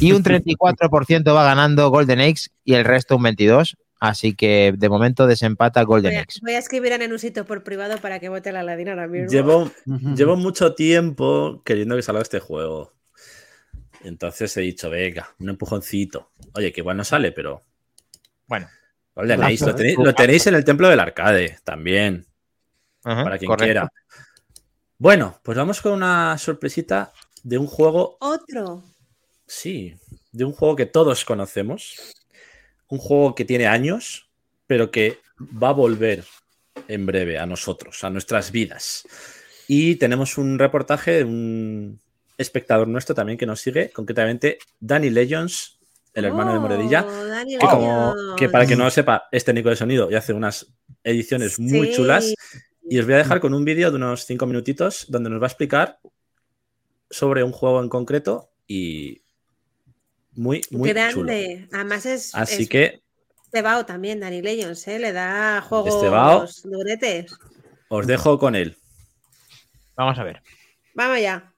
Y 0.00 0.12
un 0.12 0.22
34% 0.22 1.34
va 1.34 1.44
ganando 1.44 1.90
Golden 1.90 2.20
Eggs 2.20 2.50
y 2.64 2.74
el 2.74 2.84
resto 2.84 3.16
un 3.16 3.22
22%. 3.24 3.74
Así 4.00 4.36
que 4.36 4.72
de 4.76 4.88
momento 4.88 5.26
desempata 5.26 5.82
Golden 5.82 6.12
Voy 6.12 6.18
a, 6.20 6.26
voy 6.42 6.52
a 6.52 6.58
escribir 6.58 6.92
a 6.92 6.98
Nenusito 6.98 7.44
por 7.44 7.64
privado 7.64 7.98
para 7.98 8.20
que 8.20 8.28
vote 8.28 8.52
la 8.52 8.62
Ladina 8.62 8.92
ahora 8.92 9.08
mismo. 9.08 9.28
Llevo, 9.28 9.72
llevo 10.14 10.36
mucho 10.36 10.74
tiempo 10.76 11.62
queriendo 11.64 11.96
que 11.96 12.02
salga 12.02 12.22
este 12.22 12.38
juego. 12.38 12.92
Entonces 14.04 14.56
he 14.56 14.60
dicho, 14.60 14.88
venga, 14.88 15.34
un 15.40 15.48
empujoncito. 15.48 16.30
Oye, 16.54 16.72
que 16.72 16.80
igual 16.82 16.96
no 16.96 17.02
sale, 17.02 17.32
pero. 17.32 17.62
Bueno. 18.46 18.68
Lo, 19.18 19.26
tenéis, 19.26 19.98
lo 19.98 20.14
tenéis 20.14 20.46
en 20.46 20.54
el 20.54 20.64
templo 20.64 20.88
del 20.88 21.00
arcade 21.00 21.58
también, 21.64 22.26
Ajá, 23.02 23.24
para 23.24 23.38
quien 23.38 23.48
correcto. 23.48 23.64
quiera. 23.64 23.92
Bueno, 24.96 25.38
pues 25.42 25.58
vamos 25.58 25.80
con 25.80 25.92
una 25.92 26.38
sorpresita 26.38 27.12
de 27.42 27.58
un 27.58 27.66
juego 27.66 28.16
Otro. 28.20 28.82
Sí, 29.46 29.96
de 30.32 30.44
un 30.44 30.52
juego 30.52 30.76
que 30.76 30.86
todos 30.86 31.24
conocemos. 31.24 32.14
Un 32.88 32.98
juego 32.98 33.34
que 33.34 33.44
tiene 33.44 33.66
años, 33.66 34.28
pero 34.66 34.90
que 34.90 35.18
va 35.40 35.70
a 35.70 35.72
volver 35.72 36.24
en 36.86 37.06
breve 37.06 37.38
a 37.38 37.46
nosotros, 37.46 38.04
a 38.04 38.10
nuestras 38.10 38.50
vidas. 38.50 39.06
Y 39.66 39.96
tenemos 39.96 40.38
un 40.38 40.58
reportaje 40.58 41.12
de 41.12 41.24
un 41.24 42.00
espectador 42.36 42.88
nuestro 42.88 43.14
también 43.14 43.36
que 43.36 43.46
nos 43.46 43.60
sigue, 43.60 43.90
concretamente 43.90 44.58
Danny 44.80 45.10
Legends, 45.10 45.77
el 46.18 46.24
hermano 46.24 46.52
de 46.52 46.58
Moredilla, 46.58 47.06
Oh, 47.06 47.58
que, 47.58 47.66
como, 47.66 48.14
León. 48.14 48.36
que 48.36 48.48
para 48.48 48.66
que 48.66 48.76
no 48.76 48.84
lo 48.84 48.90
sepa, 48.90 49.28
es 49.32 49.44
técnico 49.44 49.68
de 49.70 49.76
sonido 49.76 50.10
y 50.10 50.14
hace 50.14 50.32
unas 50.32 50.66
ediciones 51.04 51.58
muy 51.58 51.92
chulas. 51.92 52.34
Y 52.90 52.98
os 52.98 53.04
voy 53.04 53.14
a 53.14 53.18
dejar 53.18 53.40
con 53.40 53.54
un 53.54 53.64
vídeo 53.64 53.90
de 53.90 53.96
unos 53.96 54.24
cinco 54.24 54.46
minutitos 54.46 55.06
donde 55.08 55.30
nos 55.30 55.40
va 55.40 55.46
a 55.46 55.48
explicar 55.48 55.98
sobre 57.10 57.42
un 57.42 57.52
juego 57.52 57.82
en 57.82 57.88
concreto 57.88 58.50
y 58.66 59.22
muy, 60.32 60.62
muy 60.70 60.88
chulo. 60.90 61.26
Grande. 61.26 61.68
Además 61.72 62.06
es, 62.06 62.34
Así 62.34 62.62
es 62.62 62.68
que 62.68 63.00
Estebao 63.44 63.86
también, 63.86 64.20
Dani 64.20 64.42
Legends, 64.42 64.86
¿eh? 64.88 64.98
Le 64.98 65.12
da 65.12 65.60
juegos 65.62 65.94
Estebao. 65.94 66.46
duretes. 66.64 67.32
os 67.88 68.06
dejo 68.06 68.38
con 68.38 68.54
él. 68.54 68.76
Vamos 69.96 70.18
a 70.18 70.24
ver. 70.24 70.42
Vamos 70.94 71.20
ya. 71.20 71.52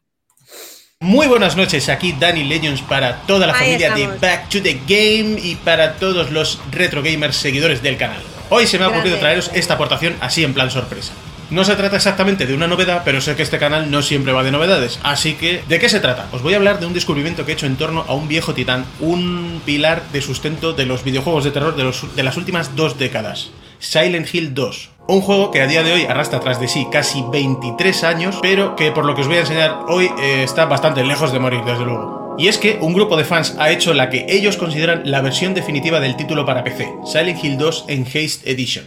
Muy 1.03 1.27
buenas 1.29 1.57
noches, 1.57 1.89
aquí 1.89 2.13
Danny 2.21 2.45
Legends 2.45 2.83
para 2.83 3.23
toda 3.23 3.47
la 3.47 3.55
Ahí 3.55 3.61
familia 3.73 3.89
estamos. 3.89 4.21
de 4.21 4.27
Back 4.29 4.49
to 4.51 4.61
the 4.63 4.81
Game 4.87 5.41
y 5.43 5.55
para 5.57 5.95
todos 5.95 6.31
los 6.31 6.61
retro 6.71 7.03
gamers 7.03 7.37
seguidores 7.37 7.83
del 7.83 7.97
canal. 7.97 8.21
Hoy 8.51 8.67
se 8.67 8.79
me 8.79 8.85
ha 8.85 8.89
ocurrido 8.89 9.17
Grande. 9.17 9.21
traeros 9.23 9.51
esta 9.55 9.75
aportación 9.75 10.15
así 10.21 10.45
en 10.45 10.53
plan 10.53 10.71
sorpresa. 10.71 11.15
No 11.49 11.65
se 11.65 11.75
trata 11.75 11.97
exactamente 11.97 12.45
de 12.47 12.53
una 12.53 12.67
novedad, 12.67 13.01
pero 13.03 13.23
sé 13.23 13.35
que 13.35 13.43
este 13.43 13.59
canal 13.59 13.91
no 13.91 14.03
siempre 14.03 14.35
va 14.35 14.43
de 14.45 14.51
novedades. 14.53 15.01
Así 15.03 15.33
que, 15.37 15.65
¿de 15.67 15.79
qué 15.79 15.89
se 15.89 16.01
trata? 16.01 16.29
Os 16.33 16.43
voy 16.43 16.53
a 16.53 16.59
hablar 16.59 16.81
de 16.81 16.85
un 16.87 16.93
descubrimiento 16.93 17.47
que 17.47 17.53
he 17.53 17.55
hecho 17.55 17.65
en 17.67 17.77
torno 17.77 18.05
a 18.07 18.13
un 18.13 18.29
viejo 18.29 18.53
titán, 18.53 18.85
un 19.01 19.63
pilar 19.65 20.03
de 20.13 20.21
sustento 20.21 20.75
de 20.75 20.85
los 20.85 21.03
videojuegos 21.03 21.45
de 21.45 21.51
terror 21.51 21.75
de, 21.77 21.85
los- 21.85 22.15
de 22.15 22.23
las 22.23 22.37
últimas 22.37 22.77
dos 22.77 22.99
décadas. 22.99 23.51
Silent 23.79 24.33
Hill 24.35 24.53
2. 24.53 24.91
Un 25.11 25.23
juego 25.23 25.51
que 25.51 25.61
a 25.61 25.67
día 25.67 25.83
de 25.83 25.93
hoy 25.93 26.05
arrastra 26.05 26.39
tras 26.39 26.61
de 26.61 26.69
sí 26.69 26.87
casi 26.89 27.25
23 27.33 28.05
años, 28.05 28.39
pero 28.41 28.77
que 28.77 28.93
por 28.93 29.05
lo 29.05 29.17
que 29.17 29.23
os 29.23 29.27
voy 29.27 29.39
a 29.39 29.41
enseñar 29.41 29.81
hoy 29.89 30.09
eh, 30.23 30.45
está 30.45 30.67
bastante 30.67 31.03
lejos 31.03 31.33
de 31.33 31.41
morir, 31.41 31.65
desde 31.65 31.85
luego. 31.85 32.37
Y 32.39 32.47
es 32.47 32.59
que 32.59 32.79
un 32.81 32.95
grupo 32.95 33.17
de 33.17 33.25
fans 33.25 33.57
ha 33.59 33.73
hecho 33.73 33.93
la 33.93 34.09
que 34.09 34.27
ellos 34.29 34.57
consideran 34.57 35.03
la 35.07 35.21
versión 35.21 35.53
definitiva 35.53 35.99
del 35.99 36.15
título 36.15 36.47
para 36.47 36.63
PC, 36.63 36.95
Silent 37.05 37.43
Hill 37.43 37.59
2 37.59 37.87
Enhanced 37.89 38.47
Edition. 38.47 38.85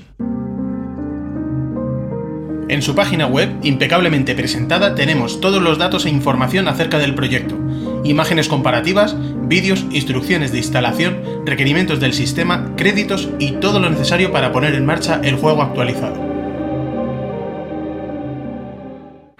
En 2.69 2.81
su 2.81 2.95
página 2.95 3.27
web, 3.27 3.57
impecablemente 3.61 4.33
presentada, 4.33 4.95
tenemos 4.95 5.41
todos 5.41 5.61
los 5.61 5.77
datos 5.77 6.05
e 6.05 6.09
información 6.09 6.69
acerca 6.69 6.99
del 6.99 7.15
proyecto, 7.15 7.57
imágenes 8.03 8.47
comparativas, 8.47 9.15
vídeos, 9.47 9.85
instrucciones 9.91 10.51
de 10.51 10.59
instalación, 10.59 11.43
requerimientos 11.45 11.99
del 11.99 12.13
sistema, 12.13 12.73
créditos 12.75 13.29
y 13.39 13.53
todo 13.53 13.79
lo 13.79 13.89
necesario 13.89 14.31
para 14.31 14.51
poner 14.51 14.75
en 14.75 14.85
marcha 14.85 15.19
el 15.23 15.35
juego 15.35 15.61
actualizado. 15.61 16.33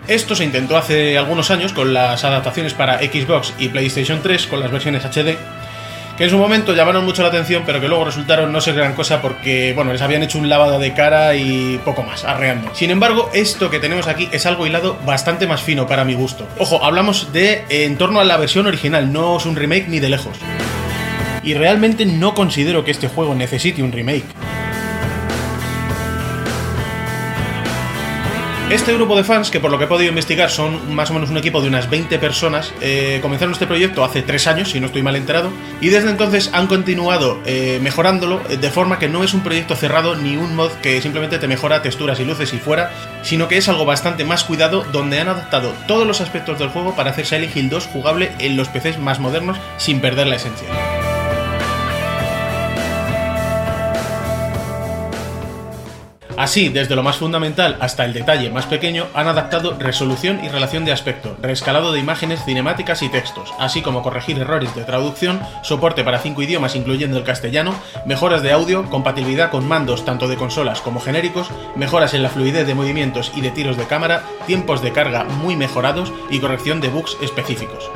Esto 0.08 0.36
se 0.36 0.44
intentó 0.44 0.76
hace 0.76 1.18
algunos 1.18 1.50
años 1.50 1.72
con 1.72 1.94
las 1.94 2.26
adaptaciones 2.26 2.74
para 2.74 3.00
Xbox 3.00 3.54
y 3.58 3.70
PlayStation 3.70 4.20
3 4.22 4.48
con 4.48 4.60
las 4.60 4.70
versiones 4.70 5.06
HD, 5.06 5.38
que 6.18 6.26
en 6.26 6.30
su 6.30 6.38
momento 6.38 6.74
llamaron 6.74 7.06
mucho 7.06 7.24
la 7.24 7.30
atención, 7.30 7.64
pero 7.66 7.82
que 7.82 7.88
luego 7.88 8.06
resultaron 8.06 8.52
no 8.52 8.62
ser 8.62 8.76
gran 8.76 8.94
cosa 8.94 9.22
porque, 9.22 9.74
bueno, 9.74 9.92
les 9.92 10.02
habían 10.02 10.24
hecho 10.24 10.38
un 10.38 10.48
lavado 10.48 10.80
de 10.80 10.94
cara 10.94 11.36
y 11.36 11.80
poco 11.84 12.04
más, 12.04 12.24
arreando. 12.24 12.74
Sin 12.76 12.92
embargo, 12.92 13.30
esto 13.34 13.70
que 13.70 13.80
tenemos 13.80 14.08
aquí 14.08 14.30
es 14.32 14.46
algo 14.46 14.68
hilado 14.68 14.98
bastante 15.06 15.48
más 15.48 15.62
fino 15.62 15.88
para 15.88 16.06
mi 16.06 16.14
gusto. 16.14 16.48
Ojo, 16.60 16.84
hablamos 16.84 17.34
de 17.34 17.64
eh, 17.70 17.86
en 17.86 17.98
torno 17.98 18.20
a 18.20 18.26
la 18.26 18.38
versión 18.38 18.68
original, 18.68 19.12
no 19.12 19.38
es 19.38 19.46
un 19.46 19.56
remake 19.56 19.88
ni 19.88 20.00
de 20.00 20.10
lejos. 20.10 20.38
Y 21.44 21.56
realmente 21.56 22.06
no 22.06 22.34
considero 22.34 22.86
que 22.86 22.92
este 22.92 23.08
juego 23.08 23.36
necesite 23.36 23.84
un 23.84 23.92
remake. 23.92 24.24
Este 28.74 28.92
grupo 28.92 29.16
de 29.16 29.24
fans, 29.24 29.52
que 29.52 29.60
por 29.60 29.70
lo 29.70 29.78
que 29.78 29.84
he 29.84 29.88
podido 29.88 30.10
investigar 30.10 30.50
son 30.50 30.96
más 30.96 31.12
o 31.12 31.14
menos 31.14 31.30
un 31.30 31.38
equipo 31.38 31.62
de 31.62 31.68
unas 31.68 31.92
20 31.92 32.18
personas, 32.18 32.74
eh, 32.82 33.20
comenzaron 33.22 33.54
este 33.54 33.68
proyecto 33.68 34.04
hace 34.04 34.24
3 34.24 34.48
años, 34.48 34.72
si 34.72 34.80
no 34.80 34.88
estoy 34.88 35.04
mal 35.04 35.16
enterado, 35.16 35.52
y 35.80 35.90
desde 35.90 36.10
entonces 36.10 36.50
han 36.54 36.66
continuado 36.66 37.40
eh, 37.46 37.80
mejorándolo 37.84 38.42
eh, 38.50 38.58
de 38.58 38.72
forma 38.72 38.98
que 38.98 39.08
no 39.08 39.24
es 39.24 39.36
un 39.36 39.42
proyecto 39.42 39.76
cerrado 39.76 40.16
ni 40.16 40.38
un 40.38 40.56
mod 40.56 40.72
que 40.82 41.00
simplemente 41.04 41.38
te 41.38 41.48
mejora 41.48 41.84
texturas 41.84 42.20
y 42.20 42.26
luces 42.26 42.52
y 42.56 42.58
fuera, 42.58 42.90
sino 43.22 43.48
que 43.48 43.58
es 43.58 43.70
algo 43.70 43.86
bastante 43.86 44.26
más 44.26 44.44
cuidado 44.44 44.84
donde 44.92 45.20
han 45.20 45.28
adaptado 45.28 45.76
todos 45.88 46.08
los 46.08 46.20
aspectos 46.20 46.58
del 46.58 46.70
juego 46.70 46.96
para 46.96 47.12
hacer 47.12 47.28
Silent 47.28 47.56
Hill 47.56 47.70
2 47.70 47.86
jugable 47.94 48.32
en 48.40 48.58
los 48.58 48.70
PCs 48.70 48.98
más 48.98 49.20
modernos 49.20 49.60
sin 49.78 50.02
perder 50.02 50.26
la 50.26 50.38
esencia. 50.38 51.13
Así, 56.36 56.70
desde 56.70 56.96
lo 56.96 57.04
más 57.04 57.18
fundamental 57.18 57.78
hasta 57.80 58.06
el 58.06 58.14
detalle 58.14 58.50
más 58.50 58.66
pequeño, 58.66 59.08
han 59.14 59.28
adaptado 59.28 59.78
resolución 59.78 60.44
y 60.44 60.50
relación 60.50 60.84
de 60.84 60.92
aspecto, 60.92 61.38
reescalado 61.42 61.94
de 61.94 62.00
imágenes 62.00 62.44
cinemáticas 62.44 63.04
y 63.04 63.10
textos, 63.10 63.54
así 63.60 63.82
como 63.82 64.02
corregir 64.02 64.40
errores 64.40 64.74
de 64.74 64.84
traducción, 64.84 65.40
soporte 65.62 66.04
para 66.04 66.20
cinco 66.20 66.42
idiomas 66.42 66.76
incluyendo 66.76 67.18
el 67.18 67.24
castellano, 67.24 67.76
mejoras 68.06 68.42
de 68.42 68.52
audio, 68.52 68.90
compatibilidad 68.90 69.52
con 69.52 69.68
mandos 69.68 70.06
tanto 70.06 70.28
de 70.28 70.36
consolas 70.36 70.82
como 70.82 71.00
genéricos, 71.00 71.52
mejoras 71.76 72.14
en 72.16 72.24
la 72.24 72.30
fluidez 72.30 72.66
de 72.66 72.76
movimientos 72.76 73.32
y 73.36 73.42
de 73.42 73.52
tiros 73.52 73.78
de 73.78 73.86
cámara, 73.86 74.24
tiempos 74.48 74.82
de 74.82 74.92
carga 74.92 75.24
muy 75.26 75.56
mejorados 75.56 76.12
y 76.32 76.40
corrección 76.40 76.82
de 76.82 76.90
bugs 76.90 77.16
específicos. 77.22 77.92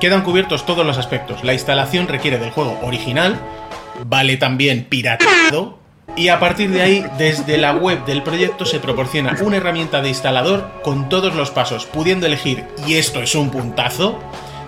Quedan 0.00 0.22
cubiertos 0.22 0.66
todos 0.66 0.84
los 0.84 0.98
aspectos. 0.98 1.42
La 1.42 1.54
instalación 1.54 2.08
requiere 2.08 2.38
del 2.38 2.50
juego 2.50 2.78
original, 2.82 3.40
vale 4.04 4.36
también 4.36 4.84
pirateado, 4.84 5.78
y 6.16 6.28
a 6.28 6.40
partir 6.40 6.70
de 6.70 6.82
ahí, 6.82 7.06
desde 7.18 7.58
la 7.58 7.74
web 7.74 8.04
del 8.06 8.22
proyecto 8.22 8.64
se 8.64 8.80
proporciona 8.80 9.36
una 9.42 9.58
herramienta 9.58 10.00
de 10.00 10.08
instalador 10.08 10.80
con 10.82 11.08
todos 11.08 11.34
los 11.34 11.50
pasos, 11.50 11.84
pudiendo 11.84 12.26
elegir, 12.26 12.66
y 12.86 12.94
esto 12.94 13.20
es 13.20 13.34
un 13.34 13.50
puntazo, 13.50 14.18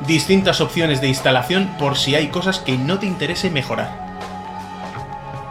distintas 0.06 0.60
opciones 0.60 1.00
de 1.00 1.08
instalación 1.08 1.74
por 1.78 1.96
si 1.96 2.14
hay 2.14 2.28
cosas 2.28 2.58
que 2.58 2.76
no 2.76 2.98
te 2.98 3.06
interese 3.06 3.50
mejorar. 3.50 4.08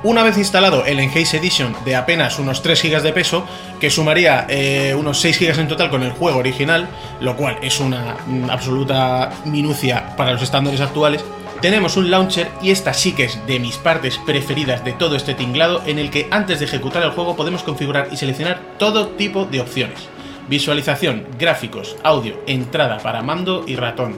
Una 0.03 0.21
vez 0.21 0.37
instalado 0.37 0.85
el 0.85 0.99
Enhanced 0.99 1.39
Edition 1.39 1.75
de 1.83 1.95
apenas 1.95 2.37
unos 2.37 2.61
3 2.61 2.83
GB 2.83 3.01
de 3.01 3.13
peso, 3.13 3.45
que 3.79 3.89
sumaría 3.89 4.45
eh, 4.47 4.95
unos 4.95 5.19
6 5.19 5.39
GB 5.39 5.59
en 5.59 5.67
total 5.67 5.89
con 5.89 6.03
el 6.03 6.11
juego 6.11 6.37
original, 6.37 6.87
lo 7.19 7.35
cual 7.35 7.57
es 7.63 7.79
una 7.79 8.15
mm, 8.27 8.49
absoluta 8.51 9.31
minucia 9.45 10.15
para 10.15 10.33
los 10.33 10.43
estándares 10.43 10.81
actuales, 10.81 11.25
tenemos 11.62 11.97
un 11.97 12.12
launcher 12.12 12.49
y 12.62 12.72
esta 12.72 12.93
sí 12.93 13.14
que 13.14 13.26
es 13.26 13.45
de 13.47 13.60
mis 13.60 13.78
partes 13.78 14.18
preferidas 14.26 14.84
de 14.84 14.93
todo 14.93 15.16
este 15.16 15.34
tinglado 15.34 15.82
en 15.86 15.99
el 15.99 16.10
que 16.10 16.28
antes 16.32 16.60
de 16.60 16.66
ejecutar 16.66 17.03
el 17.03 17.12
juego 17.12 17.36
podemos 17.36 17.64
configurar 17.64 18.10
y 18.12 18.18
seleccionar 18.18 18.62
todo 18.78 19.10
tipo 19.10 19.45
de 19.45 19.62
opciones. 19.62 20.08
Visualización, 20.47 21.28
gráficos, 21.38 21.95
audio, 22.03 22.41
entrada 22.47 22.99
para 22.99 23.22
mando 23.22 23.66
y 23.68 23.76
ratón, 23.76 24.18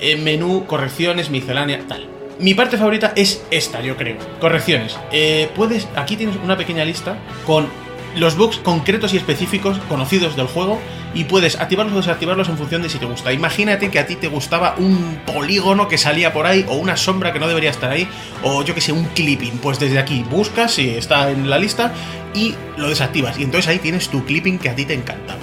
eh, 0.00 0.16
menú, 0.16 0.66
correcciones, 0.66 1.30
miscelánea, 1.30 1.86
tal. 1.86 2.08
Mi 2.40 2.54
parte 2.54 2.76
favorita 2.76 3.12
es 3.14 3.44
esta, 3.50 3.80
yo 3.80 3.96
creo. 3.96 4.16
Correcciones. 4.40 4.98
Eh, 5.12 5.48
puedes, 5.54 5.86
aquí 5.94 6.16
tienes 6.16 6.36
una 6.42 6.56
pequeña 6.56 6.84
lista 6.84 7.16
con 7.46 7.68
los 8.16 8.36
bugs 8.36 8.58
concretos 8.58 9.14
y 9.14 9.16
específicos 9.16 9.78
conocidos 9.88 10.36
del 10.36 10.46
juego 10.46 10.80
y 11.14 11.24
puedes 11.24 11.58
activarlos 11.58 11.94
o 11.94 11.96
desactivarlos 11.98 12.48
en 12.48 12.58
función 12.58 12.82
de 12.82 12.88
si 12.88 12.98
te 12.98 13.06
gusta. 13.06 13.32
Imagínate 13.32 13.90
que 13.90 13.98
a 13.98 14.06
ti 14.06 14.16
te 14.16 14.28
gustaba 14.28 14.74
un 14.78 15.18
polígono 15.26 15.88
que 15.88 15.98
salía 15.98 16.32
por 16.32 16.46
ahí 16.46 16.64
o 16.68 16.76
una 16.76 16.96
sombra 16.96 17.32
que 17.32 17.38
no 17.38 17.48
debería 17.48 17.70
estar 17.70 17.90
ahí 17.90 18.08
o 18.42 18.62
yo 18.62 18.74
que 18.74 18.80
sé, 18.80 18.92
un 18.92 19.04
clipping. 19.04 19.58
Pues 19.58 19.78
desde 19.78 19.98
aquí 19.98 20.24
buscas 20.30 20.72
si 20.72 20.90
está 20.90 21.30
en 21.30 21.48
la 21.50 21.58
lista 21.58 21.92
y 22.34 22.54
lo 22.76 22.88
desactivas 22.88 23.38
y 23.38 23.44
entonces 23.44 23.68
ahí 23.68 23.78
tienes 23.78 24.08
tu 24.08 24.24
clipping 24.24 24.58
que 24.58 24.70
a 24.70 24.74
ti 24.74 24.84
te 24.84 24.94
encantaba. 24.94 25.40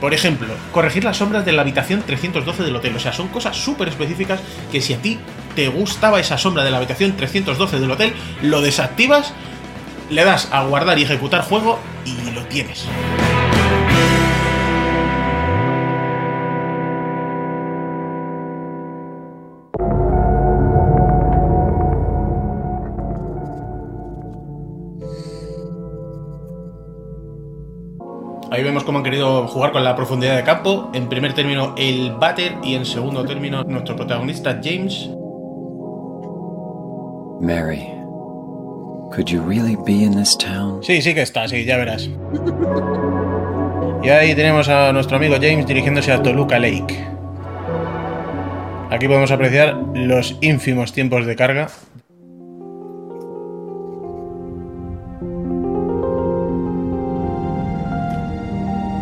Por 0.00 0.14
ejemplo, 0.14 0.54
corregir 0.70 1.02
las 1.02 1.16
sombras 1.16 1.44
de 1.44 1.52
la 1.52 1.62
habitación 1.62 2.02
312 2.06 2.62
del 2.62 2.76
hotel. 2.76 2.94
O 2.94 3.00
sea, 3.00 3.12
son 3.12 3.28
cosas 3.28 3.56
súper 3.56 3.88
específicas 3.88 4.40
que 4.70 4.80
si 4.80 4.94
a 4.94 4.98
ti 4.98 5.18
te 5.56 5.68
gustaba 5.68 6.20
esa 6.20 6.38
sombra 6.38 6.62
de 6.62 6.70
la 6.70 6.76
habitación 6.76 7.16
312 7.16 7.80
del 7.80 7.90
hotel, 7.90 8.12
lo 8.42 8.60
desactivas, 8.60 9.32
le 10.10 10.24
das 10.24 10.48
a 10.52 10.64
guardar 10.64 10.98
y 10.98 11.02
ejecutar 11.02 11.42
juego 11.42 11.78
y 12.04 12.30
lo 12.30 12.42
tienes. 12.46 12.86
Ahí 28.50 28.64
vemos 28.64 28.82
cómo 28.82 28.98
han 28.98 29.04
querido 29.04 29.46
jugar 29.46 29.72
con 29.72 29.84
la 29.84 29.94
profundidad 29.94 30.34
de 30.34 30.42
campo. 30.42 30.90
En 30.94 31.08
primer 31.08 31.34
término, 31.34 31.74
el 31.76 32.12
batter 32.12 32.56
y 32.64 32.74
en 32.74 32.86
segundo 32.86 33.24
término, 33.24 33.62
nuestro 33.62 33.94
protagonista 33.94 34.58
James. 34.64 35.10
Mary, 37.40 37.97
could 39.10 39.30
you 39.30 39.40
really 39.42 39.76
be 39.76 40.04
in 40.04 40.12
this 40.16 40.36
town? 40.36 40.82
Sí, 40.82 41.00
sí 41.02 41.14
que 41.14 41.22
está, 41.22 41.48
sí, 41.48 41.64
ya 41.64 41.76
verás. 41.76 42.08
Y 44.02 44.08
ahí 44.10 44.34
tenemos 44.34 44.68
a 44.68 44.92
nuestro 44.92 45.16
amigo 45.16 45.36
James 45.40 45.66
dirigiéndose 45.66 46.12
a 46.12 46.22
Toluca 46.22 46.58
Lake. 46.58 47.04
Aquí 48.90 49.06
podemos 49.06 49.30
apreciar 49.30 49.76
los 49.94 50.36
ínfimos 50.40 50.92
tiempos 50.92 51.26
de 51.26 51.36
carga. 51.36 51.68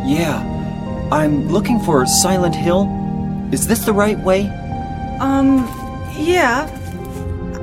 Yeah, 0.07 0.43
I'm 1.13 1.49
looking 1.49 1.79
for 1.81 2.07
Silent 2.07 2.55
Hill. 2.55 2.89
Is 3.53 3.67
this 3.69 3.85
the 3.85 3.93
right 3.93 4.19
way? 4.25 4.49
Um, 5.21 5.69
yeah. 6.19 6.69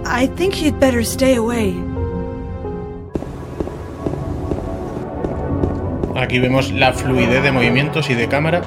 I 0.05 0.27
think 0.27 0.61
you'd 0.61 0.79
better 0.79 1.03
stay 1.03 1.35
away. 1.35 1.73
Aquí 6.23 6.39
vemos 6.39 6.71
la 6.71 6.93
fluidez 6.93 7.43
de 7.43 7.51
movimientos 7.51 8.09
y 8.09 8.13
de 8.13 8.29
cámara. 8.29 8.61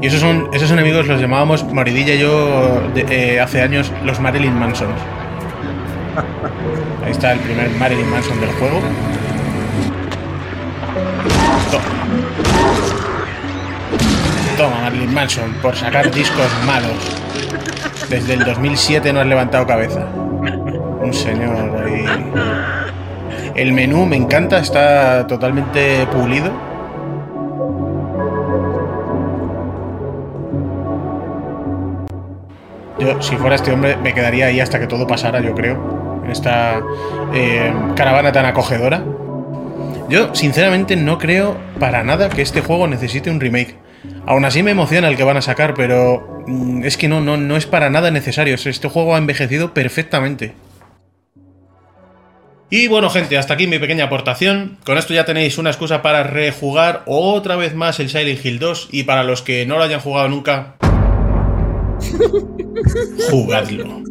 Y 0.00 0.06
esos 0.06 0.20
son 0.20 0.48
esos 0.54 0.70
enemigos 0.70 1.06
los 1.06 1.20
llamábamos 1.20 1.62
Moridilla 1.64 2.14
y 2.14 2.20
yo 2.20 2.82
eh, 2.96 3.38
hace 3.38 3.60
años 3.60 3.92
los 4.02 4.18
Marilyn 4.18 4.58
Manson. 4.58 4.88
Ahí 7.04 7.12
está 7.12 7.32
el 7.32 7.40
primer 7.40 7.68
Marilyn 7.72 8.08
Manson 8.08 8.40
del 8.40 8.48
juego. 8.52 8.80
Toma. 11.70 11.84
Toma, 14.56 14.80
Marilyn 14.84 15.12
Manson, 15.12 15.52
por 15.60 15.76
sacar 15.76 16.10
discos 16.10 16.48
malos. 16.64 17.20
Desde 18.08 18.34
el 18.34 18.44
2007 18.44 19.12
no 19.12 19.20
has 19.20 19.26
levantado 19.26 19.66
cabeza. 19.66 20.06
Un 21.02 21.12
señor 21.12 21.76
ahí. 21.84 22.06
El 23.56 23.72
menú 23.72 24.04
me 24.04 24.16
encanta, 24.16 24.58
está 24.58 25.26
totalmente 25.26 26.06
pulido. 26.12 26.52
Yo, 32.98 33.22
si 33.22 33.36
fuera 33.36 33.56
este 33.56 33.72
hombre, 33.72 33.96
me 33.96 34.12
quedaría 34.12 34.46
ahí 34.46 34.60
hasta 34.60 34.78
que 34.78 34.86
todo 34.86 35.06
pasara, 35.06 35.40
yo 35.40 35.54
creo. 35.54 36.20
En 36.22 36.30
esta 36.30 36.82
eh, 37.32 37.72
caravana 37.96 38.30
tan 38.30 38.44
acogedora. 38.44 39.02
Yo, 40.10 40.34
sinceramente, 40.34 40.94
no 40.96 41.16
creo 41.16 41.56
para 41.80 42.04
nada 42.04 42.28
que 42.28 42.42
este 42.42 42.60
juego 42.60 42.86
necesite 42.88 43.30
un 43.30 43.40
remake. 43.40 43.76
Aún 44.26 44.44
así 44.44 44.62
me 44.62 44.72
emociona 44.72 45.08
el 45.08 45.16
que 45.16 45.24
van 45.24 45.38
a 45.38 45.42
sacar, 45.42 45.72
pero 45.72 46.42
mm, 46.46 46.84
es 46.84 46.98
que 46.98 47.08
no, 47.08 47.22
no, 47.22 47.38
no 47.38 47.56
es 47.56 47.64
para 47.64 47.88
nada 47.88 48.10
necesario. 48.10 48.54
Este 48.54 48.88
juego 48.88 49.14
ha 49.14 49.18
envejecido 49.18 49.72
perfectamente. 49.72 50.52
Y 52.68 52.88
bueno, 52.88 53.10
gente, 53.10 53.38
hasta 53.38 53.54
aquí 53.54 53.68
mi 53.68 53.78
pequeña 53.78 54.06
aportación. 54.06 54.78
Con 54.84 54.98
esto 54.98 55.14
ya 55.14 55.24
tenéis 55.24 55.56
una 55.56 55.70
excusa 55.70 56.02
para 56.02 56.24
rejugar 56.24 57.04
otra 57.06 57.54
vez 57.54 57.74
más 57.74 58.00
el 58.00 58.08
Silent 58.08 58.44
Hill 58.44 58.58
2. 58.58 58.88
Y 58.90 59.04
para 59.04 59.22
los 59.22 59.42
que 59.42 59.64
no 59.66 59.76
lo 59.78 59.84
hayan 59.84 60.00
jugado 60.00 60.28
nunca, 60.28 60.74
jugadlo. 63.30 64.02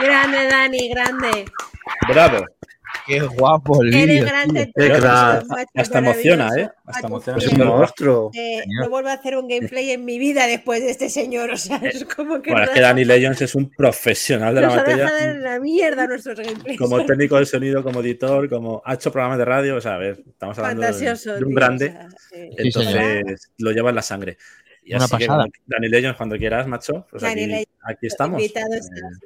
Grande, 0.00 0.48
Dani, 0.48 0.88
grande. 0.88 1.44
Bravo. 2.08 2.44
Qué 3.08 3.20
guapo 3.20 3.82
el 3.82 3.94
Eres 3.94 4.06
vídeo. 4.06 4.26
grande. 4.26 4.72
Tío, 4.74 4.94
Hasta 5.74 5.98
emociona. 5.98 6.50
¿eh? 6.58 6.68
Hasta 6.84 7.00
tu 7.00 7.06
emociona. 7.06 7.38
Es 7.38 7.48
un 7.48 7.66
monstruo. 7.66 8.30
Eh, 8.34 8.62
no 8.66 8.90
vuelvo 8.90 9.08
a 9.08 9.14
hacer 9.14 9.36
un 9.36 9.48
gameplay 9.48 9.90
en 9.92 10.04
mi 10.04 10.18
vida 10.18 10.46
después 10.46 10.82
de 10.82 10.90
este 10.90 11.08
señor. 11.08 11.50
O 11.50 11.56
sea, 11.56 11.78
es 11.78 12.04
como 12.04 12.42
que. 12.42 12.50
Bueno, 12.50 12.66
es 12.66 12.70
que 12.72 12.80
Danny 12.80 13.04
Legends 13.06 13.40
es 13.42 13.54
un 13.54 13.70
profesional 13.70 14.54
de 14.54 14.60
la 14.60 14.66
nos 14.66 14.76
ha 14.76 14.80
materia. 14.80 15.04
dejado 15.04 15.18
en 15.30 15.42
la 15.42 15.58
mierda 15.58 16.06
nuestros 16.06 16.38
gameplays. 16.38 16.78
Como 16.78 17.04
técnico 17.06 17.38
de 17.38 17.46
sonido, 17.46 17.82
como 17.82 18.00
editor, 18.00 18.48
como 18.48 18.82
ha 18.84 18.94
hecho 18.94 19.10
programas 19.10 19.38
de 19.38 19.44
radio, 19.46 19.76
o 19.76 19.80
sea, 19.80 19.94
a 19.94 19.98
ver, 19.98 20.22
estamos 20.28 20.58
hablando 20.58 20.82
de, 20.82 20.88
Fantasioso. 20.92 21.34
de 21.34 21.44
un 21.44 21.54
grande, 21.54 21.86
o 21.86 21.90
sea, 21.90 22.08
sí. 22.10 22.50
Sí, 22.58 22.72
señor. 22.72 22.96
entonces 22.96 23.50
lo 23.56 23.72
lleva 23.72 23.88
en 23.88 23.96
la 23.96 24.02
sangre. 24.02 24.36
Y 24.90 24.94
Una 24.94 25.04
así 25.04 25.12
pasada. 25.18 25.46
Danny 25.66 25.88
Legends, 25.88 26.16
cuando 26.16 26.36
quieras, 26.38 26.66
macho, 26.66 27.06
pues 27.10 27.22
aquí, 27.22 27.44
Legends, 27.46 27.66
aquí 27.82 28.06
estamos. 28.06 28.40
Eh. 28.42 28.50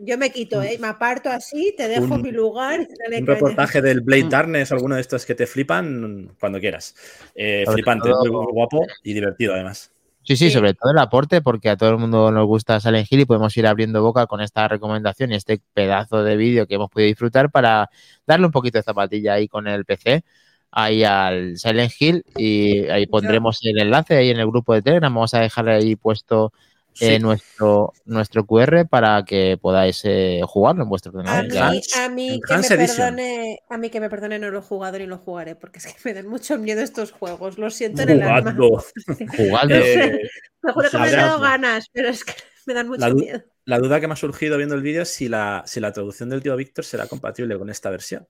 Yo 0.00 0.18
me 0.18 0.30
quito, 0.30 0.60
¿eh? 0.60 0.76
me 0.80 0.88
aparto 0.88 1.30
así, 1.30 1.72
te 1.76 1.86
dejo 1.86 2.14
un- 2.14 2.22
mi 2.22 2.32
lugar. 2.32 2.80
un 2.80 2.86
caña. 2.86 3.24
reportaje 3.26 3.80
del 3.80 4.00
Blade 4.00 4.26
Darkness 4.28 4.72
o 4.72 4.74
alguno 4.74 4.96
de 4.96 5.00
estos 5.02 5.24
que 5.24 5.36
te 5.36 5.46
flipan 5.46 6.34
cuando 6.40 6.58
quieras. 6.58 6.96
Eh, 7.36 7.64
flipante, 7.72 8.08
todo- 8.10 8.24
muy, 8.32 8.42
muy 8.44 8.52
guapo 8.52 8.84
y 9.04 9.12
divertido 9.14 9.54
además. 9.54 9.92
Sí, 10.24 10.36
sí, 10.36 10.46
Sí. 10.46 10.50
sobre 10.52 10.74
todo 10.74 10.92
el 10.92 10.98
aporte, 10.98 11.42
porque 11.42 11.68
a 11.68 11.76
todo 11.76 11.90
el 11.90 11.98
mundo 11.98 12.30
nos 12.30 12.46
gusta 12.46 12.78
Silent 12.80 13.06
Hill 13.10 13.20
y 13.20 13.24
podemos 13.24 13.56
ir 13.56 13.66
abriendo 13.66 14.02
boca 14.02 14.26
con 14.26 14.40
esta 14.40 14.66
recomendación 14.68 15.32
y 15.32 15.36
este 15.36 15.60
pedazo 15.74 16.22
de 16.24 16.36
vídeo 16.36 16.66
que 16.66 16.74
hemos 16.76 16.90
podido 16.90 17.08
disfrutar 17.08 17.50
para 17.50 17.88
darle 18.26 18.46
un 18.46 18.52
poquito 18.52 18.78
de 18.78 18.84
zapatilla 18.84 19.34
ahí 19.34 19.48
con 19.48 19.66
el 19.66 19.84
PC, 19.84 20.24
ahí 20.72 21.04
al 21.04 21.56
Silent 21.58 21.92
Hill 21.98 22.24
y 22.36 22.86
ahí 22.88 23.06
pondremos 23.06 23.60
el 23.62 23.78
enlace 23.78 24.16
ahí 24.16 24.30
en 24.30 24.38
el 24.40 24.46
grupo 24.46 24.74
de 24.74 24.82
Telegram, 24.82 25.14
vamos 25.14 25.34
a 25.34 25.40
dejar 25.40 25.68
ahí 25.68 25.94
puesto 25.96 26.52
eh, 27.00 27.16
Sí. 27.16 27.18
nuestro, 27.22 27.94
nuestro 28.04 28.44
QR 28.44 28.86
para 28.86 29.24
que 29.24 29.56
podáis 29.58 30.02
eh, 30.04 30.40
jugarlo 30.44 30.82
en 30.82 30.90
vuestro 30.90 31.10
A 31.12 31.14
ordenador. 31.20 31.44
mí, 31.44 31.50
Ya- 31.54 31.70
Enhanced- 31.72 32.04
a 32.04 32.08
mí 32.10 32.40
que 32.46 32.56
me 32.58 32.68
perdone, 32.86 33.58
a 33.70 33.78
mí 33.78 33.88
que 33.90 34.00
me 34.00 34.10
perdone 34.10 34.38
no 34.38 34.50
lo 34.50 34.58
he 34.58 34.62
jugado 34.62 34.98
ni 34.98 35.06
lo 35.06 35.16
jugaré, 35.16 35.56
porque 35.56 35.78
es 35.78 35.86
que 35.86 35.94
me 36.04 36.12
dan 36.12 36.26
mucho 36.28 36.58
miedo 36.58 36.82
estos 36.82 37.10
juegos, 37.12 37.56
lo 37.56 37.70
siento 37.70 38.02
en 38.02 38.10
el 38.10 38.22
alma. 38.22 38.54
Jugadlo. 38.54 38.82
Eh, 39.70 40.20
Me 40.62 40.72
juro 40.72 40.90
que 40.90 40.98
me 40.98 41.04
han 41.06 41.12
dado 41.12 41.40
ganas, 41.40 41.86
pero 41.92 42.08
es 42.08 42.24
que 42.24 42.34
me 42.66 42.74
dan 42.74 42.88
mucho 42.88 43.00
La 43.00 43.14
miedo. 43.14 43.42
la 43.64 43.78
duda 43.78 43.98
que 44.00 44.06
me 44.06 44.12
ha 44.12 44.16
surgido 44.16 44.56
viendo 44.58 44.74
el 44.74 44.82
vídeo 44.82 45.02
es 45.02 45.08
si 45.08 45.28
la, 45.28 45.62
si 45.66 45.80
la 45.80 45.92
traducción 45.92 46.28
del 46.28 46.42
tío 46.42 46.54
Víctor 46.56 46.84
será 46.84 47.06
compatible 47.06 47.58
con 47.58 47.70
esta 47.70 47.88
versión. 47.90 48.26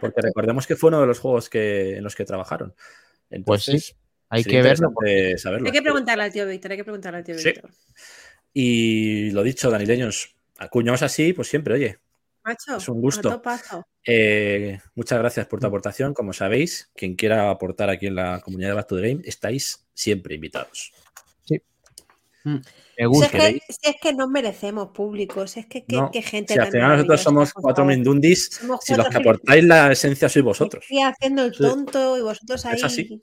Porque 0.00 0.20
recordemos 0.20 0.66
que 0.66 0.76
fue 0.76 0.88
uno 0.88 1.00
de 1.00 1.06
los 1.06 1.18
juegos 1.18 1.48
que, 1.48 1.96
en 1.96 2.04
los 2.04 2.14
que 2.16 2.24
trabajaron. 2.24 2.74
Pues 3.44 3.64
sí, 3.64 3.70
Entonces, 3.72 3.96
Hay 4.28 4.44
que 4.44 4.62
verlo. 4.62 4.92
saberlo. 5.36 5.66
Hay 5.66 5.72
que 5.72 5.82
preguntarle 5.82 6.24
al 6.24 6.32
tío 6.32 6.46
Víctor, 6.46 6.72
hay 6.72 6.76
que 6.78 6.84
preguntarle 6.84 7.18
al 7.18 7.24
tío 7.24 7.38
Sí. 7.38 7.50
Víctor. 7.50 7.70
Y 8.54 9.30
lo 9.30 9.42
dicho, 9.42 9.70
danileños, 9.70 10.36
acuñados 10.58 11.02
así, 11.02 11.32
pues 11.32 11.48
siempre, 11.48 11.74
oye, 11.74 11.98
Macho, 12.44 12.76
Es 12.76 12.88
un 12.88 13.00
gusto. 13.00 13.40
Eh, 14.04 14.80
muchas 14.96 15.18
gracias 15.18 15.46
por 15.46 15.60
tu 15.60 15.66
aportación. 15.68 16.12
Como 16.12 16.32
sabéis, 16.32 16.90
quien 16.96 17.14
quiera 17.14 17.50
aportar 17.50 17.88
aquí 17.88 18.08
en 18.08 18.16
la 18.16 18.40
comunidad 18.40 18.70
de 18.70 18.74
Back 18.74 18.88
to 18.88 18.96
the 19.00 19.08
Game, 19.08 19.22
estáis 19.24 19.86
siempre 19.94 20.34
invitados. 20.34 20.92
En 22.44 22.60
Me 23.08 23.16
Si 23.16 23.24
es, 23.24 23.30
que, 23.30 23.60
si 23.68 23.90
es 23.90 23.96
que 24.00 24.12
no 24.14 24.28
merecemos 24.28 24.88
público, 24.88 25.46
si 25.46 25.60
es 25.60 25.66
que 25.66 25.84
qué, 25.84 25.96
No, 25.96 26.10
qué 26.10 26.22
gente 26.22 26.54
Si 26.54 26.60
al 26.60 26.70
final 26.70 26.90
nosotros 26.96 27.20
somos 27.20 27.52
cuatro 27.52 27.84
mindundis, 27.84 28.50
Somos 28.60 28.80
si 28.84 28.94
los 28.94 29.08
que 29.08 29.16
aportáis 29.18 29.64
la 29.64 29.92
esencia 29.92 30.28
sois 30.28 30.44
vosotros. 30.44 30.84
Haciendo 31.06 31.44
el 31.44 31.54
Sí. 31.54 31.62
tonto 31.62 32.18
y 32.18 32.22
vosotros 32.22 32.64
ahí 32.66 32.74
Es 32.76 32.84
así. 32.84 33.22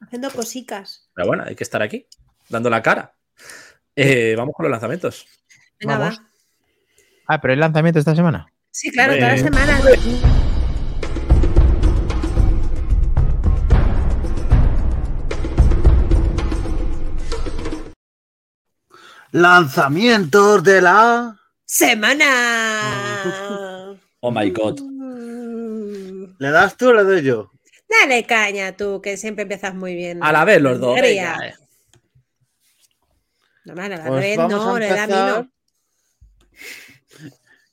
haciendo 0.00 0.30
cosicas. 0.30 1.08
Pero 1.14 1.26
bueno, 1.28 1.44
hay 1.46 1.54
que 1.54 1.64
estar 1.64 1.82
aquí, 1.82 2.06
dando 2.48 2.70
la 2.70 2.82
cara. 2.82 3.14
Eh, 3.96 4.34
vamos 4.36 4.54
con 4.54 4.64
los 4.64 4.70
lanzamientos. 4.70 5.26
Venga, 5.80 5.98
Vamos. 5.98 6.18
va. 6.20 6.28
Ah, 7.26 7.40
pero 7.40 7.52
el 7.54 7.60
lanzamiento 7.60 7.98
esta 7.98 8.14
semana. 8.14 8.52
Sí, 8.70 8.90
claro, 8.90 9.12
Hombre. 9.14 9.26
todas 9.26 9.42
las 9.42 9.50
semanas. 9.90 10.47
Lanzamientos 19.32 20.62
de 20.64 20.80
la. 20.82 21.38
¡Semana! 21.64 22.24
Oh 24.20 24.32
my 24.32 24.50
god. 24.50 24.80
¿Le 26.40 26.50
das 26.50 26.76
tú 26.76 26.88
o 26.88 26.92
le 26.92 27.04
doy 27.04 27.22
yo? 27.22 27.52
Dale 27.88 28.26
caña 28.26 28.76
tú, 28.76 29.00
que 29.00 29.16
siempre 29.16 29.42
empiezas 29.42 29.76
muy 29.76 29.94
bien. 29.94 30.20
A 30.24 30.32
la 30.32 30.44
vez 30.44 30.60
los 30.60 30.80
dos. 30.80 31.00
Venga, 31.00 31.46
eh. 31.46 31.54
No, 33.64 33.74
man, 33.76 33.92
a 33.92 33.96
la 33.98 34.06
Pues 34.06 34.20
vez 34.20 34.38
no, 34.38 34.74
a 34.74 34.78
le 34.80 34.88
da 34.88 35.04
empezar 35.04 35.42
vino. 35.44 35.52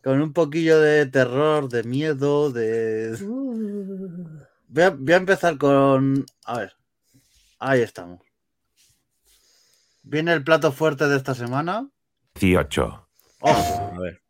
con 0.04 0.22
un 0.22 0.34
poquillo 0.34 0.80
de 0.80 1.08
terror, 1.08 1.68
de 1.68 1.84
miedo, 1.84 2.52
de. 2.52 3.18
Uh. 3.24 4.40
Voy 4.68 4.84
a, 4.84 4.90
voy 4.92 5.14
a 5.14 5.18
empezar 5.18 5.58
con. 5.58 6.26
A 6.46 6.60
ver. 6.60 6.74
Ahí 7.58 7.82
estamos. 7.82 8.20
Viene 10.08 10.34
el 10.34 10.44
plato 10.44 10.72
fuerte 10.72 11.08
de 11.08 11.18
esta 11.18 11.34
semana. 11.34 11.90
18. 12.40 13.08
Ojo, 13.42 13.92
A 13.96 14.00
ver. 14.00 14.22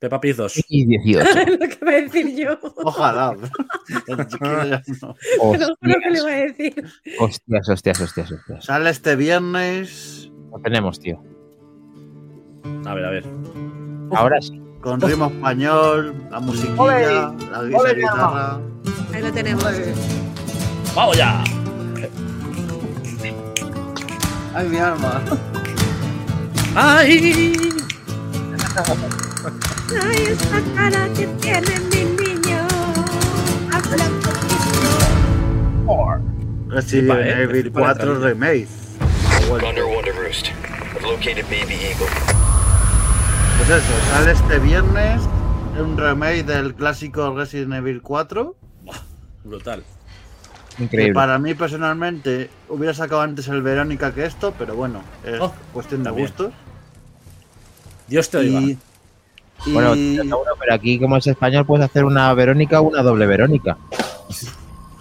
Peppa 0.00 0.20
Pig 0.20 0.34
2. 0.36 0.64
Y 0.68 0.86
18. 0.86 1.24
lo 1.24 1.58
que 1.58 1.78
iba 1.80 1.90
a 1.90 1.94
decir 1.94 2.36
yo. 2.36 2.58
ojalá. 2.84 3.36
No. 3.36 3.48
Te 4.06 5.58
lo 5.58 5.76
juro 5.76 5.94
que 6.02 6.10
le 6.10 6.18
iba 6.18 6.28
a 6.30 6.36
decir. 6.36 6.84
Hostias, 7.20 7.68
hostias, 7.68 8.00
hostias, 8.00 8.32
hostias. 8.32 8.64
Sale 8.64 8.90
este 8.90 9.16
viernes 9.16 10.30
Lo 10.52 10.60
tenemos, 10.60 10.98
tío. 11.00 11.22
A 12.86 12.94
ver, 12.94 13.04
a 13.04 13.10
ver. 13.10 13.24
Ahora 14.12 14.40
sí. 14.40 14.60
con 14.80 15.00
ritmo 15.00 15.26
español, 15.26 16.14
la 16.30 16.40
musiquilla, 16.40 17.32
la 17.52 17.64
guisa 17.64 17.92
guitarra. 17.94 18.60
Ahí 19.12 19.22
lo 19.22 19.32
tenemos. 19.32 19.64
¡Vamos 20.94 21.16
ya! 21.16 21.42
Ay, 24.54 24.68
mi 24.68 24.78
alma. 24.78 25.22
¡Ay! 26.74 27.52
Ay, 30.02 30.22
esa 30.28 30.62
cara 30.74 31.08
que 31.14 31.26
tiene 31.40 31.80
mi 31.90 32.04
niño. 32.22 32.66
Habla 33.72 34.04
un 34.06 34.20
poquito. 34.20 34.48
Resident 36.68 37.20
eh, 37.20 37.42
Evil 37.42 37.62
flipa 37.62 37.80
la 37.80 37.86
4 37.86 38.12
entrada. 38.12 38.28
Remake. 38.28 38.68
Thunder 39.60 39.86
Wonder 39.86 40.14
Roost. 40.14 40.48
I've 40.94 41.02
located 41.02 41.44
Baby 41.46 41.74
Eagle. 41.74 42.06
Pues 43.58 43.70
eso, 43.70 43.92
sale 44.10 44.32
este 44.32 44.58
viernes 44.58 45.22
un 45.80 45.96
remake 45.96 46.44
del 46.44 46.74
clásico 46.74 47.34
Resident 47.34 47.72
Evil 47.74 48.02
4. 48.02 48.56
Brutal. 49.44 49.84
Que 50.90 51.12
para 51.12 51.38
mí 51.38 51.54
personalmente 51.54 52.50
hubiera 52.68 52.94
sacado 52.94 53.22
antes 53.22 53.48
el 53.48 53.62
Verónica 53.62 54.14
que 54.14 54.24
esto, 54.24 54.54
pero 54.56 54.74
bueno, 54.76 55.02
es 55.24 55.40
Oh, 55.40 55.52
cuestión 55.72 56.04
de 56.04 56.10
gustos. 56.10 56.52
Dios 58.06 58.30
te 58.30 58.38
oiga. 58.38 58.60
Y, 58.60 58.78
y- 59.66 59.72
Bueno, 59.72 59.94
pero 60.60 60.74
aquí 60.74 60.98
como 61.00 61.16
es 61.16 61.26
español 61.26 61.66
puedes 61.66 61.84
hacer 61.84 62.04
una 62.04 62.32
Verónica 62.34 62.80
o 62.80 62.84
una 62.84 63.02
doble 63.02 63.26
Verónica. 63.26 63.76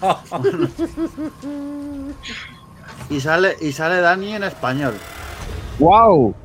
y 3.10 3.20
sale 3.20 3.56
y 3.62 3.72
sale 3.72 4.02
Dani 4.02 4.34
en 4.34 4.44
español. 4.44 4.94
¡Wow! 5.80 6.36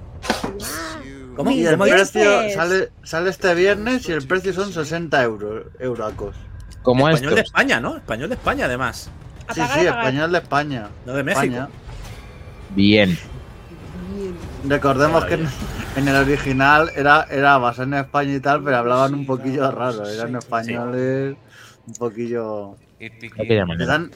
¿Cómo? 1.37 1.51
Y 1.51 1.65
el 1.67 1.79
precio 1.79 2.51
sale, 2.55 2.91
sale 3.03 3.31
este 3.31 3.55
viernes 3.55 4.09
y 4.09 4.13
el 4.13 4.27
precio 4.27 4.53
son 4.53 4.73
60 4.73 5.23
euros, 5.23 5.65
euracos. 5.79 6.37
Como 6.83 7.09
Español 7.09 7.35
de 7.37 7.41
España, 7.43 7.81
¿no? 7.81 7.97
Español 7.97 8.29
de 8.29 8.35
España, 8.35 8.65
además. 8.67 9.11
Sí, 9.53 9.61
Apagar, 9.61 9.81
sí, 9.81 9.87
apagar. 9.87 10.05
español 10.07 10.33
de 10.33 10.39
España. 10.39 10.89
No 11.07 11.13
de 11.15 11.23
México. 11.25 11.43
España. 11.43 11.69
Bien. 12.71 13.19
Recordemos 14.67 15.25
que 15.25 15.35
en, 15.35 15.49
en 15.97 16.09
el 16.09 16.17
original 16.17 16.91
era, 16.95 17.27
era 17.31 17.59
basado 17.59 17.85
en 17.89 17.95
España 17.95 18.35
y 18.35 18.41
tal, 18.41 18.63
pero 18.63 18.77
hablaban 18.79 19.15
un 19.15 19.27
poquillo 19.27 19.71
raro. 19.71 20.09
Eran 20.09 20.37
españoles 20.37 21.37
un 21.87 21.95
poquillo. 21.95 22.77
Eran, 23.01 24.11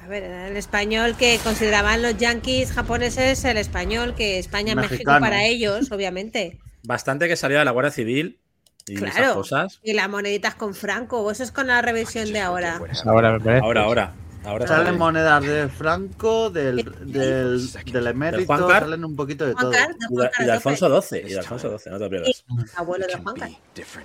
A 0.00 0.08
ver, 0.08 0.22
era 0.24 0.48
el 0.48 0.56
español 0.56 1.16
que 1.16 1.38
consideraban 1.42 2.02
los 2.02 2.16
yankees 2.16 2.72
japoneses 2.72 3.44
el 3.44 3.56
español 3.56 4.14
que 4.14 4.38
España 4.38 4.74
México 4.74 4.92
Mexicano. 4.92 5.20
para 5.20 5.44
ellos, 5.44 5.90
obviamente. 5.92 6.58
Bastante 6.82 7.28
que 7.28 7.36
salía 7.36 7.60
de 7.60 7.64
la 7.64 7.70
Guardia 7.70 7.92
Civil 7.92 8.38
y 8.86 8.96
esas 8.96 9.14
Claro. 9.16 9.34
cosas. 9.34 9.80
Y 9.82 9.92
las 9.94 10.08
moneditas 10.08 10.54
con 10.54 10.74
Franco, 10.74 11.20
o 11.22 11.30
eso 11.30 11.42
es 11.42 11.52
con 11.52 11.66
la 11.66 11.82
revisión 11.82 12.32
de 12.32 12.40
ahora. 12.40 12.80
Ahora. 13.04 13.38
Ahora, 13.62 13.82
ahora. 13.82 14.14
Ahora 14.44 14.64
salen 14.68 14.86
sale. 14.86 14.98
monedas 14.98 15.42
de 15.44 15.68
Franco, 15.68 16.50
del, 16.50 16.76
del, 17.00 17.68
del 17.84 18.06
emérito, 18.06 18.46
Juan 18.46 18.68
Car- 18.68 18.82
salen 18.84 19.04
un 19.04 19.16
poquito 19.16 19.44
de 19.44 19.54
Juan 19.54 19.62
todo. 19.64 19.72
Car- 19.72 19.88
de 19.88 20.06
Y 20.08 20.16
de, 20.16 20.16
Juan 20.16 20.30
y 20.38 20.44
de 20.44 20.52
Alfonso 20.52 21.02
XII. 21.02 21.18
Y 21.18 21.28
de 21.32 21.38
Alfonso 21.40 21.78
XII, 21.78 21.92
no 21.92 21.98
te 21.98 22.08
pierdas. 22.08 22.44
Abuelo 22.76 23.06
de 23.08 23.14
Juan 23.16 23.34
Carlos. 23.34 23.58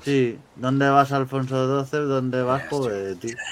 Sí, 0.04 0.40
¿dónde 0.56 0.90
vas 0.90 1.12
Alfonso 1.12 1.86
XII? 1.86 2.00
¿Dónde 2.00 2.42
vas, 2.42 2.64
pobre 2.64 2.96
de 2.96 3.16
ti? 3.18 3.34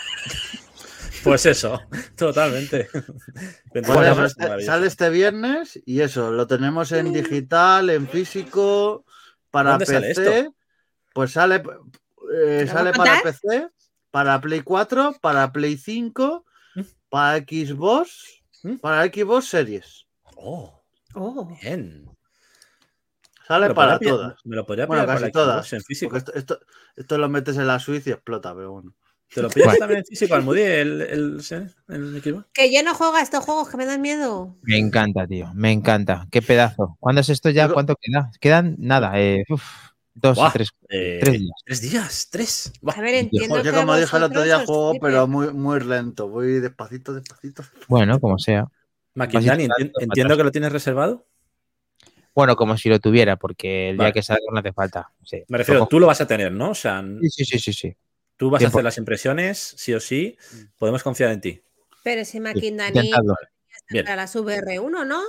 Pues 1.23 1.45
eso, 1.45 1.81
totalmente. 2.15 2.87
24 3.73 4.03
eso, 4.11 4.13
horas, 4.19 4.35
este- 4.39 4.65
sale 4.65 4.87
este 4.87 5.09
viernes 5.09 5.77
y 5.85 5.99
eso, 5.99 6.31
lo 6.31 6.47
tenemos 6.47 6.93
en 6.93 7.11
digital, 7.11 7.89
en 7.89 8.07
físico, 8.07 9.03
para 9.51 9.71
¿Dónde 9.71 9.85
sale 9.85 10.07
PC. 10.07 10.39
esto? 10.39 10.55
Pues 11.19 11.33
sale, 11.33 11.55
eh, 12.33 12.61
¿Lo 12.65 12.71
sale 12.71 12.93
para? 12.93 13.21
PC, 13.21 13.67
para 14.09 14.39
Play 14.39 14.61
4, 14.61 15.13
para 15.19 15.51
Play 15.51 15.75
5, 15.77 16.45
¿Mm? 16.75 16.81
para 17.09 17.39
Xbox, 17.39 18.41
¿Mm? 18.63 18.75
para 18.77 19.03
Xbox 19.03 19.49
Series. 19.49 20.05
Oh, 20.37 20.81
Oh, 21.15 21.45
bien. 21.61 22.09
Sale 23.45 23.73
para 23.73 23.99
pillar- 23.99 24.15
todas. 24.15 24.35
Me 24.45 24.55
lo 24.55 24.65
podría 24.65 24.85
Bueno, 24.85 25.05
casi 25.05 25.23
para 25.23 25.31
todas. 25.33 25.55
Xbox 25.67 25.73
en 25.73 25.81
físico. 25.83 26.09
Porque 26.11 26.19
esto, 26.19 26.33
esto, 26.35 26.59
esto 26.95 27.17
lo 27.17 27.27
metes 27.27 27.57
en 27.57 27.67
la 27.67 27.79
Switch 27.79 28.07
y 28.07 28.11
explota, 28.11 28.55
pero 28.55 28.71
bueno. 28.71 28.93
¿Te 29.35 29.41
lo 29.41 29.49
pillas 29.49 29.77
también 29.77 29.99
en 29.99 30.05
físico, 30.05 30.35
Almudí, 30.35 30.61
el, 30.61 31.01
el, 31.01 31.41
el, 31.51 31.75
el 31.89 32.15
equipo? 32.15 32.45
que 32.53 32.73
yo 32.73 32.81
no 32.81 32.95
juego 32.95 33.17
a 33.17 33.21
estos 33.21 33.43
juegos 33.43 33.67
que 33.67 33.75
me 33.75 33.85
dan 33.85 33.99
miedo. 33.99 34.55
Me 34.61 34.77
encanta, 34.77 35.27
tío. 35.27 35.51
Me 35.53 35.73
encanta. 35.73 36.27
Qué 36.31 36.41
pedazo. 36.41 36.95
¿Cuándo 37.01 37.19
es 37.19 37.27
esto 37.27 37.49
ya? 37.49 37.67
¿Cuánto 37.67 37.97
queda? 37.99 38.31
Quedan 38.39 38.77
nada. 38.79 39.19
Eh, 39.19 39.43
uf, 39.49 39.89
dos 40.21 40.35
Buah, 40.37 40.51
tres, 40.51 40.69
Eh, 40.89 41.19
tres 41.21 41.39
días. 41.39 41.51
Tres 41.65 41.81
días, 41.81 42.27
tres. 42.31 42.73
Buah. 42.81 42.93
A 42.97 43.01
ver, 43.01 43.15
entiendo 43.15 43.57
Yo 43.57 43.63
que 43.63 43.71
como 43.71 43.95
dije 43.95 44.17
el 44.17 44.23
otro 44.23 44.43
día 44.43 44.65
juego, 44.65 44.93
pero 45.01 45.27
muy, 45.27 45.53
muy 45.53 45.79
lento. 45.81 46.27
Voy 46.27 46.59
despacito, 46.59 47.13
despacito. 47.13 47.63
Bueno, 47.87 48.19
como 48.19 48.37
sea. 48.39 48.65
Maquindani, 49.15 49.63
entiendo 49.77 50.33
atrás. 50.33 50.37
que 50.37 50.43
lo 50.43 50.51
tienes 50.51 50.71
reservado. 50.71 51.25
Bueno, 52.35 52.55
como 52.55 52.77
si 52.77 52.87
lo 52.89 52.99
tuviera, 52.99 53.35
porque 53.35 53.89
el 53.89 53.97
Vale. 53.97 54.07
día 54.09 54.13
que 54.13 54.21
salga 54.23 54.43
no 54.51 54.59
hace 54.59 54.71
falta. 54.71 55.11
Sí. 55.25 55.43
Me 55.49 55.57
refiero, 55.57 55.87
tú 55.87 55.99
lo 55.99 56.07
vas 56.07 56.21
a 56.21 56.27
tener, 56.27 56.51
¿no? 56.51 56.71
O 56.71 56.75
sea, 56.75 57.03
Sí, 57.21 57.29
sí, 57.29 57.45
sí, 57.45 57.59
sí, 57.59 57.73
sí. 57.73 57.95
tú 58.37 58.49
vas 58.49 58.61
a 58.61 58.65
100%. 58.65 58.69
hacer 58.69 58.83
las 58.83 58.97
impresiones, 58.97 59.73
sí 59.77 59.93
o 59.93 59.99
sí. 59.99 60.37
Podemos 60.77 61.03
confiar 61.03 61.31
en 61.31 61.41
ti. 61.41 61.61
Pero 62.03 62.23
si 62.23 62.39
Maquindani. 62.39 63.11
Bien. 63.89 64.05
para 64.05 64.17
las 64.17 64.35
VR1, 64.35 65.05
¿no? 65.05 65.21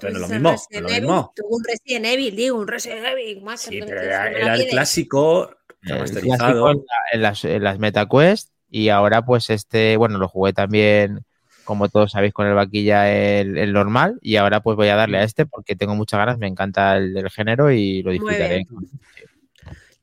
Pero 0.00 0.12
no 0.14 0.18
lo 0.20 0.28
mismo, 0.28 0.56
lo 0.70 0.78
Evil? 0.88 1.00
mismo. 1.02 1.32
Tuvo 1.36 1.56
un 1.56 1.64
Resident 1.64 2.06
Evil, 2.06 2.36
digo, 2.36 2.58
un 2.58 2.68
Resident 2.68 3.04
Evil. 3.06 3.42
Más 3.42 3.60
Sí, 3.60 3.80
pero 3.80 4.00
era, 4.00 4.28
el 4.56 4.66
clásico 4.68 5.50
El 5.82 5.88
clásico 5.88 5.94
remasterizado. 5.94 6.70
en, 6.70 6.76
la- 6.78 6.84
en 7.12 7.22
las, 7.22 7.44
en 7.44 7.62
las 7.64 7.78
MetaQuest 7.78 8.50
y 8.70 8.88
ahora 8.88 9.24
pues 9.24 9.50
este, 9.50 9.96
bueno, 9.96 10.18
lo 10.18 10.28
jugué 10.28 10.52
también, 10.52 11.24
como 11.64 11.88
todos 11.88 12.12
sabéis, 12.12 12.32
con 12.32 12.46
el 12.46 12.54
vaquilla 12.54 13.12
el, 13.12 13.58
el 13.58 13.72
normal 13.72 14.18
y 14.22 14.36
ahora 14.36 14.60
pues 14.62 14.76
voy 14.76 14.88
a 14.88 14.96
darle 14.96 15.18
a 15.18 15.24
este 15.24 15.46
porque 15.46 15.76
tengo 15.76 15.94
muchas 15.94 16.18
ganas, 16.18 16.38
me 16.38 16.46
encanta 16.48 16.96
el, 16.96 17.16
el 17.16 17.30
género 17.30 17.70
y 17.70 18.02
lo 18.02 18.10
disfrutaré. 18.12 18.64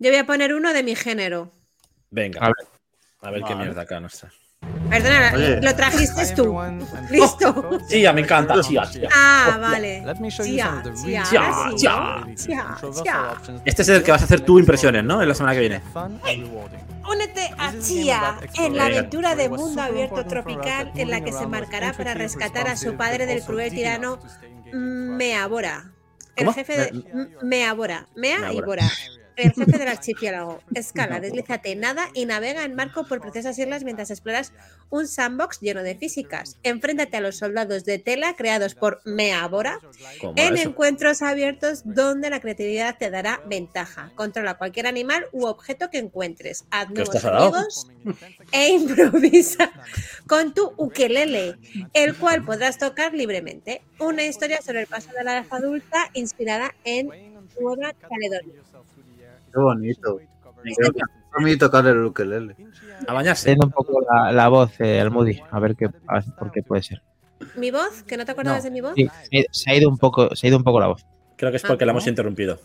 Yo 0.02 0.10
voy 0.10 0.16
a 0.20 0.26
poner 0.26 0.54
uno 0.54 0.72
de 0.74 0.84
mi 0.84 0.96
género. 0.96 1.52
Venga, 2.12 2.40
A 2.42 2.48
ver. 2.48 2.56
a 3.22 3.32
ver 3.32 3.44
qué 3.44 3.56
mierda 3.56 3.82
acá 3.82 4.00
no 4.00 4.08
está. 4.08 4.32
Perdona, 4.90 5.32
Oye. 5.36 5.62
lo 5.62 5.76
trajiste 5.76 6.36
tú. 6.36 6.58
Listo. 7.10 7.80
Tía, 7.88 8.12
me 8.12 8.22
encanta, 8.22 8.60
tía, 8.62 8.90
tía. 8.92 9.10
Ah, 9.14 9.58
vale. 9.60 10.04
Control 10.04 10.48
tía. 10.48 10.84
vessel 12.26 12.58
options 13.32 13.62
Este 13.66 13.82
es 13.84 13.90
el 13.90 14.04
que 14.04 14.12
vas 14.12 14.22
a 14.22 14.26
hacer 14.26 14.42
tú 14.42 14.60
impresiones, 14.60 15.04
¿no? 15.04 15.22
En 15.22 15.30
la 15.30 15.36
semana 15.36 15.54
que 15.54 15.62
viene. 15.62 15.82
Únete 17.10 17.50
a 17.58 17.74
Chia 17.80 18.38
en 18.56 18.76
la 18.76 18.86
aventura 18.86 19.36
de 19.36 19.50
mundo 19.50 19.82
abierto 19.82 20.26
tropical 20.26 20.92
en 20.96 21.10
la 21.10 21.22
que 21.22 21.32
se 21.32 21.46
marcará 21.48 21.94
para 21.94 22.14
rescatar 22.14 22.68
a 22.68 22.76
su 22.76 22.96
padre 22.96 23.26
del 23.26 23.44
cruel 23.44 23.72
tirano. 23.72 24.20
Meabora. 24.74 25.92
El 26.36 26.54
jefe 26.54 26.78
de. 26.78 27.04
Meabora. 27.42 28.08
Mea 28.16 28.38
y 28.38 28.62
Meabora. 28.62 28.66
Bora. 28.66 28.90
El 29.44 29.54
jefe 29.54 29.78
del 29.78 29.88
archipiélago. 29.88 30.62
Escala, 30.74 31.20
deslízate, 31.20 31.76
nada 31.76 32.10
y 32.14 32.26
navega 32.26 32.64
en 32.64 32.76
marco 32.76 33.06
por 33.06 33.22
preciosas 33.22 33.58
islas 33.58 33.84
mientras 33.84 34.12
exploras 34.12 34.54
un 34.90 35.08
sandbox 35.08 35.60
lleno 35.62 35.84
de 35.84 35.96
físicas. 35.96 36.58
Enfréntate 36.64 37.18
a 37.18 37.22
los 37.22 37.38
soldados 37.38 37.86
de 37.86 38.00
tela 38.00 38.36
creados 38.36 38.76
por 38.76 39.02
Meabora 39.06 39.80
¿Cómo 40.20 40.34
en 40.36 40.56
eso? 40.56 40.70
encuentros 40.70 41.22
abiertos 41.22 41.82
donde 41.86 42.30
la 42.30 42.40
creatividad 42.40 42.98
te 42.98 43.10
dará 43.10 43.42
ventaja. 43.46 44.12
Controla 44.16 44.58
cualquier 44.58 44.88
animal 44.88 45.26
u 45.32 45.46
objeto 45.46 45.90
que 45.90 46.00
encuentres. 46.00 46.66
Haz 46.72 46.88
¿Qué 46.88 46.94
nuevos 46.94 47.26
amigos 47.26 47.88
e 48.52 48.70
improvisa 48.70 49.72
con 50.28 50.54
tu 50.54 50.74
ukelele, 50.78 51.56
el 51.94 52.16
cual 52.18 52.44
podrás 52.44 52.78
tocar 52.78 53.14
libremente. 53.14 53.82
Una 54.00 54.24
historia 54.24 54.62
sobre 54.62 54.82
el 54.82 54.88
paso 54.88 55.12
de 55.12 55.24
la 55.24 55.40
edad 55.40 55.46
adulta 55.50 56.10
inspirada 56.14 56.74
en 56.84 57.10
Nueva 57.60 57.94
Caledonia. 57.94 58.64
Qué 59.54 59.60
bonito. 59.60 60.20
Me 60.64 60.72
encanta. 60.72 61.06
A 61.32 61.42
mí 61.42 61.56
tocar 61.58 61.86
el 61.86 62.04
ukelele. 62.06 62.56
A 63.08 63.14
bañarse. 63.14 63.46
Tiene 63.46 63.66
un 63.66 63.72
poco 63.72 64.00
la, 64.02 64.32
la 64.32 64.48
voz, 64.50 64.80
eh, 64.82 65.00
el 65.00 65.12
Moody, 65.12 65.40
a 65.52 65.60
ver 65.60 65.76
qué, 65.76 65.90
a 66.08 66.14
ver 66.16 66.24
por 66.38 66.52
qué 66.52 66.64
puede 66.64 66.82
ser. 66.84 67.02
¿Mi 67.56 67.72
voz? 67.72 68.04
¿Que 68.04 68.18
no 68.18 68.26
te 68.26 68.32
acordabas 68.32 68.64
No. 68.64 68.66
de 68.66 68.72
mi 68.72 68.82
voz? 68.82 68.94
Sí, 68.96 69.08
se, 69.32 69.46
se 69.52 69.72
ha 69.72 69.76
ido 69.76 69.90
un 69.90 69.98
poco, 69.98 70.36
se 70.36 70.48
ha 70.48 70.50
ido 70.50 70.58
un 70.58 70.64
poco 70.64 70.80
la 70.80 70.88
voz. 70.88 71.06
Creo 71.38 71.52
que 71.52 71.58
es 71.58 71.64
Ah, 71.66 71.68
porque 71.70 71.86
la 71.86 71.94
¿no? 71.94 72.00
hemos 72.00 72.08
interrumpido. 72.08 72.60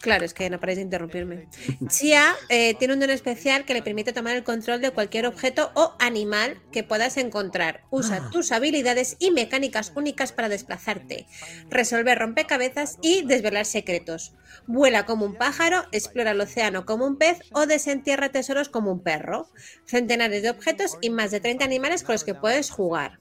Claro, 0.00 0.24
es 0.24 0.32
que 0.32 0.48
no 0.48 0.58
paráis 0.58 0.78
de 0.78 0.82
interrumpirme. 0.82 1.48
Chia 1.88 2.34
eh, 2.48 2.74
tiene 2.78 2.94
un 2.94 3.00
don 3.00 3.10
especial 3.10 3.66
que 3.66 3.74
le 3.74 3.82
permite 3.82 4.14
tomar 4.14 4.34
el 4.34 4.44
control 4.44 4.80
de 4.80 4.92
cualquier 4.92 5.26
objeto 5.26 5.70
o 5.74 5.94
animal 5.98 6.58
que 6.72 6.82
puedas 6.82 7.18
encontrar. 7.18 7.84
Usa 7.90 8.30
tus 8.30 8.50
habilidades 8.50 9.16
y 9.18 9.30
mecánicas 9.30 9.92
únicas 9.94 10.32
para 10.32 10.48
desplazarte, 10.48 11.26
resolver 11.68 12.18
rompecabezas 12.18 12.98
y 13.02 13.26
desvelar 13.26 13.66
secretos. 13.66 14.32
Vuela 14.66 15.04
como 15.04 15.26
un 15.26 15.34
pájaro, 15.34 15.84
explora 15.92 16.30
el 16.30 16.40
océano 16.40 16.86
como 16.86 17.06
un 17.06 17.18
pez 17.18 17.38
o 17.52 17.66
desentierra 17.66 18.30
tesoros 18.30 18.70
como 18.70 18.90
un 18.90 19.02
perro. 19.02 19.50
Centenares 19.84 20.42
de 20.42 20.50
objetos 20.50 20.96
y 21.02 21.10
más 21.10 21.30
de 21.30 21.40
30 21.40 21.64
animales 21.64 22.04
con 22.04 22.14
los 22.14 22.24
que 22.24 22.34
puedes 22.34 22.70
jugar. 22.70 23.20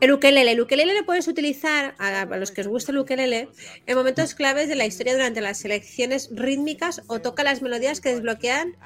El 0.00 0.12
ukelele. 0.12 0.52
El 0.52 0.60
ukelele 0.60 0.94
lo 0.94 1.04
puedes 1.04 1.28
utilizar, 1.28 1.94
a, 1.98 2.24
los 2.24 2.50
que 2.50 2.60
os 2.60 2.68
gusta 2.68 2.92
el 2.92 2.98
ukelele, 2.98 3.48
en 3.86 3.96
momentos 3.96 4.34
claves 4.34 4.68
de 4.68 4.76
la 4.76 4.86
historia 4.86 5.14
durante 5.14 5.40
las 5.40 5.58
selecciones 5.58 6.30
rítmicas 6.32 7.02
o 7.06 7.20
toca 7.20 7.42
las 7.42 7.62
melodías 7.62 8.00
que 8.00 8.10
desbloquean 8.10 8.76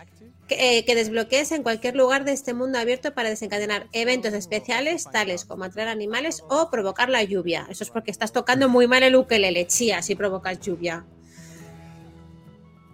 que, 0.47 0.79
eh, 0.79 0.85
que 0.87 0.95
desbloquees 0.95 1.53
en 1.53 1.63
cualquier 1.63 1.95
lugar 1.95 2.25
de 2.25 2.33
este 2.33 2.55
mundo 2.55 2.79
abierto 2.79 3.13
para 3.13 3.29
desencadenar 3.29 3.87
eventos 3.93 4.33
especiales 4.33 5.05
tales 5.13 5.45
como 5.45 5.65
atraer 5.65 5.89
animales 5.89 6.43
o 6.49 6.71
provocar 6.71 7.11
la 7.11 7.23
lluvia. 7.23 7.67
Eso 7.69 7.85
es 7.85 7.91
porque 7.91 8.11
estás 8.11 8.33
tocando 8.33 8.69
muy 8.71 8.87
mal 8.87 9.03
el 9.03 9.17
ukelele, 9.17 9.67
chía, 9.67 10.01
si 10.01 10.15
provocas 10.15 10.59
lluvia. 10.61 11.05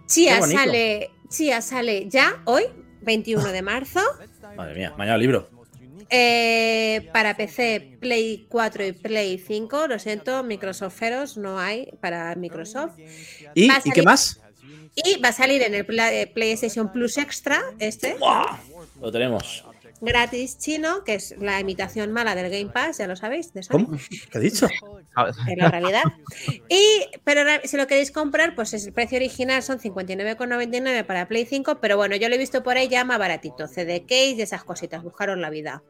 Chía 0.07 0.41
sale, 0.41 1.11
Chía 1.29 1.61
sale 1.61 2.07
ya 2.09 2.41
hoy, 2.45 2.63
21 3.01 3.51
de 3.51 3.61
marzo. 3.61 4.01
Madre 4.55 4.75
mía, 4.75 4.93
mañana 4.97 5.17
libro. 5.17 5.49
Eh, 6.09 7.09
para 7.13 7.35
PC, 7.35 7.97
Play 7.99 8.45
4 8.49 8.85
y 8.85 8.91
Play 8.93 9.37
5. 9.39 9.87
Lo 9.87 9.99
siento, 9.99 10.43
Microsofteros 10.43 11.37
no 11.37 11.59
hay 11.59 11.91
para 12.01 12.35
Microsoft. 12.35 12.93
¿Y, 13.53 13.67
Va 13.67 13.75
a 13.75 13.79
¿y 13.79 13.83
qué 13.91 14.01
salir- 14.01 14.05
más? 14.05 14.41
Y 14.95 15.19
va 15.19 15.29
a 15.29 15.33
salir 15.33 15.61
en 15.63 15.73
el 15.73 15.85
eh, 15.89 16.31
PlayStation 16.33 16.91
Plus 16.91 17.17
Extra, 17.17 17.61
este, 17.79 18.15
¡Buah! 18.15 18.57
Lo 19.01 19.11
tenemos. 19.11 19.65
gratis 19.99 20.57
chino, 20.57 21.03
que 21.03 21.15
es 21.15 21.35
la 21.37 21.59
imitación 21.59 22.13
mala 22.13 22.33
del 22.33 22.49
Game 22.49 22.71
Pass, 22.71 22.99
ya 22.99 23.07
lo 23.07 23.17
sabéis, 23.17 23.53
de 23.53 23.61
Sony, 23.63 23.71
¿Cómo? 23.85 23.97
¿Qué 24.31 24.37
ha 24.37 24.39
dicho? 24.41 24.67
en 25.47 25.57
la 25.57 25.69
realidad. 25.69 26.03
Y, 26.69 26.79
pero 27.25 27.41
si 27.65 27.75
lo 27.75 27.87
queréis 27.87 28.11
comprar, 28.11 28.55
pues 28.55 28.73
es 28.73 28.85
el 28.85 28.93
precio 28.93 29.17
original 29.17 29.61
son 29.63 29.79
59,99 29.79 31.05
para 31.05 31.27
Play 31.27 31.45
5, 31.45 31.79
pero 31.81 31.97
bueno, 31.97 32.15
yo 32.15 32.29
lo 32.29 32.35
he 32.35 32.37
visto 32.37 32.63
por 32.63 32.77
ahí 32.77 32.87
ya 32.87 33.03
más 33.03 33.19
baratito, 33.19 33.67
CD 33.67 34.01
case 34.03 34.35
y 34.37 34.41
esas 34.41 34.63
cositas, 34.63 35.03
buscaron 35.03 35.41
la 35.41 35.49
vida. 35.49 35.83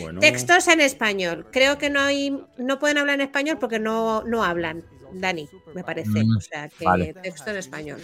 Bueno. 0.00 0.20
Textos 0.20 0.68
en 0.68 0.80
español. 0.80 1.46
Creo 1.52 1.78
que 1.78 1.90
no 1.90 2.00
hay, 2.00 2.38
no 2.58 2.78
pueden 2.78 2.98
hablar 2.98 3.14
en 3.16 3.22
español 3.22 3.58
porque 3.60 3.78
no, 3.78 4.22
no 4.24 4.44
hablan, 4.44 4.84
Dani, 5.12 5.48
me 5.74 5.84
parece. 5.84 6.10
Mm, 6.24 6.36
O 6.36 6.40
sea, 6.40 6.68
que 6.68 6.84
vale. 6.84 7.14
texto 7.14 7.50
en 7.50 7.56
español. 7.56 8.00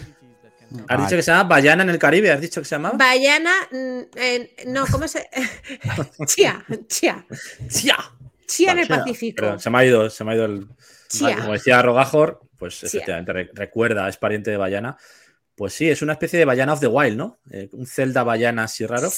¿Has 0.89 0.99
dicho 1.05 1.17
que 1.17 1.23
se 1.23 1.31
llama 1.31 1.45
Bayana 1.51 1.83
en 1.83 1.91
el 1.91 1.99
Caribe? 1.99 2.31
¿Has 2.33 2.41
dicho 2.41 2.61
que 2.63 2.65
se 2.65 2.77
llamaba? 2.77 2.97
Bayana, 2.97 3.53
en- 3.71 4.09
no, 4.69 4.87
¿cómo 4.91 5.07
se? 5.07 5.29
Chía, 6.27 6.65
chía, 6.87 7.27
¡Sia! 7.69 7.97
chía 8.47 8.73
en 8.73 8.79
el. 8.79 8.89
Pacífico. 8.89 9.37
Perdón, 9.43 9.61
se 9.61 9.69
me 9.71 9.79
ha 9.79 9.85
ido, 9.85 10.09
se 10.09 10.25
me 10.25 10.33
ha 10.33 10.35
ido 10.37 10.45
el. 10.47 10.67
Chía. 11.09 11.37
Como 11.37 11.53
decía 11.53 11.83
Rogajor, 11.83 12.41
pues 12.59 12.83
efectivamente 12.85 13.33
re- 13.35 13.51
recuerda, 13.53 14.09
es 14.09 14.17
pariente 14.17 14.51
de 14.51 14.57
Bayana. 14.57 14.97
Pues 15.55 15.75
sí, 15.75 15.89
es 15.91 16.01
una 16.01 16.13
especie 16.15 16.39
de 16.39 16.45
Bayana 16.47 16.73
of 16.73 16.81
the 16.81 16.87
Wild, 16.87 17.17
¿no? 17.19 17.39
Eh, 17.51 17.69
un 17.73 17.87
Zelda 17.87 18.25
Bayana 18.25 18.65
así 18.65 18.87
raro, 18.87 19.11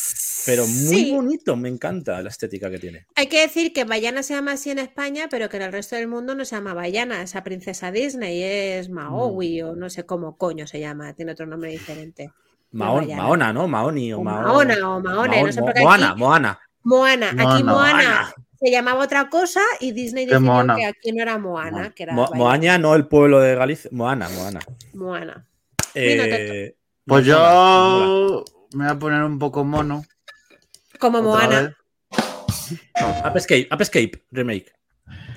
pero 0.47 0.66
muy 0.66 0.97
Sí. 0.97 1.12
bonito, 1.12 1.55
me 1.56 1.69
encanta 1.69 2.20
la 2.23 2.28
estética 2.28 2.69
que 2.70 2.78
tiene. 2.81 3.06
Hay 3.15 3.28
que 3.28 3.40
decir 3.40 3.73
que 3.73 3.85
Bayana 3.85 4.23
se 4.24 4.35
llama 4.35 4.52
así 4.52 4.70
en 4.70 4.81
España, 4.81 5.28
pero 5.31 5.48
que 5.48 5.56
en 5.59 5.62
el 5.62 5.73
resto 5.73 5.94
del 5.94 6.09
mundo 6.09 6.35
no 6.35 6.44
se 6.44 6.56
llama 6.56 6.74
Bayana. 6.74 7.23
Esa 7.23 7.44
princesa 7.44 7.93
Disney 7.93 8.43
es 8.43 8.90
Maui 8.90 9.62
o 9.62 9.77
no 9.77 9.89
sé 9.90 10.05
cómo 10.06 10.36
coño 10.36 10.66
se 10.66 10.81
llama, 10.81 11.12
tiene 11.15 11.32
otro 11.32 11.47
nombre 11.47 11.70
diferente. 11.70 12.32
Maon-. 12.73 13.06
Maona, 13.15 13.52
¿no? 13.52 13.69
Maoni 13.69 14.12
o, 14.12 14.19
O 14.19 14.24
Mao- 14.24 14.43
Maona 14.43 14.90
o 14.90 15.01
Maone, 15.01 15.43
no 15.44 15.52
sé 15.52 15.61
Mo- 15.61 15.66
por 15.66 15.74
qué 15.74 15.81
aquí- 15.81 15.86
Moana, 15.86 16.15
Moana. 16.16 16.61
Moana. 16.82 17.28
Aquí 17.31 17.39
Moana. 17.44 17.62
Moana 17.62 18.02
Moana. 18.02 18.35
se 18.61 18.70
llamaba 18.73 19.05
otra 19.05 19.28
cosa 19.31 19.61
y 19.81 19.93
Disney 19.93 20.27
decidió 20.27 20.66
que 20.77 20.85
aquí 20.86 21.12
no 21.12 21.23
era 21.23 21.39
Moana, 21.39 21.90
que 21.94 22.02
era 22.02 22.12
Mo-. 22.12 22.28
Moaña, 22.35 22.77
no 22.78 22.97
el 22.97 23.06
pueblo 23.06 23.39
de 23.40 23.55
Galicia. 23.55 23.89
Moana, 23.93 24.28
Moana. 24.31 24.59
Moana. 24.94 25.47
Eh, 25.95 26.77
Pues 27.07 27.27
mola. 27.27 27.37
yo 27.37 28.45
me 28.73 28.85
voy 28.85 28.93
a 28.95 28.99
poner 28.99 29.23
un 29.23 29.39
poco 29.39 29.65
mono. 29.65 30.05
Como 30.99 31.19
otra 31.19 31.47
Moana. 31.49 31.61
vez. 31.62 31.75
Up 33.25 33.37
Escape, 33.37 33.69
Up 33.73 33.81
Escape, 33.83 34.25
remake. 34.31 34.73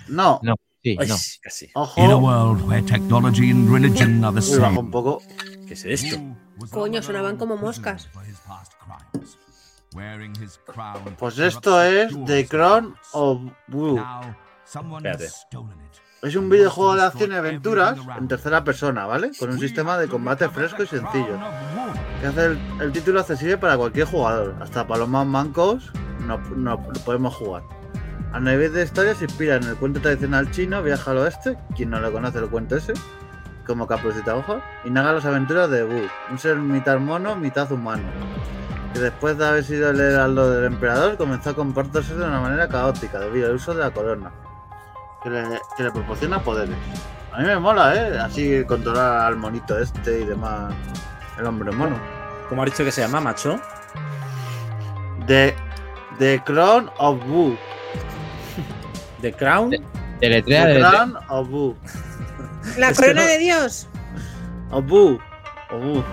No, 0.07 0.39
No, 0.43 0.55
sí, 0.81 0.95
Ay, 0.99 1.07
no. 1.07 1.15
casi. 1.41 1.65
In 1.65 1.71
a 1.75 1.81
ojo. 1.81 2.17
world 2.19 2.67
where 2.67 2.81
technology 2.81 3.51
and 3.51 3.69
religion 3.69 4.23
are 4.23 4.33
the 4.39 4.45
Uy, 4.51 4.59
bajo 4.59 4.69
un 4.71 4.75
same. 4.77 4.91
poco. 4.91 5.21
¿Qué 5.67 5.73
es 5.73 5.83
esto? 5.85 6.17
Coño, 6.71 7.01
sonaban 7.03 7.37
como 7.37 7.57
moscas. 7.57 8.07
Pues 11.17 11.39
esto 11.39 11.81
es 11.83 12.13
The 12.25 12.47
Crown 12.47 12.95
of 13.13 13.41
Wu. 13.69 13.99
Espérate. 14.65 15.27
Es 16.23 16.35
un 16.35 16.49
videojuego 16.49 16.95
de 16.95 17.03
acción 17.03 17.31
y 17.31 17.35
aventuras 17.35 17.99
en 18.17 18.27
tercera 18.27 18.63
persona, 18.63 19.05
¿vale? 19.05 19.31
Con 19.39 19.51
un 19.51 19.59
sistema 19.59 19.97
de 19.97 20.07
combate 20.07 20.49
fresco 20.49 20.83
y 20.83 20.87
sencillo. 20.87 21.37
Que 22.19 22.27
hace 22.27 22.45
el, 22.45 22.59
el 22.81 22.91
título 22.91 23.19
accesible 23.19 23.57
para 23.57 23.77
cualquier 23.77 24.07
jugador. 24.07 24.55
Hasta 24.59 24.87
para 24.87 25.01
los 25.01 25.09
más 25.09 25.27
mancos 25.27 25.91
no, 26.25 26.39
no 26.55 26.71
lo 26.93 26.99
podemos 27.05 27.35
jugar. 27.35 27.63
A 28.33 28.39
nivel 28.39 28.73
de 28.73 28.83
historia 28.83 29.15
se 29.15 29.25
inspira 29.25 29.55
en 29.55 29.63
el 29.63 29.75
cuento 29.75 30.01
tradicional 30.01 30.51
chino 30.51 30.83
Viaja 30.83 31.11
al 31.11 31.17
Oeste, 31.19 31.57
quien 31.75 31.91
no 31.91 31.99
lo 31.99 32.11
conoce 32.11 32.39
el 32.39 32.49
cuento 32.49 32.75
ese, 32.75 32.93
como 33.65 33.87
Caperucita 33.87 34.33
Roja, 34.33 34.61
y 34.83 34.89
narra 34.89 35.13
las 35.13 35.25
aventuras 35.25 35.69
de 35.69 35.83
Wu, 35.83 36.07
un 36.29 36.37
ser 36.37 36.57
mitad 36.57 36.99
mono, 36.99 37.35
mitad 37.35 37.71
humano, 37.71 38.03
que 38.93 38.99
después 38.99 39.37
de 39.37 39.47
haber 39.47 39.63
sido 39.63 39.89
el 39.91 39.99
heraldo 39.99 40.51
del 40.51 40.65
emperador 40.65 41.15
comenzó 41.17 41.51
a 41.51 41.55
comportarse 41.55 42.15
de 42.15 42.25
una 42.25 42.41
manera 42.41 42.67
caótica 42.67 43.19
debido 43.19 43.47
al 43.47 43.55
uso 43.55 43.73
de 43.73 43.79
la 43.79 43.91
corona, 43.91 44.31
que 45.29 45.41
le, 45.49 45.59
que 45.77 45.83
le 45.83 45.91
proporciona 45.91 46.39
poderes. 46.41 46.75
A 47.33 47.39
mí 47.39 47.45
me 47.45 47.59
mola, 47.59 47.93
¿eh? 47.95 48.17
Así 48.19 48.63
controlar 48.65 49.27
al 49.27 49.35
monito 49.35 49.77
este 49.77 50.21
y 50.21 50.25
demás, 50.25 50.73
el 51.39 51.45
hombre 51.45 51.71
mono. 51.71 51.95
¿Cómo 52.49 52.61
ha 52.61 52.65
dicho 52.65 52.83
que 52.83 52.91
se 52.91 53.01
llama, 53.01 53.19
macho? 53.21 53.59
The, 55.27 55.53
The 56.19 56.41
Crown 56.45 56.89
of 56.97 57.19
Wu. 57.27 57.55
The 59.21 59.33
Crown. 59.33 59.71
Deletrea, 60.19 60.61
The 60.63 60.67
deletrea. 60.73 60.89
Crown 60.89 61.17
of 61.29 61.49
Wu. 61.49 61.75
La 62.77 62.89
Es 62.89 62.97
corona 62.97 63.21
no- 63.21 63.27
de 63.27 63.37
Dios. 63.37 63.87
Of 64.71 64.85
Wu. 64.89 65.19
Of 65.71 65.83
Wu. 65.83 66.03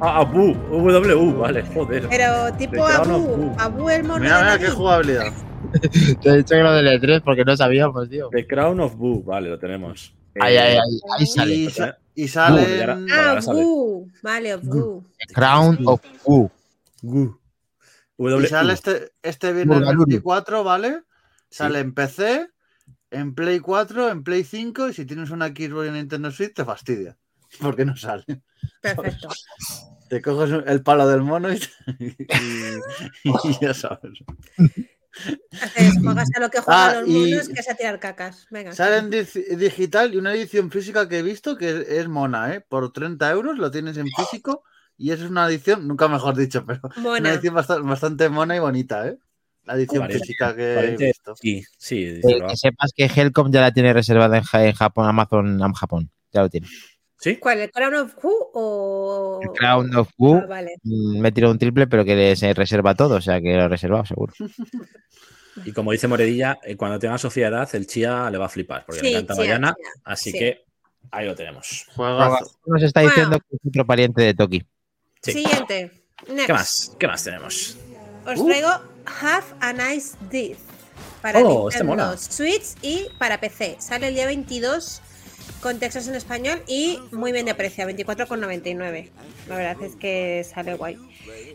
Ah, 0.00 0.18
Abu, 0.20 0.52
W, 0.70 1.32
vale, 1.38 1.64
joder. 1.72 2.06
Pero 2.10 2.52
tipo 2.54 2.86
The 2.86 2.92
Abu. 2.92 3.54
Abu 3.58 3.88
el 3.90 4.04
mono. 4.04 4.20
Mira, 4.20 4.38
de 4.38 4.44
mira 4.44 4.58
qué 4.58 4.70
jugabilidad. 4.70 5.32
Te 6.22 6.28
he 6.30 6.36
dicho 6.38 6.54
que 6.54 6.62
lo 6.62 6.72
deletres 6.72 7.20
porque 7.22 7.44
no 7.44 7.56
sabíamos, 7.56 8.08
tío. 8.08 8.28
The 8.30 8.46
Crown 8.46 8.80
of 8.80 8.94
Boo, 8.96 9.22
vale, 9.22 9.48
lo 9.50 9.58
tenemos. 9.58 10.14
Ahí, 10.40 10.54
Eh, 10.54 10.58
ahí, 10.58 10.76
ahí, 10.76 11.00
ahí 11.18 11.26
sale. 11.26 11.54
Y, 11.54 11.70
sa- 11.70 11.98
y 12.14 12.22
Wu, 12.22 12.28
salen. 12.28 12.76
y 12.78 12.80
ahora- 12.80 12.98
Ah, 13.12 13.28
ahora 13.30 13.42
sale. 13.42 13.60
Abu. 13.60 14.10
Vale, 14.22 14.52
Abu. 14.52 15.04
Crown 15.34 15.78
of. 15.86 16.00
Gu. 16.24 16.50
Y 18.18 18.46
sale 18.46 18.72
este, 18.72 19.12
este 19.22 19.52
viernes 19.52 19.78
Burgaluri. 19.78 20.10
24, 20.12 20.64
¿vale? 20.64 21.02
Sí. 21.50 21.58
Sale 21.58 21.80
en 21.80 21.94
PC, 21.94 22.48
en 23.10 23.34
Play 23.34 23.60
4, 23.60 24.10
en 24.10 24.22
Play 24.24 24.42
5 24.44 24.88
y 24.88 24.92
si 24.94 25.04
tienes 25.04 25.30
una 25.30 25.48
Xbox 25.48 25.88
y 25.88 25.90
Nintendo 25.90 26.30
Switch 26.30 26.54
te 26.54 26.64
fastidia. 26.64 27.16
Porque 27.60 27.84
no 27.84 27.96
sale. 27.96 28.24
Perfecto. 28.80 29.28
Te 30.08 30.22
coges 30.22 30.62
el 30.66 30.82
palo 30.82 31.06
del 31.08 31.22
mono 31.22 31.52
y, 31.52 31.56
y- 31.98 32.16
y 33.24 33.58
ya 33.60 33.74
sabes. 33.74 34.18
Haces, 35.60 35.94
juegas 36.02 36.28
a 36.36 36.40
lo 36.40 36.50
que 36.50 36.60
juegan 36.60 36.90
Ah, 36.96 37.00
los 37.00 37.08
monos, 37.08 37.48
que 37.48 37.60
es 37.60 37.68
a 37.70 37.74
tirar 37.74 37.98
cacas. 38.00 38.46
Venga. 38.50 38.72
Sale 38.74 38.98
en 38.98 39.10
di- 39.10 39.56
digital 39.56 40.12
y 40.14 40.16
una 40.18 40.34
edición 40.34 40.70
física 40.70 41.08
que 41.08 41.18
he 41.18 41.22
visto 41.22 41.56
que 41.56 41.84
es 41.88 42.08
mona, 42.08 42.54
¿eh? 42.54 42.60
Por 42.60 42.92
30 42.92 43.30
euros 43.30 43.58
lo 43.58 43.70
tienes 43.70 43.96
en 43.96 44.06
físico 44.08 44.62
y 44.98 45.12
es 45.12 45.20
una 45.22 45.46
edición, 45.48 45.86
nunca 45.88 46.08
mejor 46.08 46.36
dicho, 46.36 46.64
pero 46.66 46.80
Mona. 46.96 47.18
una 47.20 47.32
edición 47.32 47.54
bastante, 47.54 47.88
bastante 47.88 48.28
mona 48.28 48.56
y 48.56 48.58
bonita, 48.60 49.08
¿eh? 49.08 49.18
La 49.64 49.74
edición 49.74 50.02
física 50.20 50.54
que 50.54 50.74
he 50.74 50.96
visto. 50.96 51.34
Sí, 51.36 51.64
sí. 51.76 52.04
Eh, 52.22 52.42
que 52.48 52.56
sepas 52.56 52.92
que 52.94 53.06
Helcom 53.06 53.50
ya 53.50 53.60
la 53.62 53.72
tiene 53.72 53.92
reservada 53.92 54.38
en, 54.38 54.44
Ja- 54.44 54.64
en 54.64 54.72
Japón, 54.74 55.08
Amazon 55.08 55.60
Am 55.62 55.72
Japón. 55.72 56.10
Ya 56.32 56.42
lo 56.42 56.48
tiene. 56.50 56.68
¿Sí? 57.18 57.36
¿Cuál? 57.36 57.60
¿El 57.60 57.70
Crown 57.70 57.94
of 57.94 58.14
Who 58.22 58.50
o...? 58.54 59.40
El 59.42 59.48
Crown 59.50 59.96
of 59.96 60.10
Wu 60.18 60.34
Ah, 60.36 60.46
vale. 60.46 60.74
mm, 60.82 61.18
me 61.20 61.28
he 61.28 61.32
tirado 61.32 61.52
un 61.52 61.58
triple, 61.58 61.86
pero 61.86 62.04
que 62.04 62.36
se 62.36 62.52
reserva 62.54 62.94
todo, 62.94 63.16
o 63.16 63.20
sea 63.20 63.40
que 63.40 63.54
lo 63.54 63.64
he 63.64 63.68
reservado 63.68 64.04
seguro. 64.06 64.32
Y 65.64 65.72
como 65.72 65.90
dice 65.92 66.06
Moredilla, 66.06 66.58
eh, 66.64 66.76
cuando 66.76 66.98
tenga 66.98 67.16
Sofía 67.16 67.48
edad, 67.48 67.66
el 67.74 67.86
Chía 67.86 68.28
le 68.30 68.36
va 68.36 68.44
a 68.44 68.48
flipar, 68.50 68.84
porque 68.84 69.00
Sí, 69.00 69.06
le 69.06 69.12
encanta 69.20 69.36
Bayana. 69.36 69.74
Así 70.04 70.30
sí. 70.30 70.38
que 70.38 70.64
ahí 71.10 71.24
lo 71.26 71.34
tenemos. 71.34 71.86
Juegazo. 71.96 72.58
Nos 72.66 72.82
está 72.82 73.00
Bueno. 73.00 73.14
diciendo 73.14 73.38
que 73.40 73.56
es 73.56 73.60
otro 73.66 73.86
pariente 73.86 74.20
de 74.20 74.34
Toki. 74.34 74.62
Sí. 75.22 75.32
Siguiente. 75.32 76.02
Next. 76.28 76.46
¿Qué 76.46 76.52
más? 76.52 76.96
¿Qué 76.98 77.06
más 77.06 77.24
tenemos? 77.24 77.78
Os 78.26 78.38
Uh. 78.38 78.46
traigo 78.46 78.68
Have 79.22 79.46
a 79.60 79.72
Nice 79.72 80.14
Death 80.30 80.58
para 81.22 81.38
Oh, 81.40 81.70
este 81.70 81.82
Nintendo 81.82 82.04
mola. 82.08 82.18
Switch 82.18 82.74
y 82.82 83.06
para 83.18 83.40
PC. 83.40 83.76
Sale 83.78 84.08
el 84.08 84.14
día 84.14 84.26
22 84.26 85.00
con 85.62 85.78
textos 85.78 86.06
en 86.08 86.14
español 86.14 86.62
y 86.66 86.98
muy 87.12 87.32
bien 87.32 87.46
de 87.46 87.54
precio, 87.54 87.86
24,99. 87.88 89.10
La 89.48 89.56
verdad 89.56 89.82
es 89.82 89.96
que 89.96 90.44
sale 90.48 90.74
guay. 90.74 90.98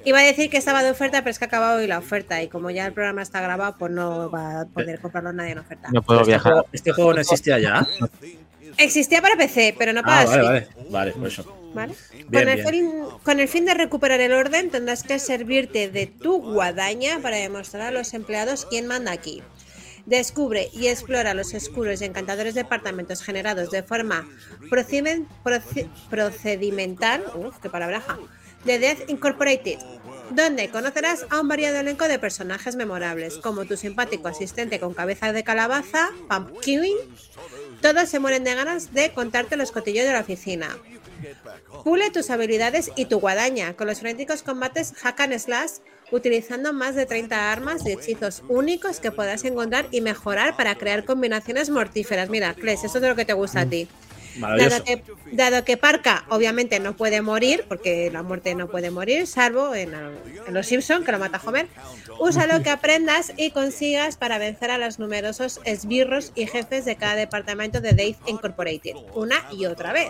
Iba 0.06 0.20
a 0.20 0.24
decir 0.24 0.50
que 0.50 0.58
estaba 0.58 0.84
de 0.84 0.92
oferta, 0.92 1.20
pero 1.22 1.32
es 1.32 1.40
que 1.40 1.46
ha 1.46 1.48
acabado 1.48 1.80
hoy 1.80 1.88
la 1.88 2.00
oferta 2.00 2.42
y 2.42 2.48
como 2.48 2.70
ya 2.72 2.86
el 2.86 2.94
programa 2.94 3.22
está 3.22 3.40
grabado, 3.42 3.76
pues 3.78 3.92
no 3.92 4.30
va 4.30 4.62
a 4.62 4.66
poder 4.66 5.00
comprarlo 5.00 5.32
nadie 5.34 5.52
en 5.52 5.60
oferta. 5.60 5.90
No 5.92 6.02
puedo 6.02 6.22
Este 6.22 6.32
viajar. 6.32 6.52
juego, 6.54 6.68
este 6.74 6.92
juego 6.92 7.14
no 7.14 7.22
existía 7.22 7.60
ya. 7.60 7.88
Existía 8.78 9.22
para 9.22 9.36
PC, 9.36 9.76
pero 9.78 9.94
no 9.94 10.02
para 10.02 10.22
Ah, 10.22 10.26
vale, 10.26 10.42
Switch. 10.66 10.76
vale. 10.76 10.90
Vale, 10.90 11.12
por 11.12 11.28
eso. 11.28 11.58
¿vale? 11.74 11.94
Bien, 12.14 12.26
con, 12.32 12.50
el 12.50 12.56
bien. 12.56 12.68
fin, 12.70 12.92
con 13.24 13.40
el 13.40 13.48
fin 13.48 13.66
de 13.66 13.74
recuperar 13.74 14.20
el 14.22 14.34
orden, 14.34 14.70
tendrás 14.72 15.04
que 15.04 15.20
servirte 15.20 15.90
de 15.90 16.08
tu 16.08 16.42
guadaña 16.42 17.20
para 17.22 17.38
demostrar 17.38 17.84
a 17.88 17.92
los 17.92 18.14
empleados 18.14 18.66
quién 18.70 18.88
manda 18.88 19.12
aquí. 19.12 19.42
Descubre 20.12 20.70
y 20.74 20.88
explora 20.88 21.34
los 21.34 21.54
oscuros 21.54 22.02
y 22.02 22.06
encantadores 22.06 22.54
departamentos 22.54 23.24
generados 23.24 23.72
de 23.72 23.82
forma 23.82 24.28
procedimen- 24.70 25.26
proce- 25.42 25.90
procedimental, 26.10 27.24
qué 27.62 27.70
de 28.66 28.78
Death 28.78 29.10
Incorporated, 29.10 29.80
donde 30.32 30.70
conocerás 30.70 31.26
a 31.30 31.40
un 31.40 31.48
variado 31.48 31.80
elenco 31.80 32.10
de 32.10 32.20
personajes 32.20 32.76
memorables, 32.76 33.38
como 33.38 33.64
tu 33.64 33.78
simpático 33.78 34.28
asistente 34.28 34.82
con 34.82 34.94
cabeza 34.94 35.32
de 35.32 35.46
calabaza, 35.46 36.10
Pumpkin. 36.30 36.84
Todos 37.82 38.10
se 38.10 38.20
mueren 38.20 38.44
de 38.44 38.54
ganas 38.54 38.94
de 38.94 39.14
contarte 39.14 39.56
los 39.56 39.72
cotillos 39.72 40.06
de 40.06 40.12
la 40.12 40.20
oficina. 40.20 40.78
Pule 41.86 42.12
tus 42.12 42.30
habilidades 42.30 42.92
y 42.98 43.06
tu 43.06 43.20
guadaña 43.22 43.76
con 43.78 43.88
los 43.88 44.00
frenéticos 44.00 44.44
combates 44.44 44.94
hack 45.02 45.22
and 45.22 45.40
slash 45.40 45.72
utilizando 46.12 46.74
más 46.74 46.96
de 46.96 47.06
30 47.06 47.52
armas 47.52 47.86
y 47.86 47.92
hechizos 47.92 48.44
únicos 48.50 49.00
que 49.00 49.12
podrás 49.12 49.44
encontrar 49.46 49.88
y 49.92 50.02
mejorar 50.02 50.56
para 50.56 50.76
crear 50.76 51.06
combinaciones 51.06 51.70
mortíferas. 51.70 52.30
Mira, 52.30 52.54
Kles, 52.54 52.84
eso 52.84 52.98
es 52.98 53.02
de 53.02 53.10
lo 53.10 53.16
que 53.16 53.26
te 53.26 53.34
gusta 53.34 53.62
a 53.62 53.66
ti. 53.66 53.88
Dado 54.36 54.84
que, 54.84 55.04
dado 55.32 55.64
Parca 55.80 56.26
obviamente 56.30 56.80
no 56.80 56.96
puede 56.96 57.22
morir, 57.22 57.66
porque 57.68 58.10
la 58.12 58.24
muerte 58.24 58.56
no 58.56 58.68
puede 58.68 58.92
morir, 58.92 59.28
salvo 59.28 59.76
en, 59.76 59.94
en 59.94 60.54
Los 60.54 60.68
Simpson 60.68 61.04
que 61.04 61.12
lo 61.12 61.20
mata 61.20 61.42
Homer, 61.44 61.68
usa 62.20 62.48
lo 62.48 62.62
que 62.64 62.70
aprendas 62.70 63.34
y 63.38 63.52
consigas 63.52 64.18
para 64.18 64.38
vencer 64.38 64.72
a 64.72 64.78
los 64.78 65.00
numerosos 65.00 65.60
esbirros 65.66 66.32
y 66.36 66.48
jefes 66.48 66.86
de 66.86 66.96
cada 66.96 67.16
departamento 67.16 67.82
de 67.82 67.92
Dave 67.92 68.16
Incorporated, 68.28 68.96
una 69.14 69.46
y 69.52 69.66
otra 69.66 69.94
vez. 69.94 70.10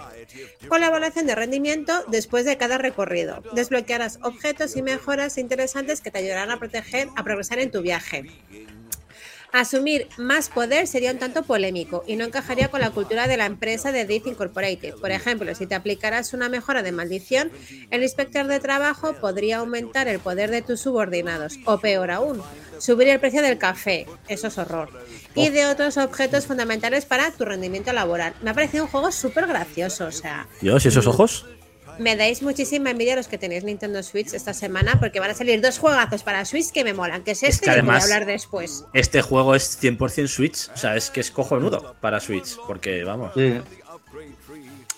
Con 0.67 0.81
la 0.81 0.87
evaluación 0.87 1.25
de 1.25 1.35
rendimiento 1.35 2.03
después 2.07 2.45
de 2.45 2.57
cada 2.57 2.77
recorrido, 2.77 3.43
desbloquearás 3.53 4.19
objetos 4.21 4.75
y 4.75 4.81
mejoras 4.81 5.37
interesantes 5.37 6.01
que 6.01 6.11
te 6.11 6.19
ayudarán 6.19 6.51
a 6.51 6.57
proteger, 6.57 7.07
a 7.15 7.23
progresar 7.23 7.59
en 7.59 7.71
tu 7.71 7.81
viaje. 7.81 8.25
Asumir 9.51 10.07
más 10.17 10.47
poder 10.47 10.87
sería 10.87 11.11
un 11.11 11.19
tanto 11.19 11.43
polémico 11.43 12.03
y 12.07 12.15
no 12.15 12.23
encajaría 12.23 12.69
con 12.69 12.79
la 12.79 12.91
cultura 12.91 13.27
de 13.27 13.35
la 13.35 13.45
empresa 13.45 13.91
de 13.91 14.05
Death 14.05 14.27
Incorporated. 14.27 14.95
Por 14.95 15.11
ejemplo, 15.11 15.53
si 15.55 15.67
te 15.67 15.75
aplicaras 15.75 16.33
una 16.33 16.47
mejora 16.47 16.83
de 16.83 16.93
maldición, 16.93 17.51
el 17.89 18.03
inspector 18.03 18.47
de 18.47 18.61
trabajo 18.61 19.13
podría 19.19 19.57
aumentar 19.57 20.07
el 20.07 20.19
poder 20.19 20.51
de 20.51 20.61
tus 20.61 20.79
subordinados, 20.79 21.59
o 21.65 21.79
peor 21.79 22.11
aún, 22.11 22.41
subir 22.79 23.09
el 23.09 23.19
precio 23.19 23.41
del 23.41 23.57
café, 23.57 24.07
eso 24.29 24.47
es 24.47 24.57
horror, 24.57 24.89
y 25.35 25.49
de 25.49 25.65
otros 25.65 25.97
objetos 25.97 26.47
fundamentales 26.47 27.05
para 27.05 27.31
tu 27.31 27.43
rendimiento 27.43 27.91
laboral. 27.91 28.33
Me 28.41 28.51
ha 28.51 28.53
parecido 28.53 28.85
un 28.85 28.89
juego 28.89 29.11
súper 29.11 29.47
gracioso, 29.47 30.05
o 30.05 30.11
sea, 30.11 30.47
Dios, 30.61 30.85
¿y 30.85 30.87
esos 30.87 31.07
ojos? 31.07 31.45
Me 31.99 32.15
dais 32.15 32.41
muchísima 32.41 32.89
envidia 32.91 33.13
a 33.13 33.15
los 33.17 33.27
que 33.27 33.37
tenéis 33.37 33.63
Nintendo 33.63 34.01
Switch 34.03 34.33
esta 34.33 34.53
semana 34.53 34.99
porque 34.99 35.19
van 35.19 35.31
a 35.31 35.33
salir 35.33 35.59
dos 35.61 35.77
juegazos 35.79 36.23
para 36.23 36.43
Switch 36.45 36.71
que 36.71 36.83
me 36.83 36.93
molan, 36.93 37.23
que 37.23 37.31
es 37.31 37.43
este 37.43 37.65
que 37.65 37.71
y 37.71 37.73
el 37.73 37.79
que 37.81 37.85
voy 37.87 37.95
a 37.95 38.03
hablar 38.03 38.25
después. 38.25 38.85
Este 38.93 39.21
juego 39.21 39.55
es 39.55 39.77
100% 39.81 40.27
Switch. 40.27 40.69
O 40.73 40.77
sea, 40.77 40.95
es 40.95 41.09
que 41.09 41.19
es 41.21 41.31
cojonudo 41.31 41.95
para 42.01 42.19
Switch. 42.19 42.57
Porque, 42.67 43.03
vamos. 43.03 43.31
Sí. 43.35 43.59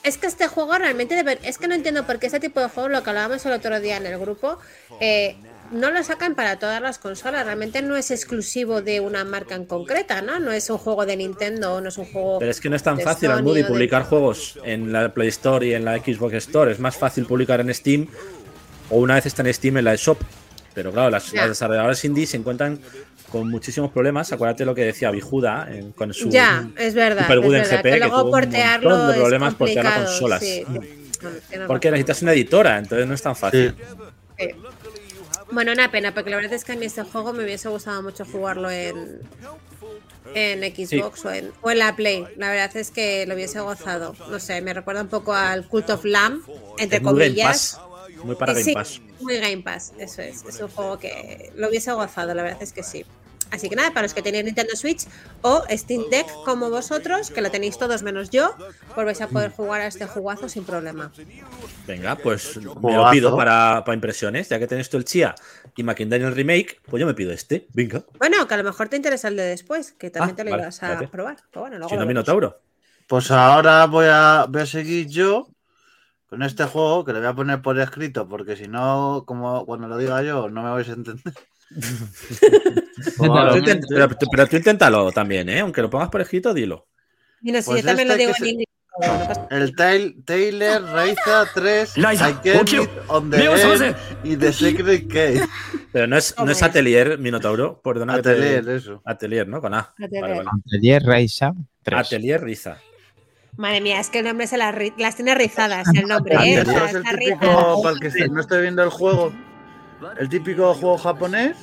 Es 0.03 0.17
que 0.17 0.27
este 0.27 0.47
juego 0.47 0.77
realmente 0.77 1.15
debe- 1.15 1.39
es 1.43 1.57
que 1.57 1.67
no 1.67 1.75
entiendo 1.75 2.05
por 2.05 2.19
qué 2.19 2.25
este 2.25 2.39
tipo 2.41 2.59
de 2.59 2.67
juegos, 2.67 2.91
lo 2.91 3.03
que 3.03 3.09
hablábamos 3.09 3.45
el 3.45 3.53
otro 3.53 3.79
día 3.79 3.95
en 3.97 4.05
el 4.05 4.19
grupo, 4.19 4.57
eh, 4.99 5.37
no 5.73 5.91
lo 5.91 6.03
sacan 6.03 6.35
para 6.35 6.57
todas 6.59 6.81
las 6.81 6.99
consolas. 6.99 7.45
Realmente 7.45 7.81
no 7.81 7.95
es 7.97 8.11
exclusivo 8.11 8.81
de 8.81 8.99
una 8.99 9.23
marca 9.25 9.55
en 9.55 9.65
concreta, 9.65 10.21
¿no? 10.21 10.39
No 10.39 10.51
es 10.51 10.69
un 10.69 10.77
juego 10.77 11.05
de 11.05 11.17
Nintendo, 11.17 11.81
no 11.81 11.89
es 11.89 11.97
un 11.97 12.05
juego. 12.05 12.39
Pero 12.39 12.51
es 12.51 12.59
que 12.61 12.69
no 12.69 12.75
es 12.75 12.83
tan 12.83 12.99
fácil, 12.99 13.29
Sony 13.29 13.53
de- 13.53 13.65
publicar 13.65 14.03
juegos 14.03 14.59
en 14.63 14.91
la 14.93 15.13
Play 15.13 15.27
Store 15.29 15.65
y 15.67 15.73
en 15.73 15.83
la 15.85 15.97
Xbox 15.97 16.33
Store. 16.35 16.71
Es 16.71 16.79
más 16.79 16.95
fácil 16.95 17.25
publicar 17.25 17.59
en 17.59 17.73
Steam 17.73 18.07
o 18.89 18.97
una 18.99 19.15
vez 19.15 19.25
está 19.25 19.41
en 19.41 19.53
Steam 19.53 19.77
en 19.77 19.85
la 19.85 19.95
Shop. 19.95 20.17
Pero 20.73 20.91
claro, 20.91 21.09
las, 21.09 21.31
desarrolladoras 21.31 22.03
indie 22.05 22.25
se 22.25 22.37
encuentran 22.37 22.79
con 23.29 23.49
muchísimos 23.49 23.91
problemas. 23.91 24.31
Acuérdate 24.31 24.65
lo 24.65 24.73
que 24.73 24.85
decía 24.85 25.11
Bijuda 25.11 25.67
en- 25.71 25.91
con 25.91 26.13
su 26.13 26.29
Ya, 26.29 26.67
es 26.77 26.93
verdad. 26.93 27.27
Super 27.27 27.39
es 27.39 27.71
en 27.71 27.77
GP, 27.77 27.83
que 27.83 27.89
que 27.91 27.99
luego 27.99 28.21
tuvo 28.21 28.35
un 28.35 28.41
montón 28.41 29.07
de 29.07 29.13
problemas 29.15 29.55
portear 29.55 29.95
consolas. 29.95 30.41
sí. 30.41 30.63
Tiene 31.49 31.67
Porque 31.67 31.89
necesitas 31.89 32.21
una 32.21 32.33
editora, 32.33 32.77
entonces 32.77 33.07
no 33.07 33.13
es 33.13 33.21
tan 33.21 33.35
fácil. 33.35 33.73
Bueno, 35.53 35.71
una 35.71 35.91
pena, 35.91 36.13
porque 36.13 36.29
la 36.31 36.37
verdad 36.37 36.53
es 36.53 36.65
que 36.65 36.71
a 36.71 36.75
mí 36.75 36.85
este 36.85 37.03
juego 37.03 37.31
me 37.31 37.43
hubiese 37.43 37.69
gustado 37.69 38.01
mucho 38.01 38.25
jugarlo 38.25 38.69
en, 38.71 39.21
en 40.33 40.61
Xbox 40.75 41.25
o, 41.25 41.31
en, 41.31 41.51
o 41.61 41.69
en 41.69 41.79
la 41.79 41.95
Play. 41.95 42.25
La 42.37 42.49
verdad 42.49 42.75
es 42.75 42.89
que 42.89 43.25
lo 43.27 43.35
hubiese 43.35 43.59
gozado. 43.59 44.15
No 44.29 44.39
sé, 44.39 44.61
me 44.61 44.73
recuerda 44.73 45.01
un 45.01 45.09
poco 45.09 45.33
al 45.33 45.67
Cult 45.67 45.89
of 45.91 46.05
Lamb, 46.05 46.41
entre 46.77 46.99
muy 46.99 47.11
comillas. 47.11 47.79
Muy 48.23 48.35
para 48.35 48.53
Game 48.53 48.63
sí, 48.63 48.73
Pass. 48.73 49.01
muy 49.19 49.37
Game 49.37 49.63
Pass, 49.63 49.93
eso 49.99 50.21
es. 50.21 50.43
Es 50.45 50.59
un 50.59 50.69
juego 50.69 50.97
que 50.97 51.51
lo 51.55 51.67
hubiese 51.69 51.91
gozado, 51.91 52.33
la 52.33 52.41
verdad 52.43 52.63
es 52.63 52.71
que 52.73 52.83
sí. 52.83 53.05
Así 53.53 53.69
que 53.69 53.75
nada, 53.75 53.91
para 53.91 54.01
los 54.01 54.15
que 54.15 54.23
tenéis 54.23 54.45
Nintendo 54.45 54.75
Switch 54.75 55.05
o 55.43 55.63
Steam 55.69 56.09
Deck 56.09 56.25
como 56.43 56.71
vosotros, 56.71 57.29
que 57.29 57.39
lo 57.39 57.51
tenéis 57.51 57.77
todos 57.77 58.01
menos 58.01 58.31
yo, 58.31 58.55
pues 58.95 59.05
vais 59.05 59.21
a 59.21 59.27
poder 59.27 59.51
jugar 59.51 59.81
a 59.81 59.85
este 59.87 60.07
jugazo 60.07 60.49
sin 60.49 60.63
problema. 60.63 61.11
Venga, 61.85 62.15
pues 62.15 62.57
me 62.57 62.95
lo 62.95 63.11
pido 63.11 63.37
para, 63.37 63.83
para 63.85 63.93
impresiones. 63.93 64.49
Ya 64.49 64.57
que 64.57 64.65
tienes 64.65 64.89
tú 64.89 64.97
el 64.97 65.05
Chia 65.05 65.35
y 65.75 65.83
McIntyre 65.83 66.25
el 66.25 66.33
remake, 66.33 66.81
pues 66.89 66.99
yo 66.99 67.05
me 67.05 67.13
pido 67.13 67.31
este. 67.31 67.67
Venga. 67.73 68.03
Bueno, 68.17 68.47
que 68.47 68.53
a 68.55 68.57
lo 68.57 68.63
mejor 68.63 68.89
te 68.89 68.95
interesa 68.95 69.27
el 69.27 69.35
de 69.35 69.43
después, 69.43 69.91
que 69.91 70.09
también 70.09 70.33
Ah, 70.33 70.35
te 70.35 70.43
lo 70.45 70.49
vale, 70.49 70.63
ibas 70.63 70.81
a 70.81 70.99
probar. 71.11 71.37
Pero 71.51 71.61
bueno, 71.61 71.77
luego 71.77 71.89
Si 71.89 71.95
no. 71.95 72.05
Minotauro. 72.07 72.59
Pues 73.07 73.29
ahora 73.29 73.85
voy 73.85 74.07
a, 74.09 74.47
voy 74.49 74.63
a 74.63 74.65
seguir 74.65 75.07
yo 75.07 75.47
con 76.25 76.41
este 76.41 76.63
juego 76.63 77.05
que 77.05 77.13
le 77.13 77.19
voy 77.19 77.27
a 77.27 77.35
poner 77.35 77.61
por 77.61 77.79
escrito, 77.79 78.27
porque 78.27 78.55
si 78.55 78.67
no, 78.67 79.25
como 79.27 79.63
cuando 79.67 79.87
lo 79.87 79.97
diga 79.99 80.23
yo, 80.23 80.49
no 80.49 80.63
me 80.63 80.71
vais 80.71 80.89
a 80.89 80.93
entender. 80.93 81.33
Pero 83.19 83.49
tú, 83.53 83.57
intent- 83.57 83.85
pero, 83.89 84.09
pero 84.31 84.47
tú 84.47 84.55
inténtalo 84.57 85.11
también, 85.11 85.49
¿eh? 85.49 85.59
Aunque 85.59 85.81
lo 85.81 85.89
pongas 85.89 86.09
por 86.09 86.21
escrito, 86.21 86.53
dilo. 86.53 86.87
Mira, 87.41 87.61
si 87.61 87.69
Pues 87.71 87.81
yo 87.81 87.87
también 87.87 88.07
lo 88.07 88.13
este 88.13 88.25
digo 88.27 88.35
en 88.39 88.47
inglés. 88.47 88.67
no 89.49 89.57
El 89.57 89.75
Tail, 89.75 90.23
Taylor 90.23 90.83
Raiza 90.83 91.45
3, 91.53 91.97
Liza, 91.97 92.29
I 92.29 92.35
Get 92.43 92.61
Okio, 92.61 92.83
It 92.83 92.89
on 93.07 93.29
the 93.31 93.43
End 93.43 93.95
y 94.23 94.37
The 94.37 94.53
Secret 94.53 95.07
Cave. 95.07 95.41
Pero 95.91 96.07
no 96.07 96.17
es, 96.17 96.35
no 96.37 96.51
es. 96.51 96.61
Atelier, 96.63 97.17
Minotauro. 97.17 97.81
Perdona 97.83 98.21
te- 98.21 98.29
Atelier, 98.31 98.69
eso. 98.69 99.01
Atelier, 99.05 99.47
¿no? 99.47 99.59
Con 99.61 99.73
A. 99.73 99.79
Atelier. 99.99 100.21
Vale, 100.21 100.35
vale. 100.37 100.49
Atelier 100.67 101.03
Reisa 101.03 101.53
3. 101.83 101.99
Atelier 101.99 102.41
Riza. 102.43 102.77
Madre 103.57 103.81
mía, 103.81 103.99
es 103.99 104.09
que 104.09 104.19
el 104.19 104.25
nombre 104.25 104.47
se 104.47 104.57
las, 104.57 104.73
tiene 105.15 105.35
rizadas, 105.35 105.87
el 105.93 106.07
nombre, 106.07 106.33
¿eh? 106.35 106.59
Atelier 106.59 106.83
es 106.85 106.93
el 106.95 107.03
típico, 107.03 107.81
para 107.83 107.95
el 107.95 107.99
que 107.99 108.27
no 108.29 108.41
esté 108.41 108.61
viendo 108.61 108.81
el 108.83 108.89
juego, 108.89 109.31
el 110.17 110.29
típico 110.29 110.73
juego 110.73 110.97
japonés, 110.97 111.57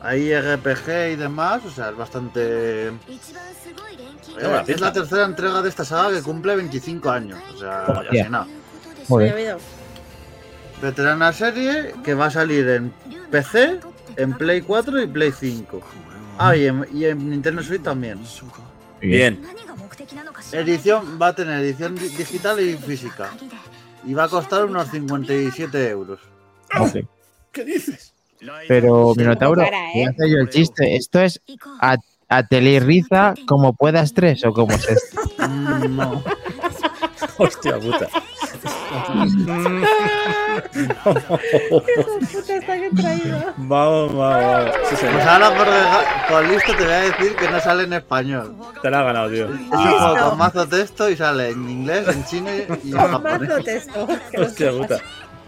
ahí 0.00 0.34
RPG 0.34 1.12
y 1.12 1.16
demás, 1.16 1.62
o 1.64 1.70
sea, 1.70 1.90
es 1.90 1.96
bastante... 1.96 2.88
eh, 2.88 2.92
es 4.66 4.80
la 4.80 4.92
tercera 4.92 5.24
entrega 5.24 5.62
de 5.62 5.68
esta 5.68 5.84
saga 5.84 6.10
que 6.16 6.22
cumple 6.22 6.56
25 6.56 7.10
años, 7.10 7.38
o 7.54 7.58
sea, 7.58 7.86
ya. 7.86 8.02
casi 8.04 8.30
nada. 8.30 8.46
Joder. 9.08 9.34
oído. 9.34 9.58
Veterana 10.80 11.32
serie 11.32 11.94
que 12.02 12.14
va 12.14 12.26
a 12.26 12.30
salir 12.30 12.68
en 12.68 12.92
PC 13.30 13.78
en 14.16 14.32
Play 14.34 14.62
4 14.62 15.02
y 15.02 15.06
Play 15.06 15.32
5. 15.32 15.80
Ah, 16.38 16.56
y 16.56 16.66
en, 16.66 16.86
y 16.92 17.04
en 17.04 17.30
Nintendo 17.30 17.62
Switch 17.62 17.82
también. 17.82 18.20
Bien. 19.00 19.40
Edición 20.52 21.18
va 21.20 21.28
a 21.28 21.34
tener 21.34 21.60
edición 21.60 21.94
di- 21.94 22.08
digital 22.08 22.58
y 22.60 22.76
física. 22.76 23.30
Y 24.04 24.14
va 24.14 24.24
a 24.24 24.28
costar 24.28 24.64
unos 24.64 24.88
57 24.88 25.88
euros. 25.88 26.20
Ok. 26.78 26.98
¿Qué 27.52 27.64
dices? 27.64 28.12
Pero, 28.66 29.14
Minotauro, 29.14 29.62
cara, 29.62 29.90
¿eh? 29.90 29.92
voy 29.94 30.04
a 30.04 30.10
hacer 30.10 30.28
yo 30.28 30.36
el 30.38 30.48
chiste. 30.48 30.96
¿Esto 30.96 31.20
es 31.20 31.40
a, 31.80 31.96
a 32.28 32.42
como 33.46 33.74
puedas 33.74 34.12
tres 34.14 34.44
o 34.44 34.52
cómo 34.52 34.72
es 34.72 34.88
esto? 34.88 35.20
No. 35.88 36.22
Hostia 37.38 37.78
puta. 37.78 38.08
puta 42.32 42.56
está 42.56 42.78
que 42.78 42.90
traído. 42.90 43.54
Vamos, 43.56 44.14
vamos, 44.14 44.16
vamos. 44.16 44.74
Sí. 44.90 44.96
Pues 45.00 45.26
ahora 45.26 45.50
por, 46.28 46.44
listo 46.44 46.76
te 46.76 46.84
voy 46.84 46.92
a 46.92 47.00
decir 47.00 47.34
que 47.36 47.50
no 47.50 47.60
sale 47.60 47.84
en 47.84 47.94
español. 47.94 48.54
Te 48.82 48.90
la 48.90 49.00
ha 49.00 49.04
ganado, 49.04 49.30
tío. 49.30 49.46
Es 49.46 49.52
un 49.52 49.68
juego 49.68 50.28
con 50.28 50.38
mazo 50.38 50.66
texto 50.66 51.08
y 51.10 51.16
sale 51.16 51.50
en 51.50 51.68
inglés, 51.68 52.08
en 52.08 52.24
chino 52.24 52.50
y 52.82 52.92
en 52.92 52.98
japonés. 52.98 53.48
Mazo 53.48 53.62
texto. 53.62 54.08
Hostia 54.38 54.72
puta. 54.72 54.98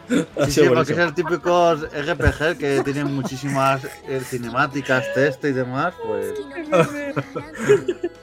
Sí, 0.08 0.26
sí, 0.50 0.62
porque 0.68 0.92
es 0.92 0.98
el 0.98 1.14
típico 1.14 1.74
RPG 1.74 2.58
que 2.58 2.82
tiene 2.84 3.04
muchísimas 3.04 3.84
eh, 4.06 4.20
cinemáticas, 4.22 5.06
texto 5.14 5.48
y 5.48 5.52
demás, 5.52 5.94
pues... 6.04 6.34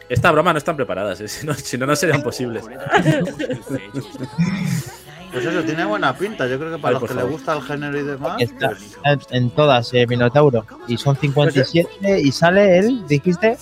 Estas 0.07 0.31
bromas 0.31 0.53
no 0.53 0.59
están 0.59 0.75
preparadas, 0.75 1.21
¿eh? 1.21 1.27
si, 1.27 1.43
no, 1.45 1.53
si 1.55 1.77
no, 1.77 1.87
no 1.87 1.95
serían 1.95 2.21
posibles. 2.21 2.65
Pues 5.31 5.45
eso, 5.45 5.63
tiene 5.63 5.85
buena 5.85 6.15
pinta. 6.17 6.45
Yo 6.47 6.59
creo 6.59 6.75
que 6.75 6.81
para 6.81 6.97
Ay, 6.97 7.01
los 7.01 7.09
que 7.09 7.13
les 7.15 7.23
favor. 7.23 7.31
gusta 7.31 7.55
el 7.55 7.61
género 7.63 7.99
y 7.99 8.03
demás, 8.03 8.41
Está, 8.41 8.69
pues, 8.69 9.27
en 9.31 9.49
todas, 9.51 9.93
eh, 9.93 10.05
Minotauro. 10.07 10.65
Y 10.87 10.97
son 10.97 11.15
57 11.15 12.19
y 12.19 12.31
sale 12.31 12.79
el, 12.79 13.07
dijiste. 13.07 13.57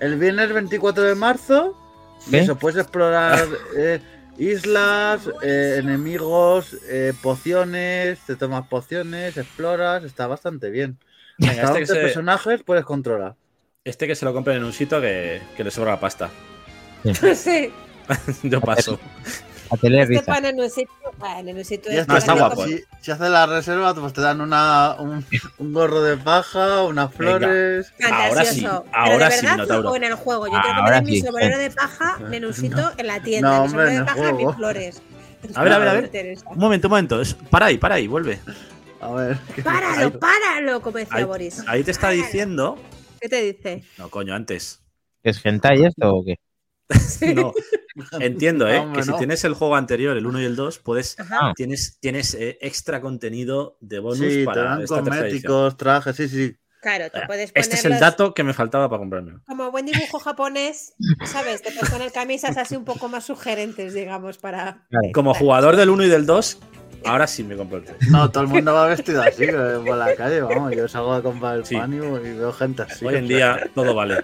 el 0.00 0.16
viernes 0.18 0.52
24 0.52 1.02
de 1.04 1.14
marzo, 1.14 1.76
¿Qué? 2.30 2.38
eso, 2.40 2.56
puedes 2.56 2.78
explorar 2.80 3.46
eh, 3.76 4.00
islas, 4.38 5.28
eh, 5.42 5.76
enemigos, 5.80 6.76
eh, 6.88 7.12
pociones, 7.22 8.18
te 8.26 8.36
tomas 8.36 8.66
pociones, 8.68 9.36
exploras, 9.36 10.04
está 10.04 10.26
bastante 10.26 10.70
bien. 10.70 10.98
Venga, 11.38 11.52
Hasta 11.52 11.64
este 11.64 11.74
que 11.74 11.82
11 11.82 11.94
se- 11.94 12.00
personajes 12.00 12.62
puedes 12.62 12.84
controlar. 12.84 13.34
Este 13.84 14.06
que 14.06 14.14
se 14.14 14.24
lo 14.24 14.32
compren 14.32 14.58
en 14.58 14.64
un 14.64 14.72
sitio 14.72 15.00
que, 15.00 15.40
que 15.56 15.64
le 15.64 15.70
sobra 15.70 15.92
la 15.92 16.00
pasta. 16.00 16.30
Sí. 17.34 17.72
Yo 18.42 18.60
paso. 18.60 18.98
A 19.70 19.74
Este 19.76 19.86
Telirriza. 19.88 20.22
pan 20.24 20.44
en 20.46 20.60
un 20.60 20.68
sitio. 20.70 20.94
Bueno, 21.18 21.50
en 21.50 21.56
un 21.58 21.64
sitio 21.64 21.92
Y 21.92 21.94
de 21.94 22.00
esto, 22.00 22.12
No, 22.12 22.18
está 22.18 22.32
estos 22.32 22.48
guapo, 22.56 22.66
si, 22.66 22.82
si 23.02 23.10
haces 23.12 23.30
la 23.30 23.46
reserva, 23.46 23.94
pues 23.94 24.12
te 24.12 24.20
dan 24.20 24.40
una, 24.40 24.96
un, 24.98 25.24
un 25.58 25.72
gorro 25.72 26.02
de 26.02 26.16
paja, 26.16 26.82
unas 26.82 27.16
Venga. 27.16 27.38
flores. 27.38 27.92
Ahora 28.02 28.44
sí, 28.44 28.62
Fantasioso. 28.62 28.84
ahora 28.92 29.12
Pero 29.12 29.24
de 29.24 29.30
sí, 29.30 29.36
verdad 29.46 29.52
Minotauro. 29.56 29.90
o 29.90 29.96
en 29.96 30.04
el 30.04 30.14
juego. 30.14 30.46
Yo 30.46 30.52
quiero 30.52 30.62
que 30.66 30.80
Ahora 30.82 30.96
den 30.96 31.04
mi 31.04 31.12
sí, 31.20 31.22
sombrero 31.26 31.58
de 31.58 31.70
paja 31.70 32.18
menusito 32.18 32.90
en 32.96 33.06
la 33.06 33.22
tienda. 33.22 33.48
No, 33.58 33.62
mi 33.62 33.68
sombrero 33.68 33.90
de 33.92 34.04
paja, 34.04 34.14
juego. 34.18 34.46
mis 34.48 34.56
flores. 34.56 35.02
A 35.54 35.62
ver, 35.64 35.72
a 35.72 35.78
ver, 35.78 35.88
a 35.88 35.92
ver. 35.94 36.38
Un 36.46 36.58
momento, 36.58 36.88
un 36.88 36.90
momento. 36.90 37.20
Es- 37.20 37.34
Para 37.34 37.66
ahí, 37.66 37.78
para 37.78 37.94
ahí, 37.94 38.06
vuelve. 38.08 38.40
A 39.00 39.10
ver. 39.12 39.38
¿qué- 39.54 39.62
Páralo, 39.62 40.18
páralo, 40.18 40.80
como 40.82 40.98
decía 40.98 41.16
Ahí, 41.18 41.24
Boris. 41.24 41.62
ahí 41.68 41.82
te 41.84 41.92
está 41.92 42.08
Páralo. 42.08 42.22
diciendo. 42.22 42.78
¿Qué 43.20 43.28
te 43.28 43.42
dice? 43.42 43.84
No, 43.98 44.08
coño, 44.10 44.34
antes. 44.34 44.80
¿Es 45.22 45.44
hentai 45.44 45.84
esto 45.84 46.12
o 46.14 46.24
qué? 46.24 46.34
No. 47.34 47.52
Entiendo, 48.20 48.68
¿eh? 48.68 48.78
Hombre, 48.78 49.00
que 49.00 49.04
si 49.04 49.10
no. 49.10 49.18
tienes 49.18 49.44
el 49.44 49.54
juego 49.54 49.76
anterior, 49.76 50.16
el 50.16 50.26
1 50.26 50.42
y 50.42 50.44
el 50.44 50.56
2, 50.56 50.78
puedes. 50.78 51.18
Ajá. 51.18 51.52
Tienes, 51.54 51.98
tienes 52.00 52.34
eh, 52.34 52.58
extra 52.60 53.00
contenido 53.00 53.76
de 53.80 53.98
bonus 53.98 54.18
Sí, 54.18 54.38
te 54.38 54.44
para 54.44 54.62
dan 54.62 54.82
esta 54.82 55.00
cosméticos, 55.00 55.76
trajes, 55.76 56.16
sí, 56.16 56.28
sí. 56.28 56.56
Claro, 56.80 57.10
te 57.10 57.26
puedes 57.26 57.52
Este 57.54 57.76
es 57.76 57.84
el 57.84 57.92
ponerlos 57.92 58.00
dato 58.00 58.34
que 58.34 58.42
me 58.42 58.54
faltaba 58.54 58.88
para 58.88 59.00
comprarme. 59.00 59.40
Como 59.46 59.70
buen 59.70 59.84
dibujo 59.84 60.18
japonés, 60.18 60.94
¿sabes? 61.26 61.62
Te 61.62 61.72
puedes 61.72 61.90
poner 61.90 62.10
camisas 62.10 62.56
así 62.56 62.74
un 62.74 62.84
poco 62.84 63.08
más 63.08 63.24
sugerentes, 63.24 63.92
digamos, 63.92 64.38
para. 64.38 64.86
Como 65.12 65.34
jugador 65.34 65.76
del 65.76 65.90
1 65.90 66.04
y 66.04 66.08
del 66.08 66.24
2, 66.24 66.58
ahora 67.04 67.26
sí 67.26 67.42
me 67.44 67.56
compro 67.56 67.78
el 67.78 67.84
3. 67.84 68.10
No, 68.10 68.30
todo 68.30 68.44
el 68.44 68.48
mundo 68.50 68.72
va 68.74 68.86
vestido 68.86 69.22
así 69.22 69.44
eh, 69.44 69.52
por 69.86 69.96
la 69.96 70.14
calle, 70.14 70.40
vamos. 70.40 70.74
Yo 70.74 70.86
salgo 70.88 71.12
a 71.14 71.22
comprar 71.22 71.56
el 71.58 71.64
Sí. 71.64 71.76
pan 71.76 71.92
y, 71.92 71.96
y 71.96 72.00
veo 72.34 72.52
gente 72.52 72.82
así. 72.82 73.04
Hoy 73.06 73.16
en 73.16 73.28
día 73.28 73.70
todo 73.74 73.94
vale. 73.94 74.22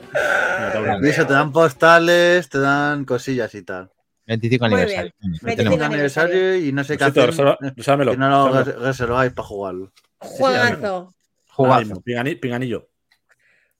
Eso, 1.03 1.27
te 1.27 1.32
dan 1.32 1.53
postales, 1.53 2.48
te 2.48 2.59
dan 2.59 3.05
cosillas 3.05 3.55
y 3.55 3.62
tal. 3.62 3.90
25 4.27 4.65
Muy 4.65 4.74
aniversario. 4.74 5.12
bien. 5.20 5.32
Lo 5.32 5.47
25 5.47 5.57
tenemos. 5.57 5.77
Un 5.78 5.82
aniversario 5.85 6.57
y 6.57 6.73
no 6.73 6.82
sé 6.85 6.98
qué 6.98 7.12
Que 7.12 8.16
no 8.16 8.28
lo 8.28 8.65
reserváis 8.65 9.32
para 9.32 9.47
jugarlo. 9.48 9.93
Juegazo, 10.19 12.03
pingani- 12.05 12.39
Pinganillo. 12.40 12.89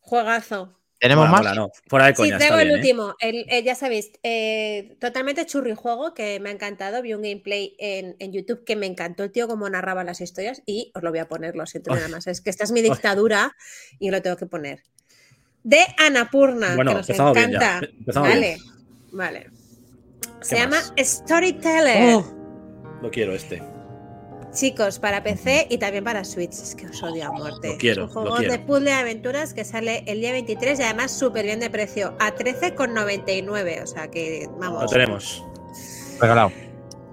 juegazo. 0.01 0.75
¿Tenemos 0.98 1.27
Mola, 1.28 1.31
más? 1.32 1.40
mola, 1.43 1.55
no. 1.55 1.70
Fuera 1.89 2.06
de 2.06 2.12
Sí, 2.12 2.16
coña, 2.16 2.39
tengo 2.39 2.55
está 2.59 2.62
el 2.62 2.68
bien, 2.68 2.78
¿eh? 2.78 2.81
último. 2.81 3.14
El, 3.20 3.64
ya 3.64 3.74
sabéis, 3.74 4.12
eh, 4.23 4.97
totalmente 4.98 5.44
churri 5.44 5.74
juego 5.74 6.14
que 6.14 6.40
me 6.40 6.48
ha 6.48 6.52
encantado. 6.52 7.02
Vi 7.02 7.12
un 7.12 7.20
gameplay 7.23 7.74
en, 7.78 8.16
en 8.18 8.32
YouTube 8.32 8.64
que 8.64 8.77
me 8.77 8.86
encantó 8.86 9.23
el 9.24 9.31
tío 9.31 9.47
cómo 9.47 9.68
narraba 9.68 10.05
las 10.05 10.20
historias 10.23 10.62
y 10.64 10.93
os 10.94 11.02
lo 11.02 11.10
voy 11.10 11.18
a 11.18 11.28
poner, 11.28 11.55
lo 11.55 11.66
siento 11.66 11.94
nada 11.94 12.09
más. 12.09 12.27
Es 12.27 12.40
que 12.40 12.48
esta 12.51 12.64
es 12.64 12.73
mi 12.73 12.81
dictadura 12.81 13.55
y 13.98 14.10
lo 14.10 14.23
tengo 14.23 14.36
que 14.36 14.47
poner. 14.47 14.82
De 15.62 15.81
Anapurna, 15.98 16.77
Bueno, 16.77 16.93
que 16.93 16.97
nos 16.98 17.09
empezamos 17.10 17.35
bien 17.35 17.55
encanta. 17.55 17.81
ya. 18.06 18.20
Vale, 18.20 18.40
bien. 18.40 18.59
vale. 19.12 19.51
Se 20.40 20.55
¿Qué 20.55 20.62
llama? 20.62 20.78
Storyteller. 20.98 22.14
Oh, 22.14 22.98
lo 23.02 23.10
quiero 23.10 23.35
este. 23.35 23.62
Chicos, 24.56 24.98
para 24.98 25.22
PC 25.22 25.66
y 25.68 25.76
también 25.76 26.02
para 26.02 26.24
Switch. 26.24 26.52
Es 26.52 26.74
que 26.74 26.86
os 26.86 27.02
odio 27.02 27.28
a 27.28 27.32
muerte. 27.32 27.68
Lo 27.72 27.78
quiero, 27.78 28.04
Es 28.06 28.08
un 28.08 28.14
lo 28.14 28.20
juego 28.30 28.36
quiero. 28.38 28.52
de 28.52 28.58
puzzle 28.60 28.90
de 28.90 28.92
aventuras 28.96 29.52
que 29.52 29.64
sale 29.64 30.02
el 30.06 30.20
día 30.20 30.32
23 30.32 30.80
y 30.80 30.82
además 30.82 31.12
súper 31.12 31.44
bien 31.44 31.60
de 31.60 31.68
precio. 31.68 32.14
A 32.18 32.34
13,99. 32.34 33.82
O 33.82 33.86
sea 33.86 34.08
que, 34.08 34.48
vamos. 34.58 34.82
Lo 34.82 34.88
tenemos. 34.88 35.44
Regalado. 36.18 36.50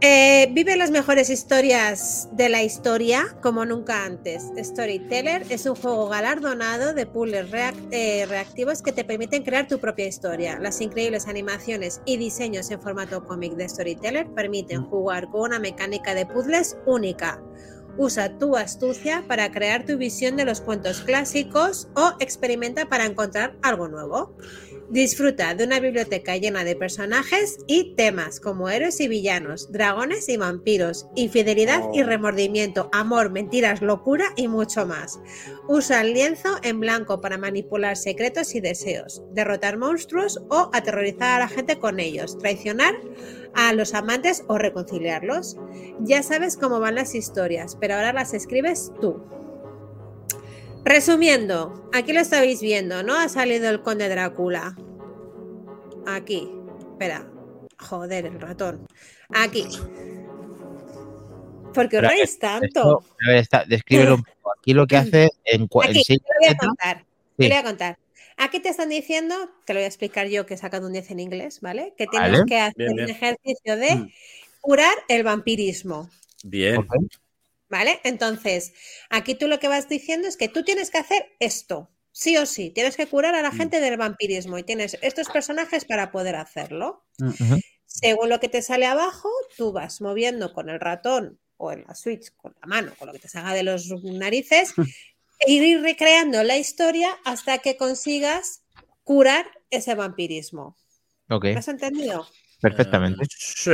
Eh, 0.05 0.49
vive 0.51 0.75
las 0.75 0.91
mejores 0.91 1.29
historias 1.29 2.27
de 2.33 2.49
la 2.49 2.61
historia 2.61 3.37
como 3.41 3.63
nunca 3.63 4.03
antes. 4.03 4.51
Storyteller 4.61 5.45
es 5.49 5.65
un 5.65 5.75
juego 5.75 6.09
galardonado 6.09 6.93
de 6.93 7.05
puzzles 7.05 7.47
eh, 7.91 8.25
reactivos 8.27 8.81
que 8.81 8.91
te 8.91 9.05
permiten 9.05 9.43
crear 9.43 9.65
tu 9.69 9.79
propia 9.79 10.05
historia. 10.05 10.59
Las 10.59 10.81
increíbles 10.81 11.29
animaciones 11.29 12.01
y 12.05 12.17
diseños 12.17 12.69
en 12.71 12.81
formato 12.81 13.23
cómic 13.23 13.53
de 13.53 13.69
Storyteller 13.69 14.27
permiten 14.33 14.83
jugar 14.83 15.29
con 15.29 15.43
una 15.43 15.59
mecánica 15.59 16.13
de 16.13 16.25
puzzles 16.25 16.75
única. 16.85 17.41
Usa 17.97 18.37
tu 18.37 18.57
astucia 18.57 19.23
para 19.25 19.53
crear 19.53 19.85
tu 19.85 19.97
visión 19.97 20.35
de 20.35 20.43
los 20.43 20.59
cuentos 20.59 20.99
clásicos 20.99 21.87
o 21.95 22.11
experimenta 22.19 22.89
para 22.89 23.05
encontrar 23.05 23.55
algo 23.61 23.87
nuevo. 23.87 24.35
Disfruta 24.93 25.55
de 25.55 25.63
una 25.63 25.79
biblioteca 25.79 26.37
llena 26.37 26.63
de 26.63 26.75
personajes 26.75 27.57
y 27.65 27.95
temas 27.95 28.39
como 28.39 28.69
héroes 28.69 28.99
y 28.99 29.07
villanos, 29.07 29.71
dragones 29.71 30.29
y 30.29 30.37
vampiros, 30.37 31.07
infidelidad 31.15 31.81
y 31.93 32.03
remordimiento, 32.03 32.89
amor, 32.91 33.31
mentiras, 33.31 33.81
locura 33.81 34.25
y 34.35 34.47
mucho 34.47 34.85
más. 34.85 35.19
Usa 35.67 36.01
el 36.01 36.13
lienzo 36.13 36.57
en 36.61 36.79
blanco 36.79 37.21
para 37.21 37.39
manipular 37.39 37.97
secretos 37.97 38.53
y 38.53 38.61
deseos, 38.61 39.23
derrotar 39.31 39.79
monstruos 39.79 40.39
o 40.51 40.69
aterrorizar 40.73 41.37
a 41.37 41.45
la 41.45 41.47
gente 41.47 41.79
con 41.79 41.99
ellos, 41.99 42.37
traicionar 42.37 42.93
a 43.55 43.73
los 43.73 43.95
amantes 43.95 44.43
o 44.47 44.59
reconciliarlos. 44.59 45.57
Ya 46.01 46.21
sabes 46.21 46.55
cómo 46.55 46.79
van 46.79 46.93
las 46.93 47.15
historias, 47.15 47.75
pero 47.81 47.95
ahora 47.95 48.13
las 48.13 48.35
escribes 48.35 48.91
tú. 49.01 49.42
Resumiendo, 50.85 51.89
aquí 51.93 52.11
lo 52.13 52.19
estabais 52.19 52.61
viendo, 52.61 53.03
¿no? 53.03 53.15
Ha 53.15 53.29
salido 53.29 53.69
el 53.69 53.81
conde 53.81 54.09
Drácula. 54.09 54.75
Aquí. 56.05 56.49
Espera. 56.91 57.25
Joder, 57.79 58.25
el 58.25 58.39
ratón. 58.39 58.85
Aquí. 59.29 59.65
¿Por 61.73 61.89
qué 61.89 61.97
os 61.97 62.03
reís 62.03 62.21
Esto, 62.23 62.39
tanto? 62.47 63.03
a 63.25 63.27
ver, 63.29 63.37
está, 63.37 63.65
descríbelo 63.65 64.15
un 64.15 64.23
poco. 64.23 64.51
Aquí 64.59 64.73
lo 64.73 64.85
que 64.85 64.97
hace 64.97 65.23
en, 65.45 65.61
en 65.63 65.67
Aquí, 65.83 66.03
seis 66.03 66.19
te 66.21 66.33
lo 66.33 66.39
voy 66.39 66.49
a 66.49 66.57
contar. 66.57 66.97
Sí. 66.99 67.05
Te 67.37 67.43
lo 67.43 67.49
voy 67.49 67.57
a 67.57 67.63
contar. 67.63 67.97
Aquí 68.37 68.59
te 68.59 68.69
están 68.69 68.89
diciendo, 68.89 69.35
te 69.65 69.73
lo 69.73 69.79
voy 69.79 69.85
a 69.85 69.87
explicar 69.87 70.27
yo 70.27 70.45
que 70.45 70.55
he 70.55 70.57
sacado 70.57 70.87
un 70.87 70.93
10 70.93 71.11
en 71.11 71.19
inglés, 71.19 71.61
¿vale? 71.61 71.93
Que 71.97 72.07
tienes 72.07 72.31
Vale. 72.31 72.43
que 72.47 72.59
hacer 72.59 72.73
Bien, 72.77 72.95
bien. 72.95 73.05
un 73.05 73.11
ejercicio 73.11 73.77
de 73.77 73.95
Mm. 73.95 74.09
curar 74.61 74.93
el 75.07 75.23
vampirismo. 75.23 76.09
Bien. 76.43 76.85
¿Vale? 77.73 77.99
Entonces, 78.03 78.71
aquí 79.09 79.33
tú 79.33 79.47
lo 79.47 79.57
que 79.59 79.67
vas 79.67 79.89
diciendo 79.89 80.27
es 80.27 80.37
que 80.37 80.47
tú 80.47 80.63
tienes 80.63 80.91
que 80.91 80.99
hacer 80.99 81.31
esto, 81.39 81.89
sí 82.11 82.37
o 82.37 82.45
sí. 82.45 82.69
Tienes 82.69 82.95
que 82.95 83.07
curar 83.07 83.33
a 83.33 83.41
la 83.41 83.49
Mm. 83.49 83.57
gente 83.57 83.79
del 83.79 83.97
vampirismo 83.97 84.59
y 84.59 84.63
tienes 84.63 84.95
estos 85.01 85.27
personajes 85.29 85.83
para 85.83 86.11
poder 86.11 86.35
hacerlo. 86.35 87.03
Ujú. 87.19 87.59
Según 87.87 88.29
lo 88.29 88.39
que 88.39 88.47
te 88.47 88.61
sale 88.61 88.85
abajo, 88.85 89.27
tú 89.57 89.71
vas 89.71 90.01
moviendo 90.01 90.53
con 90.53 90.69
el 90.69 90.79
ratón 90.79 91.39
o 91.57 91.71
en 91.71 91.83
la 91.87 91.95
Switch, 91.95 92.29
con 92.37 92.53
la 92.61 92.67
mano, 92.67 92.93
con 92.99 93.07
lo 93.07 93.13
que 93.13 93.17
te 93.19 93.27
salga 93.27 93.55
de 93.55 93.63
los 93.63 93.87
narices, 94.03 94.75
e 95.39 95.51
ir 95.51 95.81
recreando 95.81 96.43
la 96.43 96.57
historia 96.57 97.09
hasta 97.25 97.57
que 97.57 97.75
consigas 97.75 98.61
curar 99.03 99.47
ese 99.71 99.95
vampirismo. 99.95 100.77
Ok, 101.27 101.45
¿Me 101.45 101.55
has 101.57 101.67
entendido? 101.69 102.27
perfectamente. 102.61 103.23
Eh, 103.23 103.27
sí. 103.29 103.71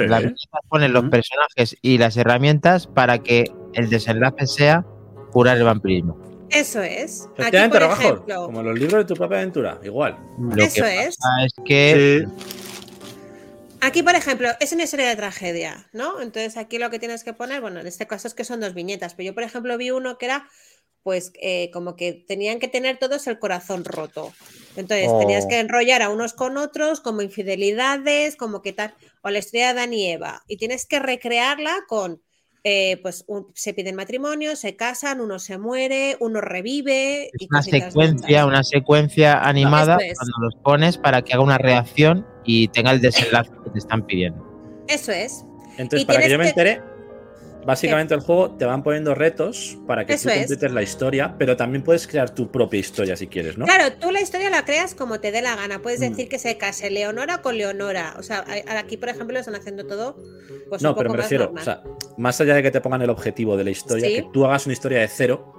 Ponen 0.70 0.94
los 0.94 1.10
personajes 1.10 1.76
y 1.82 1.98
las 1.98 2.16
herramientas 2.18 2.88
para 2.88 3.20
que 3.20 3.44
el 3.74 3.90
desenlace 3.90 4.48
sea 4.48 4.86
curar 5.32 5.58
el 5.58 5.64
vampirismo. 5.64 6.18
Eso 6.50 6.82
es. 6.82 7.28
Aquí, 7.38 7.58
por 7.70 7.80
Rabajo, 7.80 8.02
ejemplo, 8.02 8.46
como 8.46 8.64
los 8.64 8.80
libros 8.80 9.04
de 9.04 9.06
tu 9.06 9.14
propia 9.16 9.38
aventura, 9.38 9.80
igual. 9.84 10.18
Lo 10.40 10.64
Eso 10.64 10.84
que 10.84 11.04
es. 11.06 11.18
pasa 11.18 11.46
es 11.46 11.54
que 11.64 12.26
Aquí, 13.82 14.04
por 14.04 14.16
ejemplo, 14.16 14.50
es 14.60 14.74
una 14.74 14.84
historia 14.84 15.08
de 15.08 15.16
tragedia, 15.16 15.88
¿no? 15.94 16.20
Entonces 16.22 16.58
aquí 16.58 16.80
lo 16.80 16.90
que 16.90 17.00
tienes 17.00 17.24
que 17.24 17.32
poner, 17.34 17.62
bueno, 17.62 17.80
en 17.80 17.88
este 17.88 18.08
caso 18.08 18.28
es 18.28 18.34
que 18.34 18.44
son 18.44 18.60
dos 18.60 18.74
viñetas, 18.74 19.14
pero 19.14 19.28
yo, 19.28 19.34
por 19.34 19.44
ejemplo, 19.44 19.78
vi 19.78 19.92
uno 19.92 20.18
que 20.18 20.26
era, 20.26 20.50
pues, 21.02 21.32
eh, 21.42 21.72
como 21.72 21.96
que 21.96 22.12
tenían 22.12 22.60
que 22.60 22.68
tener 22.68 22.98
todos 22.98 23.26
el 23.28 23.40
corazón 23.40 23.86
roto. 23.86 24.34
Entonces 24.76 25.08
tenías 25.20 25.46
Oh. 25.46 25.48
que 25.48 25.60
enrollar 25.60 26.02
a 26.02 26.10
unos 26.10 26.34
con 26.34 26.58
otros, 26.58 27.00
como 27.00 27.22
infidelidades, 27.22 28.36
como 28.36 28.62
que 28.62 28.74
tal, 28.74 28.94
o 29.22 29.30
la 29.30 29.40
historia 29.40 29.68
de 29.74 29.80
Adán 29.80 29.94
y 29.94 30.12
Eva, 30.12 30.44
y 30.48 30.58
tienes 30.58 30.86
que 30.86 31.00
recrearla 31.00 31.74
con, 31.88 32.22
eh, 32.64 32.98
pues, 33.02 33.24
un- 33.28 33.48
se 33.56 33.74
piden 33.74 33.96
matrimonio, 33.96 34.56
se 34.56 34.76
casan, 34.76 35.22
uno 35.22 35.40
se 35.40 35.58
muere, 35.58 36.18
uno 36.20 36.42
revive. 36.42 37.26
es 37.28 37.32
y 37.42 37.48
una 37.50 37.62
secuencia, 37.62 38.46
una 38.46 38.64
secuencia 38.64 39.40
animada 39.40 39.98
es. 40.02 40.18
cuando 40.18 40.38
los 40.46 40.56
pones 40.64 40.98
para 40.98 41.22
que 41.22 41.34
haga 41.34 41.44
una 41.44 41.58
reacción 41.58 42.26
y 42.44 42.68
tenga 42.70 42.92
el 42.92 43.02
desenlace 43.02 43.52
que 43.64 43.70
te 43.70 43.80
están 43.80 44.06
pidiendo. 44.06 44.46
Eso 44.88 45.12
es. 45.12 45.46
Entonces, 45.78 46.02
Y 46.02 46.06
para 46.06 46.20
que 46.20 46.30
yo 46.30 46.38
me 46.38 46.44
que- 46.46 46.50
entere, 46.50 46.82
básicamente 47.66 48.14
el 48.14 48.22
juego 48.22 48.52
te 48.52 48.66
van 48.66 48.84
poniendo 48.84 49.14
retos 49.16 49.78
para 49.88 50.06
que 50.06 50.14
Eso 50.14 50.30
tú 50.30 50.34
es. 50.36 50.40
completes 50.42 50.72
la 50.72 50.82
historia, 50.82 51.36
pero 51.38 51.56
también 51.58 51.84
puedes 51.84 52.08
crear 52.08 52.30
tu 52.34 52.50
propia 52.52 52.80
historia 52.80 53.16
si 53.16 53.28
quieres, 53.28 53.58
¿no? 53.58 53.66
Claro, 53.66 53.94
tú 54.00 54.12
la 54.12 54.22
historia 54.22 54.50
la 54.50 54.66
creas 54.66 54.96
como 54.96 55.20
te 55.20 55.32
dé 55.32 55.42
la 55.42 55.56
gana. 55.56 55.80
Puedes 55.82 56.00
Mm. 56.00 56.10
decir 56.12 56.30
que 56.30 56.40
se 56.40 56.58
case 56.58 56.90
Leonora 56.90 57.42
con 57.42 57.58
Leonora. 57.58 58.16
O 58.18 58.24
sea, 58.24 58.46
aquí, 58.78 58.98
por 58.98 59.10
ejemplo, 59.10 59.34
lo 59.34 59.40
están 59.40 59.56
haciendo 59.56 59.86
todo. 59.86 60.16
Pues, 60.70 60.82
no, 60.82 60.92
un 60.92 60.96
pero 60.98 61.10
me 61.10 61.18
más 61.18 61.26
refiero, 61.26 61.46
normal. 61.46 61.62
o 61.62 61.66
sea, 61.66 61.84
más 62.18 62.40
allá 62.42 62.56
de 62.56 62.64
que 62.64 62.72
te 62.72 62.82
pongan 62.82 63.02
el 63.02 63.10
objetivo 63.10 63.58
de 63.58 63.64
la 63.64 63.70
historia, 63.72 64.08
Sí. 64.08 64.16
que 64.16 64.26
tú 64.34 64.46
hagas 64.46 64.66
una 64.66 64.74
historia 64.74 65.00
de 65.00 65.08
cero 65.08 65.54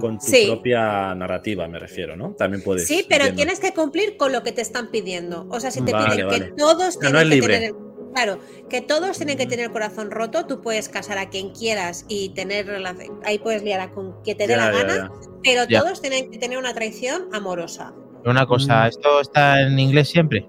con 0.00 0.18
tu 0.18 0.26
Sí. 0.26 0.46
propia 0.46 1.14
narrativa, 1.14 1.66
me 1.68 1.78
refiero, 1.78 2.16
¿no? 2.16 2.32
También 2.32 2.62
puedes. 2.62 2.86
sí, 2.86 3.06
pero 3.08 3.24
entiendo. 3.26 3.52
tienes 3.54 3.60
que 3.60 3.72
cumplir 3.72 4.16
con 4.16 4.32
lo 4.32 4.42
que 4.42 4.52
te 4.52 4.60
están 4.60 4.90
pidiendo. 4.90 5.46
O 5.48 5.60
sea, 5.60 5.70
si 5.70 5.80
te 5.82 5.92
Vale, 5.92 6.10
piden 6.14 6.26
vale. 6.26 6.44
que 6.46 6.52
todos 6.56 6.94
No, 6.96 7.00
tienen 7.00 7.12
no 7.12 7.18
es 7.20 7.24
que 7.28 7.34
libre. 7.34 7.54
tener. 7.54 7.72
Claro, 8.16 8.38
que 8.70 8.80
todos 8.80 9.18
tienen 9.18 9.36
que 9.36 9.44
tener 9.44 9.66
el 9.66 9.72
corazón 9.72 10.10
roto, 10.10 10.46
tú 10.46 10.62
puedes 10.62 10.88
casar 10.88 11.18
a 11.18 11.28
quien 11.28 11.50
quieras 11.50 12.06
y 12.08 12.30
tener 12.30 12.66
relación, 12.66 13.20
ahí 13.24 13.38
puedes 13.38 13.62
liar 13.62 13.78
a 13.80 13.90
con 13.90 14.22
quien 14.22 14.38
te 14.38 14.46
dé 14.46 14.54
Ya, 14.54 14.56
la 14.56 14.72
ya, 14.72 14.78
gana, 14.86 14.94
ya. 14.96 15.30
pero 15.44 15.64
Ya. 15.68 15.80
todos 15.82 16.00
tienen 16.00 16.30
que 16.30 16.38
tener 16.38 16.56
una 16.56 16.72
traición 16.72 17.28
amorosa. 17.34 17.92
Una 18.24 18.46
cosa, 18.46 18.84
Mm. 18.84 18.88
¿esto 18.88 19.20
está 19.20 19.60
en 19.60 19.78
inglés 19.78 20.08
siempre? 20.08 20.48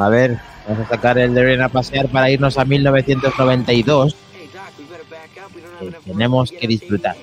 A 0.04 0.10
ver, 0.10 0.40
vamos 0.68 0.88
a 0.88 0.90
sacar 0.90 1.20
el 1.20 1.36
DeLorean 1.36 1.62
a 1.62 1.70
pasear 1.70 2.10
para 2.10 2.32
irnos 2.32 2.58
a 2.58 2.66
1992. 2.66 4.16
Que 5.80 5.92
tenemos 6.06 6.52
que 6.52 6.68
disfrutar. 6.68 7.16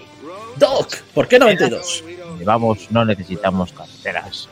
Doc, 0.57 0.97
¿por 1.15 1.29
qué 1.29 1.39
92? 1.39 2.05
Vamos, 2.45 2.87
no 2.91 3.05
necesitamos 3.05 3.73
carreteras. 3.73 4.49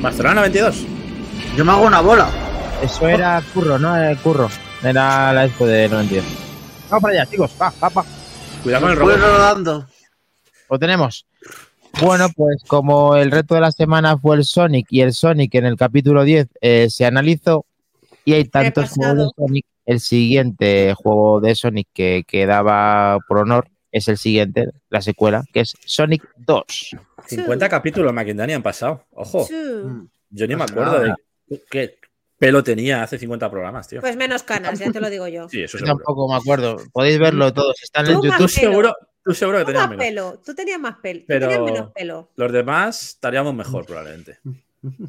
Barcelona 0.00 0.36
92. 0.42 0.84
Yo 1.56 1.64
me 1.64 1.72
hago 1.72 1.86
una 1.86 2.00
bola. 2.00 2.28
Eso 2.82 3.08
era 3.08 3.42
curro, 3.52 3.78
¿no? 3.78 3.96
Era 3.96 4.10
el 4.10 4.18
curro. 4.18 4.48
Era 4.82 5.32
la 5.32 5.46
expo 5.46 5.66
de 5.66 5.88
92. 5.88 6.24
Vamos 6.88 7.02
para 7.02 7.14
allá, 7.14 7.30
chicos. 7.30 7.50
Va, 7.60 7.72
va, 7.82 7.88
va. 7.88 8.04
Cuidado 8.62 8.82
con 8.82 8.92
el 8.92 8.98
Voy 8.98 9.14
robot. 9.16 9.30
rodando. 9.36 9.86
Lo 10.70 10.78
tenemos. 10.78 11.26
Bueno, 12.00 12.28
pues 12.36 12.62
como 12.66 13.16
el 13.16 13.30
reto 13.30 13.54
de 13.54 13.60
la 13.60 13.72
semana 13.72 14.16
fue 14.18 14.36
el 14.36 14.44
Sonic 14.44 14.86
y 14.90 15.00
el 15.00 15.12
Sonic 15.12 15.54
en 15.56 15.66
el 15.66 15.76
capítulo 15.76 16.22
10 16.22 16.46
eh, 16.60 16.86
se 16.90 17.06
analizó 17.06 17.64
y 18.24 18.34
hay 18.34 18.44
tantos 18.44 18.90
juegos 18.90 19.16
de 19.16 19.28
Sonic, 19.36 19.66
el 19.88 20.00
siguiente 20.00 20.92
juego 20.94 21.40
de 21.40 21.54
Sonic 21.54 21.88
que 21.94 22.24
quedaba 22.28 23.18
por 23.26 23.38
honor 23.38 23.68
es 23.90 24.06
el 24.08 24.18
siguiente, 24.18 24.66
la 24.90 25.00
secuela, 25.00 25.42
que 25.50 25.60
es 25.60 25.72
Sonic 25.86 26.22
2. 26.36 26.62
50 27.26 27.68
capítulos 27.70 28.12
Maquindani 28.12 28.52
han 28.52 28.62
pasado. 28.62 29.06
Ojo, 29.12 29.46
Chu. 29.48 30.08
yo 30.28 30.46
ni 30.46 30.56
me 30.56 30.64
acuerdo 30.64 30.92
nada. 31.06 31.16
de 31.46 31.62
qué 31.70 31.98
pelo 32.38 32.62
tenía 32.62 33.02
hace 33.02 33.18
50 33.18 33.50
programas, 33.50 33.88
tío. 33.88 34.02
Pues 34.02 34.14
menos 34.14 34.42
canas, 34.42 34.78
ya 34.78 34.92
te 34.92 35.00
lo 35.00 35.08
digo 35.08 35.26
yo. 35.26 35.48
Sí, 35.48 35.62
eso 35.62 35.78
Yo 35.78 35.86
tampoco 35.86 36.28
me 36.28 36.36
acuerdo. 36.36 36.76
Podéis 36.92 37.18
verlo 37.18 37.52
todos. 37.54 37.82
Está 37.82 38.00
en 38.02 38.08
YouTube. 38.08 38.36
Tú 38.36 38.46
seguro, 38.46 38.94
tú 39.24 39.32
seguro 39.32 39.58
que 39.58 39.64
Tú 39.64 39.68
tenías 39.72 39.88
más 39.88 39.96
menos. 39.96 40.04
pelo, 40.06 40.42
tú 40.44 40.54
tenías 40.54 40.78
más 40.80 40.96
pelo, 40.98 41.20
tú 41.20 41.24
Pero- 41.28 41.48
tenías 41.48 41.72
menos 41.72 41.92
pelo. 41.94 42.30
Los 42.36 42.52
demás 42.52 43.02
estaríamos 43.02 43.54
mejor, 43.54 43.86
probablemente. 43.86 44.38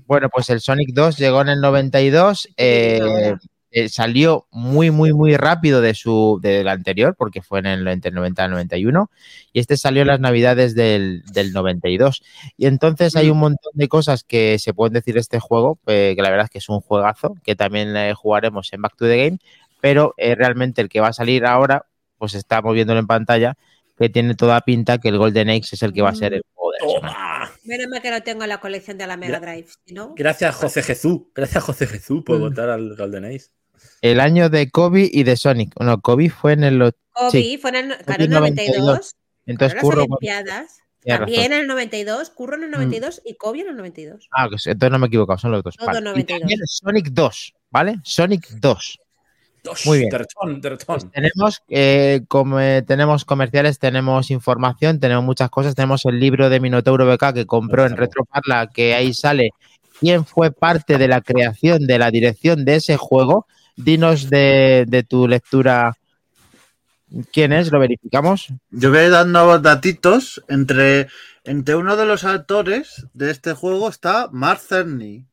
Bueno, 0.07 0.30
pues 0.30 0.49
el 0.49 0.61
Sonic 0.61 0.91
2 0.93 1.18
llegó 1.18 1.41
en 1.41 1.49
el 1.49 1.60
92. 1.60 2.47
eh. 2.56 3.35
Eh, 3.71 3.89
salió 3.89 4.47
muy, 4.51 4.91
muy, 4.91 5.13
muy 5.13 5.35
rápido 5.37 5.81
de 5.81 5.93
su 5.93 6.39
del 6.41 6.67
anterior, 6.67 7.15
porque 7.17 7.41
fue 7.41 7.59
en 7.59 7.65
el, 7.67 7.87
entre 7.87 8.09
el 8.09 8.15
90 8.15 8.41
y 8.41 8.45
el 8.45 8.51
91. 8.51 9.11
Y 9.53 9.59
este 9.59 9.77
salió 9.77 10.01
en 10.01 10.07
las 10.07 10.19
navidades 10.19 10.75
del, 10.75 11.23
del 11.31 11.51
92. 11.53 12.23
Y 12.57 12.65
entonces 12.67 13.15
hay 13.15 13.29
un 13.29 13.37
montón 13.39 13.71
de 13.75 13.87
cosas 13.87 14.23
que 14.23 14.57
se 14.59 14.73
pueden 14.73 14.93
decir 14.93 15.13
de 15.15 15.19
este 15.21 15.39
juego, 15.39 15.79
eh, 15.87 16.13
que 16.15 16.21
la 16.21 16.29
verdad 16.29 16.45
es 16.45 16.49
que 16.51 16.57
es 16.59 16.69
un 16.69 16.81
juegazo, 16.81 17.35
que 17.43 17.55
también 17.55 17.95
eh, 17.95 18.13
jugaremos 18.13 18.71
en 18.73 18.81
Back 18.81 18.95
to 18.95 19.05
the 19.05 19.17
Game. 19.25 19.39
Pero 19.81 20.13
eh, 20.17 20.35
realmente 20.35 20.81
el 20.81 20.89
que 20.89 20.99
va 20.99 21.09
a 21.09 21.13
salir 21.13 21.45
ahora, 21.45 21.85
pues 22.17 22.33
estamos 22.35 22.73
viéndolo 22.73 22.99
en 22.99 23.07
pantalla, 23.07 23.55
que 23.97 24.09
tiene 24.09 24.33
toda 24.35 24.61
pinta 24.61 24.97
que 24.97 25.09
el 25.09 25.17
Golden 25.17 25.49
Axe 25.49 25.75
es 25.75 25.83
el 25.83 25.93
que 25.93 26.01
va 26.01 26.09
a 26.09 26.15
ser 26.15 26.33
el 26.33 26.41
juego 26.53 26.71
de 26.71 26.77
la 26.79 26.93
semana. 26.93 27.13
¡Toma! 27.13 27.51
Menos 27.65 27.87
mal 27.89 28.01
que 28.01 28.11
lo 28.11 28.21
tengo 28.23 28.43
en 28.43 28.49
la 28.49 28.59
colección 28.59 28.97
de 28.97 29.05
la 29.07 29.17
Mega 29.17 29.39
Drive, 29.41 29.67
¿no? 29.87 30.13
Gracias, 30.15 30.55
José 30.55 30.81
Jesús. 30.83 31.21
Gracias, 31.35 31.63
José 31.63 31.85
Jesús, 31.85 32.23
por 32.25 32.37
Mm. 32.37 32.41
votar 32.41 32.69
al 32.69 32.95
Golden 32.95 33.25
Ace. 33.25 33.49
El 34.01 34.19
año 34.19 34.49
de 34.49 34.69
Kobe 34.69 35.10
y 35.11 35.23
de 35.23 35.35
Sonic. 35.38 35.73
Bueno, 35.76 36.01
Kobe 36.01 36.30
fue 36.30 36.53
en 36.53 36.64
el. 36.64 36.93
Kobe 37.11 37.31
sí. 37.31 37.57
fue 37.57 37.72
en 37.72 37.76
el, 37.76 37.97
claro, 37.97 38.03
Kobe 38.06 38.23
en 38.26 38.34
el 38.34 38.39
92. 38.39 39.15
Entonces 39.45 39.73
claro, 39.73 39.88
las 39.88 39.95
Curro. 39.95 40.03
Olimpiadas. 40.03 40.80
También 41.06 41.43
razón. 41.43 41.53
en 41.53 41.60
el 41.61 41.68
92, 41.68 42.30
Curro 42.31 42.56
en 42.56 42.64
el 42.64 42.72
92 42.72 43.22
y 43.26 43.35
Kobe 43.35 43.61
en 43.61 43.69
el 43.69 43.77
92. 43.77 44.27
Ah, 44.31 44.47
pues 44.49 44.68
entonces 44.68 44.91
no 44.91 44.99
me 44.99 45.06
he 45.06 45.07
equivocado, 45.07 45.39
son 45.39 45.51
los 45.51 45.64
dos. 45.64 45.76
Todo 45.77 45.88
Vale. 45.88 45.99
Y 45.99 46.03
92. 46.03 46.39
también 46.39 46.60
Sonic 46.65 47.07
2, 47.11 47.53
¿vale? 47.72 47.95
Sonic 48.03 48.49
2. 48.49 48.99
Dos, 49.64 49.85
Muy 49.85 49.99
bien. 49.99 50.10
Pues 50.85 51.11
tenemos, 51.11 51.61
eh, 51.68 52.22
como, 52.30 52.61
eh, 52.61 52.81
tenemos 52.81 53.26
comerciales, 53.26 53.77
tenemos 53.77 54.31
información, 54.31 55.01
tenemos 55.01 55.23
muchas 55.23 55.49
cosas. 55.49 55.76
Tenemos 55.76 56.06
el 56.06 56.18
libro 56.19 56.49
de 56.49 56.61
Minotauro 56.61 57.06
BK 57.06 57.34
que 57.34 57.45
compró 57.45 57.85
en. 57.85 57.97
Retroparla, 57.97 58.69
que 58.73 58.93
ahí 58.93 59.14
sale 59.14 59.51
quién 59.99 60.26
fue 60.26 60.51
parte 60.51 60.97
de 60.97 61.10
la 61.10 61.22
creación, 61.22 61.88
de 61.88 61.99
la 61.99 62.10
dirección 62.10 62.64
de 62.64 62.76
ese 62.76 62.95
juego. 62.95 63.47
Dinos 63.75 64.29
de, 64.29 64.85
de 64.87 65.03
tu 65.03 65.27
lectura 65.27 65.95
quién 67.31 67.53
es, 67.53 67.71
lo 67.71 67.79
verificamos. 67.79 68.47
Yo 68.69 68.89
voy 68.89 68.99
a 68.99 69.05
ir 69.05 69.11
dando 69.11 69.57
datitos. 69.59 70.43
Entre, 70.47 71.07
entre 71.43 71.75
uno 71.75 71.95
de 71.95 72.05
los 72.05 72.23
actores 72.25 73.05
de 73.13 73.31
este 73.31 73.53
juego 73.53 73.89
está 73.89 74.29
Mark 74.31 74.59
Cerny. 74.59 75.25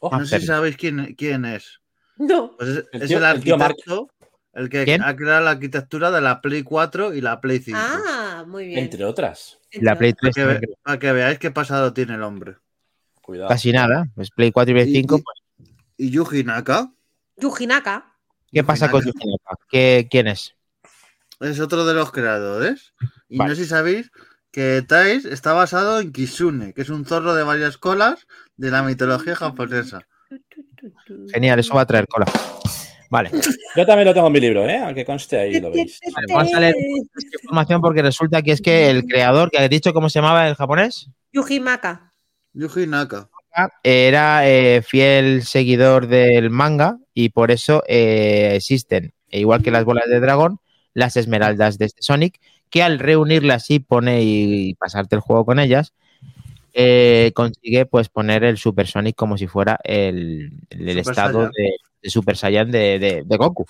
Oh, 0.00 0.10
No 0.18 0.26
sé 0.26 0.40
si 0.40 0.46
sabéis 0.46 0.76
quién, 0.76 1.14
quién 1.16 1.44
es. 1.44 1.80
No. 2.16 2.54
Pues 2.56 2.68
es, 2.70 2.84
El 2.92 3.02
es 3.02 3.08
tío- 3.08 3.24
arquitecto, 3.24 4.08
el 4.52 4.68
que 4.68 4.84
¿Quién? 4.84 5.02
ha 5.02 5.16
creado 5.16 5.44
la 5.44 5.50
arquitectura 5.52 6.10
de 6.10 6.20
la 6.20 6.40
Play 6.40 6.62
4 6.62 7.14
y 7.14 7.20
la 7.20 7.40
Play 7.40 7.58
5. 7.60 7.78
Ah, 7.80 8.44
muy 8.46 8.66
bien. 8.68 8.80
Entre 8.80 9.04
otras. 9.04 9.58
La 9.72 9.96
Play 9.96 10.12
3 10.12 10.32
Para 10.32 10.32
que, 10.34 10.46
ve- 10.46 10.54
también, 10.54 10.78
para 10.82 10.98
que 10.98 11.12
veáis 11.12 11.38
qué 11.38 11.50
pasado 11.50 11.92
tiene 11.92 12.14
el 12.14 12.22
hombre. 12.22 12.56
Cuidado. 13.22 13.48
casi 13.48 13.72
nada. 13.72 14.06
Pues 14.14 14.30
Play 14.30 14.52
4 14.52 14.70
y 14.72 14.74
Play 14.74 14.90
Y- 14.90 14.94
5, 15.00 15.16
y- 15.18 15.22
pues 15.22 15.70
¿Y 15.96 16.10
Yuji 16.10 16.44
Naka? 16.44 16.90
Yuji 17.36 17.66
Naka. 17.66 18.14
¿Qué 18.52 18.62
pasa 18.64 18.90
con. 18.90 19.02
Yuji 19.04 19.28
Naka? 19.30 19.56
¿Qué- 19.70 20.08
¿Quién 20.10 20.28
es? 20.28 20.54
Es 21.40 21.60
otro 21.60 21.84
de 21.84 21.94
los 21.94 22.12
creadores. 22.12 22.94
Y 23.28 23.38
Vale. 23.38 23.50
no 23.50 23.56
sé 23.56 23.62
si 23.64 23.68
sabéis 23.68 24.10
que 24.52 24.82
Tais 24.86 25.24
está 25.24 25.52
basado 25.52 26.00
en 26.00 26.12
Kisune, 26.12 26.72
que 26.74 26.82
es 26.82 26.88
un 26.88 27.04
zorro 27.04 27.34
de 27.34 27.42
varias 27.42 27.76
colas 27.76 28.26
de 28.56 28.70
la 28.70 28.82
mitología 28.82 29.34
japonesa. 29.34 30.06
Genial, 31.32 31.58
eso 31.58 31.74
va 31.74 31.80
a 31.82 31.86
traer 31.86 32.06
cola. 32.06 32.26
Vale. 33.10 33.30
Yo 33.76 33.86
también 33.86 34.06
lo 34.06 34.14
tengo 34.14 34.26
en 34.28 34.32
mi 34.32 34.40
libro, 34.40 34.64
¿eh? 34.68 34.78
Aunque 34.78 35.04
conste 35.04 35.38
ahí, 35.38 35.60
lo 35.60 35.70
veis. 35.70 35.98
Vale, 36.14 36.26
vamos 36.32 36.54
a 36.54 36.60
leer 36.60 36.74
esta 37.16 37.36
información 37.42 37.80
porque 37.80 38.02
resulta 38.02 38.42
que 38.42 38.52
es 38.52 38.60
que 38.60 38.90
el 38.90 39.04
creador, 39.04 39.50
que 39.50 39.58
has 39.58 39.68
dicho 39.70 39.92
cómo 39.92 40.08
se 40.08 40.18
llamaba 40.20 40.48
el 40.48 40.54
japonés, 40.54 41.08
Yuji 41.32 41.60
Maka. 41.60 42.12
Yuji 42.52 42.86
Naka. 42.86 43.28
Era 43.82 44.48
eh, 44.48 44.82
fiel 44.82 45.44
seguidor 45.44 46.06
del 46.08 46.50
manga 46.50 46.98
y 47.12 47.28
por 47.30 47.50
eso 47.50 47.82
eh, 47.86 48.52
existen, 48.56 49.12
e 49.30 49.40
igual 49.40 49.62
que 49.62 49.70
las 49.70 49.84
bolas 49.84 50.06
de 50.08 50.20
dragón, 50.20 50.58
las 50.92 51.16
esmeraldas 51.16 51.78
de 51.78 51.86
este 51.86 52.02
Sonic, 52.02 52.40
que 52.70 52.82
al 52.82 52.98
reunirlas 52.98 53.70
y 53.70 53.78
pone 53.78 54.22
y 54.22 54.74
pasarte 54.74 55.14
el 55.16 55.20
juego 55.20 55.44
con 55.44 55.58
ellas, 55.58 55.92
eh, 56.72 57.30
consigue 57.34 57.86
pues 57.86 58.08
poner 58.08 58.42
el 58.42 58.58
Super 58.58 58.86
Sonic 58.88 59.14
como 59.14 59.38
si 59.38 59.46
fuera 59.46 59.78
el, 59.84 60.50
el- 60.70 60.88
el 60.88 60.98
Super 60.98 61.10
estado 61.12 61.38
de, 61.56 61.70
de 62.02 62.10
Super 62.10 62.36
Saiyan 62.36 62.70
de, 62.72 62.98
de- 62.98 63.22
de 63.24 63.36
Goku. 63.36 63.64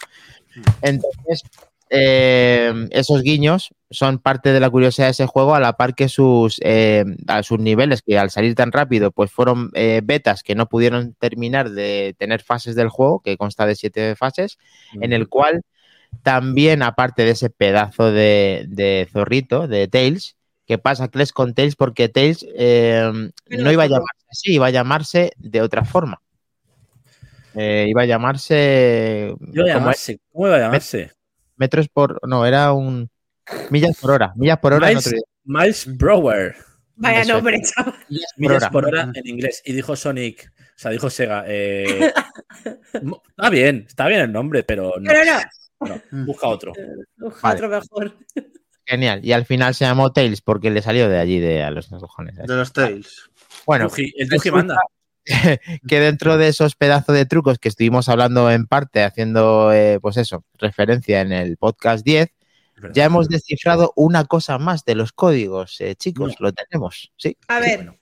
Entonces, 0.80 1.42
eh, 1.90 2.72
esos 2.90 3.22
guiños 3.22 3.74
son 3.90 4.18
parte 4.18 4.52
de 4.52 4.60
la 4.60 4.70
curiosidad 4.70 5.06
de 5.06 5.12
ese 5.12 5.26
juego, 5.26 5.54
a 5.54 5.60
la 5.60 5.74
par 5.74 5.94
que 5.94 6.08
sus, 6.08 6.60
eh, 6.62 7.04
a 7.26 7.42
sus 7.42 7.58
niveles, 7.58 8.02
que 8.02 8.18
al 8.18 8.30
salir 8.30 8.54
tan 8.54 8.72
rápido, 8.72 9.12
pues 9.12 9.30
fueron 9.30 9.70
eh, 9.74 10.00
betas 10.02 10.42
que 10.42 10.54
no 10.54 10.68
pudieron 10.68 11.14
terminar 11.14 11.70
de 11.70 12.14
tener 12.18 12.42
fases 12.42 12.74
del 12.74 12.88
juego, 12.88 13.20
que 13.20 13.36
consta 13.36 13.66
de 13.66 13.76
siete 13.76 14.16
fases, 14.16 14.58
en 15.00 15.12
el 15.12 15.28
cual 15.28 15.62
también, 16.22 16.82
aparte 16.82 17.24
de 17.24 17.32
ese 17.32 17.50
pedazo 17.50 18.10
de, 18.10 18.64
de 18.68 19.08
zorrito, 19.12 19.68
de 19.68 19.88
Tails, 19.88 20.36
que 20.66 20.78
pasa 20.78 21.08
Clash 21.08 21.30
con 21.30 21.54
Tails 21.54 21.76
porque 21.76 22.08
Tails 22.08 22.46
eh, 22.56 23.10
no 23.48 23.72
iba 23.72 23.84
a 23.84 23.86
llamarse 23.86 24.26
así, 24.30 24.54
iba 24.54 24.66
a 24.66 24.70
llamarse 24.70 25.32
de 25.36 25.60
otra 25.60 25.84
forma. 25.84 26.20
Eh, 27.54 27.86
iba 27.88 28.02
a 28.02 28.06
llamarse. 28.06 29.34
Iba 29.52 29.64
a 29.64 29.74
como 29.74 29.78
llamarse, 29.86 30.18
¿Cómo 30.32 30.46
iba 30.48 30.56
a 30.56 30.60
llamarse? 30.60 31.12
Metros 31.56 31.88
por. 31.88 32.20
No, 32.28 32.46
era 32.46 32.72
un. 32.72 33.10
Millas 33.70 33.96
por 34.00 34.10
hora. 34.12 34.32
Millas 34.36 34.58
por 34.58 34.72
hora 34.72 34.88
en 34.90 34.96
Miles, 34.96 35.06
otro 35.06 35.20
Miles 35.44 35.96
Brower. 35.96 36.56
Vaya 36.96 37.20
Eso 37.20 37.28
es. 37.28 37.34
nombre, 37.34 37.60
chaval. 37.62 37.94
Millas 38.08 38.32
por 38.34 38.40
Millas 38.40 38.62
hora. 38.62 38.70
por 38.70 38.86
hora 38.86 39.12
en 39.14 39.26
inglés. 39.26 39.62
Y 39.64 39.72
dijo 39.72 39.96
Sonic, 39.96 40.52
o 40.58 40.62
sea, 40.76 40.90
dijo 40.90 41.10
Sega. 41.10 41.44
eh, 41.46 42.12
está 43.36 43.50
bien, 43.50 43.84
está 43.86 44.06
bien 44.06 44.20
el 44.20 44.32
nombre, 44.32 44.62
pero 44.62 44.94
no. 44.98 45.10
Pero 45.10 45.20
no. 45.24 46.00
no, 46.12 46.24
busca 46.24 46.46
otro. 46.48 46.72
Vale. 47.42 47.54
Otro 47.56 47.68
mejor. 47.68 48.16
Genial. 48.86 49.20
Y 49.24 49.32
al 49.32 49.46
final 49.46 49.74
se 49.74 49.84
llamó 49.84 50.12
Tails 50.12 50.42
porque 50.42 50.70
le 50.70 50.82
salió 50.82 51.08
de 51.08 51.18
allí, 51.18 51.40
de 51.40 51.62
a 51.62 51.70
los 51.70 51.88
cojones. 51.88 52.36
De 52.36 52.46
los 52.54 52.72
Tails. 52.72 53.30
Bueno, 53.66 53.88
el 53.96 54.28
Yuji 54.30 54.50
manda. 54.50 54.76
que 55.88 56.00
dentro 56.00 56.36
de 56.36 56.48
esos 56.48 56.74
pedazos 56.76 57.14
de 57.14 57.26
trucos 57.26 57.58
que 57.58 57.68
estuvimos 57.68 58.08
hablando 58.08 58.50
en 58.50 58.66
parte, 58.66 59.02
haciendo, 59.04 59.72
eh, 59.72 59.98
pues 60.00 60.16
eso, 60.16 60.44
referencia 60.58 61.20
en 61.20 61.32
el 61.32 61.56
podcast 61.56 62.04
10, 62.04 62.28
ya 62.92 63.04
hemos 63.04 63.28
descifrado 63.28 63.92
una 63.96 64.24
cosa 64.24 64.58
más 64.58 64.84
de 64.84 64.94
los 64.94 65.12
códigos, 65.12 65.80
eh, 65.80 65.94
chicos, 65.94 66.34
lo 66.40 66.52
tenemos, 66.52 67.12
sí. 67.16 67.36
A 67.48 67.60
ver, 67.60 67.98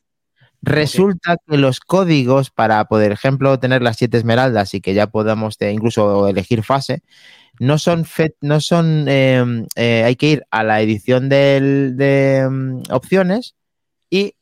Resulta 0.64 1.36
que 1.46 1.56
los 1.56 1.80
códigos 1.80 2.50
para, 2.50 2.84
por 2.84 3.02
ejemplo, 3.02 3.58
tener 3.58 3.82
las 3.82 3.96
siete 3.96 4.16
esmeraldas 4.16 4.74
y 4.74 4.80
que 4.80 4.94
ya 4.94 5.08
podamos 5.08 5.56
incluso 5.60 6.28
elegir 6.28 6.62
fase, 6.62 7.02
no 7.58 7.78
son, 7.78 8.04
fe- 8.04 8.36
no 8.40 8.60
son 8.60 9.06
eh, 9.08 9.44
eh, 9.74 10.04
hay 10.04 10.14
que 10.16 10.26
ir 10.28 10.44
a 10.52 10.62
la 10.62 10.80
edición 10.80 11.28
del- 11.28 11.96
de 11.96 12.46
mm, 12.48 12.82
opciones 12.92 13.56
y 14.08 14.34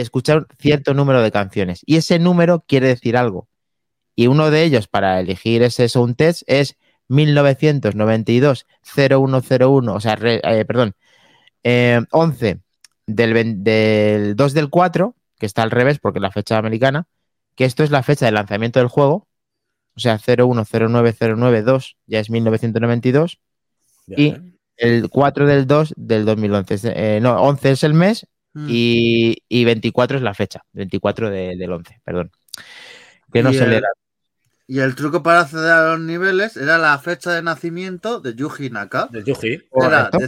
escuchar 0.00 0.46
cierto 0.58 0.94
número 0.94 1.22
de 1.22 1.30
canciones. 1.30 1.82
Y 1.86 1.96
ese 1.96 2.18
número 2.18 2.64
quiere 2.66 2.88
decir 2.88 3.16
algo. 3.16 3.48
Y 4.16 4.26
uno 4.26 4.50
de 4.50 4.64
ellos 4.64 4.88
para 4.88 5.20
elegir 5.20 5.62
ese 5.62 5.88
sound 5.88 6.16
test 6.16 6.42
es 6.46 6.76
1992-0101, 7.08 9.94
o 9.94 10.00
sea, 10.00 10.16
re- 10.16 10.40
eh, 10.44 10.64
perdón, 10.64 10.94
eh, 11.64 12.00
11 12.10 12.60
del, 13.06 13.64
del 13.64 14.36
2 14.36 14.54
del 14.54 14.70
4, 14.70 15.14
que 15.38 15.46
está 15.46 15.62
al 15.62 15.70
revés 15.70 15.98
porque 15.98 16.18
es 16.18 16.22
la 16.22 16.30
fecha 16.30 16.58
americana, 16.58 17.06
que 17.56 17.64
esto 17.64 17.82
es 17.82 17.90
la 17.90 18.02
fecha 18.02 18.26
de 18.26 18.32
lanzamiento 18.32 18.78
del 18.78 18.88
juego, 18.88 19.26
o 19.96 20.00
sea, 20.00 20.18
0109092 20.18 21.96
ya 22.06 22.20
es 22.20 22.30
1992, 22.30 23.38
y 24.16 24.34
el 24.76 25.10
4 25.10 25.46
del 25.46 25.66
2 25.66 25.94
del 25.96 26.24
2011. 26.24 26.74
Es, 26.74 26.84
eh, 26.84 27.18
no, 27.20 27.40
11 27.42 27.70
es 27.72 27.84
el 27.84 27.94
mes 27.94 28.26
Mm. 28.54 28.66
y, 28.68 29.36
y 29.48 29.64
24 29.64 30.16
es 30.16 30.22
la 30.22 30.34
fecha, 30.34 30.62
24 30.72 31.30
de- 31.30 31.56
del 31.56 31.72
11, 31.72 32.00
perdón. 32.04 32.30
Que 33.32 33.42
no 33.42 33.50
Y 33.50 33.54
se 33.54 33.64
el- 33.64 33.70
le 33.70 33.80
da. 33.80 33.88
Y 34.66 34.78
el 34.78 34.94
truco 34.94 35.20
para 35.22 35.40
acceder 35.40 35.72
a 35.72 35.88
los 35.90 36.00
niveles 36.00 36.56
era 36.56 36.78
la 36.78 36.96
fecha 37.00 37.32
de 37.32 37.42
nacimiento 37.42 38.20
de 38.20 38.36
Yuji 38.36 38.70
Naka. 38.70 39.08
De 39.10 39.24
Yuji. 39.24 39.48
Era 39.54 40.08
Correcto. 40.10 40.18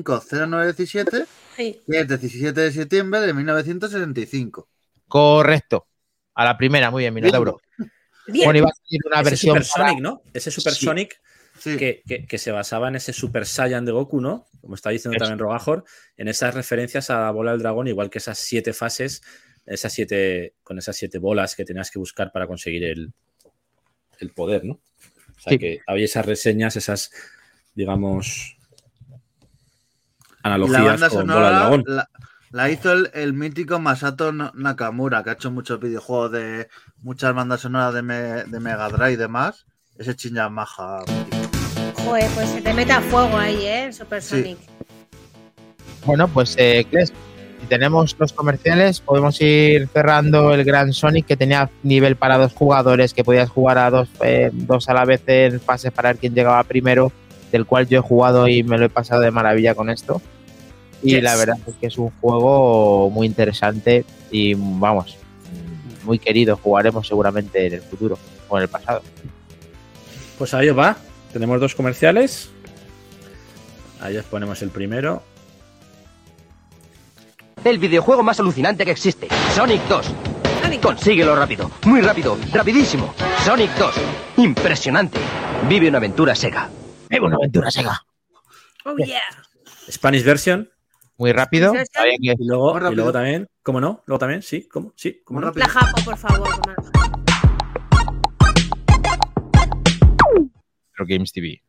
1965-0917, 0.00 1.26
sí. 1.56 1.80
que 1.86 2.00
es 2.00 2.08
17 2.08 2.60
de 2.60 2.72
septiembre 2.72 3.20
de 3.20 3.34
1965. 3.34 4.68
Correcto. 5.08 5.86
A 6.34 6.44
la 6.44 6.56
primera, 6.56 6.90
muy 6.90 7.02
bien, 7.02 7.12
Minotauro. 7.14 7.60
Bien. 8.26 8.44
Bueno, 8.46 8.58
iba 8.60 8.68
a 8.68 8.72
salir 8.74 9.00
una 9.06 9.20
Ese 9.20 9.30
versión. 9.30 9.56
Super 9.62 9.72
para- 9.74 9.88
Sonic, 9.90 10.02
¿no? 10.02 10.22
Ese 10.32 10.50
Super 10.50 10.72
Sí. 10.72 10.86
Sí. 11.62 11.76
que, 11.76 12.02
que- 12.06 12.26
que 12.26 12.38
se 12.38 12.50
basaba 12.52 12.88
en 12.88 12.96
ese 12.96 13.12
Super 13.12 13.46
Saiyan 13.46 13.84
de 13.84 13.92
Goku, 13.92 14.20
¿no? 14.20 14.46
Como 14.60 14.74
está 14.74 14.90
diciendo 14.90 15.16
Eso. 15.16 15.24
también 15.24 15.38
Rogajor, 15.38 15.84
en 16.16 16.28
esas 16.28 16.54
referencias 16.54 17.10
a 17.10 17.20
la 17.20 17.30
bola 17.30 17.52
del 17.52 17.60
dragón, 17.60 17.88
igual 17.88 18.10
que 18.10 18.18
esas 18.18 18.38
siete 18.38 18.72
fases, 18.72 19.22
esas 19.66 19.92
siete, 19.92 20.54
con 20.62 20.78
esas 20.78 20.96
siete 20.96 21.18
bolas 21.18 21.54
que 21.56 21.64
tenías 21.64 21.90
que 21.90 21.98
buscar 21.98 22.32
para 22.32 22.46
conseguir 22.46 22.84
el, 22.84 23.12
el 24.18 24.30
poder, 24.30 24.64
¿no? 24.64 24.74
O 24.74 25.40
sea 25.40 25.52
Sí. 25.52 25.58
que 25.58 25.80
había 25.86 26.04
esas 26.04 26.26
reseñas, 26.26 26.76
esas, 26.76 27.10
digamos, 27.74 28.56
Y 29.08 29.10
la 29.10 30.54
analogías 30.54 31.00
banda 31.00 31.08
con 31.10 31.18
bola 31.26 31.34
del 31.34 31.44
sonora 31.44 31.50
dragón. 31.58 31.84
la, 31.86 32.10
la 32.50 32.70
hizo 32.70 32.92
el, 32.92 33.10
el 33.14 33.32
mítico 33.32 33.78
Masato 33.78 34.32
Nakamura, 34.32 35.22
que 35.22 35.30
ha 35.30 35.34
hecho 35.34 35.50
muchos 35.50 35.80
videojuegos 35.80 36.32
de 36.32 36.68
muchas 36.98 37.34
bandas 37.34 37.60
sonoras 37.60 37.94
de, 37.94 38.02
Me- 38.02 38.44
de 38.44 38.60
Mega 38.60 38.88
Drive 38.88 39.12
y 39.12 39.16
demás. 39.16 39.66
Ese 39.98 40.14
chinja 40.16 40.48
maja. 40.48 41.02
Joder, 42.04 42.30
pues 42.34 42.48
se 42.50 42.60
te 42.60 42.72
mete 42.74 42.92
a 42.92 43.00
fuego 43.00 43.36
ahí, 43.36 43.64
¿eh? 43.66 43.92
Super 43.92 44.22
Sí. 44.22 44.28
Sonic. 44.36 44.58
Bueno, 46.04 46.26
pues, 46.28 46.54
eh, 46.58 46.84
Kles, 46.90 47.12
si 47.60 47.66
tenemos 47.68 48.16
los 48.18 48.32
comerciales, 48.32 49.00
podemos 49.00 49.40
ir 49.40 49.88
cerrando 49.92 50.52
el 50.52 50.64
Gran 50.64 50.92
Sonic 50.92 51.26
que 51.26 51.36
tenía 51.36 51.70
nivel 51.84 52.16
para 52.16 52.38
dos 52.38 52.52
jugadores, 52.52 53.14
que 53.14 53.22
podías 53.22 53.48
jugar 53.48 53.78
a 53.78 53.90
dos, 53.90 54.08
eh, 54.24 54.50
dos 54.52 54.88
a 54.88 54.94
la 54.94 55.04
vez 55.04 55.22
en 55.26 55.60
fases 55.60 55.92
para 55.92 56.10
ver 56.10 56.18
quién 56.18 56.34
llegaba 56.34 56.62
primero, 56.64 57.12
del 57.52 57.66
cual 57.66 57.86
yo 57.86 57.98
he 58.00 58.02
jugado 58.02 58.48
y 58.48 58.62
me 58.64 58.78
lo 58.78 58.86
he 58.86 58.88
pasado 58.88 59.20
de 59.20 59.30
maravilla 59.30 59.74
con 59.74 59.90
esto. 59.90 60.20
Y 61.04 61.14
Yes. 61.14 61.22
la 61.22 61.36
verdad 61.36 61.58
es 61.66 61.74
que 61.80 61.86
es 61.86 61.98
un 61.98 62.10
juego 62.20 63.10
muy 63.10 63.26
interesante 63.26 64.04
y, 64.30 64.54
vamos, 64.54 65.16
muy 66.04 66.18
querido. 66.18 66.56
Jugaremos 66.56 67.06
seguramente 67.06 67.66
en 67.66 67.74
el 67.74 67.82
futuro 67.82 68.18
o 68.48 68.56
en 68.56 68.62
el 68.64 68.68
pasado. 68.68 69.02
Pues 70.38 70.52
ahí 70.54 70.68
os 70.68 70.78
va. 70.78 70.96
Tenemos 71.32 71.60
dos 71.60 71.74
comerciales. 71.74 72.50
Ahí 74.00 74.16
os 74.16 74.24
ponemos 74.26 74.60
el 74.62 74.70
primero. 74.70 75.22
El 77.64 77.78
videojuego 77.78 78.22
más 78.22 78.40
alucinante 78.40 78.84
que 78.84 78.90
existe. 78.90 79.28
Sonic 79.54 79.82
2. 79.88 80.14
Consíguelo 80.82 81.36
rápido. 81.36 81.70
Muy 81.84 82.00
rápido. 82.00 82.36
Rapidísimo. 82.52 83.14
Sonic 83.44 83.70
2. 83.76 83.94
Impresionante. 84.38 85.20
Vive 85.68 85.88
una 85.88 85.98
aventura 85.98 86.34
Sega. 86.34 86.68
Vive 87.08 87.26
una 87.26 87.36
aventura 87.36 87.70
Sega. 87.70 88.04
Oh, 88.84 88.96
yeah. 88.96 89.20
Spanish 89.88 90.24
version. 90.24 90.68
Muy 91.18 91.32
rápido. 91.32 91.72
Y 92.18 92.34
luego, 92.44 92.76
y 92.76 92.80
rápido. 92.80 92.96
luego 92.96 93.12
también, 93.12 93.48
¿cómo 93.62 93.80
no? 93.80 94.02
Luego 94.06 94.18
también, 94.18 94.42
sí, 94.42 94.66
¿cómo? 94.66 94.92
Sí, 94.96 95.20
¿cómo 95.24 95.40
no? 95.40 95.48
rápido. 95.48 95.66
La 95.66 95.72
japo, 95.72 96.04
por 96.04 96.16
favor. 96.16 96.48
Retro 101.02 101.18
Games 101.18 101.32
TV. 101.32 101.60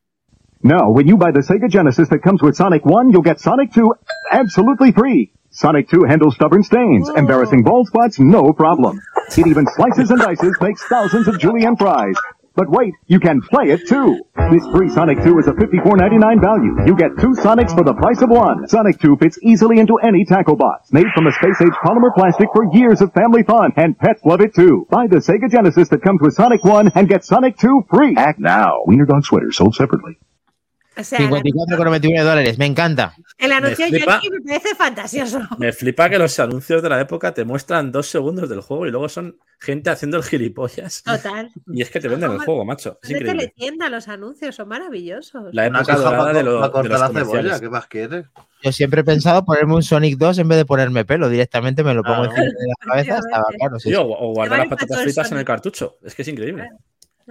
Now, 0.61 0.91
when 0.91 1.07
you 1.07 1.17
buy 1.17 1.31
the 1.31 1.39
Sega 1.39 1.69
Genesis 1.69 2.07
that 2.09 2.19
comes 2.19 2.41
with 2.41 2.55
Sonic 2.55 2.85
1, 2.85 3.11
you'll 3.11 3.21
get 3.21 3.39
Sonic 3.39 3.73
2 3.73 3.93
absolutely 4.31 4.91
free. 4.91 5.33
Sonic 5.51 5.89
2 5.89 6.03
handles 6.07 6.35
stubborn 6.35 6.63
stains, 6.63 7.09
Whoa. 7.09 7.15
embarrassing 7.15 7.63
bald 7.63 7.87
spots, 7.87 8.19
no 8.19 8.53
problem. 8.53 9.01
It 9.37 9.47
even 9.47 9.65
slices 9.75 10.09
and 10.09 10.19
dices, 10.21 10.55
makes 10.61 10.83
thousands 10.83 11.27
of 11.27 11.39
julienne 11.39 11.75
fries. 11.75 12.15
But 12.55 12.69
wait, 12.69 12.93
you 13.07 13.19
can 13.19 13.41
play 13.41 13.71
it 13.71 13.87
too. 13.87 14.21
This 14.51 14.65
free 14.67 14.89
Sonic 14.89 15.23
2 15.23 15.39
is 15.39 15.47
a 15.47 15.53
$54.99 15.53 16.39
value. 16.39 16.85
You 16.85 16.95
get 16.95 17.17
two 17.19 17.33
Sonics 17.33 17.75
for 17.75 17.83
the 17.83 17.95
price 17.95 18.21
of 18.21 18.29
one. 18.29 18.67
Sonic 18.67 18.99
2 18.99 19.17
fits 19.17 19.39
easily 19.41 19.79
into 19.79 19.97
any 19.97 20.23
tackle 20.23 20.55
box. 20.55 20.93
Made 20.93 21.07
from 21.15 21.25
a 21.25 21.31
space-age 21.31 21.73
polymer 21.83 22.13
plastic 22.13 22.49
for 22.53 22.71
years 22.73 23.01
of 23.01 23.11
family 23.13 23.41
fun. 23.41 23.71
And 23.75 23.97
pets 23.97 24.21
love 24.23 24.41
it 24.41 24.53
too. 24.53 24.85
Buy 24.91 25.07
the 25.07 25.17
Sega 25.17 25.49
Genesis 25.49 25.89
that 25.89 26.03
comes 26.03 26.21
with 26.21 26.35
Sonic 26.35 26.63
1 26.63 26.91
and 26.93 27.09
get 27.09 27.25
Sonic 27.25 27.57
2 27.57 27.85
free. 27.89 28.15
Act 28.17 28.39
now. 28.39 28.83
Wiener 28.85 29.05
Dog 29.05 29.25
Sweater 29.25 29.51
sold 29.51 29.73
separately. 29.73 30.19
O 30.95 31.03
sea, 31.03 31.19
la- 31.21 31.27
54,99 31.29 32.23
dólares, 32.23 32.57
me 32.59 32.65
encanta. 32.67 33.15
el 33.39 33.51
anuncio 33.51 33.85
de 33.85 33.91
flipa. 33.91 34.15
Yoshi 34.17 34.29
me 34.29 34.41
parece 34.41 34.75
fantasioso. 34.75 35.39
Me 35.57 35.73
flipa 35.73 36.09
que 36.09 36.19
los 36.19 36.39
anuncios 36.39 36.81
de 36.83 36.89
la 36.89 37.01
época 37.01 37.33
te 37.33 37.43
muestran 37.45 37.91
dos 37.91 38.07
segundos 38.07 38.47
del 38.49 38.61
juego 38.61 38.85
y 38.85 38.91
luego 38.91 39.09
son 39.09 39.37
gente 39.59 39.89
haciendo 39.89 40.17
el 40.17 40.23
gilipollas. 40.23 41.01
Total. 41.03 41.49
Y 41.73 41.81
es 41.81 41.89
que 41.89 41.99
te 41.99 42.07
venden 42.07 42.31
el 42.31 42.39
juego, 42.39 42.63
macho. 42.65 42.99
Es 43.01 43.09
De 43.09 43.15
increíble. 43.17 43.47
teletienda, 43.47 43.89
los 43.89 44.07
anuncios 44.07 44.55
son 44.55 44.67
maravillosos. 44.67 45.53
La 45.53 45.65
época 45.65 45.95
dorada 45.95 46.17
para, 46.17 46.33
de, 46.33 46.43
lo- 46.43 46.55
para 46.59 46.67
de 46.67 46.71
cortar 46.71 46.91
los 46.91 47.13
la 47.13 47.19
cebolla. 47.19 47.59
¿qué 47.59 47.69
más 47.69 47.87
quieres? 47.87 48.25
Yo 48.61 48.71
siempre 48.71 49.01
he 49.01 49.03
pensado 49.03 49.43
ponerme 49.43 49.75
un 49.75 49.83
Sonic 49.83 50.17
2 50.17 50.37
en 50.37 50.47
vez 50.47 50.57
de 50.57 50.65
ponerme 50.65 51.03
pelo. 51.05 51.27
Directamente 51.27 51.83
me 51.83 51.93
lo 51.93 52.03
pongo 52.03 52.23
Claro. 52.29 52.33
encima 52.43 52.45
de 52.51 52.67
la 52.67 52.75
cabeza. 52.93 53.17
Estaba 53.17 53.43
claro. 53.57 53.79
sí, 53.79 53.93
o, 53.95 54.03
o 54.03 54.33
guardar 54.33 54.59
las 54.59 54.67
patatas 54.69 55.01
fritas 55.01 55.31
en 55.31 55.37
el 55.39 55.43
cartucho. 55.45 55.97
Es 56.03 56.15
que 56.15 56.21
es 56.21 56.27
increíble. 56.29 56.69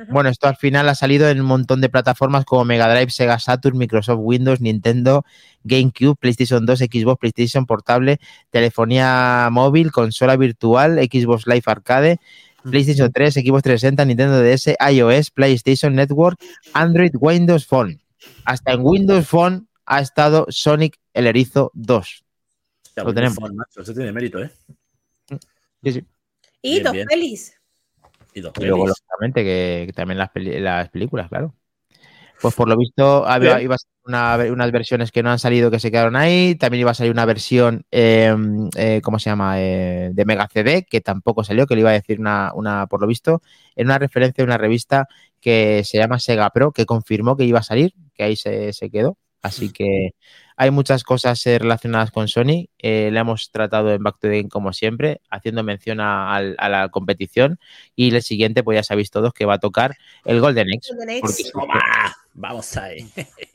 Bueno, 0.09 0.31
esto 0.31 0.49
al 0.49 0.57
final 0.57 0.89
ha 0.89 0.95
salido 0.95 1.29
en 1.29 1.41
un 1.41 1.47
montón 1.47 1.81
de 1.81 1.89
plataformas 1.89 2.45
como 2.45 2.65
Mega 2.65 2.93
Drive, 2.93 3.11
Sega 3.11 3.39
Saturn, 3.39 3.77
Microsoft 3.77 4.21
Windows, 4.21 4.61
Nintendo, 4.61 5.25
GameCube, 5.65 6.17
PlayStation 6.17 6.65
2, 6.65 6.79
Xbox, 6.79 7.19
PlayStation 7.21 7.67
Portable, 7.67 8.19
telefonía 8.51 9.49
móvil, 9.53 9.93
consola 9.93 10.37
virtual, 10.37 10.99
Xbox 10.99 11.47
Live 11.47 11.65
Arcade, 11.67 12.21
PlayStation 12.63 13.13
3, 13.13 13.35
Xbox 13.35 13.63
360, 13.63 14.05
Nintendo 14.05 14.43
DS, 14.43 14.77
iOS, 14.93 15.31
PlayStation 15.31 15.95
Network, 15.95 16.39
Android, 16.73 17.13
Windows 17.15 17.67
Phone. 17.67 18.01
Hasta 18.45 18.73
en 18.73 18.81
Windows 18.83 19.27
Phone 19.27 19.69
ha 19.85 20.01
estado 20.01 20.47
Sonic 20.49 20.99
el 21.13 21.27
Erizo 21.27 21.71
2. 21.75 22.25
Ya, 22.97 23.05
Lo 23.05 23.13
tenemos. 23.13 23.37
Phone, 23.37 23.57
macho, 23.57 23.83
Eso 23.83 23.93
tiene 23.93 24.13
mérito, 24.13 24.43
¿eh? 24.43 24.51
Sí, 25.83 25.93
sí. 25.93 26.05
Y 26.63 26.71
Bien, 26.75 26.85
dos 26.85 26.93
bien. 26.93 27.09
pelis. 27.09 27.55
Y 28.35 28.41
dos 28.41 28.53
Y 28.59 28.65
luego, 28.65 28.87
lógicamente, 28.87 29.43
que, 29.45 29.85
que 29.87 29.93
también 29.93 30.19
las, 30.19 30.31
las 30.35 30.89
películas, 30.91 31.29
claro. 31.29 31.55
Pues 32.41 32.55
por 32.55 32.69
lo 32.69 32.77
visto, 32.77 33.27
había, 33.27 33.61
iba 33.63 33.77
a 33.77 33.79
ser 33.79 33.91
una- 34.07 34.37
unas 34.53 34.73
versiones 34.73 35.13
que 35.13 35.23
no 35.23 35.31
han 35.31 35.39
salido 35.39 35.71
que 35.71 35.81
se 35.81 35.91
quedaron 35.93 36.17
ahí. 36.17 36.57
También 36.57 36.83
iba 36.83 36.91
a 36.93 36.95
salir 36.95 37.13
una 37.13 37.25
versión, 37.27 37.85
eh, 37.93 38.35
eh, 38.77 39.01
¿cómo 39.03 39.19
se 39.21 39.31
llama? 39.31 39.61
Eh, 39.61 40.11
de 40.13 40.25
Mega 40.25 40.49
CD, 40.53 40.87
que 40.91 41.01
tampoco 41.01 41.45
salió, 41.45 41.67
que 41.67 41.75
le 41.77 41.83
iba 41.83 41.91
a 41.91 41.95
decir 41.95 42.21
una, 42.21 42.53
una, 42.55 42.87
por 42.89 43.01
lo 43.01 43.07
visto, 43.07 43.43
en 43.77 43.87
una 43.89 43.99
referencia 43.99 44.43
de 44.43 44.47
una 44.47 44.59
revista 44.59 45.07
que 45.41 45.83
se 45.85 45.99
llama 45.99 46.19
Sega 46.19 46.51
Pro, 46.51 46.73
que 46.73 46.87
confirmó 46.87 47.37
que 47.37 47.45
iba 47.45 47.61
a 47.61 47.63
salir, 47.63 47.95
que 48.15 48.25
ahí 48.25 48.37
se, 48.37 48.73
se 48.73 48.91
quedó. 48.91 49.19
Así 49.43 49.73
que 49.73 50.15
hay 50.57 50.71
muchas 50.71 51.03
cosas 51.03 51.43
relacionadas 51.45 52.13
con 52.13 52.29
Sony. 52.29 52.69
Eh, 52.79 53.11
la 53.13 53.21
hemos 53.21 53.51
tratado 53.51 53.93
en 53.93 54.03
Back 54.03 54.21
to 54.21 54.29
the 54.29 54.37
Game 54.37 54.49
como 54.49 54.73
siempre, 54.73 55.21
haciendo 55.31 55.65
mención 55.65 55.99
a, 56.01 56.41
la 56.41 56.89
competición. 56.91 57.59
Y 57.97 58.15
el 58.15 58.23
siguiente, 58.23 58.63
pues 58.63 58.77
ya 58.77 58.85
sabéis 58.85 59.11
todos 59.11 59.33
que 59.33 59.45
va 59.45 59.55
a 59.55 59.59
tocar 59.59 59.97
el 60.25 60.41
Golden 60.41 60.69
Axe. 60.73 60.95
Golden 60.95 61.25
Axe. 61.25 61.51
Porque 61.53 61.71
Vamos 62.35 62.77
ahí. 62.77 63.11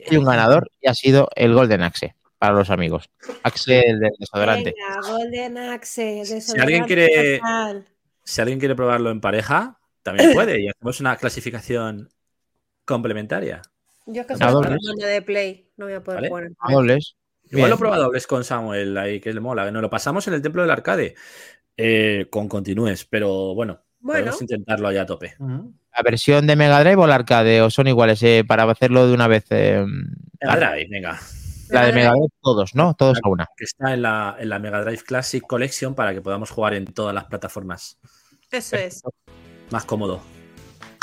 hay 0.10 0.18
un 0.18 0.26
ganador 0.26 0.70
y 0.82 0.90
ha 0.90 0.94
sido 0.94 1.30
el 1.36 1.54
Golden 1.54 1.82
Axe 1.82 2.16
para 2.38 2.54
los 2.54 2.70
amigos. 2.70 3.10
Axe 3.44 3.88
el 3.88 4.00
del 4.00 4.12
desodorante. 4.20 4.76
Venga, 4.76 5.10
Golden 5.10 5.58
Axe. 5.58 6.26
Si 6.26 6.60
alguien 6.60 6.86
desodorante 6.86 6.88
quiere-. 6.88 7.42
Si 8.24 8.42
alguien 8.42 8.60
quiere 8.60 8.76
probarlo 8.76 9.10
en 9.10 9.22
pareja, 9.22 9.80
también 10.04 10.34
puede. 10.34 10.62
Y 10.62 10.68
hacemos 10.68 11.00
una 11.00 11.16
clasificación 11.16 12.10
complementaria. 12.84 13.62
Yo 14.08 14.22
es 14.22 14.28
que 14.28 14.36
soy 14.38 14.52
dobles. 14.52 14.80
un 14.90 14.96
de 14.98 15.22
Play. 15.22 15.70
No 15.78 15.86
voy 15.86 15.94
a 15.94 16.04
poder 16.04 16.18
Vale. 16.18 16.30
jugar 16.30 16.44
en 16.46 16.56
A 16.60 16.72
dobles. 16.74 17.16
Igual 17.44 17.56
Bien. 17.62 17.70
lo 17.70 17.76
he 17.76 17.80
probado 17.80 18.04
dobles 18.04 18.28
con 18.28 18.44
Samuel 18.44 18.98
ahí, 18.98 19.20
que 19.20 19.34
le 19.34 19.40
mola. 19.40 19.70
Nos 19.72 19.82
lo 19.82 19.90
pasamos 19.90 20.28
en 20.28 20.34
el 20.34 20.42
templo 20.42 20.62
del 20.64 20.72
arcade. 20.72 21.16
eh, 21.80 22.26
con 22.32 22.50
continúes, 22.50 23.06
pero 23.06 23.54
bueno, 23.54 23.80
Bueno, 24.00 24.22
podemos 24.22 24.42
intentarlo 24.42 24.88
allá 24.88 25.04
a 25.04 25.06
tope. 25.06 25.36
¿La 25.40 26.04
versión 26.04 26.48
de 26.48 26.56
Mega 26.56 26.80
Drive 26.80 26.96
o 26.96 27.06
la 27.08 27.14
arcade? 27.16 27.62
¿O 27.62 27.70
son 27.70 27.88
iguales? 27.88 28.22
eh, 28.24 28.44
para 28.48 28.64
hacerlo 28.64 29.08
de 29.08 29.14
una 29.14 29.28
vez. 29.28 29.46
eh, 29.52 29.86
Mega 30.42 30.56
Drive, 30.56 30.88
venga. 30.90 31.20
la 31.70 31.86
de 31.86 31.94
Mega 31.94 32.12
Drive, 32.12 32.30
todos, 32.42 32.74
¿no? 32.74 32.96
Todos 32.96 33.20
a 33.24 33.30
una. 33.30 33.46
Que 33.56 33.66
está 33.66 33.94
en 33.94 34.02
la, 34.02 34.36
en 34.40 34.50
la 34.50 34.58
Mega 34.60 34.82
Drive 34.84 35.04
Classic 35.04 35.44
Collection 35.46 35.94
para 35.94 36.14
que 36.14 36.22
podamos 36.22 36.50
jugar 36.50 36.74
en 36.74 36.86
todas 36.86 37.14
las 37.14 37.26
plataformas. 37.26 38.00
eso 38.52 38.76
es. 38.76 39.04
Más 39.70 39.86
cómodo. 39.86 40.22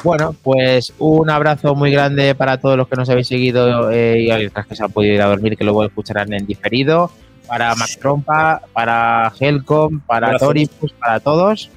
Bueno, 0.04 0.36
pues 0.42 0.92
un 0.98 1.30
abrazo 1.30 1.74
muy 1.74 1.90
grande 1.90 2.34
para 2.34 2.58
todos 2.60 2.76
los 2.76 2.86
que 2.86 2.94
nos 2.96 3.08
habéis 3.08 3.26
seguido 3.26 3.90
eh, 3.90 4.20
y 4.20 4.30
a 4.30 4.38
los 4.38 4.52
que 4.66 4.76
se 4.76 4.84
han 4.84 4.92
podido 4.92 5.14
ir 5.14 5.22
a 5.22 5.26
dormir, 5.26 5.56
que 5.56 5.64
luego 5.64 5.84
escucharán 5.84 6.32
en 6.32 6.46
diferido. 6.46 7.10
Para 7.46 7.74
Max 7.74 7.98
Trompa, 7.98 8.62
para 8.72 9.32
Helcom, 9.38 10.00
para 10.00 10.28
Abrazo. 10.28 10.46
Toripus, 10.46 10.92
para 10.92 11.20
todos. 11.20 11.70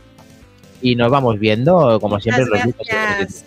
Y 0.82 0.96
nos 0.96 1.10
vamos 1.10 1.40
viendo, 1.40 2.00
como 2.00 2.20
siempre, 2.20 2.46
los 2.46 2.60
gracias. 2.60 3.46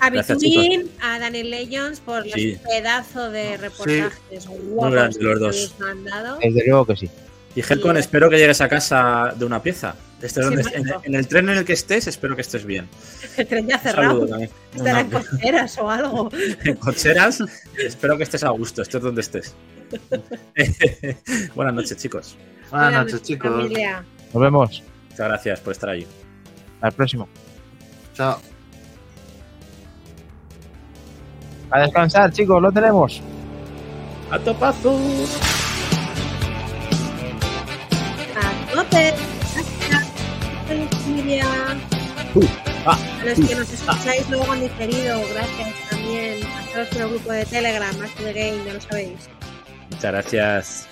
A 0.00 0.08
Gracias, 0.08 0.38
Between, 0.38 0.88
a 1.02 1.18
Daniel 1.18 1.50
Legends 1.50 2.00
por 2.00 2.22
Sí. 2.24 2.52
los 2.52 2.60
pedazos 2.62 3.32
de 3.32 3.56
reportajes 3.58 4.46
guapos 4.48 4.92
grandes 4.92 5.18
que 5.18 5.24
los 5.24 5.32
nos 5.34 5.40
dos. 5.40 5.56
habéis 5.56 5.80
mandado. 5.80 6.38
Desde 6.40 6.66
luego 6.66 6.86
que 6.86 6.96
sí. 6.96 7.10
Y 7.54 7.60
Helcon, 7.68 7.96
espero 7.98 8.30
que 8.30 8.38
llegues 8.38 8.60
a 8.62 8.68
casa 8.68 9.34
de 9.36 9.44
una 9.44 9.62
pieza. 9.62 9.94
Estés 10.22 10.44
donde- 10.44 10.62
en, 11.04 11.14
el 11.14 11.26
tren 11.26 11.48
en 11.48 11.58
el 11.58 11.64
que 11.64 11.72
estés, 11.72 12.06
espero 12.06 12.34
que 12.36 12.42
estés 12.42 12.64
bien. 12.66 12.88
El 13.38 13.46
tren 13.46 13.66
ya 13.66 13.76
Un 13.76 13.82
cerrado. 13.82 14.08
saludo 14.10 14.26
también. 14.28 14.50
Estará 14.74 15.00
en 15.00 15.10
cocheras 15.10 15.78
o 15.78 15.90
algo. 15.90 16.30
en 16.64 16.76
cocheras. 16.76 17.42
espero 17.78 18.16
que 18.18 18.24
estés 18.24 18.44
a 18.44 18.50
gusto, 18.50 18.82
estés 18.82 19.00
donde 19.00 19.22
estés. 19.22 19.54
Buenas 21.54 21.74
noches, 21.74 21.96
chicos. 21.96 22.36
Buenas 22.70 22.90
Buenas 22.92 23.04
noches, 23.06 23.22
chicos. 23.22 23.50
familia. 23.50 24.04
Nos 24.32 24.42
vemos. 24.42 24.82
Muchas 25.10 25.26
gracias 25.28 25.60
por 25.60 25.72
estar 25.72 25.88
ahí. 25.90 26.06
Hasta 26.76 26.88
el 26.88 26.92
próximo. 26.94 27.28
Chao. 28.14 28.38
A 31.70 31.80
descansar, 31.80 32.30
chicos, 32.32 32.60
lo 32.60 32.70
tenemos. 32.72 33.20
¡A 34.30 34.38
topazo! 34.38 34.98
A 38.36 38.74
tope. 38.74 39.14
Gracias, 41.38 41.78
familia. 42.14 42.56
ah, 42.86 42.98
A 43.20 43.24
los 43.24 43.48
que 43.48 43.54
nos 43.54 43.72
escucháis 43.72 44.28
luego 44.30 44.54
en 44.54 44.60
diferido, 44.62 45.20
gracias 45.32 45.68
también. 45.90 46.38
A 46.46 46.72
todos 46.72 46.88
por 46.88 47.02
el 47.02 47.08
grupo 47.10 47.32
de 47.32 47.44
Telegram, 47.46 47.96
más 47.98 48.16
de 48.18 48.32
Game, 48.32 48.64
ya 48.66 48.74
lo 48.74 48.80
sabéis. 48.80 49.28
Muchas 49.90 50.12
gracias. 50.12 50.88